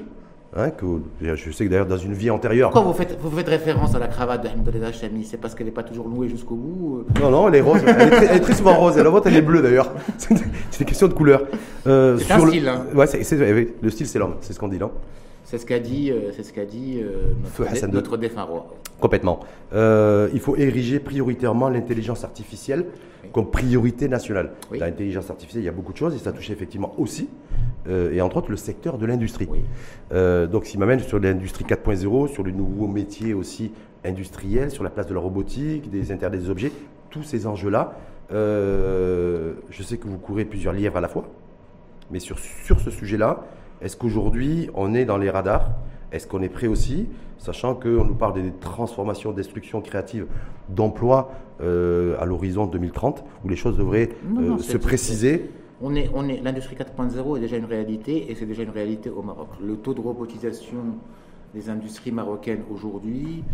Hein, 0.56 0.70
que, 0.70 0.86
je 1.20 1.50
sais 1.50 1.66
que 1.66 1.70
d'ailleurs 1.70 1.86
dans 1.86 1.98
une 1.98 2.14
vie 2.14 2.30
antérieure. 2.30 2.70
Pourquoi 2.70 2.90
vous 2.90 2.96
faites, 2.96 3.18
vous 3.20 3.30
faites 3.30 3.48
référence 3.48 3.94
à 3.94 3.98
la 3.98 4.08
cravate 4.08 4.42
de 4.42 4.48
Hamdallah 4.48 4.92
Chami 4.92 5.24
C'est 5.24 5.36
parce 5.36 5.54
qu'elle 5.54 5.66
n'est 5.66 5.72
pas 5.72 5.82
toujours 5.82 6.08
louée 6.08 6.28
jusqu'au 6.28 6.54
bout 6.54 6.98
euh? 7.00 7.20
Non, 7.20 7.30
non, 7.30 7.48
elle 7.48 7.56
est 7.56 7.60
rose. 7.60 7.82
Elle 7.86 8.12
est 8.12 8.40
très, 8.40 8.54
souvent 8.54 8.74
rose. 8.74 8.96
Et 8.96 9.02
la 9.02 9.10
vôtre, 9.10 9.26
elle 9.26 9.36
est 9.36 9.42
bleue 9.42 9.60
d'ailleurs. 9.60 9.92
C'est 10.16 10.80
une 10.80 10.86
question 10.86 11.06
de 11.06 11.12
couleur. 11.12 11.42
Euh, 11.86 12.16
c'est 12.18 12.32
un 12.32 12.46
style. 12.46 12.66
Hein. 12.66 12.86
Ouais, 12.94 13.06
le 13.82 13.90
style, 13.90 14.06
c'est 14.06 14.18
l'homme. 14.18 14.36
C'est 14.40 14.54
ce 14.54 14.58
qu'on 14.58 14.68
dit 14.68 14.78
là. 14.78 14.90
C'est 15.48 15.58
ce 15.58 15.66
qu'a 15.66 15.78
dit, 15.78 16.10
euh, 16.10 16.30
c'est 16.32 16.42
ce 16.42 16.52
qu'a 16.52 16.66
dit 16.66 17.00
notre, 17.58 17.86
notre, 17.88 18.16
défunt 18.18 18.42
roi. 18.44 18.66
Complètement. 19.00 19.40
il 19.72 20.40
faut 20.40 20.56
ériger 20.56 21.00
prioritairement 21.00 21.68
l'intelligence 21.68 22.24
artificielle 22.24 22.84
comme 23.32 23.50
priorité 23.50 24.08
nationale. 24.08 24.52
L'intelligence 24.72 25.30
artificielle, 25.30 25.62
il 25.62 25.66
y 25.66 25.70
a 25.70 25.72
beaucoup 25.72 25.92
de 25.92 25.98
choses 25.98 26.14
et 26.14 26.18
ça 26.18 26.32
touche 26.32 26.50
effectivement 26.50 26.94
aussi, 26.98 27.28
euh, 27.88 28.12
et 28.12 28.20
entre 28.20 28.38
autres 28.38 28.50
le 28.50 28.56
secteur 28.56 28.98
de 28.98 29.06
l'industrie. 29.06 29.48
Euh, 30.12 30.46
donc, 30.46 30.66
s'il 30.66 30.80
m'amène 30.80 31.00
sur 31.00 31.18
l'industrie 31.18 31.64
4.0, 31.64 32.28
sur 32.28 32.44
les 32.44 32.52
nouveaux 32.52 32.88
métiers 32.88 33.34
aussi 33.34 33.72
industriels, 34.04 34.70
sur 34.70 34.84
la 34.84 34.90
place 34.90 35.06
de 35.06 35.14
la 35.14 35.20
robotique, 35.20 35.90
des 35.90 36.12
internets 36.12 36.38
des 36.38 36.50
objets, 36.50 36.72
tous 37.10 37.22
ces 37.22 37.46
enjeux-là, 37.46 37.98
euh, 38.32 39.54
je 39.70 39.82
sais 39.82 39.96
que 39.96 40.06
vous 40.06 40.18
courez 40.18 40.44
plusieurs 40.44 40.72
lièvres 40.72 40.98
à 40.98 41.00
la 41.00 41.08
fois, 41.08 41.28
mais 42.10 42.20
sur, 42.20 42.38
sur 42.38 42.80
ce 42.80 42.90
sujet-là, 42.90 43.44
est-ce 43.80 43.96
qu'aujourd'hui 43.96 44.70
on 44.74 44.94
est 44.94 45.04
dans 45.04 45.18
les 45.18 45.30
radars? 45.30 45.70
Est-ce 46.10 46.26
qu'on 46.26 46.42
est 46.42 46.48
prêt 46.48 46.66
aussi, 46.66 47.06
sachant 47.36 47.74
qu'on 47.74 48.04
nous 48.04 48.14
parle 48.14 48.34
des 48.34 48.52
transformations, 48.60 49.32
destructions 49.32 49.80
créatives 49.80 50.26
d'emplois 50.68 51.32
euh, 51.60 52.16
à 52.18 52.24
l'horizon 52.24 52.66
2030, 52.66 53.24
où 53.44 53.48
les 53.48 53.56
choses 53.56 53.76
devraient 53.76 54.10
euh, 54.38 54.58
se 54.58 54.76
préciser. 54.76 55.50
On 55.80 55.94
est, 55.94 56.10
on 56.14 56.28
est, 56.28 56.40
L'industrie 56.42 56.76
4.0 56.76 57.36
est 57.36 57.40
déjà 57.40 57.56
une 57.56 57.66
réalité 57.66 58.30
et 58.30 58.34
c'est 58.34 58.46
déjà 58.46 58.62
une 58.62 58.70
réalité 58.70 59.10
au 59.10 59.22
Maroc. 59.22 59.48
Le 59.62 59.76
taux 59.76 59.94
de 59.94 60.00
robotisation 60.00 60.78
des 61.54 61.68
industries 61.70 62.12
marocaines 62.12 62.62
aujourd'hui 62.72 63.44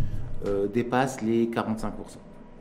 euh, 0.47 0.67
dépasse 0.67 1.21
les 1.21 1.47
45%. 1.47 1.91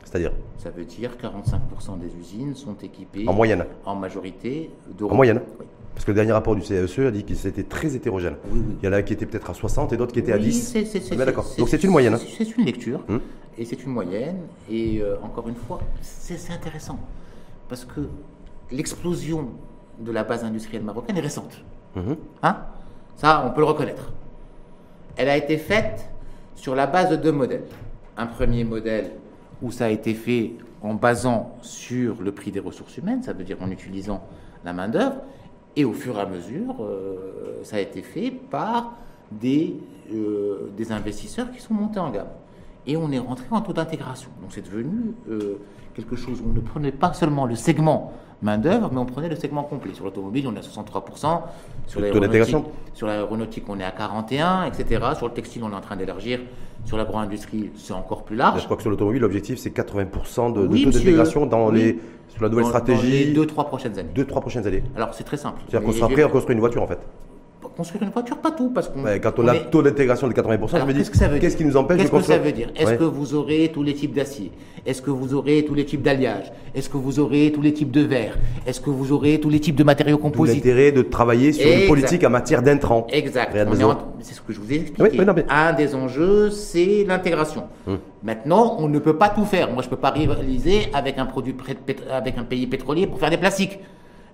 C'est-à-dire? 0.05 0.33
Ça 0.59 0.71
veut 0.71 0.85
dire 0.85 1.13
45% 1.23 1.99
des 1.99 2.15
usines 2.19 2.55
sont 2.55 2.77
équipées. 2.83 3.25
En 3.27 3.33
moyenne. 3.33 3.65
En 3.87 3.95
majorité 3.95 4.71
de 4.99 5.05
En 5.05 5.15
moyenne 5.15 5.41
Parce 5.95 6.05
que 6.05 6.11
le 6.11 6.17
dernier 6.17 6.33
rapport 6.33 6.57
du 6.57 6.63
CSE 6.63 6.99
a 6.99 7.11
dit 7.11 7.25
que 7.25 7.35
c'était 7.35 7.63
très 7.63 7.95
hétérogène. 7.95 8.35
Il 8.53 8.85
y 8.85 8.89
en 8.89 8.93
a 8.93 9.03
qui 9.03 9.13
étaient 9.13 9.27
peut-être 9.27 9.51
à 9.51 9.55
60 9.55 9.93
et 9.93 9.97
d'autres 9.97 10.13
qui 10.13 10.19
étaient 10.19 10.33
à 10.33 10.39
10. 10.39 10.77
C'est, 10.85 11.17
d'accord. 11.17 11.47
Donc 11.57 11.69
c'est 11.69 11.83
une 11.85 11.91
moyenne. 11.91 12.15
Hein. 12.15 12.21
C'est 12.37 12.57
une 12.57 12.65
lecture. 12.65 13.01
Hum. 13.09 13.21
Et 13.57 13.65
c'est 13.65 13.83
une 13.85 13.93
moyenne. 13.93 14.39
Et 14.69 15.01
euh, 15.01 15.17
encore 15.23 15.49
une 15.49 15.55
fois, 15.55 15.81
c'est 16.01 16.53
intéressant. 16.53 16.99
Parce 17.69 17.85
que 17.85 18.01
l'explosion 18.73 19.51
de 20.01 20.11
la 20.11 20.25
base 20.25 20.43
industrielle 20.43 20.83
marocaine 20.83 21.17
est 21.17 21.21
récente. 21.21 21.63
Hum. 21.97 22.17
Hein? 22.43 22.57
Ça, 23.17 23.45
on 23.47 23.51
peut 23.51 23.61
le 23.61 23.67
reconnaître. 23.67 24.13
Elle 25.17 25.29
a 25.29 25.37
été 25.37 25.59
faite 25.59 26.11
sur 26.57 26.75
la 26.75 26.89
base 26.89 27.11
de 27.11 27.17
deux 27.17 27.31
modèles. 27.31 27.65
Un 28.17 28.27
premier 28.27 28.65
modèle 28.65 29.13
où 29.63 29.71
ça 29.71 29.87
a 29.87 29.89
été 29.91 30.15
fait 30.15 30.53
en 30.83 30.95
basant 30.95 31.57
sur 31.63 32.21
le 32.21 32.33
prix 32.33 32.51
des 32.51 32.61
ressources 32.61 32.97
humaines, 32.99 33.23
ça 33.23 33.33
veut 33.33 33.45
dire 33.45 33.57
en 33.61 33.71
utilisant 33.71 34.27
la 34.65 34.73
main-d'œuvre, 34.73 35.17
et 35.77 35.85
au 35.85 35.93
fur 35.93 36.17
et 36.17 36.21
à 36.21 36.27
mesure, 36.27 36.77
euh, 36.81 37.61
ça 37.63 37.77
a 37.77 37.81
été 37.81 38.03
fait 38.03 38.31
par 38.31 38.93
des, 39.31 39.77
euh, 40.13 40.71
des 40.77 40.93
investisseurs 40.93 41.51
qui 41.51 41.61
sont 41.61 41.75
montés 41.75 41.99
en 41.99 42.11
gamme. 42.11 42.29
Et 42.87 42.97
on 42.97 43.11
est 43.11 43.19
rentré 43.19 43.47
en 43.51 43.61
taux 43.61 43.73
d'intégration. 43.73 44.29
Donc 44.41 44.51
c'est 44.53 44.65
devenu 44.65 45.15
euh, 45.31 45.59
quelque 45.95 46.17
chose 46.17 46.41
où 46.41 46.51
on 46.51 46.53
ne 46.53 46.61
prenait 46.61 46.93
pas 46.93 47.13
seulement 47.13 47.47
le 47.47 47.57
segment 47.57 48.13
main-d'œuvre, 48.43 48.91
mais 48.93 48.99
on 48.99 49.07
prenait 49.07 49.29
le 49.29 49.37
segment 49.37 49.63
complet. 49.63 49.95
Sur 49.95 50.05
l'automobile, 50.05 50.47
on 50.47 50.55
est 50.55 50.59
à 50.59 50.61
63%. 50.61 51.41
Sur 51.87 52.01
l'aéronautique, 52.01 52.57
sur 52.93 53.07
l'aéronautique, 53.07 53.65
on 53.69 53.81
est 53.81 53.85
à 53.85 53.91
41%, 53.91 54.69
etc. 54.69 55.03
Sur 55.17 55.29
le 55.29 55.33
textile, 55.33 55.65
on 55.65 55.71
est 55.73 55.75
en 55.75 55.81
train 55.81 55.97
d'élargir. 55.97 56.41
Sur 56.85 56.99
l'agro-industrie, 56.99 57.71
c'est 57.75 57.95
encore 57.95 58.25
plus 58.25 58.37
large. 58.37 58.61
Je 58.61 58.65
crois 58.67 58.77
que 58.77 58.83
sur 58.83 58.91
l'automobile, 58.91 59.23
l'objectif, 59.23 59.59
c'est 59.59 59.75
80% 59.75 60.53
de, 60.53 60.67
taux 60.67 60.91
d'intégration 60.91 61.47
dans 61.47 61.71
les, 61.71 61.99
sur 62.35 62.43
la 62.43 62.49
nouvelle 62.49 62.67
stratégie. 62.67 63.33
Dans 63.33 63.43
les 63.43 63.47
2-3 63.47 63.67
prochaines 63.67 63.99
années. 63.99 64.11
2-3 64.15 64.41
prochaines 64.41 64.67
années. 64.67 64.83
Alors, 64.97 65.15
c'est 65.15 65.25
très 65.25 65.37
simple. 65.37 65.61
C'est-à-dire 65.69 65.87
qu'on 65.87 65.95
sera 65.95 66.09
prêt 66.09 66.23
à 66.23 66.29
construire 66.29 66.55
une 66.55 66.61
voiture, 66.61 66.83
en 66.83 66.87
fait 66.87 66.99
construire 67.69 68.03
une 68.03 68.11
voiture, 68.11 68.39
pas 68.39 68.51
tout. 68.51 68.71
Parce 68.71 68.89
qu'on, 68.89 69.03
quand 69.23 69.39
on, 69.39 69.49
a 69.49 69.57
taux 69.57 69.83
d'intégration 69.83 70.29
de 70.29 70.33
80%, 70.33 70.81
je 70.81 70.85
me 70.85 70.93
dis, 70.93 71.41
qu'est-ce, 71.41 71.57
qui 71.57 71.65
nous 71.65 71.77
empêche 71.77 72.03
de 72.03 72.09
construire 72.09 72.13
Qu'est-ce 72.13 72.29
que 72.29 72.33
ça 72.33 72.39
veut 72.39 72.53
dire 72.53 72.69
Est-ce 72.77 72.99
que 72.99 73.05
vous 73.05 73.35
aurez 73.35 73.71
tous 73.73 73.83
les 73.83 73.95
types 73.95 74.15
d'acier 74.15 74.53
Est-ce 74.87 75.03
que 75.03 75.11
vous 75.11 75.35
aurez 75.35 75.65
tous 75.65 75.75
les 75.75 75.85
types 75.85 76.03
d'alliage 76.03 76.53
Est-ce 76.75 76.89
que 76.89 76.97
vous 76.97 77.21
aurez 77.21 77.53
tous 77.53 77.63
les 77.63 77.73
types 77.73 77.91
de 77.91 78.03
verre 78.03 78.39
Est-ce 78.67 78.81
que 78.81 78.91
vous 78.91 79.13
aurez 79.13 79.41
tous 79.41 79.51
les 79.51 79.61
types 79.61 79.77
de 79.77 79.85
matériaux 79.85 80.19
composites 80.19 80.65
L'intérêt 80.65 80.93
de 80.93 81.03
travailler 81.03 81.53
sur 81.53 81.71
une 81.71 81.89
politique 81.89 82.25
en 82.25 82.31
matière 82.31 82.63
d'intrants. 82.63 83.07
Exact. 83.11 83.57
C'est 84.21 84.35
ce 84.35 84.41
que 84.41 84.53
je 84.53 84.61
vous 84.61 84.73
ai 84.73 84.77
expliqué. 84.77 85.21
Un 85.49 85.73
des 85.73 85.95
enjeux, 85.95 86.51
c'est 86.51 87.05
l'intégration. 87.07 87.65
Hum. 87.87 87.99
Maintenant, 88.23 88.77
on 88.79 88.89
ne 88.89 88.99
peut 88.99 89.19
pas 89.19 89.29
tout 89.29 89.45
faire. 89.45 89.71
Moi, 89.71 89.83
je 89.83 89.89
ne 89.89 89.91
peux 89.91 90.01
pas 90.01 90.11
rivaliser 90.11 90.89
avec 90.95 91.19
un 91.19 91.27
produit 91.27 91.55
avec 92.11 92.39
un 92.39 92.45
pays 92.45 92.67
pétrolier 92.67 93.07
pour 93.07 93.19
faire 93.19 93.31
des 93.31 93.37
plastiques. 93.37 93.79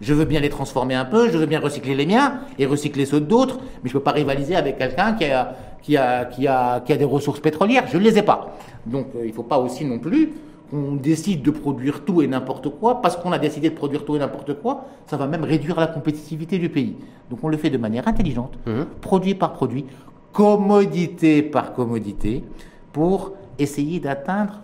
Je 0.01 0.15
veux 0.15 0.25
bien 0.25 0.41
les 0.41 0.49
transformer 0.49 0.95
un 0.95 1.05
peu, 1.05 1.31
je 1.31 1.37
veux 1.37 1.47
bien 1.47 1.61
recycler 1.61 1.95
les 1.95 2.07
miens 2.07 2.41
et 2.59 2.67
recycler 2.67 3.05
ceux 3.05 3.21
d'autres, 3.21 3.59
mais 3.83 3.91
je 3.91 3.95
ne 3.95 3.99
peux 3.99 4.05
pas 4.05 4.13
rivaliser 4.13 4.57
avec 4.57 4.79
quelqu'un 4.79 5.13
qui 5.13 5.25
a, 5.27 5.55
qui, 5.83 5.97
a, 5.97 6.25
qui, 6.25 6.47
a, 6.47 6.81
qui 6.81 6.93
a 6.93 6.97
des 6.97 7.05
ressources 7.05 7.41
pétrolières. 7.41 7.87
Je 7.89 7.99
ne 7.99 8.03
les 8.03 8.19
ai 8.19 8.23
pas. 8.23 8.57
Donc 8.87 9.09
euh, 9.15 9.21
il 9.25 9.29
ne 9.29 9.33
faut 9.33 9.43
pas 9.43 9.59
aussi 9.59 9.85
non 9.85 9.99
plus 9.99 10.33
qu'on 10.71 10.95
décide 10.95 11.43
de 11.43 11.51
produire 11.51 12.05
tout 12.05 12.23
et 12.23 12.29
n'importe 12.29 12.69
quoi, 12.69 13.03
parce 13.03 13.17
qu'on 13.17 13.33
a 13.33 13.39
décidé 13.39 13.71
de 13.71 13.75
produire 13.75 14.05
tout 14.05 14.17
et 14.17 14.19
n'importe 14.19 14.55
quoi, 14.61 14.85
ça 15.07 15.17
va 15.17 15.27
même 15.27 15.45
réduire 15.45 15.79
la 15.79 15.89
compétitivité 15.89 16.59
du 16.59 16.69
pays. 16.69 16.97
Donc 17.29 17.41
on 17.43 17.49
le 17.49 17.57
fait 17.57 17.71
de 17.71 17.79
manière 17.79 18.07
intelligente, 18.07 18.53
mmh. 18.67 18.83
produit 19.01 19.35
par 19.35 19.53
produit, 19.53 19.85
commodité 20.33 21.43
par 21.43 21.75
commodité, 21.75 22.45
pour 22.93 23.33
essayer 23.59 24.01
d'atteindre 24.01 24.63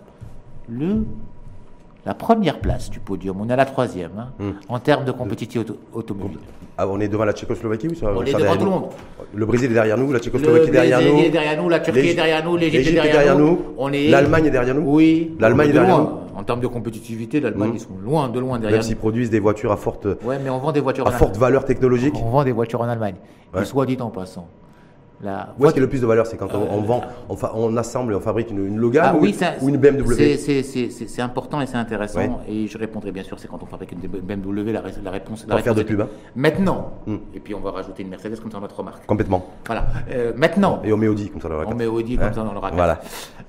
le 0.69 1.05
la 2.07 2.13
première 2.13 2.59
place 2.59 2.89
du 2.89 3.01
podium. 3.01 3.35
On 3.41 3.49
est 3.49 3.53
à 3.53 3.57
la 3.57 3.65
troisième 3.65 4.11
hein, 4.17 4.27
hmm. 4.39 4.51
en 4.69 4.79
termes 4.79 5.03
de 5.03 5.11
compétitivité 5.11 5.73
automobile. 5.93 6.39
Ah, 6.77 6.87
on 6.87 7.01
est 7.01 7.09
devant 7.09 7.25
la 7.25 7.33
Tchécoslovaquie 7.33 7.89
ou 7.89 7.95
ça 7.95 8.13
On 8.15 8.23
est 8.23 8.31
devant 8.33 8.55
tout 8.55 8.63
le 8.63 8.71
monde. 8.71 8.85
Le 9.35 9.45
Brésil 9.45 9.71
est 9.71 9.73
derrière 9.73 9.97
nous, 9.97 10.13
la 10.13 10.19
Tchécoslovaquie 10.19 10.69
est 10.69 10.71
derrière 10.71 10.99
nous. 11.01 11.05
Le 11.05 11.11
Brésil 11.11 11.25
est 11.25 11.31
derrière 11.31 11.61
nous, 11.61 11.69
la 11.69 11.79
Turquie 11.81 11.99
est 11.99 12.13
derrière 12.15 12.45
nous, 12.45 12.55
l'Égypte 12.55 12.87
est 12.87 12.93
derrière, 12.93 13.37
nous. 13.37 13.59
L'Allemagne 14.09 14.45
est 14.45 14.51
derrière 14.51 14.73
nous. 14.73 14.83
Oui. 14.89 15.35
L'Allemagne 15.37 15.69
est 15.69 15.73
derrière 15.73 15.97
nous. 15.99 16.09
En 16.37 16.43
termes 16.43 16.61
de 16.61 16.67
compétitivité, 16.67 17.41
l'Allemagne, 17.41 17.71
hmm. 17.71 17.75
ils 17.75 17.79
sont 17.81 17.97
loin, 18.01 18.29
de 18.29 18.39
loin 18.39 18.57
derrière. 18.57 18.77
Même 18.77 18.87
s'ils 18.87 18.95
produisent 18.95 19.29
des 19.31 19.39
voitures 19.39 19.73
à 19.73 19.77
forte, 19.77 20.05
ouais, 20.23 20.39
mais 20.41 20.49
on 20.49 20.59
vend 20.59 20.71
des 20.71 20.79
voitures 20.79 21.07
à 21.07 21.11
forte 21.11 21.35
valeur 21.35 21.65
technologique. 21.65 22.13
On 22.23 22.29
vend 22.29 22.45
des 22.45 22.53
voitures 22.53 22.79
en 22.79 22.87
Allemagne. 22.87 23.15
soit 23.65 23.85
dit 23.85 23.97
en 23.99 24.11
passant. 24.11 24.47
La 25.21 25.55
Où 25.57 25.65
est-ce 25.65 25.73
qu'il 25.73 25.81
y 25.81 25.83
a 25.83 25.85
le 25.85 25.89
plus 25.89 26.01
de 26.01 26.05
valeur 26.05 26.27
C'est 26.27 26.37
quand 26.37 26.53
on, 26.53 26.81
vend, 26.81 27.01
on, 27.27 27.35
on, 27.55 27.75
assemble 27.77 28.13
et 28.13 28.15
on 28.15 28.19
fabrique 28.19 28.51
une, 28.51 28.67
une 28.67 28.77
Logan 28.77 29.03
ah 29.07 29.15
ou, 29.15 29.69
une 29.69 29.77
BMW 29.77 30.13
C'est 30.37 31.21
important 31.21 31.59
et 31.59 31.65
c'est 31.65 31.77
intéressant. 31.77 32.41
Et 32.47 32.67
je 32.67 32.77
répondrai 32.77 33.11
bien 33.11 33.23
sûr, 33.23 33.39
c'est 33.39 33.47
quand 33.47 33.61
on 33.63 33.65
fabrique 33.65 33.93
une 33.93 33.99
BMW, 33.99 34.71
la, 34.71 34.83
la 35.03 35.11
réponse. 35.11 35.45
La 35.47 35.57
faire 35.57 35.73
de 35.73 35.83
pub. 35.83 36.01
Hein. 36.01 36.09
Maintenant, 36.35 36.93
hmm. 37.07 37.15
et 37.33 37.39
puis 37.39 37.55
on 37.55 37.59
va 37.59 37.71
rajouter 37.71 38.03
une 38.03 38.09
Mercedes 38.09 38.39
comme 38.39 38.51
ça 38.51 38.59
on 38.61 38.65
a 38.65 38.67
trois 38.67 38.85
marques. 38.85 39.05
Complètement. 39.07 39.45
Voilà. 39.65 39.85
Euh, 40.11 40.33
maintenant. 40.35 40.81
Et 40.83 40.93
on 40.93 40.97
met 40.97 41.07
Audi 41.07 41.29
comme 41.29 41.41
ça 41.41 41.47
on 41.47 41.51
l'aura. 41.51 41.65
On 41.67 41.75
met 41.75 41.87
Audi 41.87 42.17
comme 42.17 42.33
ça 42.33 42.41
on 42.47 42.53
l'aura. 42.53 42.71
Voilà. 42.71 42.99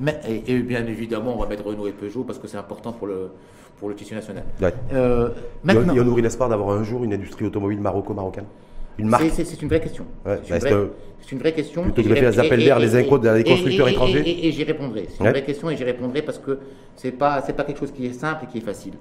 Mais, 0.01 0.21
et, 0.47 0.59
bien 0.61 0.87
évidemment, 0.87 1.35
on 1.37 1.41
va 1.41 1.47
mettre 1.47 1.67
Renault 1.67 1.87
et 1.87 1.93
Peugeot 1.93 2.25
parce 2.25 2.39
que 2.39 2.49
c'est 2.49 2.57
important 2.57 2.93
pour 2.93 3.07
le 3.07 3.31
pour 3.79 3.89
le 3.89 3.95
tissu 3.95 4.15
national. 4.15 4.45
Euh, 4.93 5.29
maintenant. 5.63 5.95
Et 5.95 6.01
on 6.01 6.05
nourrit 6.05 6.23
l'espoir 6.23 6.49
d'avoir 6.49 6.71
un 6.71 6.83
jour 6.83 7.05
une 7.05 7.13
industrie 7.13 7.45
automobile 7.45 7.81
maroco-marocaine 7.81 8.47
une 8.99 9.09
marque 9.09 9.31
C'est 9.31 9.63
une 9.63 9.69
vraie 9.69 9.81
question. 9.81 10.05
c'est 10.25 11.33
une, 11.33 11.39
vraie 11.39 11.53
question. 11.53 11.83
Plutôt 11.83 12.03
que 12.03 12.09
de 12.09 12.15
faire 12.15 12.31
des 12.33 12.39
appels 12.39 12.65
d'air 12.65 12.81
des 12.81 13.45
constructeurs 13.45 13.89
étrangers. 13.89 14.47
Et, 14.47 14.53
j'y 14.53 14.65
répondrai. 14.65 15.09
C'est 15.11 15.25
une 15.25 15.31
vraie 15.31 15.45
question 15.45 15.71
et 15.71 15.77
j'y 15.77 15.85
répondrai 15.85 16.23
parce 16.23 16.39
que 16.39 16.59
c'est 16.97 17.13
pas 17.13 17.43
c'est 17.43 17.53
pas 17.53 17.65
quelque 17.65 17.79
chose 17.79 17.93
qui 17.93 18.07
est 18.07 18.13
simple 18.13 18.45
et 18.45 18.47
qui 18.49 18.59
est 18.59 18.63
facile. 18.63 18.95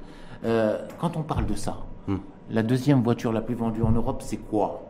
Euh, 0.45 0.77
quand 0.99 1.17
on 1.17 1.23
parle 1.23 1.47
de 1.47 1.55
ça, 1.55 1.77
hmm. 2.07 2.17
la 2.51 2.61
deuxième 2.61 3.01
voiture 3.01 3.31
la 3.33 3.41
plus 3.41 3.55
vendue 3.55 3.81
en 3.81 3.91
Europe, 3.91 4.21
c'est 4.23 4.37
quoi? 4.37 4.83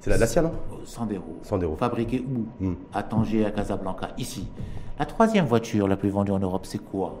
C'est 0.00 0.10
la 0.10 0.18
Dacia, 0.18 0.42
non? 0.42 0.52
Sandero. 0.84 1.38
Sandero. 1.42 1.76
Fabriquée 1.76 2.24
où? 2.26 2.64
Hmm. 2.64 2.74
À 2.94 3.02
Tanger, 3.02 3.44
à 3.44 3.50
Casablanca, 3.50 4.08
ici. 4.16 4.48
La 4.98 5.04
troisième 5.04 5.44
voiture 5.44 5.86
la 5.86 5.96
plus 5.96 6.08
vendue 6.08 6.32
en 6.32 6.38
Europe, 6.38 6.64
c'est 6.64 6.78
quoi? 6.82 7.20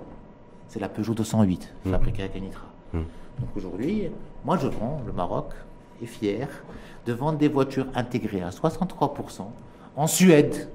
C'est 0.68 0.80
la 0.80 0.88
Peugeot 0.88 1.14
208, 1.14 1.74
hmm. 1.84 1.90
fabriquée 1.90 2.22
à 2.22 2.28
Canitra. 2.28 2.64
Donc 2.94 3.48
aujourd'hui, 3.56 4.10
moi 4.44 4.58
je 4.60 4.68
prends 4.68 5.00
le 5.06 5.12
Maroc, 5.12 5.52
est 6.02 6.06
fier 6.06 6.48
de 7.06 7.12
vendre 7.12 7.38
des 7.38 7.48
voitures 7.48 7.86
intégrées 7.94 8.42
à 8.42 8.50
63% 8.50 9.42
en 9.96 10.06
Suède. 10.06 10.68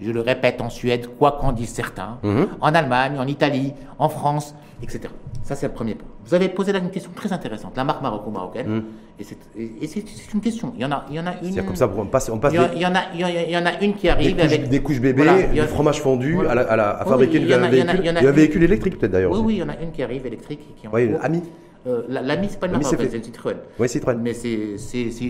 Je 0.00 0.10
le 0.10 0.20
répète, 0.20 0.60
en 0.60 0.70
Suède, 0.70 1.08
quoi 1.18 1.38
qu'en 1.40 1.52
disent 1.52 1.74
certains, 1.74 2.18
mhm. 2.22 2.48
en 2.60 2.74
Allemagne, 2.74 3.18
en 3.18 3.26
Italie, 3.26 3.74
en 3.98 4.08
France, 4.08 4.54
etc. 4.82 5.02
Ça, 5.42 5.56
c'est 5.56 5.66
le 5.66 5.72
premier 5.74 5.94
point. 5.94 6.08
Vous 6.24 6.34
avez 6.34 6.48
posé 6.48 6.72
là 6.72 6.78
une 6.78 6.90
question 6.90 7.10
très 7.14 7.32
intéressante, 7.32 7.76
la 7.76 7.84
marque 7.84 8.02
maroco-marocaine. 8.02 8.68
Mhm. 8.68 8.84
Et 9.80 9.86
c'est 9.86 10.04
une 10.32 10.40
question. 10.40 10.72
Il 10.76 10.80
y 10.80 10.84
en 10.86 10.92
a, 10.92 11.04
il 11.10 11.16
y 11.16 11.20
en 11.20 11.26
a 11.26 11.34
une. 11.42 11.62
comme 11.62 11.76
ça, 11.76 11.90
on 11.94 12.06
passe, 12.06 12.30
on 12.30 12.38
passe 12.38 12.54
il, 12.54 12.80
y 12.80 12.86
en 12.86 12.94
a, 12.94 13.00
il, 13.12 13.20
y 13.20 13.56
en 13.56 13.66
a, 13.66 13.78
une 13.82 13.94
qui 13.94 14.08
arrive 14.08 14.34
des 14.34 14.42
couches, 14.42 14.52
avec 14.52 14.68
des 14.68 14.80
couches 14.82 15.00
bébés, 15.00 15.26
du 15.52 15.60
fromage 15.62 16.00
fondu 16.00 16.38
à, 16.46 16.54
la, 16.54 16.62
à, 16.98 17.04
fabriquer 17.04 17.52
un 17.52 17.68
véhicule, 17.68 18.16
un 18.16 18.30
véhicule 18.32 18.62
électrique 18.62 18.98
peut-être 18.98 19.12
d'ailleurs. 19.12 19.32
Oui, 19.32 19.40
oui, 19.44 19.54
il 19.56 19.58
y 19.58 19.62
en 19.62 19.68
a 19.68 19.76
une 19.82 19.90
qui 19.90 20.02
arrive 20.02 20.24
électrique 20.24 20.60
qui 20.80 20.88
en 20.88 20.92
oui, 20.92 21.10
Ami. 21.20 21.42
Euh, 21.86 22.02
L'AMI, 22.08 22.48
c'est 22.50 22.60
pas 22.60 22.66
une 22.66 22.72
marque 22.72 22.84
c'est 22.84 23.24
Citroën. 23.24 23.56
Oui, 23.78 23.88
Citroën. 23.88 24.18
Mais 24.18 24.34
c'est 24.34 24.76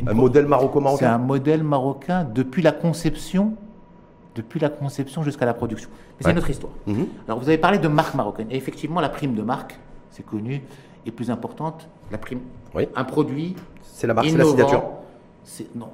un 0.06 0.12
modèle 0.14 0.46
maroco-marocain. 0.46 0.98
C'est 0.98 1.06
un 1.06 1.18
modèle 1.18 1.62
marocain 1.62 2.24
depuis 2.24 2.62
la 2.62 2.72
conception, 2.72 3.54
depuis 4.34 4.58
la 4.58 4.68
conception 4.68 5.22
jusqu'à 5.22 5.46
la 5.46 5.54
production. 5.54 5.90
Mais 6.18 6.24
c'est 6.24 6.32
une 6.32 6.38
autre 6.38 6.50
histoire. 6.50 6.72
Mhm. 6.86 7.06
Alors, 7.28 7.38
vous 7.38 7.48
avez 7.48 7.58
parlé 7.58 7.78
de 7.78 7.88
marque 7.88 8.14
marocaine. 8.14 8.48
Et 8.50 8.56
effectivement, 8.56 9.00
la 9.00 9.08
prime 9.08 9.34
de 9.34 9.42
marque, 9.42 9.78
c'est 10.10 10.26
connu, 10.26 10.62
est 11.06 11.10
plus 11.12 11.30
importante. 11.30 11.88
La 12.10 12.18
prime. 12.18 12.40
Oui. 12.74 12.88
Un 12.96 13.04
produit. 13.04 13.54
C'est 13.82 14.06
la 14.06 14.14
marque, 14.14 14.28
c'est 14.28 14.36
la 14.36 14.44
signature. 14.44 14.82
Non, 15.74 15.88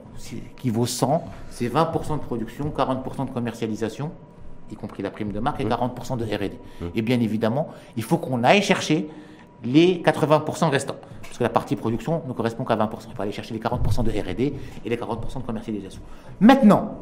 qui 0.56 0.70
vaut 0.70 0.86
100, 0.86 1.24
c'est 1.50 1.68
20% 1.68 2.16
de 2.16 2.22
production, 2.22 2.72
40% 2.76 3.26
de 3.26 3.30
commercialisation, 3.30 4.10
y 4.70 4.74
compris 4.74 5.02
la 5.02 5.10
prime 5.10 5.32
de 5.32 5.38
marque, 5.38 5.60
et 5.60 5.64
40% 5.64 6.16
de 6.16 6.24
RD. 6.24 6.52
Mhm. 6.80 6.90
Et 6.94 7.02
bien 7.02 7.20
évidemment, 7.20 7.68
il 7.96 8.02
faut 8.02 8.18
qu'on 8.18 8.42
aille 8.42 8.60
chercher 8.60 9.08
les 9.64 10.02
80% 10.04 10.70
restants. 10.70 10.96
Parce 11.22 11.38
que 11.38 11.42
la 11.42 11.48
partie 11.48 11.76
production 11.76 12.22
ne 12.26 12.32
correspond 12.32 12.64
qu'à 12.64 12.76
20%. 12.76 12.88
Il 13.10 13.14
faut 13.14 13.22
aller 13.22 13.32
chercher 13.32 13.54
les 13.54 13.60
40% 13.60 14.04
de 14.04 14.10
RD 14.10 14.40
et 14.40 14.54
les 14.84 14.96
40% 14.96 15.40
de 15.40 15.46
commercialisation. 15.46 16.00
Maintenant, 16.40 16.98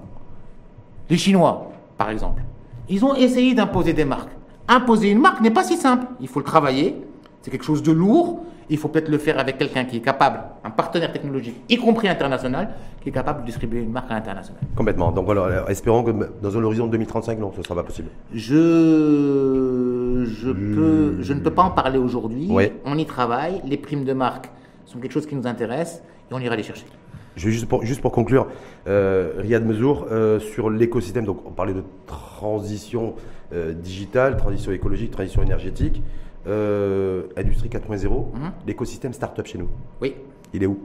les 1.10 1.16
Chinois, 1.16 1.70
par 1.98 2.10
exemple, 2.10 2.42
ils 2.88 3.04
ont 3.04 3.14
essayé 3.14 3.54
d'imposer 3.54 3.92
des 3.92 4.04
marques. 4.04 4.32
Imposer 4.68 5.10
une 5.10 5.20
marque 5.20 5.40
n'est 5.40 5.50
pas 5.50 5.64
si 5.64 5.76
simple. 5.76 6.06
Il 6.20 6.28
faut 6.28 6.40
le 6.40 6.44
travailler. 6.44 6.96
C'est 7.42 7.50
quelque 7.50 7.64
chose 7.64 7.82
de 7.82 7.92
lourd 7.92 8.40
il 8.70 8.78
faut 8.78 8.88
peut-être 8.88 9.08
le 9.08 9.18
faire 9.18 9.38
avec 9.38 9.58
quelqu'un 9.58 9.84
qui 9.84 9.98
est 9.98 10.00
capable, 10.00 10.40
un 10.64 10.70
partenaire 10.70 11.12
technologique, 11.12 11.56
y 11.68 11.76
compris 11.76 12.08
international, 12.08 12.70
qui 13.02 13.10
est 13.10 13.12
capable 13.12 13.40
de 13.40 13.46
distribuer 13.46 13.80
une 13.80 13.92
marque 13.92 14.10
à 14.10 14.14
l'international. 14.14 14.60
Complètement. 14.74 15.12
Donc 15.12 15.26
voilà, 15.26 15.64
espérons 15.68 16.02
que 16.02 16.12
dans 16.42 16.56
un 16.56 16.62
horizon 16.62 16.86
2035, 16.86 17.38
non, 17.38 17.52
ce 17.54 17.62
sera 17.62 17.74
pas 17.74 17.82
possible. 17.82 18.08
Je, 18.32 18.54
je, 20.24 20.50
peux, 20.50 21.22
je 21.22 21.32
ne 21.32 21.40
peux 21.40 21.50
pas 21.50 21.62
en 21.62 21.70
parler 21.70 21.98
aujourd'hui. 21.98 22.48
On 22.84 22.98
y 22.98 23.06
travaille. 23.06 23.60
Les 23.64 23.76
primes 23.76 24.04
de 24.04 24.12
marque 24.12 24.50
sont 24.86 24.98
quelque 24.98 25.12
chose 25.12 25.26
qui 25.26 25.34
nous 25.34 25.46
intéresse 25.46 26.02
et 26.30 26.34
on 26.34 26.38
ira 26.38 26.56
les 26.56 26.62
chercher. 26.62 26.86
Je 27.36 27.48
juste 27.48 27.66
pour, 27.66 27.84
juste 27.84 28.00
pour 28.00 28.12
conclure, 28.12 28.46
euh, 28.86 29.32
Riyad 29.38 29.64
Mezour, 29.66 30.06
euh, 30.10 30.38
sur 30.38 30.70
l'écosystème, 30.70 31.24
donc 31.24 31.44
on 31.44 31.50
parlait 31.50 31.74
de 31.74 31.82
transition 32.06 33.14
euh, 33.52 33.72
digitale, 33.72 34.36
transition 34.36 34.70
écologique, 34.70 35.10
transition 35.10 35.42
énergétique. 35.42 36.00
Euh, 36.46 37.22
Industrie 37.36 37.68
4.0, 37.68 38.08
mhm. 38.08 38.52
l'écosystème 38.66 39.12
startup 39.12 39.46
chez 39.46 39.58
nous. 39.58 39.68
Oui. 40.00 40.14
Il 40.52 40.62
est 40.62 40.66
où? 40.66 40.78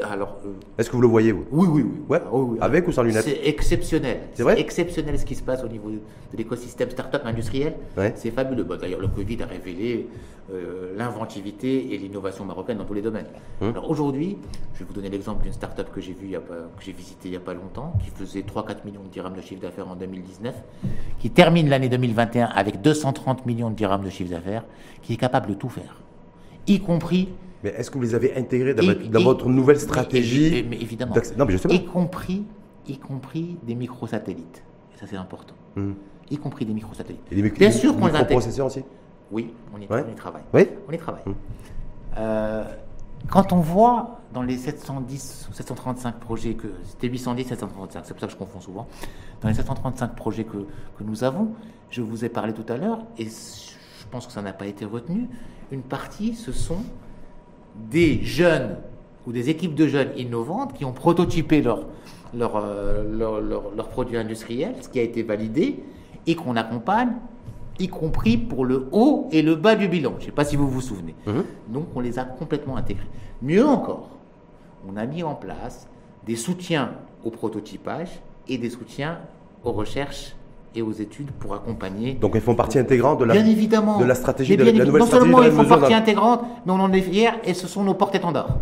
Alors, 0.00 0.38
euh, 0.44 0.52
Est-ce 0.78 0.90
que 0.90 0.96
vous 0.96 1.02
le 1.02 1.08
voyez 1.08 1.32
vous? 1.32 1.44
Oui, 1.50 1.68
oui, 1.70 1.82
oui. 1.82 2.00
Ouais. 2.08 2.20
Avec 2.60 2.88
ou 2.88 2.92
sans 2.92 3.02
lunettes? 3.02 3.24
C'est 3.24 3.40
exceptionnel. 3.44 4.20
C'est 4.34 4.42
vrai? 4.42 4.58
Exceptionnel 4.60 5.18
ce 5.18 5.24
qui 5.24 5.34
se 5.34 5.42
passe 5.42 5.62
au 5.64 5.68
niveau 5.68 5.90
de 5.90 6.00
l'écosystème 6.36 6.90
startup 6.90 7.22
industriel. 7.24 7.74
C'est 8.14 8.30
fabuleux. 8.30 8.64
D'ailleurs, 8.64 9.00
le 9.00 9.08
Covid 9.08 9.42
a 9.42 9.46
révélé 9.46 10.08
euh, 10.52 10.94
l'inventivité 10.96 11.94
et 11.94 11.98
l'innovation 11.98 12.44
marocaine 12.44 12.76
dans 12.78 12.84
tous 12.84 12.94
les 12.94 13.00
domaines. 13.00 13.26
Hum. 13.62 13.70
Alors 13.70 13.90
aujourd'hui, 13.90 14.36
je 14.74 14.80
vais 14.80 14.84
vous 14.84 14.92
donner 14.92 15.08
l'exemple 15.08 15.42
d'une 15.42 15.54
startup 15.54 15.90
que 15.90 16.02
j'ai 16.02 16.12
vue, 16.12 16.32
que 16.32 16.84
j'ai 16.84 16.92
visitée 16.92 17.28
il 17.28 17.30
n'y 17.30 17.36
a 17.38 17.40
pas 17.40 17.54
longtemps, 17.54 17.94
qui 18.02 18.10
faisait 18.10 18.40
3-4 18.42 18.84
millions 18.84 19.02
de 19.02 19.08
dirhams 19.08 19.34
de 19.34 19.40
chiffre 19.40 19.62
d'affaires 19.62 19.88
en 19.88 19.96
2019, 19.96 20.54
qui 21.18 21.30
termine 21.30 21.70
l'année 21.70 21.88
2021 21.88 22.46
avec 22.46 22.82
230 22.82 23.46
millions 23.46 23.70
de 23.70 23.74
dirhams 23.74 24.04
de 24.04 24.10
chiffre 24.10 24.30
d'affaires, 24.30 24.64
qui 25.00 25.14
est 25.14 25.16
capable 25.16 25.48
de 25.48 25.54
tout 25.54 25.70
faire, 25.70 26.02
y 26.66 26.78
compris 26.78 27.30
mais 27.64 27.70
est-ce 27.70 27.90
que 27.90 27.96
vous 27.96 28.04
les 28.04 28.14
avez 28.14 28.36
intégrés 28.36 28.74
dans, 28.74 29.22
votre, 29.22 29.48
nouvelle 29.48 29.80
stratégie 29.80 30.64
mais, 30.68 30.76
évidemment. 30.76 31.14
Non, 31.38 31.46
mais 31.46 31.54
Y 31.54 31.86
compris, 31.86 32.44
y 32.86 32.98
compris 32.98 33.56
des 33.62 33.74
microsatellites. 33.74 34.62
Et 34.94 34.98
ça, 34.98 35.06
c'est 35.08 35.16
important. 35.16 35.54
Hum. 35.78 35.94
Y 36.30 36.36
compris 36.36 36.66
des 36.66 36.74
microsatellites. 36.74 37.22
Et 37.32 37.40
des 37.40 37.50
Bien 37.50 37.70
sûr 37.70 37.96
qu'on 37.96 38.06
les 38.06 38.14
intègre. 38.14 38.46
aussi 38.46 38.84
Oui, 39.32 39.54
on 39.74 39.80
y, 39.80 39.86
travaille. 40.14 40.42
Oui 40.52 40.68
on 40.86 40.92
y 40.92 40.98
travaille. 40.98 41.22
Hum. 41.26 41.34
Euh, 42.18 42.64
quand 43.30 43.54
on 43.54 43.60
voit 43.60 44.20
dans 44.34 44.42
les 44.42 44.58
710 44.58 45.48
ou 45.50 45.54
735 45.54 46.16
projets 46.16 46.54
que. 46.54 46.68
C'était 46.84 47.08
810, 47.08 47.48
735, 47.48 48.04
c'est 48.04 48.12
pour 48.12 48.20
ça 48.20 48.26
que 48.26 48.32
je 48.32 48.36
confonds 48.36 48.60
souvent. 48.60 48.86
Dans 49.40 49.48
les 49.48 49.54
735 49.54 50.14
projets 50.14 50.44
que, 50.44 50.58
que 50.98 51.02
nous 51.02 51.24
avons, 51.24 51.48
je 51.88 52.02
vous 52.02 52.26
ai 52.26 52.28
parlé 52.28 52.52
tout 52.52 52.70
à 52.70 52.76
l'heure, 52.76 52.98
et 53.16 53.24
je 53.24 54.06
pense 54.10 54.26
que 54.26 54.32
ça 54.32 54.42
n'a 54.42 54.52
pas 54.52 54.66
été 54.66 54.84
retenu, 54.84 55.28
une 55.72 55.82
partie, 55.82 56.34
ce 56.34 56.52
sont 56.52 56.82
des 57.90 58.22
jeunes 58.22 58.76
ou 59.26 59.32
des 59.32 59.50
équipes 59.50 59.74
de 59.74 59.86
jeunes 59.86 60.10
innovantes 60.16 60.74
qui 60.74 60.84
ont 60.84 60.92
prototypé 60.92 61.62
leur, 61.62 61.86
leur, 62.36 62.56
euh, 62.56 63.40
leur, 63.76 63.88
produit 63.88 64.16
industriel, 64.16 64.74
ce 64.80 64.88
qui 64.88 64.98
a 64.98 65.02
été 65.02 65.22
validé, 65.22 65.82
et 66.26 66.34
qu'on 66.34 66.56
accompagne, 66.56 67.12
y 67.78 67.88
compris 67.88 68.36
pour 68.36 68.64
le 68.64 68.88
haut 68.92 69.28
et 69.32 69.42
le 69.42 69.56
bas 69.56 69.74
du 69.74 69.88
bilan. 69.88 70.12
Je 70.16 70.22
ne 70.22 70.26
sais 70.26 70.32
pas 70.32 70.44
si 70.44 70.56
vous 70.56 70.68
vous 70.68 70.80
souvenez. 70.80 71.14
Mhm. 71.26 71.44
Donc 71.68 71.86
on 71.94 72.00
les 72.00 72.18
a 72.18 72.24
complètement 72.24 72.76
intégrés. 72.76 73.08
Mieux 73.42 73.66
encore, 73.66 74.10
on 74.88 74.96
a 74.96 75.06
mis 75.06 75.22
en 75.22 75.34
place 75.34 75.88
des 76.26 76.36
soutiens 76.36 76.92
au 77.24 77.30
prototypage 77.30 78.20
et 78.48 78.58
des 78.58 78.70
soutiens 78.70 79.18
aux 79.64 79.72
recherches 79.72 80.36
et 80.74 80.82
aux 80.82 80.92
études 80.92 81.30
pour 81.32 81.54
accompagner. 81.54 82.14
Donc 82.14 82.32
ils 82.34 82.40
font 82.40 82.54
partie 82.54 82.78
intégrante 82.78 83.20
de 83.20 83.24
la, 83.24 83.34
bien 83.34 83.46
évidemment, 83.46 83.98
de 83.98 84.04
la 84.04 84.14
stratégie, 84.14 84.56
de 84.56 84.64
la, 84.64 84.72
nouvelle 84.72 85.00
non 85.00 85.06
seulement 85.06 85.42
ils 85.42 85.50
font 85.52 85.64
partie 85.64 85.94
intégrante, 85.94 86.42
mais 86.66 86.72
on 86.72 86.80
en 86.80 86.92
est 86.92 87.00
fiers 87.00 87.30
et 87.44 87.54
ce 87.54 87.66
sont 87.66 87.84
nos 87.84 87.94
porte-étendards. 87.94 88.58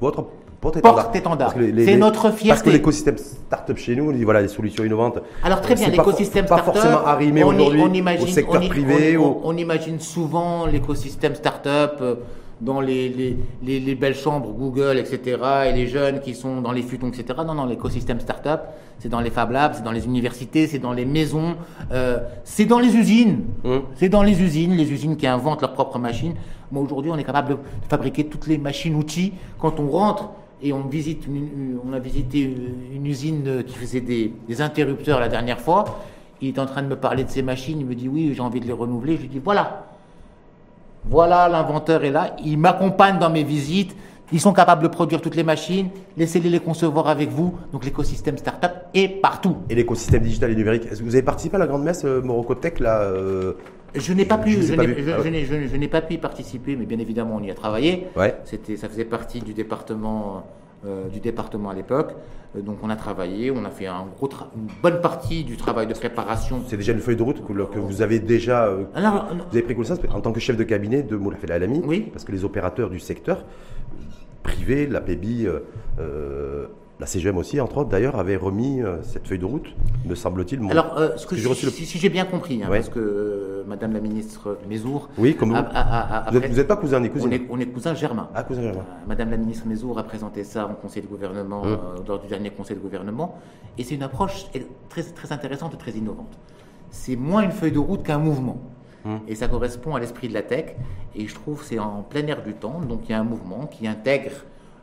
Votre 0.00 0.26
porte-étendard. 0.60 1.54
c'est 1.54 1.96
notre 1.96 2.30
fierté. 2.30 2.48
Parce 2.48 2.62
que 2.62 2.70
l'écosystème 2.70 3.18
start-up 3.18 3.76
chez 3.76 3.96
nous, 3.96 4.10
on 4.10 4.12
dit 4.12 4.24
voilà, 4.24 4.42
les 4.42 4.48
solutions 4.48 4.84
innovantes. 4.84 5.18
Alors 5.42 5.60
très 5.60 5.74
bien, 5.74 5.88
l'écosystème 5.88 6.46
start-up. 6.46 6.66
Pas 6.66 6.72
forcément 6.72 7.06
arrimé 7.06 7.42
aujourd'hui 7.42 8.02
au 8.20 8.26
secteur 8.26 8.60
privé. 8.68 9.16
On, 9.16 9.40
on, 9.44 9.56
imagine 9.56 9.98
souvent 10.00 10.66
l'écosystème 10.66 11.34
start-up 11.34 11.98
euh, 12.00 12.14
dans 12.62 12.80
les, 12.80 13.36
les, 13.62 13.94
belles 13.96 14.14
chambres 14.14 14.52
Google, 14.52 14.96
etc., 14.98 15.38
et 15.66 15.72
les 15.72 15.88
jeunes 15.88 16.20
qui 16.20 16.34
sont 16.34 16.60
dans 16.60 16.70
les 16.70 16.82
futons, 16.82 17.08
etc. 17.08 17.40
Non, 17.44 17.54
non, 17.54 17.66
l'écosystème 17.66 18.20
startup, 18.20 18.60
c'est 19.00 19.08
dans 19.08 19.20
les 19.20 19.30
Fab 19.30 19.50
Labs, 19.50 19.74
c'est 19.74 19.82
dans 19.82 19.90
les 19.90 20.06
universités, 20.06 20.68
c'est 20.68 20.78
dans 20.78 20.92
les 20.92 21.04
maisons, 21.04 21.56
euh, 21.90 22.18
c'est 22.44 22.64
dans 22.64 22.78
les 22.78 22.94
usines. 22.94 23.40
Mmh. 23.64 23.76
C'est 23.96 24.08
dans 24.08 24.22
les 24.22 24.40
usines, 24.40 24.76
les 24.76 24.92
usines 24.92 25.16
qui 25.16 25.26
inventent 25.26 25.60
leurs 25.60 25.72
propres 25.72 25.98
machines. 25.98 26.34
Moi, 26.70 26.82
aujourd'hui, 26.84 27.10
on 27.10 27.18
est 27.18 27.24
capable 27.24 27.54
de 27.54 27.58
fabriquer 27.88 28.26
toutes 28.26 28.46
les 28.46 28.58
machines-outils. 28.58 29.32
Quand 29.58 29.80
on 29.80 29.88
rentre 29.88 30.30
et 30.62 30.72
on 30.72 30.82
visite, 30.82 31.24
on 31.84 31.92
a 31.92 31.98
visité 31.98 32.48
une 32.94 33.06
usine 33.06 33.64
qui 33.66 33.74
faisait 33.74 34.00
des, 34.00 34.32
des 34.48 34.60
interrupteurs 34.62 35.18
la 35.18 35.28
dernière 35.28 35.60
fois, 35.60 35.84
il 36.40 36.50
est 36.50 36.58
en 36.60 36.66
train 36.66 36.82
de 36.82 36.88
me 36.88 36.96
parler 36.96 37.24
de 37.24 37.30
ces 37.30 37.42
machines, 37.42 37.80
il 37.80 37.86
me 37.86 37.96
dit 37.96 38.08
oui, 38.08 38.32
j'ai 38.34 38.40
envie 38.40 38.60
de 38.60 38.66
les 38.66 38.72
renouveler. 38.72 39.16
Je 39.16 39.22
lui 39.22 39.28
dis 39.28 39.40
voilà, 39.42 39.91
voilà, 41.04 41.48
l'inventeur 41.48 42.04
est 42.04 42.10
là, 42.10 42.36
il 42.44 42.58
m'accompagne 42.58 43.18
dans 43.18 43.30
mes 43.30 43.44
visites, 43.44 43.96
ils 44.32 44.40
sont 44.40 44.52
capables 44.52 44.82
de 44.82 44.88
produire 44.88 45.20
toutes 45.20 45.34
les 45.34 45.42
machines, 45.42 45.90
laissez-les 46.16 46.48
les 46.48 46.60
concevoir 46.60 47.08
avec 47.08 47.28
vous. 47.28 47.54
Donc 47.72 47.84
l'écosystème 47.84 48.38
startup 48.38 48.70
est 48.94 49.20
partout. 49.20 49.58
Et 49.68 49.74
l'écosystème 49.74 50.22
digital 50.22 50.50
et 50.50 50.56
numérique, 50.56 50.86
est-ce 50.90 51.00
que 51.00 51.04
vous 51.04 51.14
avez 51.14 51.22
participé 51.22 51.56
à 51.56 51.58
la 51.58 51.66
grande 51.66 51.82
messe 51.82 52.04
euh, 52.04 52.22
Morocotech 52.22 52.80
là 52.80 53.02
euh, 53.02 53.52
Je 53.94 54.12
n'ai 54.14 54.24
pas 54.24 54.38
pu, 54.38 54.52
je, 54.62 55.76
n'ai 55.76 55.88
pas 55.88 56.00
pu 56.00 56.14
y 56.14 56.18
participer, 56.18 56.76
mais 56.76 56.86
bien 56.86 56.98
évidemment 56.98 57.36
on 57.36 57.42
y 57.42 57.50
a 57.50 57.54
travaillé. 57.54 58.06
Ouais. 58.16 58.34
C'était, 58.44 58.76
ça 58.76 58.88
faisait 58.88 59.04
partie 59.04 59.40
du 59.40 59.52
département 59.52 60.44
euh, 60.84 61.08
du 61.08 61.20
département 61.20 61.70
à 61.70 61.74
l'époque. 61.74 62.12
Euh, 62.56 62.60
donc 62.60 62.78
on 62.82 62.90
a 62.90 62.96
travaillé, 62.96 63.50
on 63.52 63.64
a 63.64 63.70
fait 63.70 63.86
un 63.86 64.04
gros 64.16 64.28
une 64.56 64.66
bonne 64.82 65.00
partie 65.00 65.44
du 65.44 65.56
travail 65.56 65.86
de 65.86 65.94
préparation. 65.94 66.62
C'est 66.66 66.76
déjà 66.76 66.92
une 66.92 67.00
feuille 67.00 67.16
de 67.16 67.22
route 67.22 67.44
que, 67.44 67.78
vous 67.78 68.02
avez 68.02 68.18
déjà 68.18 68.66
euh, 68.66 68.84
Alors, 68.94 69.28
vous 69.32 69.56
avez 69.56 69.62
pris 69.62 69.84
ça 69.84 69.94
en 70.12 70.20
tant 70.20 70.32
que 70.32 70.40
chef 70.40 70.56
de 70.56 70.64
cabinet 70.64 71.02
de 71.02 71.16
Moulafel 71.16 71.52
Alami, 71.52 71.82
oui. 71.84 72.08
parce 72.12 72.24
que 72.24 72.32
les 72.32 72.44
opérateurs 72.44 72.90
du 72.90 72.98
secteur 72.98 73.44
privé, 74.42 74.88
la 74.88 75.00
PBI, 75.00 75.46
la 77.02 77.06
CGM 77.06 77.36
aussi, 77.36 77.60
entre 77.60 77.78
autres, 77.78 77.90
d'ailleurs, 77.90 78.14
avait 78.14 78.36
remis 78.36 78.80
euh, 78.80 79.02
cette 79.02 79.26
feuille 79.26 79.40
de 79.40 79.44
route, 79.44 79.74
me 80.04 80.14
semble-t-il. 80.14 80.62
Alors, 80.70 80.96
euh, 80.96 81.16
ce 81.16 81.26
que 81.26 81.34
si, 81.34 81.98
j'ai 81.98 82.08
bien 82.08 82.24
compris, 82.24 82.62
hein, 82.62 82.68
parce 82.70 82.90
que 82.90 83.00
euh, 83.00 83.64
Madame 83.66 83.92
la 83.92 83.98
ministre 83.98 84.56
Mézour. 84.68 85.08
Oui, 85.18 85.34
comme 85.34 85.50
vous. 85.50 85.56
vous 86.30 86.38
n'êtes 86.38 86.68
pas 86.68 86.76
cousin 86.76 87.02
on 87.02 87.30
est, 87.32 87.42
on 87.50 87.58
est 87.58 87.66
cousins 87.66 87.96
germains. 87.96 88.28
Ah, 88.36 88.44
cousin 88.44 88.62
germain. 88.62 88.84
Madame 89.08 89.30
la 89.32 89.36
ministre 89.36 89.66
Mézour 89.66 89.98
a 89.98 90.04
présenté 90.04 90.44
ça 90.44 90.68
en 90.68 90.74
conseil 90.74 91.02
de 91.02 91.08
gouvernement, 91.08 91.62
hum. 91.62 91.78
lors 92.06 92.20
du 92.20 92.28
dernier 92.28 92.50
conseil 92.50 92.76
de 92.76 92.82
gouvernement. 92.82 93.36
Et 93.78 93.82
c'est 93.82 93.96
une 93.96 94.04
approche 94.04 94.46
très, 94.88 95.02
très 95.02 95.32
intéressante 95.32 95.74
et 95.74 95.78
très 95.78 95.90
innovante. 95.90 96.38
C'est 96.90 97.16
moins 97.16 97.42
une 97.42 97.50
feuille 97.50 97.72
de 97.72 97.80
route 97.80 98.04
qu'un 98.04 98.18
mouvement. 98.18 98.58
Hum. 99.04 99.18
Et 99.26 99.34
ça 99.34 99.48
correspond 99.48 99.96
à 99.96 99.98
l'esprit 99.98 100.28
de 100.28 100.34
la 100.34 100.42
tech. 100.42 100.76
Et 101.16 101.26
je 101.26 101.34
trouve 101.34 101.58
que 101.58 101.64
c'est 101.64 101.80
en 101.80 102.02
plein 102.02 102.24
air 102.28 102.44
du 102.44 102.54
temps. 102.54 102.80
Donc 102.80 103.08
il 103.08 103.10
y 103.10 103.14
a 103.16 103.18
un 103.18 103.24
mouvement 103.24 103.66
qui 103.66 103.88
intègre 103.88 104.30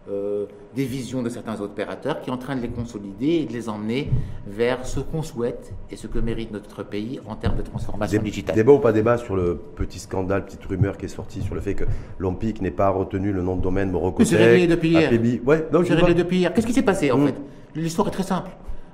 euh, 0.10 0.46
des 0.76 0.86
visions 0.86 1.22
de 1.22 1.30
certains 1.30 1.62
opérateurs 1.62 2.22
qui 2.22 2.30
est 2.30 2.34
en 2.34 2.38
train 2.38 2.56
de 2.56 2.62
les 2.62 2.70
consolider 2.70 3.42
et 3.42 3.46
de 3.46 3.54
les 3.54 3.70
emmener 3.70 4.10
vers 4.48 4.86
ce 4.86 5.00
qu'on 5.00 5.22
souhaite 5.22 5.74
et 5.92 5.96
ce 5.96 6.08
que 6.08 6.20
mérite 6.20 6.52
notre 6.52 6.84
pays 6.84 7.20
en 7.28 7.36
termes 7.36 7.58
de 7.58 7.62
transformation 7.62 8.22
digitale. 8.22 8.56
Débat 8.56 8.72
ou 8.72 8.80
pas 8.80 8.92
débat 8.92 9.18
sur 9.18 9.36
le 9.36 9.60
petit 9.76 10.00
scandale, 10.00 10.46
petite 10.46 10.66
rumeur 10.66 10.98
qui 10.98 11.06
est 11.06 11.10
sortie 11.10 11.42
sur 11.42 11.54
le 11.54 11.62
fait 11.62 11.76
que 11.76 11.84
l'OMPIC 12.18 12.62
n'ait 12.62 12.72
pas 12.72 12.90
retenu 12.90 13.32
le 13.32 13.42
nom 13.42 13.56
de 13.56 13.62
domaine 13.62 13.92
Morocco 13.92 14.24
C'est 14.24 14.38
réglé 14.38 14.68
depuis 14.68 14.90
hier. 14.90 15.12
Ouais, 15.46 15.68
c'est 15.86 15.94
réglé 15.94 16.14
depuis 16.14 16.38
hier. 16.38 16.54
Qu'est-ce 16.54 16.68
qui 16.68 16.74
s'est 16.74 16.82
passé 16.82 17.12
en 17.12 17.18
hmm. 17.18 17.28
fait? 17.28 17.36
L'histoire 17.76 18.08
est 18.08 18.12
très 18.12 18.24
simple. 18.24 18.50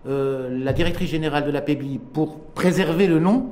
Euh, 0.08 0.50
la 0.64 0.74
directrice 0.74 1.10
générale 1.10 1.46
de 1.46 1.52
la 1.52 1.62
PBI, 1.62 2.00
pour 2.14 2.40
préserver 2.40 3.08
le 3.08 3.20
nom, 3.20 3.52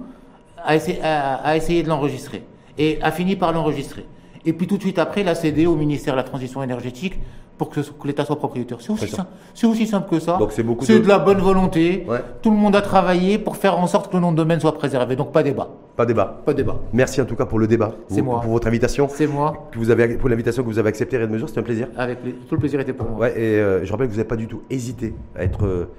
a 0.57 0.75
essayé, 0.75 0.99
a 1.01 1.55
essayé 1.55 1.83
de 1.83 1.89
l'enregistrer 1.89 2.43
et 2.77 2.99
a 3.01 3.11
fini 3.11 3.35
par 3.35 3.53
l'enregistrer. 3.53 4.05
Et 4.45 4.53
puis 4.53 4.67
tout 4.67 4.77
de 4.77 4.81
suite 4.81 4.99
après, 4.99 5.21
elle 5.21 5.29
a 5.29 5.35
cédé 5.35 5.65
au 5.65 5.75
ministère 5.75 6.13
de 6.13 6.17
la 6.17 6.23
Transition 6.23 6.61
énergétique 6.63 7.19
pour 7.57 7.69
que, 7.69 7.79
l'État 8.05 8.25
soit 8.25 8.37
propriétaire. 8.37 8.79
C'est 8.81 8.91
aussi, 8.91 9.07
simple, 9.07 9.29
aussi 9.63 9.87
simple 9.87 10.09
que 10.09 10.19
ça. 10.19 10.39
c'est 10.81 10.99
de... 10.99 11.07
la 11.07 11.19
bonne 11.19 11.39
volonté. 11.39 12.05
Tout 12.41 12.51
le 12.51 12.57
monde 12.57 12.75
a 12.75 12.81
travaillé 12.81 13.37
pour 13.37 13.57
faire 13.57 13.77
en 13.77 13.87
sorte 13.87 14.09
que 14.09 14.15
le 14.15 14.21
nom 14.21 14.31
de 14.31 14.37
domaine 14.37 14.59
soit 14.59 14.75
préservé. 14.75 15.15
Donc 15.15 15.31
pas 15.31 15.43
débat. 15.43 15.69
Pas 15.95 16.05
débat. 16.05 16.41
Pas 16.45 16.53
débat. 16.53 16.79
Merci 16.91 17.21
en 17.21 17.25
tout 17.25 17.35
cas 17.35 17.45
pour 17.45 17.59
le 17.59 17.67
débat. 17.67 17.93
C'est 18.07 18.21
moi. 18.21 18.41
Pour 18.41 18.51
votre 18.51 18.67
invitation. 18.67 19.07
C'est 19.09 19.27
moi. 19.27 19.67
Que 19.71 19.77
vous 19.77 19.91
avez, 19.91 20.17
pour 20.17 20.29
l'invitation 20.29 20.63
que 20.63 20.67
vous 20.67 20.79
avez 20.79 20.89
acceptée, 20.89 21.19
de 21.19 21.25
Mesure, 21.27 21.47
c'était 21.47 21.59
un 21.59 21.63
plaisir. 21.63 21.87
Avec 21.97 22.19
tout 22.21 22.55
le 22.55 22.59
plaisir 22.59 22.79
était 22.79 22.93
pour 22.93 23.07
moi. 23.07 23.19
Ouais, 23.19 23.39
et 23.39 23.59
euh, 23.59 23.85
je 23.85 23.91
rappelle 23.91 24.07
que 24.07 24.11
vous 24.11 24.17
n'avez 24.17 24.27
pas 24.27 24.35
du 24.35 24.47
tout 24.47 24.63
hésité 24.69 25.13
à 25.35 25.43
être, 25.43 25.65
euh, 25.65 25.89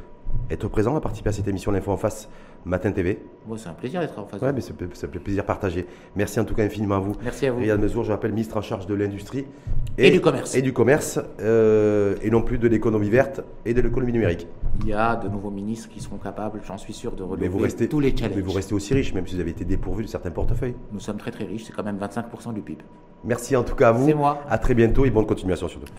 être 0.51 0.69
présent, 0.69 0.97
à 0.97 1.01
participer 1.01 1.31
à 1.31 1.33
cette 1.33 1.49
émission 1.49 1.71
L'Info 1.71 1.93
en 1.93 1.97
face 1.97 2.29
Matin 2.65 2.93
TV. 2.93 3.19
Bon, 3.47 3.57
c'est 3.59 3.69
un 3.69 3.75
plaisir 3.75 4.01
d'être 4.01 4.19
en 4.19 4.25
face. 4.25 4.41
Oui, 4.41 4.49
mais 4.55 4.61
ça 4.61 5.09
fait 5.09 5.19
plaisir 5.19 5.45
partager. 5.45 5.87
Merci 6.17 6.41
en 6.41 6.45
tout 6.45 6.55
cas 6.55 6.65
infiniment 6.65 6.97
à 6.97 7.01
vous. 7.01 7.13
Merci 7.23 7.47
à 7.47 7.53
vous. 7.53 7.61
Riyad 7.61 7.81
Mezour, 7.81 8.05
je 8.05 8.13
rappelle, 8.13 8.33
ministre 8.33 8.57
en 8.57 8.63
charge 8.63 8.87
de 8.87 8.95
l'industrie 8.95 9.45
et, 9.99 10.11
du 10.11 10.21
commerce. 10.21 10.55
Et 10.55 10.63
du 10.63 10.73
commerce, 10.73 11.21
euh, 11.41 12.17
et 12.23 12.31
non 12.31 12.43
plus 12.43 12.59
de 12.59 12.67
l'économie 12.67 13.11
verte 13.11 13.43
et 13.67 13.75
de 13.75 13.81
l'économie 13.83 14.13
numérique. 14.13 14.47
Il 14.81 14.89
y 14.89 14.95
a 14.95 15.17
de 15.17 15.29
nouveaux 15.29 15.51
ministres 15.51 15.89
qui 15.91 16.01
seront 16.01 16.17
capables, 16.17 16.61
j'en 16.67 16.79
suis 16.79 16.95
sûr, 16.95 17.13
de 17.13 17.23
relever 17.23 17.49
vous 17.49 17.59
restez, 17.59 17.89
tous 17.89 18.01
les 18.01 18.17
challenges. 18.17 18.37
Mais 18.37 18.43
vous 18.43 18.53
restez 18.53 18.75
aussi 18.75 18.95
riche, 18.95 19.13
même 19.13 19.27
si 19.27 19.35
vous 19.35 19.41
avez 19.41 19.51
été 19.51 19.65
dépourvu 19.65 20.05
de 20.05 20.09
certains 20.09 20.31
portefeuilles. 20.31 20.75
Nous 20.93 21.01
sommes 21.01 21.19
très 21.19 21.31
très 21.31 21.45
riches, 21.45 21.65
c'est 21.65 21.73
quand 21.73 21.85
même 21.85 21.99
25% 21.99 22.55
du 22.55 22.63
PIB. 22.63 22.83
Merci 23.25 23.57
en 23.57 23.63
tout 23.63 23.75
cas 23.75 23.91
à 23.91 23.93
vous. 23.93 24.07
C'est 24.07 24.15
moi. 24.15 24.43
À 24.49 24.59
très 24.59 24.75
bientôt 24.75 25.05
et 25.05 25.11
bonne 25.11 25.27
continuation 25.27 25.69
surtout. 25.69 25.93